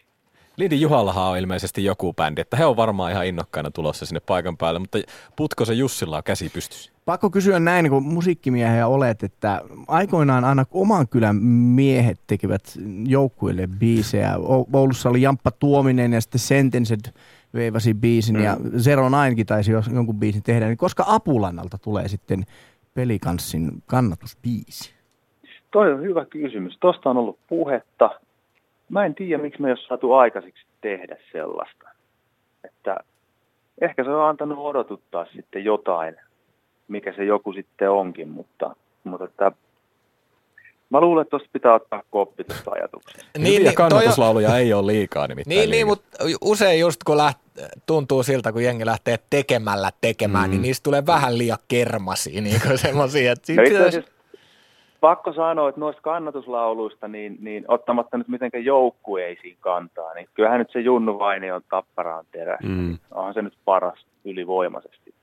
Lidi 0.57 0.81
Juhallahan 0.81 1.23
on 1.23 1.37
ilmeisesti 1.37 1.83
joku 1.83 2.13
bändi, 2.13 2.41
että 2.41 2.57
he 2.57 2.65
on 2.65 2.77
varmaan 2.77 3.11
ihan 3.11 3.25
innokkaina 3.25 3.71
tulossa 3.71 4.05
sinne 4.05 4.19
paikan 4.19 4.57
päälle, 4.57 4.79
mutta 4.79 4.97
Putkosen 5.35 5.77
Jussilla 5.77 6.17
on 6.17 6.23
käsi 6.23 6.49
pystyssä. 6.49 6.91
Pakko 7.05 7.29
kysyä 7.29 7.59
näin, 7.59 7.89
kun 7.89 8.03
musiikkimiehiä 8.03 8.87
olet, 8.87 9.23
että 9.23 9.61
aikoinaan 9.87 10.43
aina 10.43 10.65
oman 10.71 11.07
kylän 11.07 11.35
miehet 11.75 12.19
tekivät 12.27 12.63
joukkueille 13.07 13.67
biisejä. 13.79 14.35
Oulussa 14.73 15.09
oli 15.09 15.21
Jamppa 15.21 15.51
Tuominen 15.51 16.13
ja 16.13 16.21
sitten 16.21 16.39
Sentenced 16.39 17.13
veivasi 17.53 17.93
biisin 17.93 18.35
mm. 18.35 18.43
ja 18.43 18.57
Zero 18.77 19.09
Ninekin 19.09 19.45
taisi 19.45 19.71
jonkun 19.93 20.19
biisin 20.19 20.43
tehdä. 20.43 20.67
Niin 20.67 20.77
koska 20.77 21.03
Apulannalta 21.07 21.77
tulee 21.77 22.07
sitten 22.07 22.45
pelikanssin 22.93 23.83
kannatusbiisi? 23.85 24.93
Toi 25.71 25.93
on 25.93 26.01
hyvä 26.01 26.25
kysymys. 26.25 26.77
Tuosta 26.79 27.09
on 27.09 27.17
ollut 27.17 27.39
puhetta 27.47 28.09
mä 28.89 29.05
en 29.05 29.15
tiedä, 29.15 29.43
miksi 29.43 29.61
me 29.61 29.67
ei 29.67 29.71
ole 29.71 29.87
saatu 29.87 30.13
aikaiseksi 30.13 30.65
tehdä 30.81 31.17
sellaista. 31.31 31.89
Että 32.63 32.97
ehkä 33.81 34.03
se 34.03 34.09
on 34.09 34.29
antanut 34.29 34.57
odotuttaa 34.59 35.25
sitten 35.35 35.63
jotain, 35.63 36.15
mikä 36.87 37.13
se 37.13 37.25
joku 37.25 37.53
sitten 37.53 37.91
onkin, 37.91 38.29
mutta, 38.29 38.75
mutta 39.03 39.25
että 39.25 39.51
Mä 40.89 41.01
luulen, 41.01 41.21
että 41.21 41.29
tuosta 41.29 41.49
pitää 41.53 41.73
ottaa 41.73 42.03
koppi 42.09 42.43
tuosta 42.43 42.71
ajatuksesta. 42.71 43.25
Niin, 43.37 43.53
Hyviä 43.53 43.69
niin, 43.69 43.75
kannatuslauluja 43.75 44.49
on... 44.49 44.57
ei 44.57 44.73
ole 44.73 44.87
liikaa 44.87 45.27
nimittäin. 45.27 45.57
Niin, 45.57 45.69
niin 45.69 45.87
mutta 45.87 46.17
usein 46.41 46.79
just 46.79 47.03
kun 47.03 47.17
läht, 47.17 47.39
tuntuu 47.85 48.23
siltä, 48.23 48.51
kun 48.51 48.63
jengi 48.63 48.85
lähtee 48.85 49.19
tekemällä 49.29 49.91
tekemään, 50.01 50.43
niin 50.43 50.59
mm. 50.59 50.61
niin 50.61 50.67
niistä 50.67 50.83
tulee 50.83 51.05
vähän 51.05 51.37
liian 51.37 51.57
kermasia, 51.67 52.41
niin 52.41 52.61
kuin 52.61 52.77
semmosia. 52.77 53.31
Että 53.31 53.53
no 53.53 53.63
pitäisi... 53.63 54.14
pakko 55.05 55.33
sanoa, 55.33 55.69
että 55.69 55.81
noista 55.81 56.01
kannatuslauluista, 56.01 57.07
niin, 57.07 57.37
niin 57.39 57.65
ottamatta 57.67 58.17
nyt 58.17 58.27
mitenkään 58.27 58.65
joukkueisiin 58.65 59.57
kantaa, 59.59 60.13
niin 60.13 60.29
kyllähän 60.33 60.59
nyt 60.59 60.71
se 60.71 60.79
Junnu 60.79 61.19
Vaini 61.19 61.51
on 61.51 61.61
tapparaan 61.69 62.25
terä. 62.31 62.57
Mm. 62.63 62.97
Onhan 63.11 63.33
se 63.33 63.41
nyt 63.41 63.57
paras 63.65 64.05
ylivoimaisesti 64.23 65.13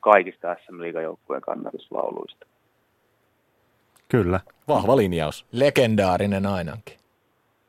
kaikista 0.00 0.56
SM-liigajoukkueen 0.64 1.42
kannatuslauluista. 1.42 2.46
Kyllä. 4.08 4.40
Vahva 4.68 4.96
linjaus. 4.96 5.46
Legendaarinen 5.52 6.46
ainakin. 6.46 6.98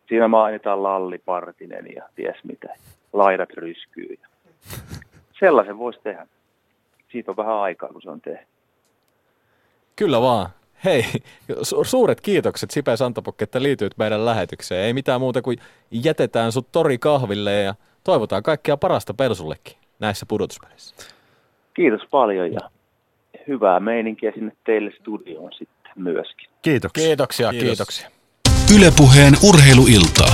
Siinä 0.09 0.27
mainitaan 0.27 0.83
Lalli 0.83 1.17
Partinen 1.17 1.85
ja 1.95 2.09
ties 2.15 2.43
mitä. 2.43 2.67
Laidat 3.13 3.49
ryskyy. 3.49 4.19
Sellaisen 5.39 5.77
voisi 5.77 5.99
tehdä. 6.03 6.27
Siitä 7.11 7.31
on 7.31 7.37
vähän 7.37 7.55
aikaa, 7.55 7.89
kun 7.89 8.01
se 8.01 8.09
on 8.09 8.21
tehty. 8.21 8.47
Kyllä 9.95 10.21
vaan. 10.21 10.49
Hei, 10.85 11.05
su- 11.61 11.83
suuret 11.85 12.21
kiitokset 12.21 12.71
Sipe 12.71 12.97
Santapokki, 12.97 13.43
että 13.43 13.63
liityit 13.63 13.97
meidän 13.97 14.25
lähetykseen. 14.25 14.85
Ei 14.85 14.93
mitään 14.93 15.21
muuta 15.21 15.41
kuin 15.41 15.57
jätetään 15.91 16.51
sut 16.51 16.71
tori 16.71 16.97
kahville 16.97 17.53
ja 17.53 17.75
toivotaan 18.03 18.43
kaikkea 18.43 18.77
parasta 18.77 19.13
Persullekin 19.13 19.77
näissä 19.99 20.25
pudotuspeleissä. 20.29 20.95
Kiitos 21.73 22.01
paljon 22.11 22.53
ja 22.53 22.59
hyvää 23.47 23.79
meininkiä 23.79 24.31
sinne 24.35 24.51
teille 24.65 24.91
studioon 24.99 25.53
sitten 25.53 25.91
myöskin. 25.95 26.49
Kiitoksia. 26.61 27.05
Kiitoksia, 27.05 27.49
Kiitos. 27.49 27.67
kiitoksia. 27.67 28.09
Ylepuheen 28.75 29.33
urheiluiltaa. 29.49 30.33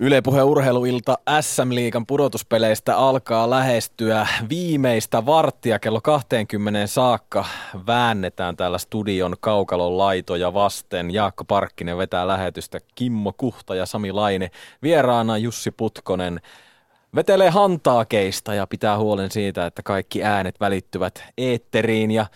Yle 0.00 0.22
Puhe 0.22 0.42
Urheiluilta 0.42 1.18
SM-liigan 1.40 2.06
pudotuspeleistä 2.06 2.96
alkaa 2.96 3.50
lähestyä 3.50 4.26
viimeistä 4.48 5.26
varttia 5.26 5.78
kello 5.78 6.00
20 6.00 6.86
saakka. 6.86 7.44
Väännetään 7.86 8.56
täällä 8.56 8.78
studion 8.78 9.36
kaukalon 9.40 9.98
laitoja 9.98 10.54
vasten. 10.54 11.14
Jaakko 11.14 11.44
Parkkinen 11.44 11.98
vetää 11.98 12.26
lähetystä, 12.26 12.78
Kimmo 12.94 13.32
Kuhta 13.36 13.74
ja 13.74 13.86
Sami 13.86 14.12
Laine. 14.12 14.50
Vieraana 14.82 15.38
Jussi 15.38 15.70
Putkonen 15.70 16.40
vetelee 17.14 17.50
hantaakeista 17.50 18.54
ja 18.54 18.66
pitää 18.66 18.98
huolen 18.98 19.30
siitä, 19.30 19.66
että 19.66 19.82
kaikki 19.82 20.24
äänet 20.24 20.60
välittyvät 20.60 21.24
eetteriin 21.38 22.10
ja 22.10 22.26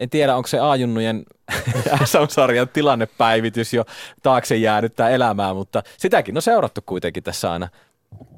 en 0.00 0.10
tiedä, 0.10 0.36
onko 0.36 0.46
se 0.46 0.60
A-junnujen 0.60 1.24
SM-sarjan 2.04 2.68
tilannepäivitys 2.68 3.74
jo 3.74 3.84
taakse 4.22 4.56
jäänyttää 4.56 5.10
elämää, 5.10 5.54
mutta 5.54 5.82
sitäkin 5.96 6.36
on 6.36 6.42
seurattu 6.42 6.80
kuitenkin 6.86 7.22
tässä 7.22 7.52
aina. 7.52 7.68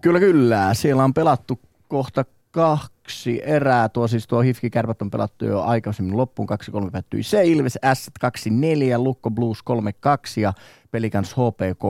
Kyllä, 0.01 0.21
kyllä. 0.21 0.75
Siellä 0.75 1.05
on 1.05 1.15
pelattu 1.15 1.61
kohta 1.89 2.25
kaksi 2.51 3.43
erää. 3.45 3.89
Tuo 3.89 4.09
siis 4.09 4.27
tuo 4.27 4.41
Hifki 4.41 4.71
Kärpät 4.71 5.03
on 5.03 5.11
pelattu 5.11 5.45
jo 5.45 5.63
aikaisemmin 5.63 6.17
loppuun. 6.17 6.49
2-3 6.87 6.91
päättyi 6.91 7.23
se. 7.23 7.45
Ilves 7.45 7.79
S 7.95 8.11
2-4, 8.25 8.99
Lukko 8.99 9.31
Blues 9.31 9.59
3-2 9.71 10.41
ja 10.41 10.53
Pelikans 10.91 11.33
HPK 11.33 11.83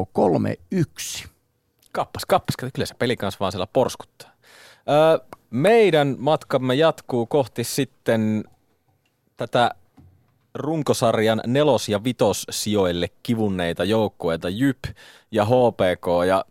3-1. 1.24 1.28
Kappas, 1.92 2.24
kappas, 2.26 2.56
kyllä 2.56 2.86
se 2.86 2.94
pelin 2.94 3.18
kanssa 3.18 3.38
vaan 3.40 3.52
siellä 3.52 3.66
porskuttaa. 3.66 4.30
Öö, 4.88 5.38
meidän 5.50 6.16
matkamme 6.18 6.74
jatkuu 6.74 7.26
kohti 7.26 7.64
sitten 7.64 8.44
tätä 9.46 9.70
runkosarjan 10.54 11.42
nelos- 11.46 11.88
ja 11.88 12.04
vitossijoille 12.04 13.08
kivunneita 13.22 13.84
joukkueita 13.84 14.48
Jyp 14.48 14.78
ja 15.30 15.44
HPK. 15.44 16.06
Ja 16.26 16.44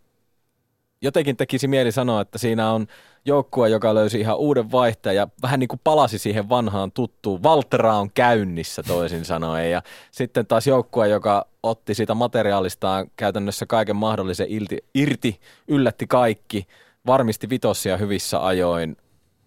jotenkin 1.02 1.38
tekisi 1.38 1.68
mieli 1.68 1.92
sanoa, 1.92 2.22
että 2.22 2.38
siinä 2.38 2.72
on 2.72 2.88
joukkue, 3.26 3.70
joka 3.70 3.96
löysi 3.96 4.20
ihan 4.20 4.38
uuden 4.38 4.72
vaihteen 4.72 5.16
ja 5.16 5.28
vähän 5.42 5.60
niin 5.60 5.68
kuin 5.68 5.82
palasi 5.84 6.18
siihen 6.18 6.50
vanhaan 6.50 6.92
tuttuun. 6.92 7.44
Valtera 7.44 7.98
on 7.98 8.12
käynnissä 8.12 8.84
toisin 8.84 9.26
sanoen 9.26 9.72
ja 9.72 9.82
sitten 10.12 10.46
taas 10.46 10.68
joukkue, 10.68 11.08
joka 11.08 11.46
otti 11.64 11.96
siitä 11.96 12.14
materiaalistaan 12.14 13.12
käytännössä 13.16 13.66
kaiken 13.66 13.96
mahdollisen 13.96 14.48
irti, 14.50 14.78
irti 14.94 15.40
yllätti 15.68 16.08
kaikki, 16.08 16.68
varmisti 17.06 17.50
vitossia 17.50 17.98
hyvissä 17.98 18.46
ajoin. 18.46 18.98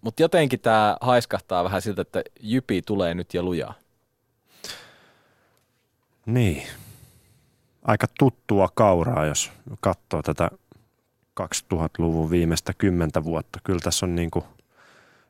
Mutta 0.05 0.21
jotenkin 0.21 0.59
tämä 0.59 0.97
haiskahtaa 1.01 1.63
vähän 1.63 1.81
siltä, 1.81 2.01
että 2.01 2.23
Jypi 2.39 2.81
tulee 2.81 3.13
nyt 3.13 3.33
ja 3.33 3.43
lujaa. 3.43 3.73
Niin. 6.25 6.63
Aika 7.83 8.07
tuttua 8.19 8.69
kauraa, 8.75 9.25
jos 9.25 9.51
katsoo 9.79 10.21
tätä 10.21 10.49
2000-luvun 11.41 12.29
viimeistä 12.29 12.73
kymmentä 12.77 13.23
vuotta. 13.23 13.59
Kyllä 13.63 13.79
tässä 13.83 14.05
on 14.05 14.15
niin 14.15 14.31
kuin 14.31 14.45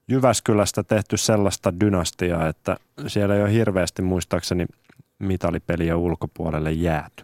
Jyväskylästä 0.08 0.84
tehty 0.84 1.18
sellaista 1.18 1.80
dynastiaa, 1.80 2.48
että 2.48 2.78
siellä 3.08 3.36
ei 3.36 3.42
ole 3.42 3.54
hirveästi 3.54 4.02
muistaakseni 4.02 4.66
mitalipeliä 5.20 5.98
ulkopuolelle 5.98 6.72
jääty. 6.72 7.24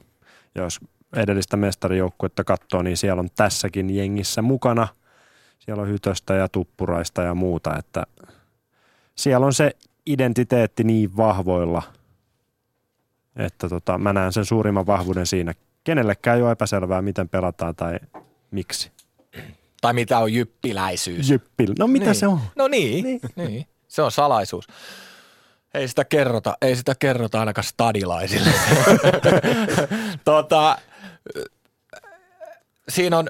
Ja 0.55 0.63
jos 0.63 0.79
edellistä 1.15 1.57
mestarijoukkuetta 1.57 2.43
katsoo, 2.43 2.81
niin 2.81 2.97
siellä 2.97 3.19
on 3.19 3.29
tässäkin 3.35 3.89
jengissä 3.89 4.41
mukana. 4.41 4.87
Siellä 5.65 5.81
on 5.81 5.89
Hytöstä 5.89 6.33
ja 6.33 6.49
Tuppuraista 6.49 7.21
ja 7.21 7.35
muuta, 7.35 7.77
että 7.77 8.03
siellä 9.15 9.45
on 9.45 9.53
se 9.53 9.71
identiteetti 10.05 10.83
niin 10.83 11.17
vahvoilla, 11.17 11.83
että 13.35 13.69
tota, 13.69 13.97
mä 13.97 14.13
näen 14.13 14.33
sen 14.33 14.45
suurimman 14.45 14.87
vahvuuden 14.87 15.25
siinä. 15.25 15.53
Kenellekään 15.83 16.37
ei 16.37 16.43
ole 16.43 16.51
epäselvää, 16.51 17.01
miten 17.01 17.29
pelataan 17.29 17.75
tai 17.75 17.99
miksi. 18.51 18.91
Tai 19.81 19.93
mitä 19.93 20.19
on 20.19 20.33
jyppiläisyys. 20.33 21.29
Jyppil. 21.29 21.73
No 21.79 21.87
mitä 21.87 22.05
niin. 22.05 22.15
se 22.15 22.27
on? 22.27 22.39
No 22.55 22.67
niin, 22.67 23.03
niin. 23.03 23.19
niin. 23.35 23.67
Se 23.87 24.01
on 24.01 24.11
salaisuus. 24.11 24.67
Ei 25.73 25.87
sitä 25.87 26.05
kerrota, 26.05 26.57
ei 26.61 26.75
sitä 26.75 26.95
kerrota 26.99 27.39
ainakaan 27.39 27.65
stadilaisille. 27.65 28.49
tota, 30.25 30.77
siinä 32.89 33.17
on, 33.17 33.29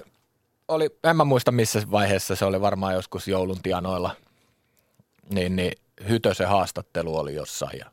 oli, 0.71 0.89
en 1.03 1.15
mä 1.15 1.23
muista 1.23 1.51
missä 1.51 1.81
vaiheessa 1.91 2.35
se 2.35 2.45
oli 2.45 2.61
varmaan 2.61 2.93
joskus 2.93 3.27
joulun 3.27 3.61
tienoilla, 3.63 4.15
niin, 5.29 5.55
niin 5.55 5.71
Hytösen 6.09 6.47
haastattelu 6.47 7.17
oli 7.17 7.35
jossain 7.35 7.79
ja 7.79 7.91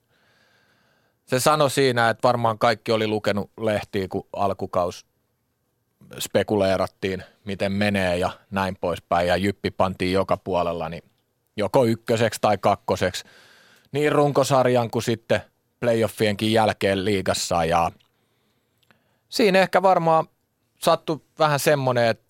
se 1.26 1.40
sanoi 1.40 1.70
siinä, 1.70 2.10
että 2.10 2.28
varmaan 2.28 2.58
kaikki 2.58 2.92
oli 2.92 3.06
lukenut 3.06 3.50
lehtiä, 3.60 4.08
kun 4.08 4.26
alkukaus 4.32 5.06
spekuleerattiin, 6.18 7.22
miten 7.44 7.72
menee 7.72 8.16
ja 8.16 8.30
näin 8.50 8.76
poispäin, 8.80 9.28
ja 9.28 9.36
jyppi 9.36 9.70
pantiin 9.70 10.12
joka 10.12 10.36
puolella, 10.36 10.88
niin 10.88 11.02
joko 11.56 11.84
ykköseksi 11.84 12.40
tai 12.40 12.58
kakkoseksi, 12.58 13.24
niin 13.92 14.12
runkosarjan 14.12 14.90
kuin 14.90 15.02
sitten 15.02 15.40
playoffienkin 15.80 16.52
jälkeen 16.52 17.04
liigassa, 17.04 17.64
ja 17.64 17.92
siinä 19.28 19.58
ehkä 19.58 19.82
varmaan 19.82 20.26
sattui 20.78 21.20
vähän 21.38 21.60
semmoinen, 21.60 22.06
että 22.06 22.27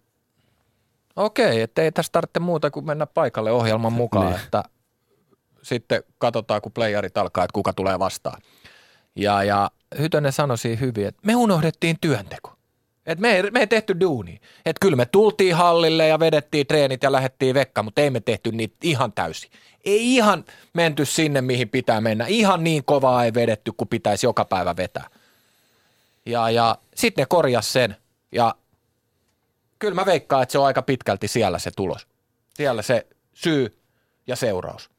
okei, 1.19 1.61
että 1.61 1.83
ei 1.83 1.93
tästä 1.93 2.13
tarvitse 2.13 2.41
muuta 2.41 2.71
kuin 2.71 2.87
mennä 2.87 3.07
paikalle 3.07 3.53
ohjelman 3.53 3.93
mukaan, 3.93 4.27
niin. 4.27 4.41
että 4.45 4.65
sitten 5.63 6.03
katsotaan, 6.19 6.61
kun 6.61 6.73
playerit 6.73 7.19
alkaa, 7.19 7.45
että 7.45 7.55
kuka 7.55 7.73
tulee 7.73 7.99
vastaan. 7.99 8.43
Ja, 9.17 9.45
ja 9.45 9.71
Hytönen 9.99 10.33
sanoi 10.33 10.59
siinä 10.59 10.81
hyvin, 10.81 11.07
että 11.07 11.21
me 11.27 11.37
unohdettiin 11.37 11.97
työnteko. 12.01 12.53
Et 13.07 13.19
me, 13.19 13.37
ei, 13.37 13.51
me 13.51 13.61
ei 13.61 13.67
tehty 13.67 14.01
duuni. 14.01 14.41
Et 14.67 14.77
kyllä 14.81 14.97
me 14.97 15.07
tultiin 15.07 15.55
hallille 15.55 16.09
ja 16.09 16.21
vedettiin 16.21 16.67
treenit 16.67 17.03
ja 17.03 17.13
lähdettiin 17.13 17.55
vekkaan, 17.55 17.85
mutta 17.85 18.01
ei 18.01 18.11
me 18.11 18.21
tehty 18.21 18.53
niitä 18.53 18.77
ihan 18.83 19.13
täysin. 19.13 19.51
Ei 19.85 20.15
ihan 20.15 20.45
menty 20.75 21.05
sinne, 21.05 21.41
mihin 21.41 21.69
pitää 21.69 22.01
mennä. 22.01 22.27
Ihan 22.27 22.65
niin 22.65 22.85
kovaa 22.85 23.25
ei 23.25 23.35
vedetty, 23.35 23.73
kuin 23.73 23.89
pitäisi 23.89 24.27
joka 24.27 24.45
päivä 24.45 24.77
vetää. 24.77 25.09
Ja, 26.27 26.51
ja 26.51 26.79
sitten 26.95 27.23
ne 27.23 27.27
korjas 27.27 27.73
sen. 27.73 27.97
Ja 28.33 28.55
kyllä 29.79 29.95
mä 29.95 30.07
veikkaan, 30.07 30.43
että 30.43 30.53
se 30.53 30.59
on 30.59 30.67
aika 30.67 30.83
pitkälti 30.83 31.29
siellä 31.29 31.59
se 31.59 31.71
tulos. 31.77 32.07
Siellä 32.55 32.83
se 32.83 33.07
syy 33.35 33.79
ja 34.27 34.37
seuraus. 34.37 34.91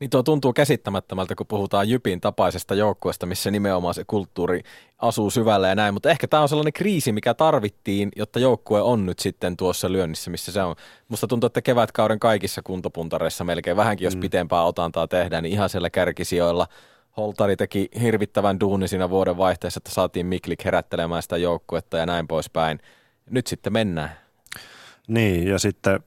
Niin 0.00 0.10
tuo 0.10 0.22
tuntuu 0.22 0.52
käsittämättömältä, 0.52 1.34
kun 1.34 1.46
puhutaan 1.46 1.88
Jypin 1.88 2.20
tapaisesta 2.20 2.74
joukkueesta, 2.74 3.26
missä 3.26 3.50
nimenomaan 3.50 3.94
se 3.94 4.04
kulttuuri 4.06 4.62
asuu 4.98 5.30
syvällä 5.30 5.68
ja 5.68 5.74
näin, 5.74 5.94
mutta 5.94 6.10
ehkä 6.10 6.28
tämä 6.28 6.42
on 6.42 6.48
sellainen 6.48 6.72
kriisi, 6.72 7.12
mikä 7.12 7.34
tarvittiin, 7.34 8.08
jotta 8.16 8.38
joukkue 8.38 8.82
on 8.82 9.06
nyt 9.06 9.18
sitten 9.18 9.56
tuossa 9.56 9.92
lyönnissä, 9.92 10.30
missä 10.30 10.52
se 10.52 10.62
on. 10.62 10.76
Musta 11.08 11.26
tuntuu, 11.26 11.46
että 11.46 11.62
kevätkauden 11.62 12.20
kaikissa 12.20 12.62
kuntopuntareissa 12.62 13.44
melkein 13.44 13.76
vähänkin, 13.76 14.04
jos 14.04 14.14
mm. 14.14 14.20
pitempää 14.20 14.64
otantaa 14.64 15.08
tehdään, 15.08 15.42
niin 15.42 15.52
ihan 15.52 15.68
siellä 15.68 15.90
kärkisijoilla 15.90 16.66
Holtari 17.16 17.56
teki 17.56 17.88
hirvittävän 18.00 18.60
duuni 18.60 18.88
siinä 18.88 19.10
vuoden 19.10 19.38
vaihteessa, 19.38 19.78
että 19.78 19.90
saatiin 19.90 20.26
Miklik 20.26 20.64
herättelemään 20.64 21.22
sitä 21.22 21.36
joukkuetta 21.36 21.96
ja 21.96 22.06
näin 22.06 22.28
poispäin. 22.28 22.80
Nyt 23.30 23.46
sitten 23.46 23.72
mennään. 23.72 24.25
Niin, 25.08 25.48
ja 25.48 25.58
sitten 25.58 26.00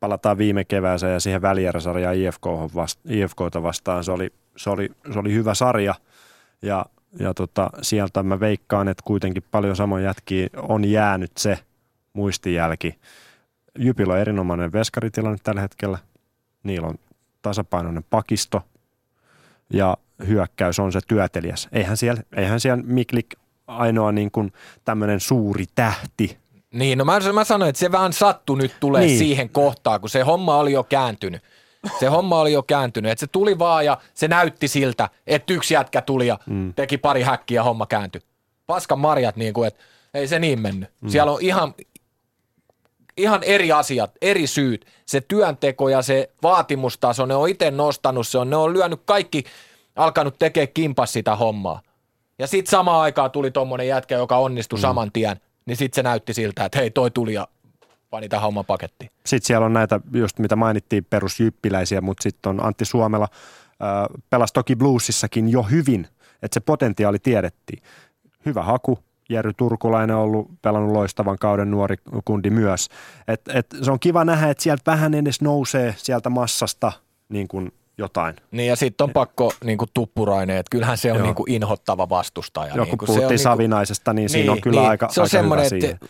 palataan 0.00 0.38
viime 0.38 0.64
kevääseen 0.64 1.12
ja 1.12 1.20
siihen 1.20 1.42
välieräsarjaan 1.42 2.16
IFK 2.16 2.46
vasta, 2.74 3.02
IFKta 3.08 3.62
vastaan. 3.62 4.04
Se 4.04 4.12
oli, 4.12 4.32
se, 4.56 4.70
oli, 4.70 4.90
se 5.12 5.18
oli 5.18 5.32
hyvä 5.32 5.54
sarja 5.54 5.94
ja, 6.62 6.86
ja 7.18 7.34
tota, 7.34 7.70
sieltä 7.82 8.22
mä 8.22 8.40
veikkaan, 8.40 8.88
että 8.88 9.02
kuitenkin 9.06 9.44
paljon 9.50 9.76
samoin 9.76 10.04
jätkiä 10.04 10.48
on 10.56 10.84
jäänyt 10.84 11.32
se 11.36 11.58
muistijälki. 12.12 12.98
Jypillä 13.78 14.14
on 14.14 14.20
erinomainen 14.20 14.72
veskaritilanne 14.72 15.38
tällä 15.42 15.60
hetkellä. 15.60 15.98
Niillä 16.62 16.86
on 16.88 16.98
tasapainoinen 17.42 18.04
pakisto 18.10 18.62
ja 19.70 19.96
hyökkäys 20.26 20.78
on 20.78 20.92
se 20.92 21.00
työtelijäs. 21.08 21.68
Eihän 21.72 21.96
siellä, 21.96 22.22
eihän 22.36 22.60
siellä 22.60 22.82
Miklik 22.86 23.26
ainoa 23.66 24.12
niin 24.12 24.30
kuin 24.30 24.52
tämmöinen 24.84 25.20
suuri 25.20 25.64
tähti. 25.74 26.38
Niin, 26.74 26.98
no 26.98 27.04
mä, 27.04 27.20
mä 27.32 27.44
sanoin, 27.44 27.68
että 27.68 27.80
se 27.80 27.92
vähän 27.92 28.12
sattu 28.12 28.54
nyt 28.54 28.72
tulee 28.80 29.06
niin. 29.06 29.18
siihen 29.18 29.48
kohtaan, 29.50 30.00
kun 30.00 30.10
se 30.10 30.20
homma 30.20 30.56
oli 30.56 30.72
jo 30.72 30.84
kääntynyt. 30.84 31.42
Se 32.00 32.06
homma 32.06 32.40
oli 32.40 32.52
jo 32.52 32.62
kääntynyt, 32.62 33.12
että 33.12 33.20
se 33.20 33.26
tuli 33.26 33.58
vaan 33.58 33.84
ja 33.84 33.98
se 34.14 34.28
näytti 34.28 34.68
siltä, 34.68 35.08
että 35.26 35.52
yksi 35.52 35.74
jätkä 35.74 36.02
tuli 36.02 36.26
ja 36.26 36.38
mm. 36.46 36.74
teki 36.74 36.98
pari 36.98 37.22
häkkiä 37.22 37.58
ja 37.58 37.62
homma 37.62 37.86
kääntyi. 37.86 38.20
Paskan 38.66 38.98
marjat, 38.98 39.36
niin 39.36 39.54
kuin, 39.54 39.68
että 39.68 39.84
ei 40.14 40.28
se 40.28 40.38
niin 40.38 40.60
mennyt. 40.60 40.90
Mm. 41.00 41.08
Siellä 41.08 41.32
on 41.32 41.38
ihan, 41.40 41.74
ihan 43.16 43.42
eri 43.42 43.72
asiat, 43.72 44.10
eri 44.22 44.46
syyt. 44.46 44.86
Se 45.06 45.20
työnteko 45.20 45.88
ja 45.88 46.02
se 46.02 46.30
vaatimustaso, 46.42 47.26
ne 47.26 47.34
on 47.34 47.48
itse 47.48 47.70
nostanut 47.70 48.26
se 48.26 48.38
on, 48.38 48.50
ne 48.50 48.56
on 48.56 48.72
lyönyt 48.72 49.00
kaikki, 49.04 49.44
alkanut 49.96 50.38
tekemään 50.38 50.68
kimpas 50.74 51.12
sitä 51.12 51.36
hommaa. 51.36 51.80
Ja 52.38 52.46
sitten 52.46 52.70
samaan 52.70 53.02
aikaan 53.02 53.30
tuli 53.30 53.50
tommonen 53.50 53.88
jätkä, 53.88 54.14
joka 54.14 54.36
onnistui 54.36 54.78
mm. 54.78 54.80
saman 54.80 55.12
tien, 55.12 55.40
niin 55.66 55.76
sitten 55.76 55.96
se 55.96 56.02
näytti 56.02 56.34
siltä, 56.34 56.64
että 56.64 56.78
hei 56.78 56.90
toi 56.90 57.10
tuli 57.10 57.34
ja 57.34 57.48
pani 58.10 58.28
tähän 58.28 58.42
homman 58.42 58.64
pakettiin. 58.64 59.10
Sitten 59.26 59.46
siellä 59.46 59.66
on 59.66 59.72
näitä, 59.72 60.00
just 60.12 60.38
mitä 60.38 60.56
mainittiin, 60.56 61.04
perusjyppiläisiä, 61.04 62.00
mutta 62.00 62.22
sitten 62.22 62.50
on 62.50 62.66
Antti 62.66 62.84
Suomela, 62.84 63.28
äh, 63.82 64.22
pelasi 64.30 64.54
toki 64.54 64.76
bluesissakin 64.76 65.48
jo 65.48 65.62
hyvin, 65.62 66.06
että 66.42 66.54
se 66.54 66.60
potentiaali 66.60 67.18
tiedettiin. 67.18 67.82
Hyvä 68.46 68.62
haku, 68.62 68.98
Jerry 69.28 69.52
Turkulainen 69.52 70.16
on 70.16 70.22
ollut 70.22 70.50
pelannut 70.62 70.92
loistavan 70.92 71.38
kauden 71.38 71.70
nuori 71.70 71.96
kundi 72.24 72.50
myös. 72.50 72.88
Et, 73.28 73.40
et 73.54 73.66
se 73.82 73.90
on 73.90 74.00
kiva 74.00 74.24
nähdä, 74.24 74.50
että 74.50 74.62
sieltä 74.62 74.90
vähän 74.90 75.14
edes 75.14 75.40
nousee 75.40 75.94
sieltä 75.98 76.30
massasta 76.30 76.92
niin 77.28 77.48
kuin 77.48 77.72
jotain. 77.98 78.36
Niin 78.50 78.68
ja 78.68 78.76
sitten 78.76 79.04
on 79.04 79.10
pakko 79.12 79.52
niin 79.64 79.78
kuin 79.78 79.90
tuppurainen, 79.94 80.56
että 80.56 80.70
kyllähän 80.70 80.98
se 80.98 81.12
on 81.12 81.22
niin 81.22 81.34
kuin 81.34 81.50
inhottava 81.50 82.08
vastustaja. 82.08 82.74
Joku 82.74 82.84
niin 82.84 82.98
puhuttiin 83.06 83.16
se 83.16 83.24
on, 83.24 83.28
niinku- 83.28 83.42
Savinaisesta, 83.42 84.12
niin, 84.12 84.22
niin 84.22 84.30
siinä 84.30 84.52
on 84.52 84.60
kyllä 84.60 84.80
niin, 84.80 84.90
aika, 84.90 85.08
se 85.10 85.20
on 85.20 85.24
aika 85.24 85.30
semmoinen, 85.30 85.66
että 85.66 86.06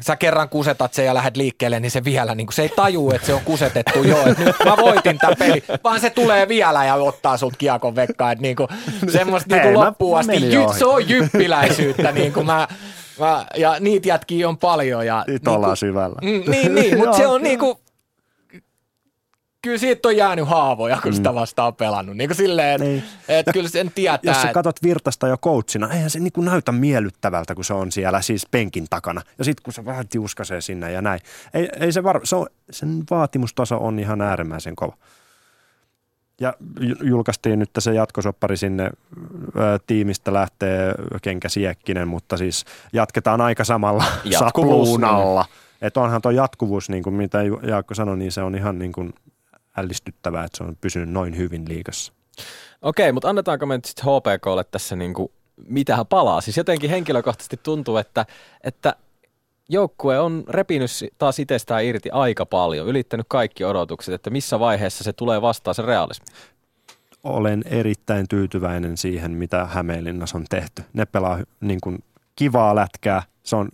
sä 0.00 0.16
kerran 0.16 0.48
kusetat 0.48 0.94
sen 0.94 1.06
ja 1.06 1.14
lähdet 1.14 1.36
liikkeelle, 1.36 1.80
niin 1.80 1.90
se 1.90 2.04
vielä, 2.04 2.34
niin 2.34 2.46
kuin, 2.46 2.54
se 2.54 2.62
ei 2.62 2.68
taju, 2.68 3.10
että 3.10 3.26
se 3.26 3.34
on 3.34 3.40
kusetettu 3.44 4.02
jo, 4.02 4.18
että 4.26 4.44
nyt 4.44 4.56
mä 4.64 4.76
voitin 4.76 5.18
tämän 5.18 5.36
peli, 5.38 5.64
vaan 5.84 6.00
se 6.00 6.10
tulee 6.10 6.48
vielä 6.48 6.84
ja 6.84 6.94
ottaa 6.94 7.36
sut 7.36 7.56
kiekon 7.58 7.96
vekkaan, 7.96 8.32
että 8.32 8.42
niin 8.42 8.56
kuin, 8.56 8.68
semmoista 9.08 9.54
niin 9.54 9.62
kuin 9.62 9.74
loppuun 9.74 10.18
asti, 10.18 10.52
jy, 10.52 10.60
se 10.78 10.84
on 10.84 11.08
jyppiläisyyttä, 11.08 12.12
niin 12.12 12.32
kuin 12.32 12.46
mä, 12.46 12.68
mä, 13.18 13.46
ja 13.56 13.76
niitä 13.80 14.08
jätkiä 14.08 14.48
on 14.48 14.58
paljon. 14.58 15.06
Ja, 15.06 15.24
Nyt 15.26 15.44
niin 15.44 15.54
ollaan 15.54 15.76
syvällä. 15.76 16.16
Mm, 16.22 16.50
niin, 16.50 16.74
niin 16.74 16.98
mutta 16.98 17.16
se 17.22 17.26
on 17.26 17.42
niin 17.42 17.58
kuin, 17.58 17.78
kyllä 19.62 19.78
siitä 19.78 20.08
on 20.08 20.16
jäänyt 20.16 20.48
haavoja, 20.48 20.98
kun 21.02 21.14
sitä 21.14 21.28
mm. 21.28 21.34
vasta 21.34 21.64
on 21.64 21.74
pelannut. 21.74 22.16
Niin 22.16 22.28
kuin 22.28 22.36
silleen, 22.36 22.80
niin. 22.80 23.02
että 23.28 23.52
kyllä 23.52 23.68
sen 23.68 23.90
tietää. 23.94 24.34
Jos 24.34 24.42
sä 24.42 24.52
katsot 24.52 24.82
Virtasta 24.82 25.28
jo 25.28 25.36
coachina, 25.36 25.92
eihän 25.92 26.10
se 26.10 26.20
niin 26.20 26.32
kuin 26.32 26.44
näytä 26.44 26.72
miellyttävältä, 26.72 27.54
kun 27.54 27.64
se 27.64 27.74
on 27.74 27.92
siellä 27.92 28.22
siis 28.22 28.46
penkin 28.50 28.86
takana. 28.90 29.22
Ja 29.38 29.44
sitten 29.44 29.62
kun 29.62 29.72
se 29.72 29.84
vähän 29.84 30.08
tiuskasee 30.08 30.60
sinne 30.60 30.92
ja 30.92 31.02
näin. 31.02 31.20
Ei, 31.54 31.68
ei 31.80 31.92
se 31.92 32.02
var, 32.02 32.20
se 32.24 32.36
on, 32.36 32.46
sen 32.70 33.04
vaatimustaso 33.10 33.76
on 33.76 33.98
ihan 33.98 34.20
äärimmäisen 34.20 34.76
kova. 34.76 34.96
Ja 36.40 36.54
julkaistiin 37.02 37.58
nyt 37.58 37.70
se 37.78 37.94
jatkosoppari 37.94 38.56
sinne, 38.56 38.90
tiimistä 39.86 40.32
lähtee 40.32 40.94
Kenkä 41.22 41.48
Siekkinen, 41.48 42.08
mutta 42.08 42.36
siis 42.36 42.64
jatketaan 42.92 43.40
aika 43.40 43.64
samalla 43.64 44.04
sapluunalla. 44.38 45.44
Että 45.82 46.00
onhan 46.00 46.22
tuo 46.22 46.30
jatkuvuus, 46.30 46.88
niin 46.88 47.02
kuin 47.02 47.14
mitä 47.14 47.38
Jaakko 47.62 47.94
sanoi, 47.94 48.16
niin 48.16 48.32
se 48.32 48.42
on 48.42 48.54
ihan 48.54 48.78
niin 48.78 48.92
kuin 48.92 49.14
ällistyttävää, 49.80 50.44
että 50.44 50.58
se 50.58 50.64
on 50.64 50.76
pysynyt 50.80 51.08
noin 51.08 51.36
hyvin 51.36 51.68
liikassa. 51.68 52.12
Okei, 52.82 53.12
mutta 53.12 53.28
annetaanko 53.28 53.66
me 53.66 53.76
nyt 53.76 53.84
sitten 53.84 54.04
HPKlle 54.04 54.64
tässä 54.64 54.96
niin 54.96 55.14
kuin, 55.14 55.32
mitähän 55.66 56.06
palaa? 56.06 56.40
Siis 56.40 56.56
jotenkin 56.56 56.90
henkilökohtaisesti 56.90 57.60
tuntuu, 57.62 57.96
että, 57.96 58.26
että 58.64 58.94
joukkue 59.68 60.18
on 60.18 60.44
repinyt 60.48 60.90
taas 61.18 61.38
itsestään 61.38 61.84
irti 61.84 62.10
aika 62.10 62.46
paljon, 62.46 62.88
ylittänyt 62.88 63.26
kaikki 63.28 63.64
odotukset, 63.64 64.14
että 64.14 64.30
missä 64.30 64.60
vaiheessa 64.60 65.04
se 65.04 65.12
tulee 65.12 65.42
vastaan 65.42 65.74
se 65.74 65.82
realismi? 65.82 66.26
Olen 67.24 67.62
erittäin 67.66 68.28
tyytyväinen 68.28 68.96
siihen, 68.96 69.30
mitä 69.30 69.64
Hämeenlinnassa 69.64 70.38
on 70.38 70.44
tehty. 70.50 70.82
Ne 70.92 71.06
pelaa 71.06 71.38
niin 71.60 71.80
kuin 71.82 71.98
kivaa 72.36 72.74
lätkää. 72.74 73.22
Se 73.42 73.56
on, 73.56 73.68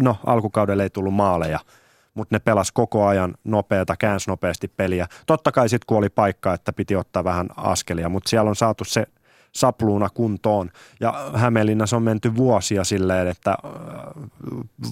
no 0.00 0.16
alkukaudella 0.26 0.82
ei 0.82 0.90
tullut 0.90 1.14
maaleja– 1.14 1.58
mutta 2.14 2.34
ne 2.34 2.38
pelas 2.38 2.72
koko 2.72 3.06
ajan 3.06 3.34
nopeata, 3.44 3.96
käänsi 3.96 4.30
nopeasti 4.30 4.68
peliä. 4.68 5.06
Totta 5.26 5.52
kai 5.52 5.68
sitten 5.68 5.86
kun 5.86 5.98
oli 5.98 6.08
paikka, 6.08 6.54
että 6.54 6.72
piti 6.72 6.96
ottaa 6.96 7.24
vähän 7.24 7.48
askelia, 7.56 8.08
mutta 8.08 8.30
siellä 8.30 8.48
on 8.48 8.56
saatu 8.56 8.84
se 8.84 9.06
sapluuna 9.54 10.08
kuntoon. 10.14 10.70
Ja 11.00 11.30
Hämeenlinnassa 11.34 11.96
on 11.96 12.02
menty 12.02 12.36
vuosia 12.36 12.84
silleen, 12.84 13.28
että 13.28 13.50
äh, 13.50 13.58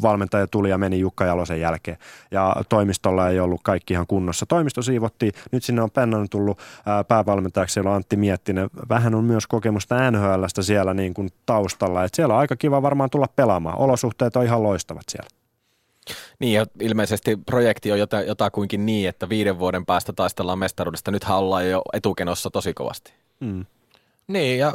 valmentaja 0.02 0.46
tuli 0.46 0.70
ja 0.70 0.78
meni 0.78 1.00
Jukka 1.00 1.24
Jalosen 1.24 1.60
jälkeen. 1.60 1.96
Ja 2.30 2.56
toimistolla 2.68 3.28
ei 3.28 3.40
ollut 3.40 3.60
kaikki 3.64 3.94
ihan 3.94 4.06
kunnossa. 4.06 4.46
Toimisto 4.46 4.82
siivottiin. 4.82 5.32
Nyt 5.52 5.64
sinne 5.64 5.82
on 5.82 5.90
Pennan 5.90 6.28
tullut 6.28 6.58
äh, 6.58 7.06
päävalmentajaksi, 7.08 7.72
siellä 7.72 7.90
on 7.90 7.96
Antti 7.96 8.16
Miettinen. 8.16 8.70
Vähän 8.88 9.14
on 9.14 9.24
myös 9.24 9.46
kokemusta 9.46 10.10
NHLstä 10.10 10.62
siellä 10.62 10.94
niin 10.94 11.14
kuin 11.14 11.28
taustalla. 11.46 12.04
Et 12.04 12.14
siellä 12.14 12.34
on 12.34 12.40
aika 12.40 12.56
kiva 12.56 12.82
varmaan 12.82 13.10
tulla 13.10 13.26
pelaamaan. 13.36 13.78
Olosuhteet 13.78 14.36
on 14.36 14.44
ihan 14.44 14.62
loistavat 14.62 15.04
siellä. 15.08 15.41
Niin 16.38 16.52
ja 16.54 16.66
ilmeisesti 16.80 17.36
projekti 17.46 17.92
on 17.92 17.98
jota, 17.98 18.20
jotakuinkin 18.20 18.86
niin, 18.86 19.08
että 19.08 19.28
viiden 19.28 19.58
vuoden 19.58 19.86
päästä 19.86 20.12
taistellaan 20.12 20.58
mestaruudesta. 20.58 21.10
Nythän 21.10 21.38
ollaan 21.38 21.70
jo 21.70 21.82
etukenossa 21.92 22.50
tosi 22.50 22.74
kovasti. 22.74 23.12
Mm. 23.40 23.66
Niin 24.28 24.58
ja 24.58 24.72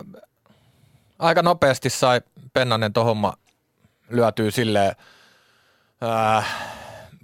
aika 1.20 1.42
nopeasti 1.42 1.90
sai 1.90 2.22
Pennanen 2.54 2.94
tuohon 2.94 3.34
lyötyy 4.10 4.52
silleen 4.52 4.96
äh, 6.04 6.56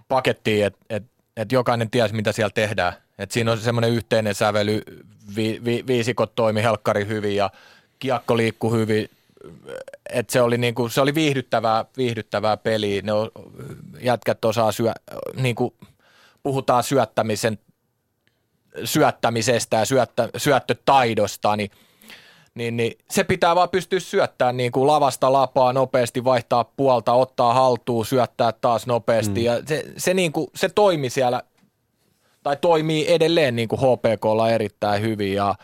pakettiin, 0.08 0.66
että 0.66 0.80
et, 0.90 1.04
et 1.38 1.52
jokainen 1.52 1.90
tiesi, 1.90 2.16
mitä 2.16 2.32
siellä 2.32 2.54
tehdään. 2.54 2.94
Et 3.20 3.32
siinä 3.32 3.52
on 3.52 3.58
semmoinen 3.58 3.92
yhteinen 3.92 4.36
sävely, 4.36 4.82
vi, 5.36 5.62
vi, 5.66 5.84
viisikot 5.88 6.36
toimi 6.36 6.64
helkkari 6.64 7.08
hyvin 7.08 7.36
ja 7.36 7.50
kiekko 8.00 8.38
liikkuu 8.38 8.72
hyvin, 8.72 9.10
et 10.10 10.30
se 10.30 10.42
oli 10.42 10.58
niinku, 10.58 10.90
se 10.90 11.02
oli 11.02 11.16
viihdyttävää, 11.16 11.86
viihdyttävää 11.98 12.58
peliä. 12.58 13.02
Ne 13.02 13.14
on, 13.14 13.32
jätkät 14.00 14.46
osaa 14.46 14.72
syö, 14.72 14.92
niinku, 15.36 15.74
puhutaan 16.44 16.84
syöttämisen, 16.84 17.60
syöttämisestä 18.84 19.78
ja 19.78 19.86
syöttä, 19.86 20.30
syöttötaidosta, 20.38 21.56
niin 21.56 21.72
niin, 22.56 22.78
niin 22.78 22.98
se 23.10 23.24
pitää 23.24 23.56
vaan 23.56 23.70
pystyä 23.70 24.00
syöttämään 24.00 24.58
niin 24.58 24.72
kuin 24.72 24.88
lavasta 24.88 25.34
lapaa 25.34 25.74
nopeasti, 25.74 26.24
vaihtaa 26.24 26.64
puolta, 26.64 27.14
ottaa 27.14 27.54
haltuun, 27.54 28.06
syöttää 28.06 28.52
taas 28.52 28.88
nopeasti. 28.88 29.40
Mm. 29.40 29.46
Ja 29.46 29.62
se, 29.66 29.84
se, 29.98 30.14
niin 30.14 30.32
kuin, 30.32 30.48
se 30.56 30.70
toimi 30.70 31.10
siellä, 31.10 31.44
tai 32.44 32.58
toimii 32.62 33.14
edelleen 33.14 33.56
niin 33.56 33.68
kuin 33.68 33.80
HPKlla 33.80 34.50
erittäin 34.50 35.02
hyvin 35.02 35.34
ja 35.34 35.56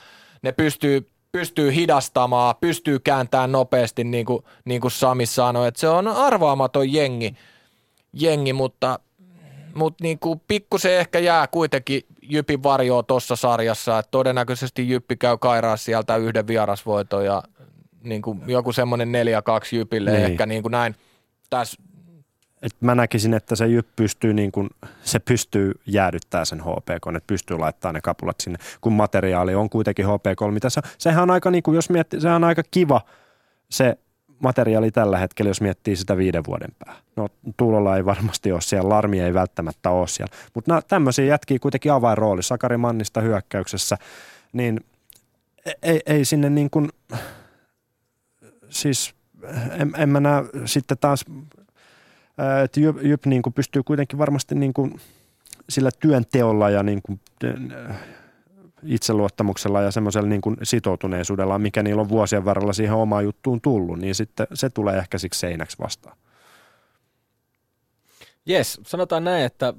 ne 0.42 0.52
pystyy 0.52 1.10
pystyy 1.32 1.76
hidastamaan, 1.76 2.56
pystyy 2.62 3.00
kääntämään 3.00 3.52
nopeasti, 3.52 4.04
niin 4.04 4.26
kuin, 4.26 4.44
niin 4.66 4.82
kuin 4.82 4.92
Sami 4.92 5.26
sanoi, 5.26 5.68
että 5.68 5.80
se 5.80 5.90
on 5.90 6.08
arvaamaton 6.08 6.94
jengi, 6.94 7.36
jengi 8.14 8.54
mutta, 8.54 9.00
mutta 9.76 10.04
niin 10.04 10.20
kuin 10.20 10.42
pikkusen 10.48 10.94
ehkä 10.94 11.20
jää 11.20 11.48
kuitenkin 11.48 12.02
Jypin 12.22 12.64
varjoa 12.64 13.04
tuossa 13.04 13.36
sarjassa, 13.36 14.00
että 14.00 14.12
todennäköisesti 14.12 14.90
Jyppi 14.90 15.16
käy 15.16 15.38
kairaa 15.38 15.78
sieltä 15.78 16.16
yhden 16.16 16.48
vierasvoiton 16.48 17.26
ja 17.26 17.44
niin 18.04 18.22
kuin 18.22 18.42
joku 18.48 18.74
semmoinen 18.74 19.10
4-2 19.10 19.12
Jypille 19.76 20.12
niin. 20.12 20.24
ehkä 20.24 20.46
niin 20.46 20.62
kuin 20.62 20.72
näin 20.72 20.96
tässä 21.50 21.82
et 22.62 22.76
mä 22.82 22.96
näkisin, 22.96 23.34
että 23.34 23.56
se 23.56 23.68
jyp 23.68 23.88
pystyy, 23.96 24.34
niin 24.34 24.52
kun, 24.52 24.70
se 25.04 25.20
pystyy 25.20 25.72
jäädyttämään 25.86 26.46
sen 26.46 26.62
HPK, 26.62 27.08
että 27.16 27.28
pystyy 27.28 27.58
laittamaan 27.58 27.96
ne 27.96 28.02
kapulat 28.02 28.40
sinne, 28.40 28.60
kun 28.82 28.94
materiaali 28.94 29.56
on 29.56 29.70
kuitenkin 29.70 30.06
HPK, 30.06 30.54
mitä 30.54 30.70
se, 30.70 30.82
sehän 30.98 31.24
on 31.24 31.32
aika, 31.32 31.52
niin 31.52 31.64
kun, 31.64 31.76
jos 31.76 31.90
miettii, 31.90 32.22
sehän 32.22 32.36
on 32.36 32.44
aika 32.44 32.64
kiva 32.72 33.02
se 33.70 33.98
materiaali 34.40 34.92
tällä 34.92 35.18
hetkellä, 35.18 35.50
jos 35.50 35.62
miettii 35.62 35.96
sitä 35.96 36.18
viiden 36.18 36.44
vuoden 36.48 36.70
päähän. 36.80 37.04
No 37.16 37.30
Tuulolla 37.58 37.98
ei 37.98 38.06
varmasti 38.06 38.52
ole 38.52 38.62
siellä, 38.62 38.90
Larmi 38.90 39.20
ei 39.20 39.34
välttämättä 39.34 39.90
ole 39.90 40.08
siellä, 40.08 40.36
mutta 40.54 40.82
tämmöisiä 40.82 41.26
jätkii 41.26 41.60
kuitenkin 41.60 41.92
avainrooli, 41.92 42.44
Sakari 42.44 42.78
Mannista 42.78 43.22
hyökkäyksessä, 43.22 43.98
niin 44.54 44.86
e-, 45.66 45.72
ei, 45.82 46.02
ei 46.06 46.26
sinne 46.26 46.50
niin 46.50 46.70
kuin, 46.70 46.90
siis 48.70 49.14
en, 49.72 49.92
en 49.98 50.10
mä 50.10 50.20
näe 50.20 50.44
sitten 50.66 50.98
taas 50.98 51.26
Että 52.64 52.80
Jyp, 52.80 52.98
Jyp 53.02 53.26
niin 53.26 53.42
kuin 53.42 53.54
pystyy 53.54 53.84
kuitenkin 53.84 54.20
varmasti 54.20 54.56
niin 54.56 54.74
kuin 54.74 55.00
sillä 55.70 55.90
työnteolla 56.00 56.70
ja 56.70 56.84
niin 56.84 57.02
kuin, 57.02 57.20
itseluottamuksella 58.84 59.82
ja 59.82 59.92
semmoisella 59.92 60.30
niin 60.30 60.42
sitoutuneisuudella, 60.64 61.60
mikä 61.60 61.84
niillä 61.84 62.02
on 62.02 62.10
vuosien 62.10 62.46
varrella 62.46 62.74
siihen 62.74 62.96
omaan 62.96 63.24
juttuun 63.24 63.62
tullut, 63.62 64.00
niin 64.00 64.16
sitten 64.16 64.48
se 64.54 64.70
tulee 64.70 64.98
ehkä 64.98 65.18
siksi 65.18 65.40
seinäksi 65.40 65.78
vastaan. 65.80 66.18
Jes, 68.46 68.82
sanotaan 68.86 69.24
näin, 69.24 69.46
että 69.46 69.74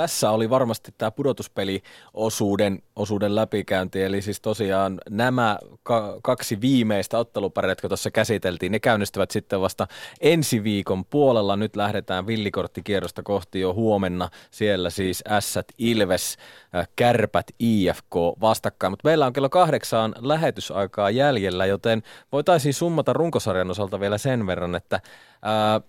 tässä 0.00 0.30
oli 0.30 0.50
varmasti 0.50 0.94
tämä 0.98 1.10
pudotuspeliosuuden 1.10 2.82
osuuden 2.96 3.34
läpikäynti, 3.34 4.02
eli 4.02 4.22
siis 4.22 4.40
tosiaan 4.40 5.00
nämä 5.10 5.58
ka- 5.82 6.18
kaksi 6.22 6.60
viimeistä 6.60 7.18
otteluparia, 7.18 7.70
jotka 7.70 7.88
tuossa 7.88 8.10
käsiteltiin, 8.10 8.72
ne 8.72 8.78
käynnistyvät 8.78 9.30
sitten 9.30 9.60
vasta 9.60 9.86
ensi 10.20 10.64
viikon 10.64 11.04
puolella. 11.04 11.56
Nyt 11.56 11.76
lähdetään 11.76 12.26
villikorttikierrosta 12.26 13.22
kohti 13.22 13.60
jo 13.60 13.74
huomenna. 13.74 14.28
Siellä 14.50 14.90
siis 14.90 15.22
Ässät, 15.28 15.66
Ilves, 15.78 16.36
äh, 16.74 16.88
Kärpät, 16.96 17.46
IFK 17.58 18.14
vastakkain. 18.40 18.92
Mutta 18.92 19.08
meillä 19.08 19.26
on 19.26 19.32
kello 19.32 19.48
kahdeksaan 19.48 20.14
lähetysaikaa 20.20 21.10
jäljellä, 21.10 21.66
joten 21.66 22.02
voitaisiin 22.32 22.74
summata 22.74 23.12
runkosarjan 23.12 23.70
osalta 23.70 24.00
vielä 24.00 24.18
sen 24.18 24.46
verran, 24.46 24.74
että 24.74 25.00
ää, 25.42 25.80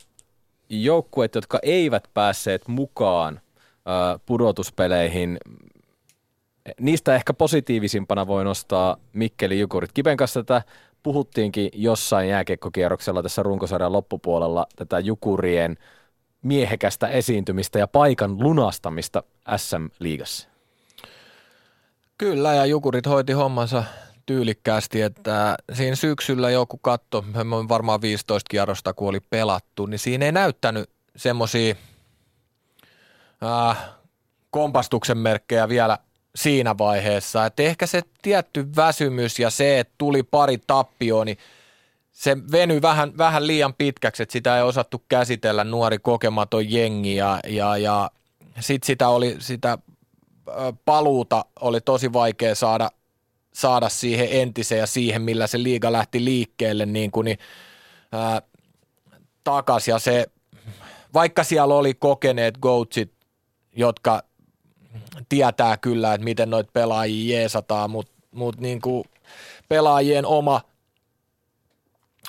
joukkueet, 0.70 1.36
jotka 1.36 1.60
eivät 1.64 2.08
päässeet 2.14 2.68
mukaan 2.68 3.42
pudotuspeleihin. 4.26 5.38
Niistä 6.80 7.16
ehkä 7.16 7.34
positiivisimpana 7.34 8.28
voi 8.28 8.44
nostaa 8.44 8.98
Mikkeli 9.14 9.60
Jukurit. 9.60 9.92
Kipen 9.94 10.18
kanssa 10.18 10.44
tätä 10.44 10.62
puhuttiinkin 11.04 11.70
jossain 11.74 12.30
jääkiekkokierroksella 12.30 13.24
tässä 13.24 13.44
runkosarjan 13.44 13.94
loppupuolella 13.94 14.66
tätä 14.76 15.00
Jukurien 15.00 15.78
miehekästä 16.42 17.08
esiintymistä 17.08 17.80
ja 17.80 17.88
paikan 17.88 18.40
lunastamista 18.40 19.24
SM-liigassa. 19.58 20.50
Kyllä, 22.18 22.54
ja 22.54 22.66
Jukurit 22.66 23.06
hoiti 23.06 23.34
hommansa 23.34 23.84
tyylikkäästi, 24.26 25.02
että 25.02 25.58
siinä 25.74 25.96
syksyllä 25.96 26.50
joku 26.50 26.78
katto, 26.78 27.26
varmaan 27.70 28.02
15 28.02 28.50
kierrosta 28.50 28.94
kun 28.94 29.10
oli 29.10 29.20
pelattu, 29.20 29.86
niin 29.86 30.00
siinä 30.00 30.26
ei 30.26 30.32
näyttänyt 30.32 30.90
semmoisia– 31.16 31.76
äh, 33.44 33.78
kompastuksen 34.50 35.18
merkkejä 35.18 35.70
vielä 35.70 35.98
siinä 36.36 36.78
vaiheessa. 36.78 37.46
Että 37.46 37.64
ehkä 37.64 37.88
se 37.88 38.02
tietty 38.22 38.76
väsymys 38.76 39.40
ja 39.40 39.50
se, 39.50 39.80
että 39.80 39.94
tuli 39.98 40.24
pari 40.24 40.58
tappioon, 40.68 41.26
niin 41.26 41.38
se 42.12 42.38
venyi 42.52 42.82
vähän, 42.82 43.18
vähän 43.18 43.48
liian 43.48 43.74
pitkäksi, 43.74 44.24
että 44.24 44.34
sitä 44.34 44.58
ei 44.58 44.64
osattu 44.64 45.04
käsitellä 45.10 45.64
nuori 45.64 46.00
kokematon 46.00 46.72
jengi 46.72 47.16
ja, 47.16 47.40
ja, 47.48 47.78
ja 47.78 48.12
sitten 48.60 48.88
sitä 48.88 49.10
oli 49.10 49.36
sitä 49.40 49.78
paluuta 50.86 51.46
oli 51.62 51.82
tosi 51.82 52.14
vaikea 52.14 52.56
saada, 52.56 52.92
saada 53.54 53.90
siihen 53.90 54.28
entiseen 54.32 54.80
ja 54.80 54.88
siihen, 54.88 55.22
millä 55.22 55.48
se 55.48 55.64
liiga 55.64 55.92
lähti 55.92 56.26
liikkeelle 56.26 56.86
niin 56.86 57.12
kuin, 57.12 57.26
niin, 57.26 57.38
ää, 58.12 58.42
takas 59.44 59.88
ja 59.88 60.00
se, 60.00 60.26
vaikka 61.14 61.44
siellä 61.44 61.76
oli 61.76 61.94
kokeneet 61.94 62.58
goatsit 62.58 63.12
jotka 63.76 64.24
tietää 65.30 65.78
kyllä, 65.78 66.14
että 66.14 66.26
miten 66.26 66.50
noita 66.50 66.72
pelaajia 66.74 67.38
jeesataan, 67.38 67.90
mutta 67.90 68.14
mut 68.32 68.60
niin 68.60 68.82
kuin 68.82 69.04
pelaajien 69.70 70.26
oma, 70.26 70.62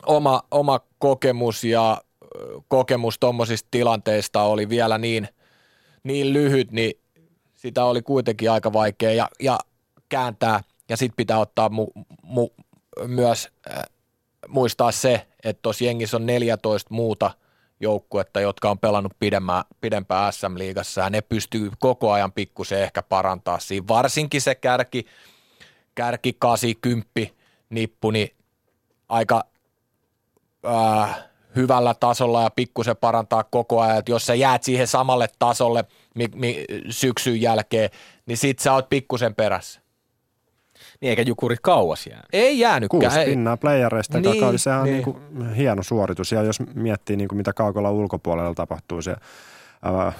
oma, 0.06 0.43
oma 0.51 0.81
kokemus 0.98 1.64
ja 1.64 2.02
kokemus 2.69 3.19
tuommoisista 3.19 3.69
tilanteista 3.70 4.43
oli 4.43 4.69
vielä 4.69 4.98
niin, 4.98 5.28
niin 6.02 6.32
lyhyt, 6.32 6.73
niin 6.73 6.93
sitä 7.55 7.85
oli 7.85 8.02
kuitenkin 8.02 8.51
aika 8.51 8.73
vaikea 8.73 9.12
ja, 9.12 9.28
ja 9.40 9.59
kääntää. 10.09 10.60
Ja 10.89 10.97
sitten 10.97 11.16
pitää 11.16 11.39
ottaa 11.39 11.69
mu, 11.69 11.86
mu, 12.23 12.48
myös 13.06 13.48
äh, 13.70 13.82
muistaa 14.48 14.93
se, 14.93 15.27
että 15.44 15.62
tuossa 15.62 15.85
jengissä 15.85 16.16
on 16.16 16.27
14 16.27 16.94
muuta– 16.94 17.31
joukkuetta, 17.82 18.40
jotka 18.40 18.70
on 18.70 18.78
pelannut 18.78 19.12
pidemmää, 19.18 19.64
pidempään 19.80 20.32
SM-liigassa 20.32 21.00
ja 21.00 21.10
ne 21.10 21.20
pystyy 21.20 21.70
koko 21.78 22.12
ajan 22.12 22.32
pikkusen 22.32 22.82
ehkä 22.82 23.02
parantaa 23.02 23.59
siinä. 23.59 23.88
Varsinkin 23.88 24.40
se 24.40 24.54
kärki, 24.54 25.06
kärki 25.94 26.36
80 26.38 27.10
nippu, 27.70 28.10
niin 28.10 28.36
aika 29.09 29.44
äh, 30.66 31.24
hyvällä 31.56 31.94
tasolla 31.94 32.42
ja 32.42 32.50
pikkusen 32.50 32.96
parantaa 32.96 33.44
koko 33.44 33.80
ajan. 33.80 33.98
Et 33.98 34.09
jos 34.09 34.26
sä 34.26 34.34
jäät 34.34 34.62
siihen 34.62 34.86
samalle 34.86 35.28
tasolle 35.38 35.84
mi, 36.14 36.26
mi, 36.34 36.64
syksyn 36.90 37.40
jälkeen, 37.40 37.90
niin 38.26 38.38
sit 38.38 38.59
sä 38.59 38.72
oot 38.72 38.88
pikkusen 38.88 39.34
perässä. 39.34 39.81
Niin 41.03 41.11
eikä 41.11 41.23
Jukurit 41.23 41.61
kauas 41.62 42.07
jäänyt. 42.07 42.27
Ei 42.33 42.59
jäänytkään. 42.59 43.01
Kuusi 43.01 43.24
pinnaa 43.24 43.57
playereista 43.57 44.20
niin, 44.20 44.24
kaudella, 44.41 44.59
sehän 44.59 44.81
on 44.81 44.87
niin. 44.87 45.05
niin 45.31 45.55
hieno 45.55 45.83
suoritus. 45.83 46.33
Ja 46.33 46.43
jos 46.43 46.61
miettii 46.74 47.16
niin 47.16 47.29
kuin 47.29 47.37
mitä 47.37 47.53
kaukolla 47.53 47.91
ulkopuolella 47.91 48.55
tapahtuu, 48.55 49.03
se 49.03 49.16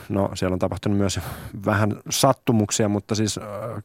No 0.09 0.31
siellä 0.35 0.55
on 0.55 0.59
tapahtunut 0.59 0.99
myös 0.99 1.21
vähän 1.67 2.01
sattumuksia, 2.11 2.89
mutta 2.89 3.15
siis 3.15 3.41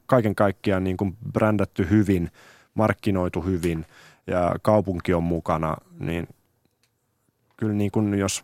kaiken 0.05 0.35
kaikkiaan 0.35 0.83
niin 0.83 0.97
kuin 0.97 1.17
brändätty 1.33 1.87
hyvin, 1.89 2.31
markkinoitu 2.73 3.41
hyvin 3.41 3.85
ja 4.27 4.55
kaupunki 4.61 5.13
on 5.13 5.23
mukana, 5.23 5.77
niin 5.99 6.27
kyllä 7.57 7.73
niin 7.73 7.91
kuin 7.91 8.13
jos 8.13 8.43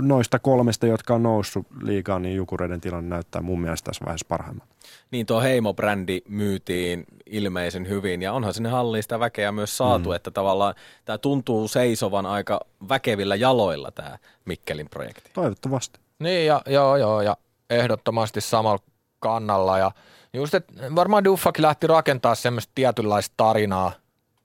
noista 0.00 0.38
kolmesta, 0.38 0.86
jotka 0.86 1.14
on 1.14 1.22
noussut 1.22 1.66
liikaa, 1.82 2.18
niin 2.18 2.36
Jukureiden 2.36 2.80
tilanne 2.80 3.08
näyttää 3.08 3.42
mun 3.42 3.60
mielestä 3.60 3.86
tässä 3.86 4.04
vaiheessa 4.04 4.26
parhaimmalta. 4.28 4.74
Niin 5.10 5.26
tuo 5.26 5.40
Heimo-brändi 5.40 6.20
myytiin 6.28 7.04
ilmeisen 7.26 7.88
hyvin 7.88 8.22
ja 8.22 8.32
onhan 8.32 8.54
sinne 8.54 8.68
halliin 8.68 9.02
sitä 9.02 9.20
väkeä 9.20 9.52
myös 9.52 9.76
saatu, 9.76 10.08
mm. 10.08 10.14
että 10.14 10.30
tavallaan 10.30 10.74
tämä 11.04 11.18
tuntuu 11.18 11.68
seisovan 11.68 12.26
aika 12.26 12.60
väkevillä 12.88 13.36
jaloilla 13.36 13.90
tämä 13.90 14.18
Mikkelin 14.44 14.88
projekti. 14.88 15.30
Toivottavasti. 15.32 16.00
Niin 16.18 16.46
ja 16.46 16.62
joo 16.66 16.96
joo 16.96 17.20
ja 17.20 17.36
ehdottomasti 17.70 18.40
samalla 18.40 18.82
kannalla 19.20 19.78
ja 19.78 19.90
just, 20.32 20.54
että 20.54 20.72
varmaan 20.94 21.24
Duffakin 21.24 21.62
lähti 21.62 21.86
rakentaa 21.86 22.34
semmoista 22.34 22.72
tietynlaista 22.74 23.34
tarinaa, 23.36 23.92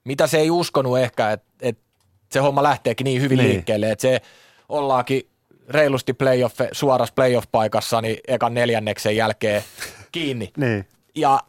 mitä 0.04 0.26
se 0.26 0.38
ei 0.38 0.50
uskonut 0.50 0.98
ehkä, 0.98 1.30
että, 1.30 1.46
että 1.60 1.82
se 2.30 2.40
homma 2.40 2.62
lähteekin 2.62 3.04
niin 3.04 3.22
hyvin 3.22 3.38
niin. 3.38 3.50
liikkeelle, 3.50 3.90
että 3.90 4.02
se 4.02 4.22
ollaankin 4.72 5.28
reilusti 5.68 6.12
playoff, 6.12 6.60
suorassa 6.72 7.14
playoff-paikassa 7.14 8.00
niin 8.00 8.16
ekan 8.28 8.54
neljänneksen 8.54 9.16
jälkeen 9.16 9.64
kiinni. 10.12 10.52
niin. 10.56 10.86
Ja 11.14 11.40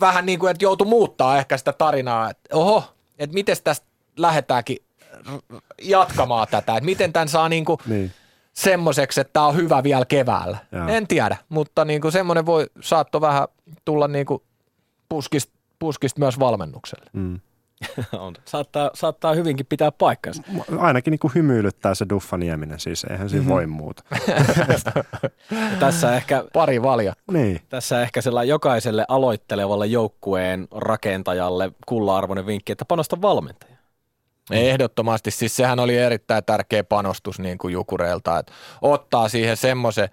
vähän 0.00 0.26
niin 0.26 0.38
kuin, 0.38 0.50
että 0.50 0.64
joutui 0.64 0.86
muuttaa 0.86 1.38
ehkä 1.38 1.56
sitä 1.56 1.72
tarinaa, 1.72 2.30
että 2.30 2.56
oho, 2.56 2.84
että 3.18 3.34
miten 3.34 3.56
tästä 3.64 3.86
lähdetäänkin 4.16 4.78
jatkamaan 5.82 6.48
tätä, 6.50 6.72
että 6.76 6.84
miten 6.84 7.12
tämän 7.12 7.28
saa 7.28 7.48
niin 7.48 7.64
kuin 7.64 7.78
niin. 7.86 8.12
semmoiseksi, 8.52 9.20
että 9.20 9.32
tämä 9.32 9.46
on 9.46 9.56
hyvä 9.56 9.82
vielä 9.82 10.04
keväällä. 10.04 10.58
Joo. 10.72 10.88
En 10.88 11.06
tiedä, 11.06 11.36
mutta 11.48 11.84
niin 11.84 12.00
kuin 12.00 12.12
semmoinen 12.12 12.46
voi 12.46 12.66
saatto 12.80 13.20
vähän 13.20 13.48
tulla 13.84 14.08
niin 14.08 14.26
kuin 14.26 14.42
puskista, 15.08 15.52
puskista 15.78 16.20
myös 16.20 16.38
valmennukselle. 16.38 17.10
Mm. 17.12 17.40
on. 18.18 18.34
Saattaa, 18.44 18.90
saattaa 18.94 19.34
hyvinkin 19.34 19.66
pitää 19.66 19.92
paikkansa. 19.92 20.42
Ainakin 20.78 21.10
niin 21.10 21.18
kuin 21.18 21.32
hymyilyttää 21.34 21.94
se 21.94 22.06
Duffa 22.08 22.36
Nieminen, 22.36 22.80
siis 22.80 23.04
eihän 23.04 23.30
siinä 23.30 23.42
mm-hmm. 23.42 23.54
voi 23.54 23.66
muuta. 23.66 24.02
tässä 25.80 26.16
ehkä, 26.16 26.44
Pari 26.52 26.82
valja. 26.82 27.12
Niin. 27.32 27.60
Tässä 27.68 28.02
ehkä 28.02 28.20
sellainen 28.20 28.48
jokaiselle 28.48 29.04
aloittelevalle 29.08 29.86
joukkueen 29.86 30.68
rakentajalle 30.70 31.72
kulla-arvoinen 31.86 32.46
vinkki, 32.46 32.72
että 32.72 32.84
panosta 32.84 33.22
valmentaja. 33.22 33.78
Ehdottomasti, 34.50 35.30
siis 35.30 35.56
sehän 35.56 35.80
oli 35.80 35.96
erittäin 35.96 36.44
tärkeä 36.44 36.84
panostus 36.84 37.38
niin 37.38 37.58
kuin 37.58 37.72
Jukureilta, 37.72 38.38
että 38.38 38.52
ottaa 38.82 39.28
siihen 39.28 39.56
semmoisen 39.56 40.08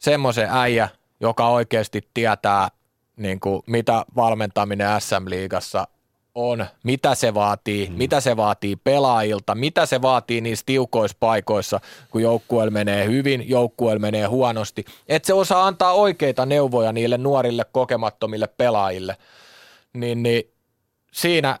semmoisen 0.00 0.48
äijä, 0.50 0.88
joka 1.20 1.48
oikeasti 1.48 2.08
tietää, 2.14 2.68
niin 3.16 3.40
kuin, 3.40 3.62
mitä 3.66 4.04
valmentaminen 4.16 5.00
SM-liigassa 5.00 5.86
on, 6.34 6.66
mitä 6.82 7.14
se 7.14 7.34
vaatii, 7.34 7.86
mm. 7.90 7.96
mitä 7.96 8.20
se 8.20 8.36
vaatii 8.36 8.76
pelaajilta, 8.76 9.54
mitä 9.54 9.86
se 9.86 10.02
vaatii 10.02 10.40
niissä 10.40 10.66
tiukoissa 10.66 11.16
paikoissa, 11.20 11.80
kun 12.10 12.22
joukkueella 12.22 12.70
menee 12.70 13.06
hyvin, 13.06 13.48
joukkueella 13.48 14.00
menee 14.00 14.26
huonosti. 14.26 14.84
Että 15.08 15.26
se 15.26 15.34
osaa 15.34 15.66
antaa 15.66 15.92
oikeita 15.92 16.46
neuvoja 16.46 16.92
niille 16.92 17.18
nuorille 17.18 17.64
kokemattomille 17.72 18.46
pelaajille. 18.46 19.16
Niin, 19.92 20.22
niin 20.22 20.42
siinä, 21.12 21.58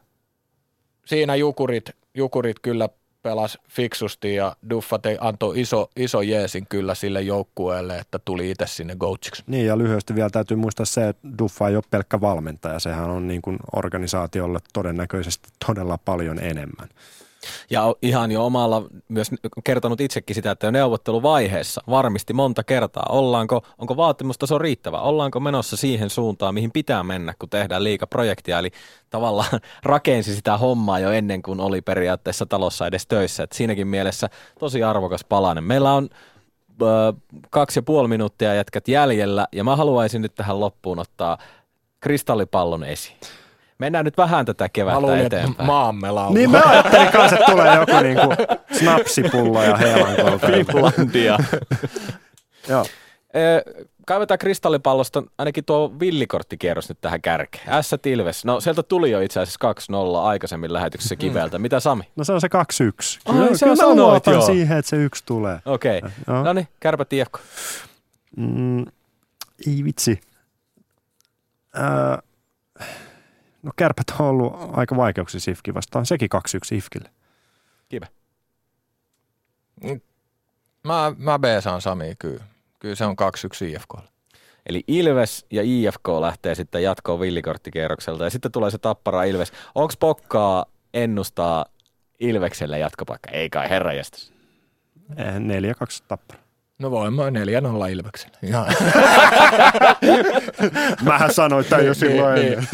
siinä 1.06 1.36
jukurit, 1.36 1.90
jukurit 2.14 2.58
kyllä 2.62 2.88
pelasi 3.22 3.58
fiksusti 3.68 4.34
ja 4.34 4.56
Duffate 4.70 5.18
antoi 5.20 5.60
iso, 5.60 5.90
iso 5.96 6.22
jeesin 6.22 6.66
kyllä 6.68 6.94
sille 6.94 7.22
joukkueelle, 7.22 7.98
että 7.98 8.18
tuli 8.18 8.50
itse 8.50 8.66
sinne 8.66 8.96
coachiksi. 8.96 9.42
Niin 9.46 9.66
ja 9.66 9.78
lyhyesti 9.78 10.14
vielä 10.14 10.30
täytyy 10.30 10.56
muistaa 10.56 10.86
se, 10.86 11.08
että 11.08 11.28
Duffa 11.38 11.68
ei 11.68 11.76
ole 11.76 11.84
pelkkä 11.90 12.20
valmentaja. 12.20 12.80
Sehän 12.80 13.10
on 13.10 13.28
niin 13.28 13.42
kuin 13.42 13.58
organisaatiolle 13.76 14.58
todennäköisesti 14.72 15.48
todella 15.66 15.98
paljon 15.98 16.38
enemmän. 16.38 16.88
Ja 17.70 17.94
ihan 18.02 18.32
jo 18.32 18.46
omalla 18.46 18.82
myös 19.08 19.30
kertonut 19.64 20.00
itsekin 20.00 20.34
sitä, 20.34 20.50
että 20.50 20.66
jo 20.66 20.70
neuvotteluvaiheessa 20.70 21.82
varmisti 21.90 22.32
monta 22.32 22.64
kertaa, 22.64 23.06
ollaanko, 23.08 23.62
onko 23.78 23.96
vaatimustaso 23.96 24.58
riittävä, 24.58 25.00
ollaanko 25.00 25.40
menossa 25.40 25.76
siihen 25.76 26.10
suuntaan, 26.10 26.54
mihin 26.54 26.72
pitää 26.72 27.02
mennä, 27.02 27.34
kun 27.38 27.48
tehdään 27.48 27.84
liikaprojektia. 27.84 28.58
Eli 28.58 28.70
tavallaan 29.10 29.60
rakensi 29.82 30.34
sitä 30.34 30.58
hommaa 30.58 30.98
jo 30.98 31.10
ennen 31.10 31.42
kuin 31.42 31.60
oli 31.60 31.82
periaatteessa 31.82 32.46
talossa 32.46 32.86
edes 32.86 33.06
töissä. 33.06 33.42
Et 33.42 33.52
siinäkin 33.52 33.88
mielessä 33.88 34.28
tosi 34.58 34.82
arvokas 34.82 35.24
palanen. 35.24 35.64
Meillä 35.64 35.92
on 35.92 36.08
ö, 36.82 37.12
kaksi 37.50 37.78
ja 37.78 37.82
puoli 37.82 38.08
minuuttia 38.08 38.54
jätkät 38.54 38.88
jäljellä, 38.88 39.46
ja 39.52 39.64
mä 39.64 39.76
haluaisin 39.76 40.22
nyt 40.22 40.34
tähän 40.34 40.60
loppuun 40.60 40.98
ottaa 40.98 41.38
kristallipallon 42.00 42.84
esiin. 42.84 43.39
Mennään 43.80 44.04
nyt 44.04 44.16
vähän 44.16 44.46
tätä 44.46 44.64
Mä 44.64 44.68
kevättä 44.68 45.14
että 45.14 45.36
eteenpäin. 45.36 45.66
maamme 45.66 46.10
laulu. 46.10 46.34
Niin 46.34 46.50
mä 46.50 46.62
ajattelin 46.66 47.08
kanssa, 47.08 47.36
että 47.38 47.52
tulee 47.52 47.76
joku 47.76 48.00
niinku 48.02 48.34
snapsipullo 48.78 49.62
ja 49.62 49.76
heelankolta. 49.76 50.46
Finlandia. 50.46 51.38
Joo. 52.68 52.84
Kaivetaan 54.06 54.38
kristallipallosta 54.38 55.22
ainakin 55.38 55.64
tuo 55.64 55.92
villikorttikierros 56.00 56.88
nyt 56.88 56.98
tähän 57.00 57.22
kärkeen. 57.22 57.84
S 57.84 57.90
Ilves. 58.06 58.44
No 58.44 58.60
sieltä 58.60 58.82
tuli 58.82 59.10
jo 59.10 59.20
itse 59.20 59.40
asiassa 59.40 59.72
2-0 59.92 60.16
aikaisemmin 60.16 60.72
lähetyksessä 60.72 61.16
kiveltä. 61.16 61.58
Mitä 61.58 61.80
Sami? 61.80 62.04
No 62.16 62.24
se 62.24 62.32
on 62.32 62.40
se 62.40 62.46
2-1. 62.46 62.50
Ai, 62.50 63.34
Kyllä, 63.34 63.56
sä 63.56 63.66
kyllä 63.66 63.72
mä 63.72 63.76
sanoit 63.76 63.98
luotan 63.98 64.34
joo. 64.34 64.46
siihen, 64.46 64.78
että 64.78 64.88
se 64.88 64.96
yksi 64.96 65.22
tulee. 65.26 65.58
Okei. 65.64 65.98
Okay. 65.98 66.10
Joo. 66.26 66.44
No 66.44 66.52
niin, 66.52 66.68
kärpät 66.80 67.12
IFK. 67.12 67.38
Mm, 68.36 68.80
ei 69.66 69.84
vitsi. 69.84 70.20
Öö, 71.76 71.84
no 73.62 73.72
kärpät 73.76 74.06
on 74.18 74.26
ollut 74.26 74.52
aika 74.72 74.96
vaikeuksissa 74.96 75.50
IFKin 75.50 75.74
vastaan. 75.74 76.06
Sekin 76.06 76.28
2-1 76.74 76.76
IFKille. 76.76 77.10
Kive. 77.88 78.06
Mä, 80.84 81.12
mä 81.18 81.38
beesaan 81.38 81.80
Sami 81.80 82.14
kyllä. 82.18 82.44
Kyllä 82.78 82.94
se 82.94 83.04
on 83.04 83.16
2-1 83.64 83.64
IFKlle. 83.64 84.08
Eli 84.66 84.84
Ilves 84.88 85.46
ja 85.50 85.62
IFK 85.64 86.08
lähtee 86.20 86.54
sitten 86.54 86.82
jatkoon 86.82 87.20
villikorttikierrokselta. 87.20 88.24
Ja 88.24 88.30
sitten 88.30 88.52
tulee 88.52 88.70
se 88.70 88.78
tappara 88.78 89.24
Ilves. 89.24 89.52
Onko 89.74 89.94
pokkaa 90.00 90.66
ennustaa 90.94 91.66
Ilvekselle 92.20 92.78
jatkopaikka? 92.78 93.30
Ei 93.30 93.50
kai 93.50 93.70
herranjestas. 93.70 94.32
Eh, 95.16 95.34
4-2 95.34 96.04
tappara. 96.08 96.40
No 96.78 96.90
voin 96.90 97.14
mä 97.14 97.22
4-0 97.30 97.90
Ilvekselle. 97.90 98.38
Ihan. 98.42 98.66
Mähän 101.02 101.34
sanoin 101.34 101.64
tämän 101.64 101.86
jo 101.86 101.94
silloin 101.94 102.34
Niin, 102.34 102.52
ennen. 102.52 102.68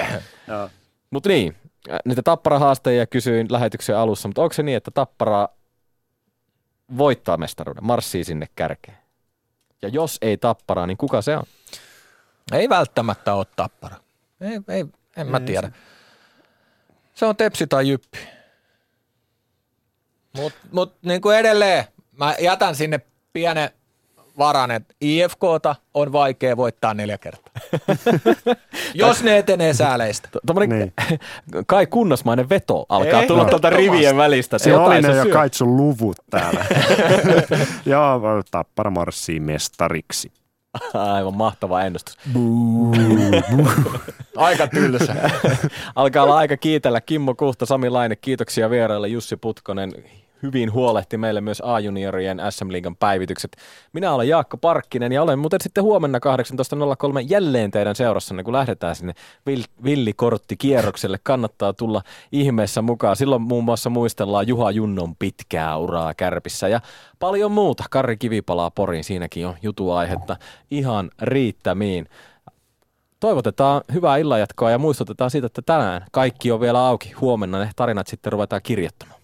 Mutta 1.10 1.28
niin, 1.28 1.56
äh, 1.90 1.98
niitä 2.04 2.22
tappara-haastajia 2.22 3.06
kysyin 3.06 3.46
lähetyksen 3.50 3.96
alussa, 3.96 4.28
mutta 4.28 4.42
onko 4.42 4.52
se 4.52 4.62
niin, 4.62 4.76
että 4.76 4.90
tappara 4.90 5.48
voittaa 6.98 7.36
mestaruuden, 7.36 7.84
marssii 7.84 8.24
sinne 8.24 8.46
kärkeen? 8.56 8.98
Ja 9.82 9.88
jos 9.88 10.18
ei 10.22 10.36
tapparaa, 10.36 10.86
niin 10.86 10.96
kuka 10.96 11.22
se 11.22 11.36
on? 11.36 11.44
Ei 12.52 12.68
välttämättä 12.68 13.34
ole 13.34 13.46
tappara. 13.56 13.96
Ei, 14.40 14.60
ei, 14.68 14.84
en 15.16 15.26
mä 15.26 15.36
Ei 15.36 15.44
tiedä. 15.44 15.70
Se 17.14 17.26
on 17.26 17.36
tepsi 17.36 17.66
tai 17.66 17.88
jyppi. 17.88 18.18
Mutta 20.36 20.58
mut, 20.72 20.96
niin 21.02 21.20
kuin 21.20 21.36
edelleen, 21.36 21.84
mä 22.12 22.34
jätän 22.40 22.76
sinne 22.76 23.00
pienen 23.32 23.70
varan, 24.38 24.70
että 24.70 24.94
IFKta 25.00 25.74
on 25.94 26.12
vaikea 26.12 26.56
voittaa 26.56 26.94
neljä 26.94 27.18
kertaa. 27.18 27.52
Jos 28.94 29.22
ne 29.22 29.38
etenee 29.38 29.74
sääleistä. 29.74 30.28
Tuommoinen 30.46 30.78
Niin. 30.78 30.92
kai 31.66 31.86
kunnosmainen 31.86 32.48
veto 32.48 32.86
alkaa 32.88 33.20
Ei, 33.20 33.26
tulla 33.26 33.42
no, 33.42 33.48
tuolta 33.48 33.70
rivien 33.70 34.16
välistä. 34.16 34.58
Se 34.58 34.76
oli 34.76 35.02
ne 35.02 35.16
jo 35.16 35.22
syö. 35.22 35.32
kait 35.32 35.54
sun 35.54 35.76
luvut 35.76 36.16
täällä. 36.30 36.64
Joo, 37.86 38.20
tappara 38.50 38.90
marssii 38.90 39.40
mestariksi. 39.40 40.32
Aivan 40.94 41.36
mahtava 41.36 41.82
ennustus. 41.82 42.18
Aika 44.36 44.66
tylsä. 44.66 45.14
Alkaa 45.94 46.22
olla 46.24 46.36
aika 46.36 46.56
kiitellä 46.56 47.00
Kimmo 47.00 47.34
Kuhta, 47.34 47.66
Sami 47.66 47.90
Laine, 47.90 48.16
kiitoksia 48.16 48.70
vieraille 48.70 49.08
Jussi 49.08 49.36
Putkonen. 49.36 49.92
Hyvin 50.42 50.72
huolehti 50.72 51.16
meille 51.16 51.40
myös 51.40 51.62
A-juniorien 51.64 52.42
SM-liigan 52.50 52.96
päivitykset. 52.96 53.56
Minä 53.92 54.12
olen 54.12 54.28
Jaakko 54.28 54.56
Parkkinen 54.56 55.12
ja 55.12 55.22
olen 55.22 55.38
muuten 55.38 55.60
sitten 55.62 55.84
huomenna 55.84 56.18
18.03 56.18 57.26
jälleen 57.26 57.70
teidän 57.70 57.96
seurassanne, 57.96 58.42
kun 58.42 58.52
lähdetään 58.52 58.96
sinne 58.96 59.12
vill- 59.50 59.84
villikorttikierrokselle. 59.84 61.18
Kannattaa 61.22 61.72
tulla 61.72 62.02
ihmeessä 62.32 62.82
mukaan. 62.82 63.16
Silloin 63.16 63.42
muun 63.42 63.64
muassa 63.64 63.90
muistellaan 63.90 64.48
Juha 64.48 64.70
Junnon 64.70 65.16
pitkää 65.16 65.76
uraa 65.76 66.14
kärpissä 66.14 66.68
ja 66.68 66.80
paljon 67.18 67.52
muuta. 67.52 67.84
Karri 67.90 68.16
Kivi 68.16 68.42
palaa 68.42 68.70
Poriin, 68.70 69.04
siinäkin 69.04 69.46
on 69.46 69.54
jutuaihetta 69.62 70.36
ihan 70.70 71.10
riittämiin. 71.22 72.08
Toivotetaan 73.20 73.82
hyvää 73.92 74.16
illanjatkoa 74.16 74.70
ja 74.70 74.78
muistutetaan 74.78 75.30
siitä, 75.30 75.46
että 75.46 75.62
tänään 75.62 76.06
kaikki 76.12 76.52
on 76.52 76.60
vielä 76.60 76.86
auki. 76.86 77.12
Huomenna 77.12 77.58
ne 77.58 77.70
tarinat 77.76 78.06
sitten 78.06 78.32
ruvetaan 78.32 78.62
kirjoittamaan. 78.62 79.21